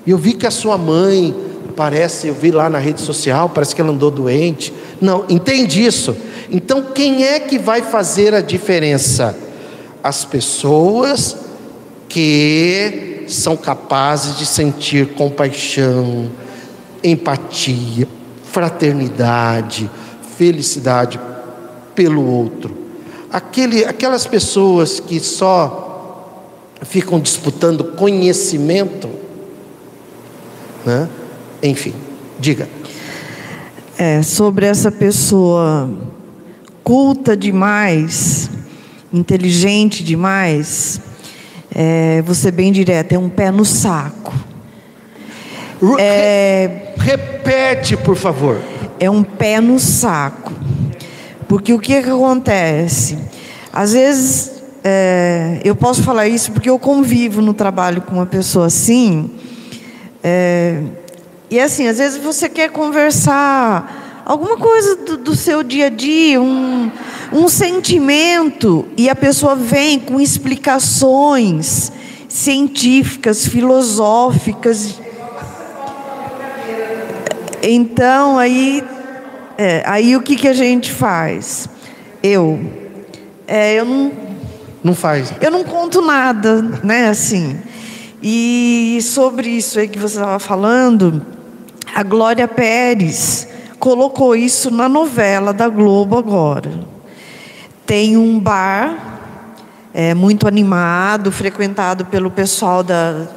Eu 0.05 0.17
vi 0.17 0.33
que 0.33 0.45
a 0.45 0.51
sua 0.51 0.77
mãe 0.77 1.35
parece, 1.75 2.27
eu 2.27 2.33
vi 2.33 2.51
lá 2.51 2.69
na 2.69 2.79
rede 2.79 3.01
social, 3.01 3.49
parece 3.49 3.75
que 3.75 3.81
ela 3.81 3.91
andou 3.91 4.09
doente. 4.09 4.73
Não, 5.01 5.25
entende 5.29 5.83
isso? 5.83 6.15
Então 6.49 6.83
quem 6.93 7.25
é 7.25 7.39
que 7.39 7.57
vai 7.57 7.81
fazer 7.81 8.33
a 8.33 8.41
diferença? 8.41 9.35
As 10.03 10.23
pessoas 10.23 11.35
que 12.07 13.25
são 13.27 13.57
capazes 13.57 14.37
de 14.37 14.45
sentir 14.45 15.13
compaixão, 15.13 16.29
empatia, 17.03 18.07
fraternidade, 18.43 19.89
felicidade 20.37 21.19
pelo 21.95 22.25
outro. 22.25 22.77
Aquele, 23.31 23.83
aquelas 23.83 24.27
pessoas 24.27 24.99
que 24.99 25.19
só 25.19 25.83
ficam 26.83 27.19
disputando 27.19 27.83
conhecimento, 27.95 29.09
né? 30.85 31.09
Enfim, 31.63 31.93
diga. 32.39 32.67
É, 33.97 34.21
sobre 34.21 34.65
essa 34.65 34.91
pessoa 34.91 35.89
culta 36.83 37.37
demais, 37.37 38.49
inteligente 39.13 40.03
demais, 40.03 40.99
é, 41.73 42.21
vou 42.23 42.35
ser 42.35 42.51
bem 42.51 42.71
direta, 42.71 43.15
é 43.15 43.17
um 43.17 43.29
pé 43.29 43.49
no 43.49 43.63
saco. 43.63 44.33
É, 45.99 46.93
Repete, 46.97 47.97
por 47.97 48.15
favor. 48.15 48.61
É 48.99 49.09
um 49.09 49.23
pé 49.23 49.59
no 49.59 49.79
saco. 49.79 50.53
Porque 51.47 51.73
o 51.73 51.79
que, 51.79 52.01
que 52.01 52.09
acontece? 52.09 53.17
Às 53.71 53.93
vezes, 53.93 54.51
é, 54.83 55.59
eu 55.63 55.75
posso 55.75 56.03
falar 56.03 56.27
isso 56.27 56.51
porque 56.51 56.69
eu 56.69 56.79
convivo 56.79 57.41
no 57.41 57.53
trabalho 57.53 58.01
com 58.01 58.15
uma 58.15 58.25
pessoa 58.25 58.67
assim. 58.67 59.29
É, 60.23 60.81
e 61.53 61.59
assim, 61.59 61.87
às 61.87 61.99
vezes 61.99 62.17
você 62.17 62.49
quer 62.49 62.71
conversar 62.71 64.23
alguma 64.25 64.57
coisa 64.57 64.95
do, 64.95 65.17
do 65.17 65.35
seu 65.35 65.61
dia 65.61 65.85
a 65.85 65.89
dia, 65.89 66.41
um, 66.41 66.89
um 67.31 67.47
sentimento, 67.47 68.87
e 68.97 69.07
a 69.07 69.13
pessoa 69.13 69.55
vem 69.55 69.99
com 69.99 70.19
explicações 70.19 71.91
científicas, 72.27 73.45
filosóficas. 73.45 74.99
Então, 77.61 78.39
aí, 78.39 78.83
é, 79.55 79.83
aí 79.85 80.15
o 80.15 80.23
que, 80.23 80.35
que 80.35 80.47
a 80.47 80.53
gente 80.53 80.91
faz? 80.91 81.69
Eu, 82.23 82.59
é, 83.47 83.75
eu 83.75 83.85
não, 83.85 84.11
não 84.83 84.95
faz. 84.95 85.31
Eu 85.39 85.51
não 85.51 85.63
conto 85.63 86.01
nada, 86.01 86.63
né? 86.83 87.09
Assim. 87.09 87.59
E 88.23 88.97
sobre 89.03 89.49
isso 89.49 89.77
aí 89.77 89.87
que 89.87 89.99
você 89.99 90.15
estava 90.15 90.39
falando, 90.39 91.23
a 91.93 92.01
Glória 92.01 92.47
Pérez 92.47 93.47
colocou 93.77 94.35
isso 94.35 94.71
na 94.71 94.89
novela 94.89 95.53
da 95.53 95.69
Globo 95.69 96.17
agora. 96.17 96.71
Tem 97.85 98.17
um 98.17 98.39
bar 98.39 99.19
é, 99.93 100.13
muito 100.15 100.47
animado, 100.47 101.31
frequentado 101.31 102.05
pelo 102.05 102.31
pessoal 102.31 102.81
da, 102.81 103.27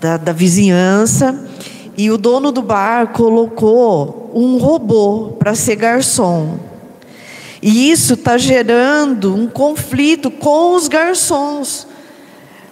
da, 0.00 0.16
da 0.16 0.32
vizinhança, 0.32 1.48
e 1.96 2.10
o 2.10 2.18
dono 2.18 2.50
do 2.50 2.60
bar 2.60 3.08
colocou 3.08 4.32
um 4.34 4.58
robô 4.58 5.36
para 5.38 5.54
ser 5.54 5.76
garçom. 5.76 6.58
E 7.62 7.90
isso 7.90 8.14
está 8.14 8.36
gerando 8.36 9.34
um 9.34 9.46
conflito 9.46 10.30
com 10.30 10.74
os 10.74 10.88
garçons, 10.88 11.86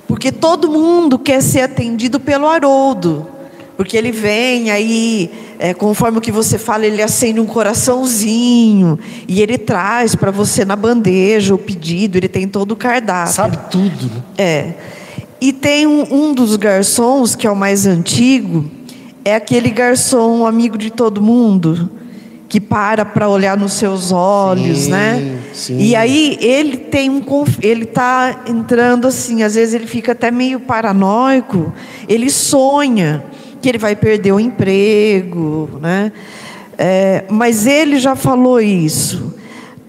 porque 0.08 0.32
todo 0.32 0.70
mundo 0.70 1.18
quer 1.18 1.40
ser 1.40 1.62
atendido 1.62 2.18
pelo 2.18 2.46
Haroldo, 2.46 3.33
porque 3.76 3.96
ele 3.96 4.12
vem 4.12 4.70
aí, 4.70 5.30
é, 5.58 5.74
conforme 5.74 6.18
o 6.18 6.20
que 6.20 6.30
você 6.30 6.58
fala, 6.58 6.86
ele 6.86 7.02
acende 7.02 7.40
um 7.40 7.46
coraçãozinho 7.46 8.98
e 9.26 9.42
ele 9.42 9.58
traz 9.58 10.14
para 10.14 10.30
você 10.30 10.64
na 10.64 10.76
bandeja 10.76 11.54
o 11.54 11.58
pedido, 11.58 12.16
ele 12.16 12.28
tem 12.28 12.46
todo 12.46 12.72
o 12.72 12.76
cardápio. 12.76 13.32
Sabe 13.32 13.58
tudo. 13.70 14.06
Né? 14.06 14.22
É. 14.38 14.74
E 15.40 15.52
tem 15.52 15.86
um, 15.86 16.06
um 16.10 16.32
dos 16.32 16.56
garçons, 16.56 17.34
que 17.34 17.46
é 17.46 17.50
o 17.50 17.56
mais 17.56 17.86
antigo, 17.86 18.64
é 19.24 19.34
aquele 19.34 19.70
garçom 19.70 20.46
amigo 20.46 20.78
de 20.78 20.90
todo 20.90 21.20
mundo 21.20 21.90
que 22.48 22.60
para 22.60 23.04
para 23.04 23.28
olhar 23.28 23.56
nos 23.56 23.72
seus 23.72 24.12
olhos, 24.12 24.82
sim, 24.82 24.90
né? 24.92 25.38
Sim. 25.52 25.76
E 25.76 25.96
aí 25.96 26.38
ele 26.40 26.76
tem 26.76 27.10
um 27.10 27.20
ele 27.60 27.84
tá 27.84 28.44
entrando 28.46 29.08
assim, 29.08 29.42
às 29.42 29.56
vezes 29.56 29.74
ele 29.74 29.88
fica 29.88 30.12
até 30.12 30.30
meio 30.30 30.60
paranoico, 30.60 31.72
ele 32.08 32.30
sonha 32.30 33.24
que 33.64 33.68
ele 33.70 33.78
vai 33.78 33.96
perder 33.96 34.30
o 34.30 34.38
emprego, 34.38 35.70
né? 35.80 36.12
É, 36.76 37.24
mas 37.30 37.66
ele 37.66 37.98
já 37.98 38.14
falou 38.14 38.60
isso. 38.60 39.34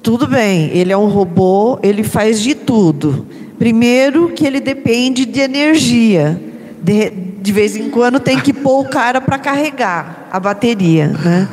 Tudo 0.02 0.26
bem, 0.26 0.70
ele 0.74 0.94
é 0.94 0.98
um 0.98 1.08
robô, 1.08 1.78
ele 1.84 2.02
faz 2.02 2.40
de 2.40 2.56
tudo. 2.56 3.28
Primeiro 3.60 4.30
que 4.30 4.48
ele 4.48 4.62
depende 4.62 5.26
de 5.26 5.42
energia. 5.42 6.42
De, 6.82 7.10
de 7.10 7.52
vez 7.52 7.76
em 7.76 7.90
quando 7.90 8.18
tem 8.18 8.40
que 8.40 8.54
pôr 8.54 8.80
o 8.80 8.88
cara 8.88 9.20
para 9.20 9.38
carregar 9.38 10.30
a 10.32 10.40
bateria, 10.40 11.08
né? 11.08 11.50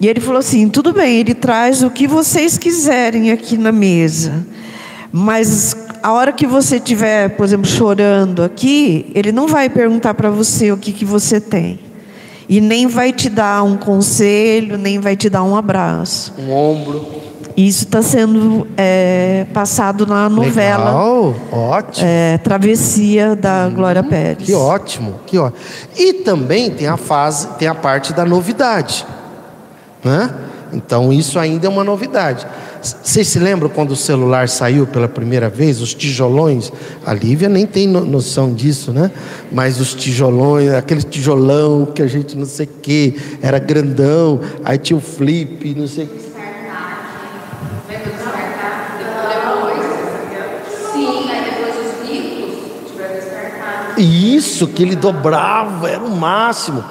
E 0.00 0.08
ele 0.08 0.20
falou 0.20 0.38
assim: 0.38 0.70
tudo 0.70 0.90
bem, 0.90 1.18
ele 1.18 1.34
traz 1.34 1.82
o 1.82 1.90
que 1.90 2.06
vocês 2.06 2.56
quiserem 2.56 3.30
aqui 3.30 3.58
na 3.58 3.72
mesa, 3.72 4.46
mas 5.12 5.76
a 6.06 6.12
hora 6.12 6.32
que 6.32 6.46
você 6.46 6.76
estiver, 6.76 7.30
por 7.30 7.44
exemplo, 7.44 7.66
chorando 7.66 8.44
aqui, 8.44 9.10
ele 9.12 9.32
não 9.32 9.48
vai 9.48 9.68
perguntar 9.68 10.14
para 10.14 10.30
você 10.30 10.70
o 10.70 10.76
que, 10.76 10.92
que 10.92 11.04
você 11.04 11.40
tem. 11.40 11.80
E 12.48 12.60
nem 12.60 12.86
vai 12.86 13.12
te 13.12 13.28
dar 13.28 13.64
um 13.64 13.76
conselho, 13.76 14.78
nem 14.78 15.00
vai 15.00 15.16
te 15.16 15.28
dar 15.28 15.42
um 15.42 15.56
abraço. 15.56 16.32
Um 16.38 16.52
ombro. 16.52 17.04
Isso 17.56 17.86
está 17.86 18.02
sendo 18.02 18.68
é, 18.76 19.46
passado 19.52 20.06
na 20.06 20.28
novela. 20.28 20.84
Legal, 20.84 21.34
ótimo. 21.50 22.06
É, 22.08 22.38
Travessia 22.38 23.34
da 23.34 23.66
hum, 23.66 23.74
Glória 23.74 24.04
Pérez. 24.04 24.46
Que 24.46 24.54
ótimo, 24.54 25.14
que 25.26 25.36
ótimo. 25.36 25.58
E 25.96 26.12
também 26.12 26.70
tem 26.70 26.86
a 26.86 26.96
fase, 26.96 27.48
tem 27.58 27.66
a 27.66 27.74
parte 27.74 28.12
da 28.12 28.24
novidade. 28.24 29.04
Né? 30.04 30.32
Então 30.72 31.12
isso 31.12 31.36
ainda 31.36 31.66
é 31.66 31.68
uma 31.68 31.82
novidade. 31.82 32.46
Vocês 33.02 33.26
se 33.28 33.38
lembram 33.38 33.68
quando 33.68 33.90
o 33.92 33.96
celular 33.96 34.48
saiu 34.48 34.86
pela 34.86 35.08
primeira 35.08 35.48
vez, 35.48 35.80
os 35.80 35.94
tijolões? 35.94 36.72
A 37.04 37.12
Lívia 37.12 37.48
nem 37.48 37.66
tem 37.66 37.88
noção 37.88 38.52
disso, 38.54 38.92
né? 38.92 39.10
Mas 39.50 39.80
os 39.80 39.94
tijolões, 39.94 40.70
aquele 40.72 41.02
tijolão 41.02 41.86
que 41.86 42.02
a 42.02 42.06
gente 42.06 42.36
não 42.36 42.46
sei 42.46 42.66
o 42.66 42.80
que, 42.80 43.38
era 43.42 43.58
grandão, 43.58 44.40
aí 44.64 44.78
tinha 44.78 44.96
o 44.96 45.00
flip, 45.00 45.74
não 45.74 45.88
sei 45.88 46.04
o 46.04 46.08
que. 46.08 46.26
Isso, 53.98 54.66
que 54.68 54.82
ele 54.82 54.94
dobrava, 54.94 55.88
era 55.88 56.04
o 56.04 56.14
máximo. 56.14 56.84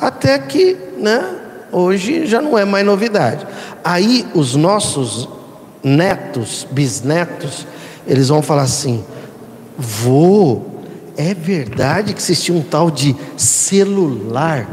Até 0.00 0.38
que, 0.38 0.76
né? 0.96 1.38
Hoje 1.72 2.24
já 2.26 2.40
não 2.40 2.56
é 2.56 2.64
mais 2.64 2.86
novidade. 2.86 3.46
Aí 3.82 4.26
os 4.34 4.54
nossos 4.54 5.28
netos, 5.82 6.66
bisnetos, 6.70 7.66
eles 8.06 8.28
vão 8.28 8.42
falar 8.42 8.62
assim: 8.62 9.04
vô, 9.76 10.62
é 11.16 11.34
verdade 11.34 12.14
que 12.14 12.22
tinham 12.40 12.60
um 12.60 12.62
tal 12.62 12.90
de 12.90 13.14
celular? 13.36 14.68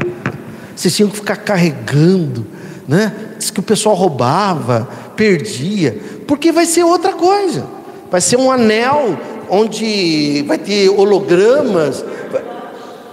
Vocês 0.74 0.94
tinham 0.94 1.10
que 1.10 1.16
ficar 1.16 1.36
carregando, 1.36 2.46
né? 2.88 3.12
Diz 3.38 3.50
que 3.50 3.60
o 3.60 3.62
pessoal 3.62 3.94
roubava, 3.94 4.88
perdia, 5.16 5.98
porque 6.26 6.52
vai 6.52 6.66
ser 6.66 6.84
outra 6.84 7.12
coisa. 7.12 7.66
Vai 8.10 8.20
ser 8.20 8.36
um 8.36 8.50
anel 8.50 9.18
onde 9.48 10.42
vai 10.46 10.58
ter 10.58 10.88
hologramas. 10.88 12.04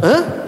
Hã? 0.01 0.45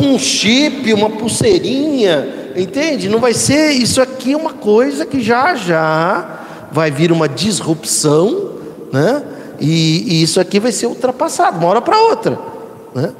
um 0.00 0.18
chip, 0.18 0.92
uma 0.92 1.10
pulseirinha, 1.10 2.45
entende? 2.56 3.08
Não 3.08 3.20
vai 3.20 3.34
ser 3.34 3.70
isso 3.70 4.00
aqui 4.00 4.32
é 4.32 4.36
uma 4.36 4.52
coisa 4.52 5.04
que 5.04 5.20
já 5.20 5.54
já 5.54 6.40
vai 6.72 6.90
vir 6.90 7.12
uma 7.12 7.28
disrupção, 7.28 8.52
né? 8.92 9.22
E, 9.60 10.04
e 10.14 10.22
isso 10.22 10.40
aqui 10.40 10.60
vai 10.60 10.72
ser 10.72 10.86
ultrapassado, 10.86 11.58
uma 11.58 11.68
hora 11.68 11.80
para 11.80 11.98
outra, 11.98 12.38
né? 12.94 13.12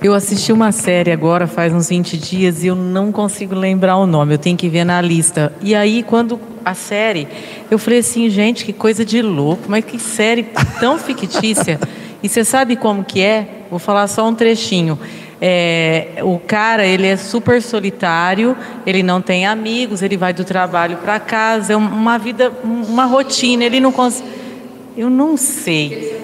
Eu 0.00 0.14
assisti 0.14 0.52
uma 0.52 0.70
série 0.70 1.10
agora, 1.10 1.48
faz 1.48 1.72
uns 1.72 1.88
20 1.88 2.16
dias, 2.16 2.62
e 2.62 2.68
eu 2.68 2.76
não 2.76 3.10
consigo 3.10 3.54
lembrar 3.54 3.96
o 3.96 4.06
nome, 4.06 4.34
eu 4.34 4.38
tenho 4.38 4.56
que 4.56 4.68
ver 4.68 4.84
na 4.84 5.00
lista. 5.00 5.52
E 5.60 5.74
aí, 5.74 6.04
quando 6.04 6.38
a 6.64 6.72
série, 6.72 7.26
eu 7.68 7.78
falei 7.78 7.98
assim, 7.98 8.30
gente, 8.30 8.64
que 8.64 8.72
coisa 8.72 9.04
de 9.04 9.20
louco, 9.20 9.64
mas 9.66 9.84
que 9.84 9.98
série 9.98 10.46
tão 10.78 10.98
fictícia. 10.98 11.80
E 12.22 12.28
você 12.28 12.44
sabe 12.44 12.76
como 12.76 13.02
que 13.02 13.20
é? 13.20 13.64
Vou 13.70 13.80
falar 13.80 14.06
só 14.06 14.28
um 14.28 14.34
trechinho. 14.34 14.96
É, 15.40 16.18
o 16.22 16.38
cara 16.38 16.84
ele 16.84 17.06
é 17.06 17.16
super 17.16 17.62
solitário, 17.62 18.56
ele 18.84 19.02
não 19.04 19.22
tem 19.22 19.46
amigos, 19.46 20.02
ele 20.02 20.16
vai 20.16 20.32
do 20.32 20.44
trabalho 20.44 20.96
para 20.96 21.20
casa, 21.20 21.72
é 21.72 21.76
uma 21.76 22.18
vida, 22.18 22.52
uma 22.64 23.04
rotina. 23.04 23.64
Ele 23.64 23.80
não 23.80 23.92
consegue. 23.92 24.28
Eu 24.96 25.08
não 25.08 25.36
sei. 25.36 26.18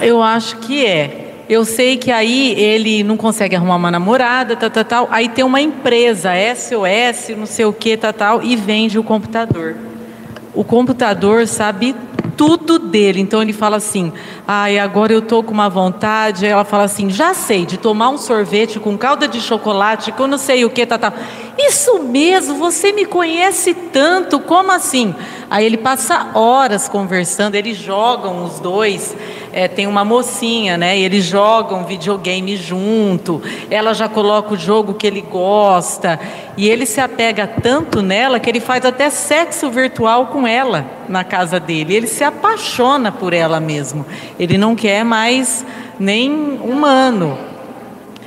Eu 0.00 0.22
acho 0.22 0.58
que 0.58 0.86
é. 0.86 1.20
Eu 1.48 1.64
sei 1.64 1.98
que 1.98 2.10
aí 2.10 2.58
ele 2.58 3.02
não 3.02 3.16
consegue 3.16 3.54
arrumar 3.54 3.76
uma 3.76 3.90
namorada, 3.90 4.56
tal, 4.56 4.70
tal, 4.70 4.84
tal. 4.84 5.08
Aí 5.10 5.28
tem 5.28 5.44
uma 5.44 5.60
empresa, 5.60 6.30
SOS, 6.54 7.36
não 7.36 7.46
sei 7.46 7.66
o 7.66 7.72
que, 7.72 7.96
tal, 7.96 8.12
tal, 8.12 8.42
e 8.42 8.56
vende 8.56 8.98
o 8.98 9.04
computador. 9.04 9.76
O 10.54 10.64
computador 10.64 11.46
sabe 11.46 11.94
tudo 12.36 12.78
dele. 12.78 13.20
Então 13.20 13.42
ele 13.42 13.52
fala 13.52 13.76
assim: 13.76 14.12
ai, 14.46 14.78
agora 14.78 15.12
eu 15.12 15.22
tô 15.22 15.42
com 15.42 15.52
uma 15.52 15.68
vontade. 15.68 16.46
Ela 16.46 16.64
fala 16.64 16.84
assim: 16.84 17.10
já 17.10 17.34
sei, 17.34 17.64
de 17.66 17.76
tomar 17.76 18.10
um 18.10 18.18
sorvete 18.18 18.78
com 18.78 18.96
calda 18.98 19.26
de 19.26 19.40
chocolate, 19.40 20.12
eu 20.16 20.26
não 20.26 20.38
sei 20.38 20.64
o 20.64 20.70
que, 20.70 20.84
tá, 20.84 20.98
tá. 20.98 21.12
Isso 21.58 22.02
mesmo, 22.02 22.56
você 22.56 22.92
me 22.92 23.04
conhece 23.04 23.74
tanto, 23.74 24.40
como 24.40 24.72
assim? 24.72 25.14
Aí 25.48 25.64
ele 25.64 25.76
passa 25.76 26.30
horas 26.34 26.88
conversando, 26.88 27.54
eles 27.54 27.76
jogam 27.76 28.44
os 28.44 28.58
dois. 28.58 29.16
É, 29.56 29.68
tem 29.68 29.86
uma 29.86 30.04
mocinha, 30.04 30.76
né? 30.76 30.98
E 30.98 31.04
eles 31.04 31.24
jogam 31.26 31.84
videogame 31.84 32.56
junto. 32.56 33.40
Ela 33.70 33.94
já 33.94 34.08
coloca 34.08 34.52
o 34.52 34.56
jogo 34.56 34.94
que 34.94 35.06
ele 35.06 35.20
gosta. 35.20 36.18
E 36.56 36.68
ele 36.68 36.84
se 36.84 37.00
apega 37.00 37.46
tanto 37.46 38.02
nela 38.02 38.40
que 38.40 38.50
ele 38.50 38.58
faz 38.58 38.84
até 38.84 39.08
sexo 39.10 39.70
virtual 39.70 40.26
com 40.26 40.44
ela 40.44 40.84
na 41.08 41.22
casa 41.22 41.60
dele. 41.60 41.94
Ele 41.94 42.08
se 42.08 42.24
apaixona 42.24 43.12
por 43.12 43.32
ela 43.32 43.60
mesmo. 43.60 44.04
Ele 44.40 44.58
não 44.58 44.74
quer 44.74 45.04
mais 45.04 45.64
nem 46.00 46.32
humano. 46.60 47.38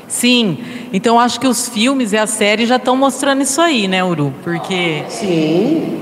Sim, 0.07 0.59
então 0.93 1.19
acho 1.19 1.41
que 1.41 1.47
os 1.47 1.67
filmes 1.67 2.13
e 2.13 2.17
a 2.17 2.25
série 2.25 2.65
já 2.65 2.77
estão 2.77 2.95
mostrando 2.95 3.41
isso 3.41 3.59
aí, 3.59 3.89
né, 3.89 4.01
Uru? 4.01 4.33
Porque. 4.41 5.03
Sim. 5.09 5.99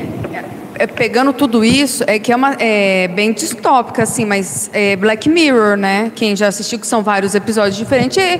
É, 0.77 0.87
pegando 0.87 1.33
tudo 1.33 1.63
isso, 1.63 2.03
é 2.07 2.19
que 2.19 2.31
é, 2.31 2.35
uma, 2.35 2.55
é 2.59 3.07
bem 3.07 3.31
distópica, 3.31 4.03
assim, 4.03 4.25
mas 4.25 4.69
é 4.73 4.95
Black 4.95 5.29
Mirror, 5.29 5.77
né? 5.77 6.11
Quem 6.15 6.35
já 6.35 6.47
assistiu, 6.47 6.79
que 6.79 6.87
são 6.87 7.01
vários 7.01 7.35
episódios 7.35 7.77
diferentes, 7.77 8.17
é, 8.17 8.39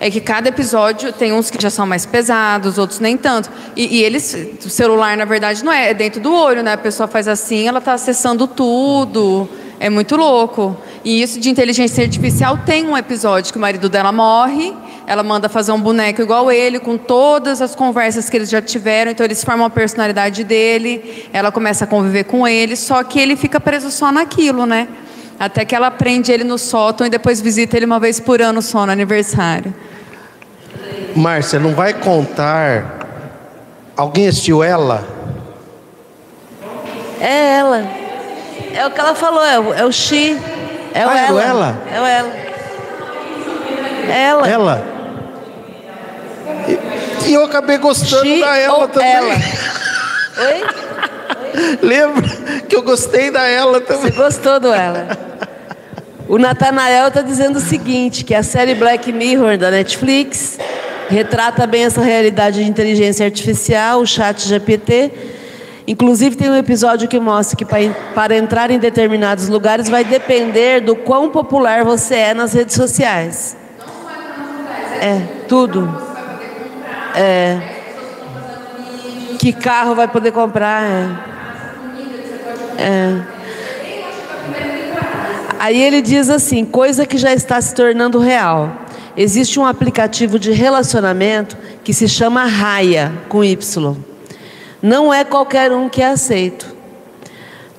é 0.00 0.10
que 0.10 0.20
cada 0.20 0.48
episódio 0.48 1.12
tem 1.12 1.32
uns 1.32 1.50
que 1.50 1.60
já 1.60 1.70
são 1.70 1.86
mais 1.86 2.06
pesados, 2.06 2.78
outros 2.78 3.00
nem 3.00 3.16
tanto. 3.16 3.50
E, 3.76 3.98
e 3.98 4.04
eles, 4.04 4.36
o 4.64 4.70
celular, 4.70 5.16
na 5.16 5.24
verdade, 5.24 5.64
não 5.64 5.72
é, 5.72 5.90
é 5.90 5.94
dentro 5.94 6.20
do 6.20 6.32
olho, 6.34 6.62
né? 6.62 6.72
A 6.72 6.78
pessoa 6.78 7.06
faz 7.06 7.28
assim, 7.28 7.68
ela 7.68 7.78
está 7.78 7.94
acessando 7.94 8.46
tudo. 8.46 9.48
É 9.82 9.90
muito 9.90 10.14
louco. 10.14 10.76
E 11.04 11.20
isso 11.20 11.40
de 11.40 11.50
inteligência 11.50 12.04
artificial 12.04 12.56
tem 12.64 12.86
um 12.86 12.96
episódio 12.96 13.52
que 13.52 13.58
o 13.58 13.60
marido 13.60 13.88
dela 13.88 14.12
morre, 14.12 14.72
ela 15.08 15.24
manda 15.24 15.48
fazer 15.48 15.72
um 15.72 15.80
boneco 15.80 16.22
igual 16.22 16.52
ele, 16.52 16.78
com 16.78 16.96
todas 16.96 17.60
as 17.60 17.74
conversas 17.74 18.30
que 18.30 18.36
eles 18.36 18.48
já 18.48 18.62
tiveram, 18.62 19.10
então 19.10 19.26
eles 19.26 19.42
formam 19.42 19.66
a 19.66 19.70
personalidade 19.70 20.44
dele, 20.44 21.28
ela 21.32 21.50
começa 21.50 21.82
a 21.82 21.86
conviver 21.88 22.22
com 22.22 22.46
ele, 22.46 22.76
só 22.76 23.02
que 23.02 23.18
ele 23.18 23.34
fica 23.34 23.58
preso 23.58 23.90
só 23.90 24.12
naquilo, 24.12 24.66
né? 24.66 24.86
Até 25.36 25.64
que 25.64 25.74
ela 25.74 25.90
prende 25.90 26.30
ele 26.30 26.44
no 26.44 26.58
sótão 26.58 27.04
e 27.04 27.10
depois 27.10 27.40
visita 27.40 27.76
ele 27.76 27.84
uma 27.84 27.98
vez 27.98 28.20
por 28.20 28.40
ano 28.40 28.62
só 28.62 28.86
no 28.86 28.92
aniversário. 28.92 29.74
Márcia, 31.16 31.58
não 31.58 31.74
vai 31.74 31.92
contar. 31.92 33.00
Alguém 33.96 34.28
assistiu 34.28 34.62
ela? 34.62 35.04
É 37.18 37.56
ela. 37.56 38.01
É 38.74 38.86
o 38.86 38.90
que 38.90 39.00
ela 39.00 39.14
falou, 39.14 39.44
é 39.44 39.58
o, 39.58 39.74
é 39.74 39.84
o 39.84 39.92
Xi. 39.92 40.38
É 40.94 41.06
o 41.06 41.08
ah, 41.08 41.18
ela. 41.18 41.28
É 41.28 41.32
o 41.32 41.38
ela? 41.40 41.82
É 41.90 42.00
o 42.00 42.06
ela. 42.06 42.32
Ela. 44.08 44.48
Ela. 44.48 44.84
E, 46.68 47.28
e 47.28 47.34
eu 47.34 47.44
acabei 47.44 47.78
gostando 47.78 48.24
Xi 48.24 48.40
da 48.40 48.56
ela 48.56 48.88
também. 48.88 49.10
Ela. 49.10 49.34
Oi? 50.38 50.82
Lembra 51.82 52.22
que 52.68 52.74
eu 52.74 52.82
gostei 52.82 53.30
da 53.30 53.46
ela 53.46 53.80
também. 53.80 54.10
Você 54.10 54.16
gostou 54.16 54.60
do 54.60 54.72
ela? 54.72 55.08
O 56.28 56.38
Natanael 56.38 57.08
está 57.08 57.20
dizendo 57.20 57.56
o 57.56 57.60
seguinte, 57.60 58.24
que 58.24 58.34
a 58.34 58.42
série 58.42 58.74
Black 58.74 59.12
Mirror 59.12 59.58
da 59.58 59.70
Netflix 59.70 60.58
retrata 61.08 61.66
bem 61.66 61.84
essa 61.84 62.00
realidade 62.00 62.62
de 62.62 62.70
inteligência 62.70 63.26
artificial, 63.26 64.00
o 64.00 64.06
chat 64.06 64.48
GPT, 64.48 65.12
Inclusive, 65.86 66.36
tem 66.36 66.48
um 66.48 66.56
episódio 66.56 67.08
que 67.08 67.18
mostra 67.18 67.56
que 67.56 67.64
para 68.14 68.36
entrar 68.36 68.70
em 68.70 68.78
determinados 68.78 69.48
lugares 69.48 69.88
vai 69.88 70.04
depender 70.04 70.80
do 70.80 70.94
quão 70.94 71.30
popular 71.30 71.84
você 71.84 72.14
é 72.14 72.34
nas 72.34 72.52
redes 72.52 72.76
sociais. 72.76 73.56
É, 75.00 75.20
tudo. 75.48 75.92
É. 77.16 77.60
Que 79.38 79.52
carro 79.52 79.94
vai 79.96 80.06
poder 80.06 80.30
comprar? 80.30 80.84
É. 82.78 82.82
é. 82.84 83.22
Aí 85.58 85.82
ele 85.82 86.00
diz 86.00 86.30
assim: 86.30 86.64
coisa 86.64 87.04
que 87.04 87.18
já 87.18 87.32
está 87.32 87.60
se 87.60 87.74
tornando 87.74 88.20
real. 88.20 88.70
Existe 89.16 89.60
um 89.60 89.66
aplicativo 89.66 90.38
de 90.38 90.52
relacionamento 90.52 91.56
que 91.84 91.92
se 91.92 92.08
chama 92.08 92.44
Raya, 92.44 93.12
com 93.28 93.44
Y. 93.44 94.11
Não 94.82 95.14
é 95.14 95.24
qualquer 95.24 95.70
um 95.70 95.88
que 95.88 96.02
é 96.02 96.08
aceito. 96.08 96.74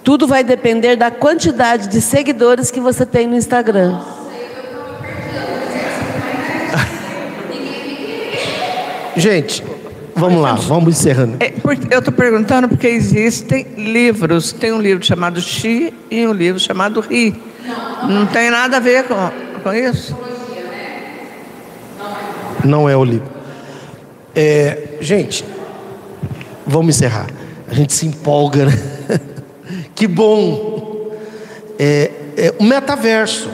Tudo 0.04 0.26
vai 0.26 0.44
depender 0.44 0.96
da 0.96 1.12
quantidade 1.12 1.88
de 1.88 2.00
seguidores 2.02 2.72
que 2.72 2.80
você 2.80 3.06
tem 3.06 3.28
no 3.28 3.36
Instagram. 3.36 4.00
Gente, 9.16 9.64
vamos 10.16 10.42
lá, 10.42 10.54
vamos 10.56 10.98
encerrando. 10.98 11.38
É, 11.40 11.54
eu 11.92 12.00
estou 12.00 12.14
perguntando 12.14 12.68
porque 12.68 12.88
existem 12.88 13.68
livros. 13.78 14.52
Tem 14.52 14.72
um 14.72 14.82
livro 14.82 15.06
chamado 15.06 15.40
Xi 15.40 15.94
e 16.10 16.26
um 16.26 16.34
livro 16.34 16.60
chamado 16.60 17.00
Ri. 17.00 17.36
Não 18.08 18.26
tem 18.26 18.50
nada 18.50 18.78
a 18.78 18.80
ver 18.80 19.04
com, 19.04 19.16
com 19.62 19.74
isso? 19.74 20.18
Não 22.64 22.90
é 22.90 22.96
o 22.96 23.04
livro. 23.04 23.28
É, 24.36 24.98
gente, 25.00 25.46
Vamos 26.66 26.96
encerrar. 26.96 27.28
A 27.68 27.74
gente 27.74 27.94
se 27.94 28.06
empolga, 28.06 28.66
né? 28.66 28.80
que 29.96 30.08
bom. 30.08 31.12
É, 31.78 32.12
é, 32.38 32.54
o 32.60 32.64
metaverso. 32.64 33.50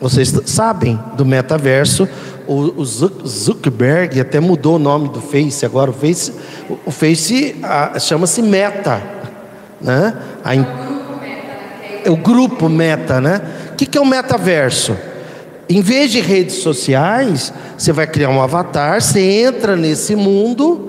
Vocês 0.00 0.32
sabem 0.46 0.98
do 1.16 1.24
metaverso. 1.24 2.08
O, 2.46 2.80
o 2.80 2.84
Zuckerberg 2.84 4.20
até 4.20 4.40
mudou 4.40 4.76
o 4.76 4.78
nome 4.78 5.08
do 5.08 5.20
Face. 5.20 5.66
Agora 5.66 5.90
o 5.90 5.94
Face, 5.94 6.32
o 6.86 6.90
Face 6.90 7.56
chama-se 8.00 8.40
Meta, 8.42 9.02
né? 9.80 10.14
A, 10.44 10.54
é 12.04 12.10
o 12.10 12.16
grupo 12.16 12.68
Meta, 12.68 13.20
né? 13.20 13.42
O 13.72 13.74
que, 13.74 13.86
que 13.86 13.98
é 13.98 14.00
o 14.00 14.06
metaverso? 14.06 14.96
Em 15.68 15.82
vez 15.82 16.10
de 16.10 16.20
redes 16.20 16.56
sociais, 16.56 17.52
você 17.76 17.92
vai 17.92 18.06
criar 18.06 18.30
um 18.30 18.40
avatar, 18.40 19.02
você 19.02 19.20
entra 19.20 19.76
nesse 19.76 20.16
mundo 20.16 20.87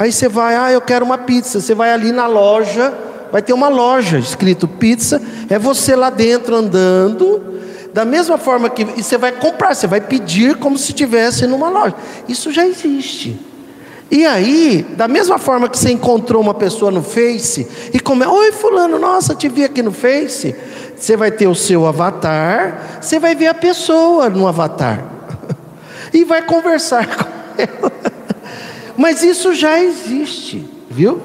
Aí 0.00 0.10
você 0.10 0.30
vai, 0.30 0.56
ah, 0.56 0.72
eu 0.72 0.80
quero 0.80 1.04
uma 1.04 1.18
pizza. 1.18 1.60
Você 1.60 1.74
vai 1.74 1.92
ali 1.92 2.10
na 2.10 2.26
loja, 2.26 2.94
vai 3.30 3.42
ter 3.42 3.52
uma 3.52 3.68
loja 3.68 4.18
escrito 4.18 4.66
pizza. 4.66 5.20
É 5.50 5.58
você 5.58 5.94
lá 5.94 6.08
dentro 6.08 6.56
andando, 6.56 7.60
da 7.92 8.02
mesma 8.02 8.38
forma 8.38 8.70
que 8.70 8.80
e 8.96 9.02
você 9.02 9.18
vai 9.18 9.30
comprar, 9.30 9.74
você 9.74 9.86
vai 9.86 10.00
pedir 10.00 10.56
como 10.56 10.78
se 10.78 10.92
estivesse 10.92 11.46
numa 11.46 11.68
loja. 11.68 11.94
Isso 12.26 12.50
já 12.50 12.66
existe. 12.66 13.38
E 14.10 14.24
aí, 14.24 14.86
da 14.96 15.06
mesma 15.06 15.36
forma 15.36 15.68
que 15.68 15.76
você 15.78 15.90
encontrou 15.90 16.40
uma 16.40 16.54
pessoa 16.54 16.90
no 16.90 17.02
Face 17.02 17.68
e 17.92 18.00
come, 18.00 18.24
oi 18.24 18.52
fulano, 18.52 18.98
nossa, 18.98 19.34
te 19.34 19.50
vi 19.50 19.64
aqui 19.64 19.82
no 19.82 19.92
Face. 19.92 20.56
Você 20.96 21.14
vai 21.14 21.30
ter 21.30 21.46
o 21.46 21.54
seu 21.54 21.86
avatar, 21.86 23.00
você 23.02 23.18
vai 23.18 23.34
ver 23.34 23.48
a 23.48 23.54
pessoa 23.54 24.30
no 24.30 24.48
avatar 24.48 25.04
e 26.10 26.24
vai 26.24 26.40
conversar 26.40 27.04
com 27.14 27.24
ela. 27.58 28.19
Mas 29.00 29.22
isso 29.22 29.54
já 29.54 29.82
existe, 29.82 30.62
viu? 30.90 31.22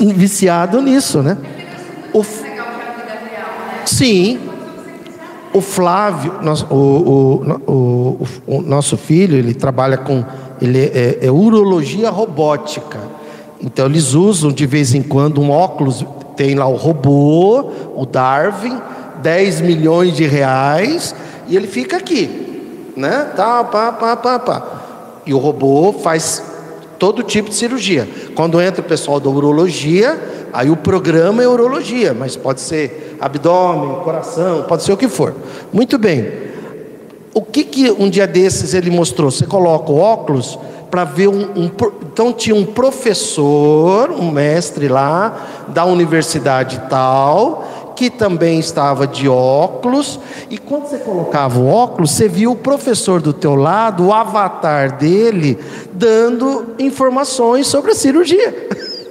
Viciado 0.00 0.80
nisso, 0.80 1.22
né? 1.22 1.36
O... 2.14 2.24
Sim. 3.84 4.40
O 5.52 5.60
Flávio, 5.60 6.32
o, 6.70 7.44
o, 7.66 8.26
o, 8.46 8.62
nosso 8.62 8.96
filho, 8.96 9.36
ele 9.36 9.52
trabalha 9.52 9.98
com. 9.98 10.24
Ele 10.62 10.80
é, 10.80 11.18
é 11.20 11.30
urologia 11.30 12.08
robótica. 12.08 12.98
Então 13.60 13.84
eles 13.84 14.14
usam 14.14 14.50
de 14.50 14.64
vez 14.64 14.94
em 14.94 15.02
quando 15.02 15.42
um 15.42 15.50
óculos, 15.50 16.06
tem 16.38 16.54
lá 16.54 16.66
o 16.66 16.76
robô, 16.76 17.70
o 17.94 18.06
Darwin, 18.06 18.80
10 19.20 19.60
milhões 19.60 20.16
de 20.16 20.24
reais, 20.24 21.14
e 21.48 21.54
ele 21.54 21.66
fica 21.66 21.98
aqui, 21.98 22.94
né? 22.96 23.30
Tá, 23.36 23.62
pá, 23.62 23.92
pá, 23.92 24.16
pá, 24.16 24.38
pá. 24.38 24.81
E 25.24 25.32
o 25.32 25.38
robô 25.38 25.92
faz 25.92 26.42
todo 26.98 27.22
tipo 27.22 27.48
de 27.48 27.56
cirurgia. 27.56 28.08
Quando 28.34 28.60
entra 28.60 28.80
o 28.80 28.84
pessoal 28.84 29.18
da 29.18 29.28
urologia, 29.28 30.48
aí 30.52 30.70
o 30.70 30.76
programa 30.76 31.42
é 31.42 31.48
urologia, 31.48 32.14
mas 32.14 32.36
pode 32.36 32.60
ser 32.60 33.16
abdômen, 33.20 34.04
coração, 34.04 34.64
pode 34.64 34.84
ser 34.84 34.92
o 34.92 34.96
que 34.96 35.08
for. 35.08 35.34
Muito 35.72 35.98
bem. 35.98 36.30
O 37.34 37.42
que, 37.42 37.64
que 37.64 37.90
um 37.90 38.10
dia 38.10 38.26
desses 38.26 38.74
ele 38.74 38.90
mostrou? 38.90 39.30
Você 39.30 39.46
coloca 39.46 39.90
o 39.90 39.98
óculos 39.98 40.58
para 40.90 41.04
ver 41.04 41.26
um, 41.26 41.40
um, 41.56 41.70
Então 42.12 42.32
tinha 42.32 42.54
um 42.54 42.66
professor, 42.66 44.10
um 44.10 44.30
mestre 44.30 44.88
lá, 44.88 45.66
da 45.68 45.86
universidade 45.86 46.82
tal, 46.90 47.81
que 47.94 48.10
também 48.10 48.58
estava 48.58 49.06
de 49.06 49.28
óculos, 49.28 50.18
e 50.50 50.58
quando 50.58 50.88
você 50.88 50.98
colocava 50.98 51.58
o 51.58 51.68
óculos, 51.68 52.10
você 52.12 52.28
via 52.28 52.50
o 52.50 52.56
professor 52.56 53.20
do 53.20 53.32
teu 53.32 53.54
lado, 53.54 54.06
o 54.06 54.12
avatar 54.12 54.96
dele, 54.96 55.58
dando 55.92 56.74
informações 56.78 57.66
sobre 57.66 57.92
a 57.92 57.94
cirurgia. 57.94 58.68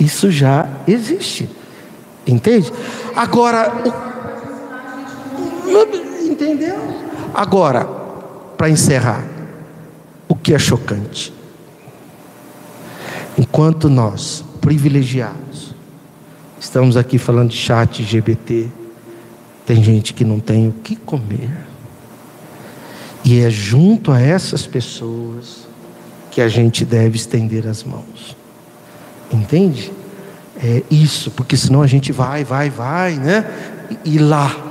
Isso 0.00 0.30
já 0.30 0.68
existe. 0.86 1.48
Entende? 2.26 2.72
Agora, 3.16 3.72
o... 5.66 6.24
entendeu? 6.24 6.76
Agora, 7.34 7.84
para 8.56 8.68
encerrar, 8.70 9.24
o 10.28 10.34
que 10.34 10.54
é 10.54 10.58
chocante? 10.58 11.32
Enquanto 13.36 13.88
nós, 13.88 14.44
privilegiados, 14.60 15.67
Estamos 16.60 16.96
aqui 16.96 17.18
falando 17.18 17.50
de 17.50 17.56
chat 17.56 18.02
GBT. 18.02 18.68
Tem 19.64 19.82
gente 19.82 20.12
que 20.12 20.24
não 20.24 20.40
tem 20.40 20.68
o 20.68 20.72
que 20.72 20.96
comer. 20.96 21.50
E 23.24 23.40
é 23.40 23.50
junto 23.50 24.10
a 24.10 24.20
essas 24.20 24.66
pessoas 24.66 25.68
que 26.30 26.40
a 26.40 26.48
gente 26.48 26.84
deve 26.84 27.16
estender 27.16 27.66
as 27.66 27.84
mãos. 27.84 28.36
Entende? 29.32 29.92
É 30.56 30.82
isso, 30.90 31.30
porque 31.30 31.56
senão 31.56 31.82
a 31.82 31.86
gente 31.86 32.10
vai, 32.10 32.44
vai, 32.44 32.70
vai, 32.70 33.14
né? 33.14 33.44
E 34.04 34.18
lá. 34.18 34.64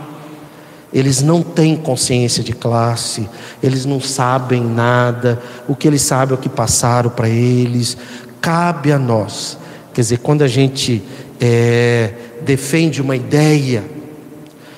Eles 0.91 1.21
não 1.21 1.43
têm 1.43 1.75
consciência 1.75 2.43
de 2.43 2.53
classe, 2.53 3.29
eles 3.61 3.85
não 3.85 3.99
sabem 3.99 4.63
nada, 4.63 5.41
o 5.67 5.75
que 5.75 5.87
eles 5.87 6.01
sabem 6.01 6.35
é 6.35 6.39
o 6.39 6.41
que 6.41 6.49
passaram 6.49 7.09
para 7.09 7.29
eles. 7.29 7.97
Cabe 8.39 8.91
a 8.91 8.97
nós, 8.97 9.57
quer 9.97 10.01
dizer, 10.01 10.19
quando 10.19 10.43
a 10.43 10.47
gente 10.47 11.01
é, 11.41 12.11
defende 12.41 13.01
uma 13.01 13.15
ideia, 13.15 13.83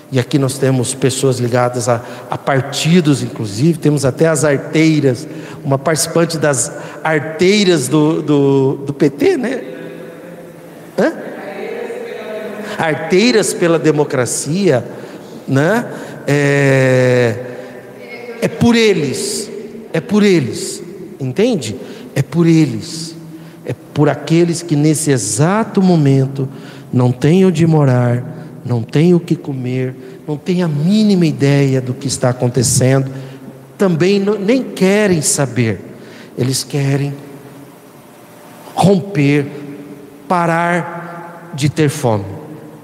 e 0.09 0.17
aqui 0.17 0.39
nós 0.39 0.57
temos 0.57 0.93
pessoas 0.93 1.39
ligadas 1.39 1.89
a, 1.89 2.01
a, 2.29 2.37
partidos, 2.37 3.21
inclusive, 3.21 3.77
temos 3.77 4.05
até 4.05 4.29
as 4.29 4.45
arteiras, 4.45 5.27
uma 5.61 5.77
participante 5.77 6.37
das 6.37 6.71
arteiras 7.03 7.89
do, 7.89 8.21
do, 8.21 8.73
do 8.85 8.93
PT, 8.93 9.35
né? 9.35 9.61
Hã? 10.97 11.13
Arteiras 12.77 13.53
pela 13.53 13.77
democracia, 13.77 14.85
né? 15.45 15.85
É, 16.25 17.35
é 18.41 18.47
por 18.47 18.73
eles, 18.73 19.51
é 19.91 19.99
por 19.99 20.23
eles, 20.23 20.81
entende? 21.19 21.75
É 22.15 22.21
por 22.21 22.47
eles, 22.47 23.18
é 23.69 23.75
por 23.93 24.09
aqueles 24.09 24.63
que 24.63 24.75
nesse 24.75 25.11
exato 25.11 25.79
momento 25.79 26.49
não 26.91 27.11
têm 27.11 27.45
onde 27.45 27.67
morar, 27.67 28.23
não 28.65 28.81
têm 28.81 29.13
o 29.13 29.19
que 29.19 29.35
comer, 29.35 30.21
não 30.27 30.35
têm 30.35 30.63
a 30.63 30.67
mínima 30.67 31.27
ideia 31.27 31.79
do 31.79 31.93
que 31.93 32.07
está 32.07 32.29
acontecendo, 32.29 33.11
também 33.77 34.19
não, 34.19 34.39
nem 34.39 34.63
querem 34.63 35.21
saber, 35.21 35.81
eles 36.35 36.63
querem 36.63 37.13
romper, 38.73 39.45
parar 40.27 41.51
de 41.53 41.69
ter 41.69 41.89
fome, 41.89 42.25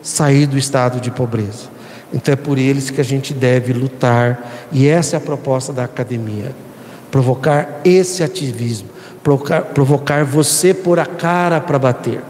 sair 0.04 0.46
do 0.46 0.56
estado 0.56 1.02
de 1.02 1.10
pobreza. 1.10 1.68
Então 2.14 2.32
é 2.32 2.38
por 2.38 2.60
eles 2.60 2.92
que 2.92 3.02
a 3.02 3.04
gente 3.04 3.34
deve 3.34 3.74
lutar, 3.74 4.68
e 4.72 4.88
essa 4.88 5.16
é 5.16 5.18
a 5.18 5.22
proposta 5.22 5.74
da 5.74 5.84
academia: 5.84 6.52
provocar 7.10 7.82
esse 7.84 8.22
ativismo, 8.22 8.90
provocar, 9.74 10.24
você 10.24 10.74
pôr 10.74 11.00
a 11.00 11.06
cara 11.06 11.60
para 11.60 11.80
bater. 11.80 12.22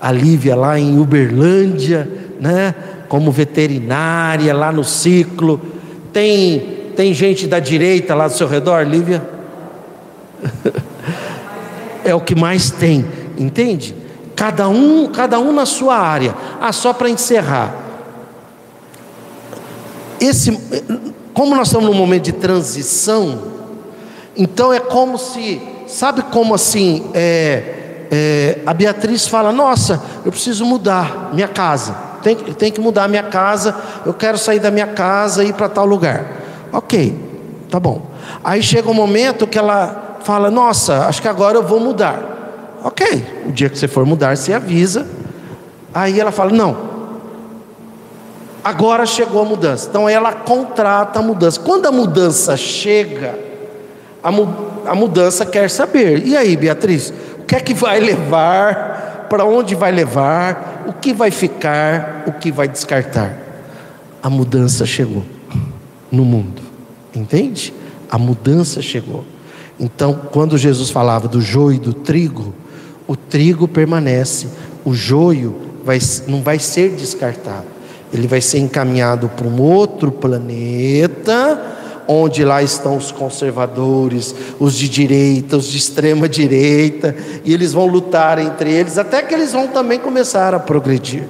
A 0.00 0.10
Lívia 0.10 0.56
lá 0.56 0.78
em 0.78 0.98
Uberlândia, 0.98 2.10
né? 2.40 2.74
como 3.08 3.30
veterinária, 3.30 4.52
lá 4.52 4.72
no 4.72 4.82
ciclo. 4.82 5.60
Tem, 6.12 6.90
tem 6.96 7.14
gente 7.14 7.46
da 7.46 7.60
direita 7.60 8.14
lá 8.14 8.26
do 8.26 8.34
seu 8.34 8.48
redor, 8.48 8.82
Lívia? 8.84 9.22
é 12.04 12.14
o 12.14 12.20
que 12.20 12.34
mais 12.34 12.70
tem, 12.70 13.06
entende? 13.38 13.94
Cada 14.34 14.68
um, 14.68 15.06
cada 15.08 15.38
um 15.38 15.52
na 15.52 15.64
sua 15.64 15.96
área. 15.96 16.34
Ah, 16.60 16.72
só 16.72 16.92
para 16.92 17.08
encerrar. 17.08 17.76
Esse, 20.18 20.58
como 21.32 21.54
nós 21.54 21.68
estamos 21.68 21.90
num 21.90 21.96
momento 21.96 22.24
de 22.24 22.32
transição, 22.32 23.42
então 24.36 24.72
é 24.72 24.80
como 24.80 25.18
se, 25.18 25.60
sabe 25.92 26.22
como 26.22 26.54
assim, 26.54 27.10
é, 27.12 28.06
é, 28.10 28.58
a 28.66 28.74
Beatriz 28.74 29.28
fala: 29.28 29.52
Nossa, 29.52 30.02
eu 30.24 30.32
preciso 30.32 30.64
mudar 30.64 31.30
minha 31.32 31.48
casa, 31.48 31.94
tem, 32.22 32.34
tem 32.36 32.72
que 32.72 32.80
mudar 32.80 33.08
minha 33.08 33.24
casa, 33.24 33.76
eu 34.04 34.14
quero 34.14 34.38
sair 34.38 34.58
da 34.58 34.70
minha 34.70 34.88
casa 34.88 35.44
e 35.44 35.48
ir 35.48 35.52
para 35.52 35.68
tal 35.68 35.86
lugar. 35.86 36.24
Ok, 36.72 37.14
tá 37.70 37.78
bom. 37.78 38.06
Aí 38.42 38.62
chega 38.62 38.90
um 38.90 38.94
momento 38.94 39.46
que 39.46 39.58
ela 39.58 40.18
fala: 40.22 40.50
Nossa, 40.50 41.06
acho 41.06 41.20
que 41.20 41.28
agora 41.28 41.56
eu 41.58 41.62
vou 41.62 41.78
mudar. 41.78 42.80
Ok, 42.82 43.44
o 43.46 43.52
dia 43.52 43.68
que 43.68 43.78
você 43.78 43.86
for 43.86 44.04
mudar, 44.04 44.36
você 44.36 44.52
avisa. 44.52 45.06
Aí 45.92 46.18
ela 46.18 46.32
fala: 46.32 46.50
Não, 46.50 46.76
agora 48.64 49.04
chegou 49.04 49.42
a 49.42 49.44
mudança. 49.44 49.88
Então 49.88 50.08
ela 50.08 50.32
contrata 50.32 51.18
a 51.18 51.22
mudança. 51.22 51.60
Quando 51.60 51.86
a 51.86 51.92
mudança 51.92 52.56
chega, 52.56 53.38
a, 54.22 54.30
mu 54.30 54.71
a 54.86 54.94
mudança 54.94 55.44
quer 55.46 55.70
saber. 55.70 56.26
E 56.26 56.36
aí, 56.36 56.56
Beatriz, 56.56 57.12
o 57.38 57.44
que 57.44 57.54
é 57.54 57.60
que 57.60 57.74
vai 57.74 58.00
levar? 58.00 59.26
Para 59.28 59.44
onde 59.44 59.74
vai 59.74 59.92
levar? 59.92 60.84
O 60.86 60.92
que 60.92 61.12
vai 61.12 61.30
ficar? 61.30 62.24
O 62.26 62.32
que 62.32 62.50
vai 62.50 62.68
descartar? 62.68 63.38
A 64.22 64.30
mudança 64.30 64.86
chegou 64.86 65.24
no 66.10 66.24
mundo, 66.24 66.62
entende? 67.14 67.72
A 68.10 68.18
mudança 68.18 68.82
chegou. 68.82 69.24
Então, 69.80 70.20
quando 70.30 70.58
Jesus 70.58 70.90
falava 70.90 71.26
do 71.26 71.40
joio 71.40 71.76
e 71.76 71.78
do 71.78 71.92
trigo, 71.92 72.54
o 73.06 73.16
trigo 73.16 73.66
permanece, 73.66 74.48
o 74.84 74.94
joio 74.94 75.56
vai, 75.84 75.98
não 76.28 76.42
vai 76.42 76.58
ser 76.58 76.90
descartado, 76.90 77.66
ele 78.12 78.26
vai 78.26 78.40
ser 78.40 78.58
encaminhado 78.58 79.28
para 79.28 79.46
um 79.46 79.60
outro 79.60 80.12
planeta 80.12 81.60
onde 82.12 82.44
lá 82.44 82.62
estão 82.62 82.96
os 82.96 83.10
conservadores, 83.10 84.34
os 84.60 84.74
de 84.74 84.88
direita, 84.88 85.56
os 85.56 85.66
de 85.66 85.78
extrema 85.78 86.28
direita, 86.28 87.16
e 87.44 87.52
eles 87.54 87.72
vão 87.72 87.86
lutar 87.86 88.38
entre 88.38 88.70
eles, 88.70 88.98
até 88.98 89.22
que 89.22 89.34
eles 89.34 89.52
vão 89.52 89.68
também 89.68 89.98
começar 89.98 90.54
a 90.54 90.60
progredir. 90.60 91.24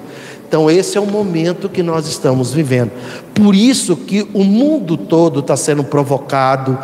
Então, 0.49 0.71
esse 0.71 0.99
é 0.99 1.01
o 1.01 1.07
momento 1.07 1.69
que 1.69 1.83
nós 1.83 2.07
estamos 2.07 2.53
vivendo. 2.53 2.91
Por 3.33 3.55
isso 3.55 3.97
que 3.97 4.29
o 4.35 4.45
mundo 4.45 4.99
todo 4.99 5.41
está 5.41 5.57
sendo 5.57 5.83
provocado. 5.83 6.79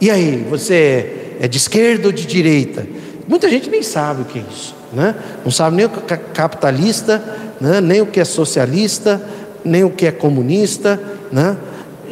E 0.00 0.10
aí, 0.10 0.44
você 0.50 1.36
é 1.38 1.46
de 1.46 1.58
esquerda 1.58 2.08
ou 2.08 2.12
de 2.12 2.26
direita? 2.26 2.84
Muita 3.28 3.48
gente 3.48 3.70
nem 3.70 3.82
sabe 3.82 4.22
o 4.22 4.24
que 4.24 4.40
é 4.40 4.44
isso, 4.50 4.74
né? 4.92 5.14
não 5.44 5.52
sabe 5.52 5.76
nem 5.76 5.86
o 5.86 5.88
que 5.88 6.12
é 6.12 6.16
capitalista, 6.16 7.22
né? 7.60 7.80
nem 7.80 8.00
o 8.00 8.06
que 8.06 8.18
é 8.18 8.24
socialista, 8.24 9.22
nem 9.64 9.84
o 9.84 9.90
que 9.90 10.06
é 10.06 10.10
comunista, 10.10 11.00
né? 11.30 11.56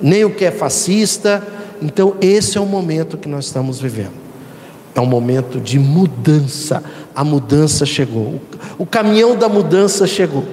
Nem 0.02 0.24
o 0.24 0.30
que 0.30 0.44
é 0.44 0.50
fascista. 0.50 1.42
Então, 1.80 2.14
esse 2.20 2.58
é 2.58 2.60
o 2.60 2.66
momento 2.66 3.16
que 3.16 3.28
nós 3.28 3.46
estamos 3.46 3.80
vivendo. 3.80 4.20
É 4.94 5.00
um 5.00 5.06
momento 5.06 5.60
de 5.60 5.78
mudança. 5.78 6.82
A 7.14 7.24
mudança 7.24 7.86
chegou. 7.86 8.40
O 8.78 8.84
caminhão 8.84 9.36
da 9.36 9.48
mudança 9.48 10.06
chegou. 10.06 10.44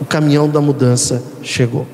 O 0.00 0.04
caminhão 0.04 0.48
da 0.48 0.60
mudança 0.60 1.22
chegou. 1.42 1.86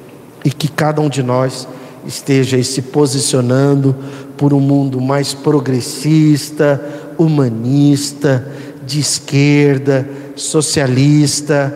E 0.44 0.50
que 0.50 0.68
cada 0.68 1.00
um 1.00 1.08
de 1.08 1.22
nós 1.22 1.66
esteja 2.06 2.62
se 2.62 2.80
posicionando 2.82 3.96
por 4.36 4.54
um 4.54 4.60
mundo 4.60 5.00
mais 5.00 5.34
progressista, 5.34 6.80
humanista, 7.18 8.46
de 8.86 9.00
esquerda, 9.00 10.08
socialista. 10.36 11.74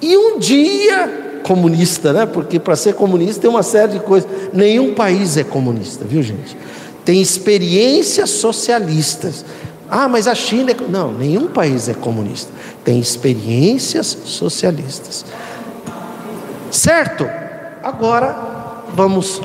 E 0.00 0.16
um 0.16 0.38
dia 0.38 1.25
comunista, 1.46 2.12
né? 2.12 2.26
Porque 2.26 2.58
para 2.58 2.74
ser 2.74 2.94
comunista 2.94 3.40
tem 3.40 3.48
uma 3.48 3.62
série 3.62 3.92
de 3.92 4.00
coisas. 4.00 4.28
Nenhum 4.52 4.94
país 4.94 5.36
é 5.36 5.44
comunista, 5.44 6.04
viu, 6.04 6.22
gente? 6.22 6.56
Tem 7.04 7.22
experiências 7.22 8.30
socialistas. 8.30 9.44
Ah, 9.88 10.08
mas 10.08 10.26
a 10.26 10.34
China 10.34 10.72
é... 10.72 10.76
Não, 10.88 11.12
nenhum 11.12 11.46
país 11.46 11.88
é 11.88 11.94
comunista. 11.94 12.50
Tem 12.84 12.98
experiências 12.98 14.18
socialistas. 14.24 15.24
Certo? 16.70 17.28
Agora 17.82 18.36
vamos 18.92 19.40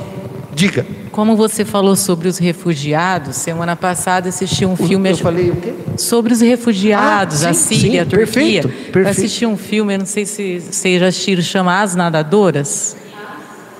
Diga. 0.54 0.84
Como 1.12 1.36
você 1.36 1.62
falou 1.62 1.94
sobre 1.94 2.26
os 2.26 2.38
refugiados, 2.38 3.36
semana 3.36 3.76
passada 3.76 4.30
assisti 4.30 4.64
um 4.64 4.74
filme. 4.74 5.10
Eu 5.10 5.16
falei 5.18 5.50
o 5.50 5.56
quê? 5.56 5.74
Sobre 5.98 6.32
os 6.32 6.40
refugiados, 6.40 7.44
ah, 7.44 7.52
sim, 7.52 7.74
a 7.74 7.78
Síria, 7.78 7.90
sim, 7.90 7.98
a 7.98 8.06
Turquia. 8.06 8.62
Perfeito, 8.62 8.68
perfeito. 8.68 9.08
assisti 9.08 9.44
um 9.44 9.58
filme, 9.58 9.92
eu 9.92 9.98
não 9.98 10.06
sei 10.06 10.24
se 10.24 10.60
vocês 10.60 10.98
já 10.98 11.08
assistiram, 11.08 11.42
chama 11.42 11.82
As 11.82 11.94
Nadadoras. 11.94 12.96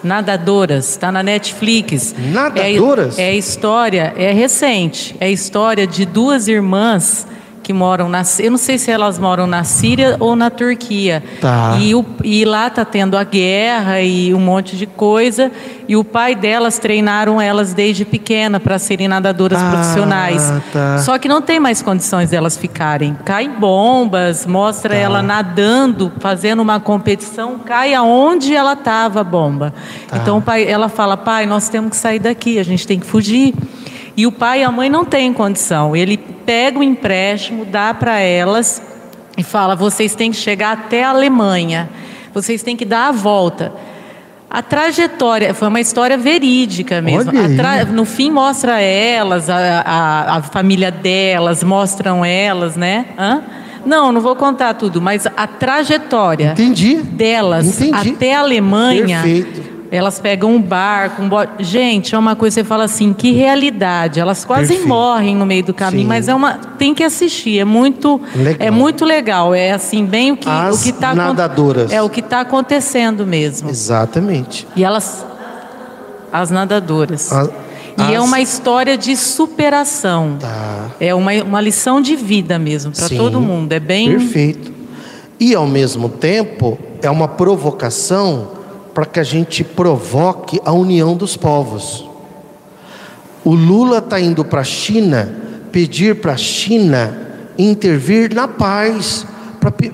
Nadadoras, 0.05 0.91
está 0.91 1.11
na 1.11 1.23
Netflix. 1.23 2.15
Nadadoras? 2.19 3.19
É, 3.19 3.31
é 3.31 3.35
história, 3.35 4.13
é 4.15 4.31
recente. 4.31 5.17
É 5.19 5.31
história 5.31 5.87
de 5.87 6.05
duas 6.05 6.49
irmãs 6.49 7.27
que 7.63 7.73
moram 7.73 8.09
na. 8.09 8.23
Eu 8.39 8.51
não 8.51 8.59
sei 8.59 8.77
se 8.79 8.91
elas 8.91 9.19
moram 9.19 9.47
na 9.47 9.65
Síria 9.65 10.17
ou 10.19 10.35
na 10.35 10.51
Turquia. 10.51 11.23
Tá. 11.41 11.77
E, 11.81 11.95
o, 11.95 12.05
e 12.25 12.45
lá 12.45 12.67
está 12.67 12.85
tendo 12.85 13.17
a 13.17 13.25
guerra 13.25 14.01
e 14.01 14.35
um 14.35 14.41
monte 14.41 14.77
de 14.77 14.87
coisa. 14.87 15.51
E 15.89 15.97
o 15.97 16.05
pai 16.05 16.35
delas 16.35 16.79
treinaram 16.79 17.41
elas 17.41 17.75
desde 17.75 18.05
pequena 18.05 18.59
para 18.59 18.79
serem 18.79 19.09
nadadoras 19.09 19.61
ah, 19.61 19.71
profissionais. 19.71 20.53
Tá. 20.73 20.99
Só 20.99 21.19
que 21.19 21.29
não 21.29 21.43
tem 21.43 21.61
mais 21.61 21.83
condições 21.83 22.31
delas 22.31 22.57
ficarem. 22.57 23.17
Cai 23.25 23.49
bombas, 23.49 24.47
mostra 24.47 24.95
tá. 24.95 25.01
ela 25.01 25.23
nadando, 25.23 26.13
fazendo 26.19 26.61
uma 26.61 26.81
competição, 26.81 27.59
cai 27.59 27.95
aonde 27.95 28.55
ela 28.55 28.73
estava 28.73 29.21
a 29.21 29.25
bomba. 29.25 29.73
Tá. 30.09 30.19
Então 30.19 30.39
o 30.39 30.43
pai, 30.43 30.67
ela 30.67 30.89
fala: 30.89 31.17
pai, 31.17 31.47
nós 31.47 31.69
temos 31.69 31.91
que 31.91 31.97
sair 31.97 32.19
daqui, 32.19 32.59
a 32.59 32.65
gente 32.65 32.87
tem 32.87 32.99
que 32.99 33.07
fugir. 33.07 33.55
E 34.17 34.27
o 34.27 34.33
pai 34.33 34.61
e 34.61 34.65
a 34.65 34.71
mãe 34.71 34.91
não 34.91 35.05
têm 35.05 35.33
condição. 35.33 35.97
Ele 35.97 36.17
pega 36.17 36.79
o 36.79 36.83
empréstimo, 36.83 37.65
dá 37.65 37.95
para 37.95 38.19
elas 38.19 38.83
e 39.37 39.43
fala: 39.43 39.75
vocês 39.75 40.15
têm 40.15 40.31
que 40.31 40.37
chegar 40.37 40.73
até 40.73 41.05
a 41.05 41.11
Alemanha, 41.11 41.89
vocês 42.35 42.63
têm 42.63 42.77
que 42.77 42.85
dar 42.85 43.09
a 43.09 43.13
volta. 43.13 43.73
A 44.51 44.61
trajetória 44.61 45.55
foi 45.55 45.67
uma 45.69 45.81
história 45.81 46.19
verídica 46.19 47.01
mesmo. 47.01 47.33
Tra... 47.57 47.87
No 47.87 48.05
fim 48.05 48.31
mostra 48.31 48.83
elas, 48.83 49.49
a, 49.49 49.81
a, 49.81 50.37
a, 50.37 50.43
família 50.43 50.91
delas, 50.91 51.65
mostram 51.65 52.23
elas, 52.23 52.77
né? 52.77 53.07
Hã? 53.19 53.43
Não, 53.87 54.13
não 54.13 54.21
vou 54.21 54.37
contar 54.37 54.75
tudo, 54.75 55.01
mas 55.01 55.27
a 55.27 55.47
trajetória 55.47 56.53
Entendi. 56.53 56.97
delas 56.97 57.81
Entendi. 57.81 58.11
até 58.11 58.35
a 58.35 58.41
Alemanha. 58.41 59.23
Perfeito. 59.23 59.73
Elas 59.95 60.19
pegam 60.19 60.51
um 60.55 60.61
barco, 60.63 61.21
um. 61.21 61.29
Gente, 61.63 62.15
é 62.15 62.19
uma 62.19 62.35
coisa 62.35 62.55
que 62.55 62.63
você 62.63 62.67
fala 62.67 62.85
assim, 62.85 63.13
que 63.13 63.31
realidade. 63.33 64.19
Elas 64.19 64.43
quase 64.43 64.69
Perfeito. 64.69 64.89
morrem 64.89 65.37
no 65.37 65.45
meio 65.45 65.63
do 65.63 65.75
caminho, 65.75 66.05
Sim. 66.05 66.09
mas 66.09 66.29
é 66.29 66.35
uma. 66.35 66.55
Tem 66.55 66.95
que 66.95 67.05
assistir. 67.05 67.59
É 67.59 67.65
muito. 67.67 68.19
Legal. 68.35 68.57
É 68.67 68.71
muito 68.71 69.05
legal. 69.05 69.55
É 69.55 69.71
assim, 69.73 70.07
bem 70.07 70.33
o 70.33 70.37
que 70.39 70.49
As 70.49 70.81
o 70.81 70.83
que 70.83 70.93
tá 70.93 71.15
nadadoras. 71.15 71.93
É 71.93 72.01
o 72.01 72.09
que 72.09 72.21
está 72.21 72.41
acontecendo 72.41 73.27
mesmo. 73.27 73.69
Exatamente. 73.69 74.67
E 74.75 74.83
elas. 74.83 75.27
As 76.33 76.51
nadadoras. 76.51 77.31
A- 77.31 77.51
E 77.99 78.15
é 78.15 78.17
as- 78.17 78.25
uma 78.25 78.41
história 78.41 78.97
de 78.97 79.15
superação. 79.15 80.39
Tá. 80.41 80.87
É 80.99 81.15
uma, 81.15 81.33
uma 81.43 81.61
lição 81.61 82.01
de 82.01 82.17
vida 82.17 82.59
mesmo, 82.59 82.91
para 82.93 83.11
todo 83.11 83.39
mundo. 83.43 83.71
É 83.75 83.79
bem. 83.79 84.09
Perfeito. 84.11 84.73
E 85.39 85.55
ao 85.55 85.67
mesmo 85.67 86.09
tempo, 86.09 86.79
é 87.03 87.11
uma 87.11 87.29
provocação 87.29 88.62
para 88.95 89.07
que 89.07 89.21
a 89.21 89.25
gente 89.25 89.65
provoque 89.65 90.61
a 90.65 90.73
união 90.73 91.17
dos 91.17 91.37
povos. 91.37 92.09
O 93.45 93.55
Lula 93.55 93.99
está 93.99 94.21
indo 94.21 94.45
para 94.45 94.61
a 94.61 94.65
China 94.65 95.43
pedir 95.73 96.17
para 96.17 96.35
a 96.35 96.37
China 96.37 97.19
intervir 97.59 98.33
na 98.35 98.47
paz, 98.47 99.27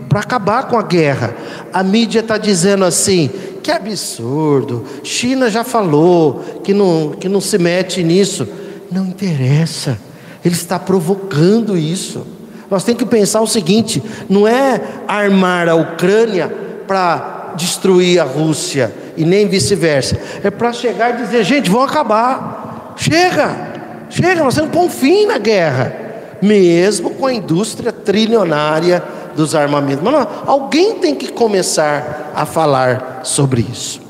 para 0.08 0.20
acabar 0.20 0.64
com 0.64 0.76
a 0.76 0.82
guerra. 0.82 1.34
A 1.72 1.82
mídia 1.82 2.20
está 2.20 2.36
dizendo 2.36 2.84
assim: 2.84 3.30
que 3.62 3.70
absurdo, 3.70 4.84
China 5.04 5.48
já 5.48 5.62
falou 5.62 6.60
que 6.64 6.74
não, 6.74 7.10
que 7.12 7.28
não 7.28 7.40
se 7.40 7.56
mete 7.56 8.02
nisso. 8.02 8.46
Não 8.90 9.06
interessa, 9.06 9.98
ele 10.44 10.54
está 10.54 10.78
provocando 10.78 11.76
isso. 11.76 12.26
Nós 12.70 12.82
temos 12.84 13.02
que 13.02 13.08
pensar 13.08 13.40
o 13.40 13.46
seguinte: 13.46 14.02
não 14.28 14.46
é 14.48 14.80
armar 15.06 15.68
a 15.68 15.74
Ucrânia 15.74 16.48
para 16.86 17.37
destruir 17.58 18.20
a 18.20 18.24
Rússia 18.24 18.94
e 19.16 19.24
nem 19.24 19.46
vice-versa. 19.46 20.18
É 20.42 20.50
para 20.50 20.72
chegar 20.72 21.14
e 21.14 21.24
dizer, 21.24 21.44
gente, 21.44 21.68
vão 21.68 21.82
acabar. 21.82 22.94
Chega, 22.96 24.06
chega, 24.08 24.42
nós 24.42 24.54
temos 24.54 24.70
que 24.70 24.76
pôr 24.76 24.84
um 24.84 24.90
fim 24.90 25.26
na 25.26 25.38
guerra, 25.38 25.94
mesmo 26.40 27.10
com 27.10 27.26
a 27.26 27.34
indústria 27.34 27.92
trilionária 27.92 29.02
dos 29.36 29.54
armamentos. 29.54 30.02
Mas 30.02 30.12
não, 30.12 30.28
alguém 30.46 30.94
tem 30.96 31.14
que 31.14 31.28
começar 31.28 32.32
a 32.34 32.46
falar 32.46 33.20
sobre 33.24 33.66
isso. 33.70 34.00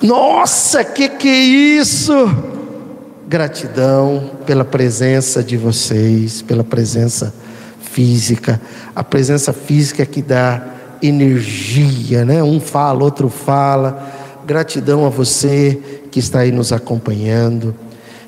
Nossa, 0.00 0.84
que 0.84 1.08
que 1.08 1.28
é 1.28 1.40
isso? 1.80 2.12
Gratidão 3.28 4.30
pela 4.44 4.64
presença 4.64 5.42
de 5.42 5.56
vocês, 5.56 6.42
pela 6.42 6.64
presença 6.64 7.32
física, 7.80 8.60
a 8.96 9.04
presença 9.04 9.52
física 9.52 10.04
que 10.04 10.20
dá 10.20 10.62
energia, 11.02 12.24
né? 12.24 12.42
Um 12.42 12.60
fala, 12.60 13.02
outro 13.02 13.28
fala. 13.28 14.10
Gratidão 14.46 15.04
a 15.04 15.08
você 15.08 15.80
que 16.10 16.18
está 16.18 16.40
aí 16.40 16.52
nos 16.52 16.72
acompanhando. 16.72 17.74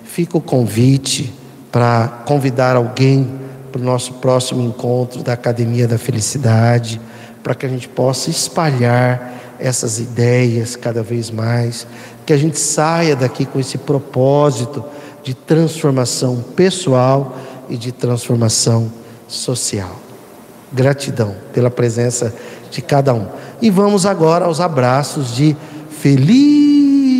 Fica 0.05 0.37
o 0.37 0.41
convite 0.41 1.33
para 1.71 2.09
convidar 2.25 2.77
alguém 2.77 3.29
para 3.73 3.81
o 3.81 3.85
nosso 3.85 4.15
próximo 4.15 4.63
encontro 4.63 5.23
da 5.23 5.33
Academia 5.33 5.89
da 5.89 5.99
Felicidade, 5.99 7.01
para 7.43 7.55
que 7.55 7.67
a 7.67 7.69
gente 7.69 7.89
possa 7.89 8.31
espalhar 8.31 9.35
essas 9.59 9.99
ideias 9.99 10.77
cada 10.77 11.03
vez 11.03 11.31
mais, 11.31 11.87
que 12.25 12.33
a 12.33 12.37
gente 12.37 12.59
saia 12.59 13.17
daqui 13.17 13.45
com 13.45 13.59
esse 13.59 13.79
propósito 13.79 14.85
de 15.25 15.35
transformação 15.35 16.45
pessoal 16.55 17.37
e 17.69 17.77
de 17.77 17.91
transformação 17.91 18.91
social. 19.27 19.97
Gratidão 20.73 21.35
pela 21.53 21.71
presença 21.71 22.35
de 22.75 22.83
cada 22.83 23.15
um. 23.15 23.29
E 23.63 23.71
vamos 23.71 24.05
agora 24.05 24.47
aos 24.47 24.61
abraços 24.61 25.35
de 25.35 25.57
felicidade. 25.91 27.15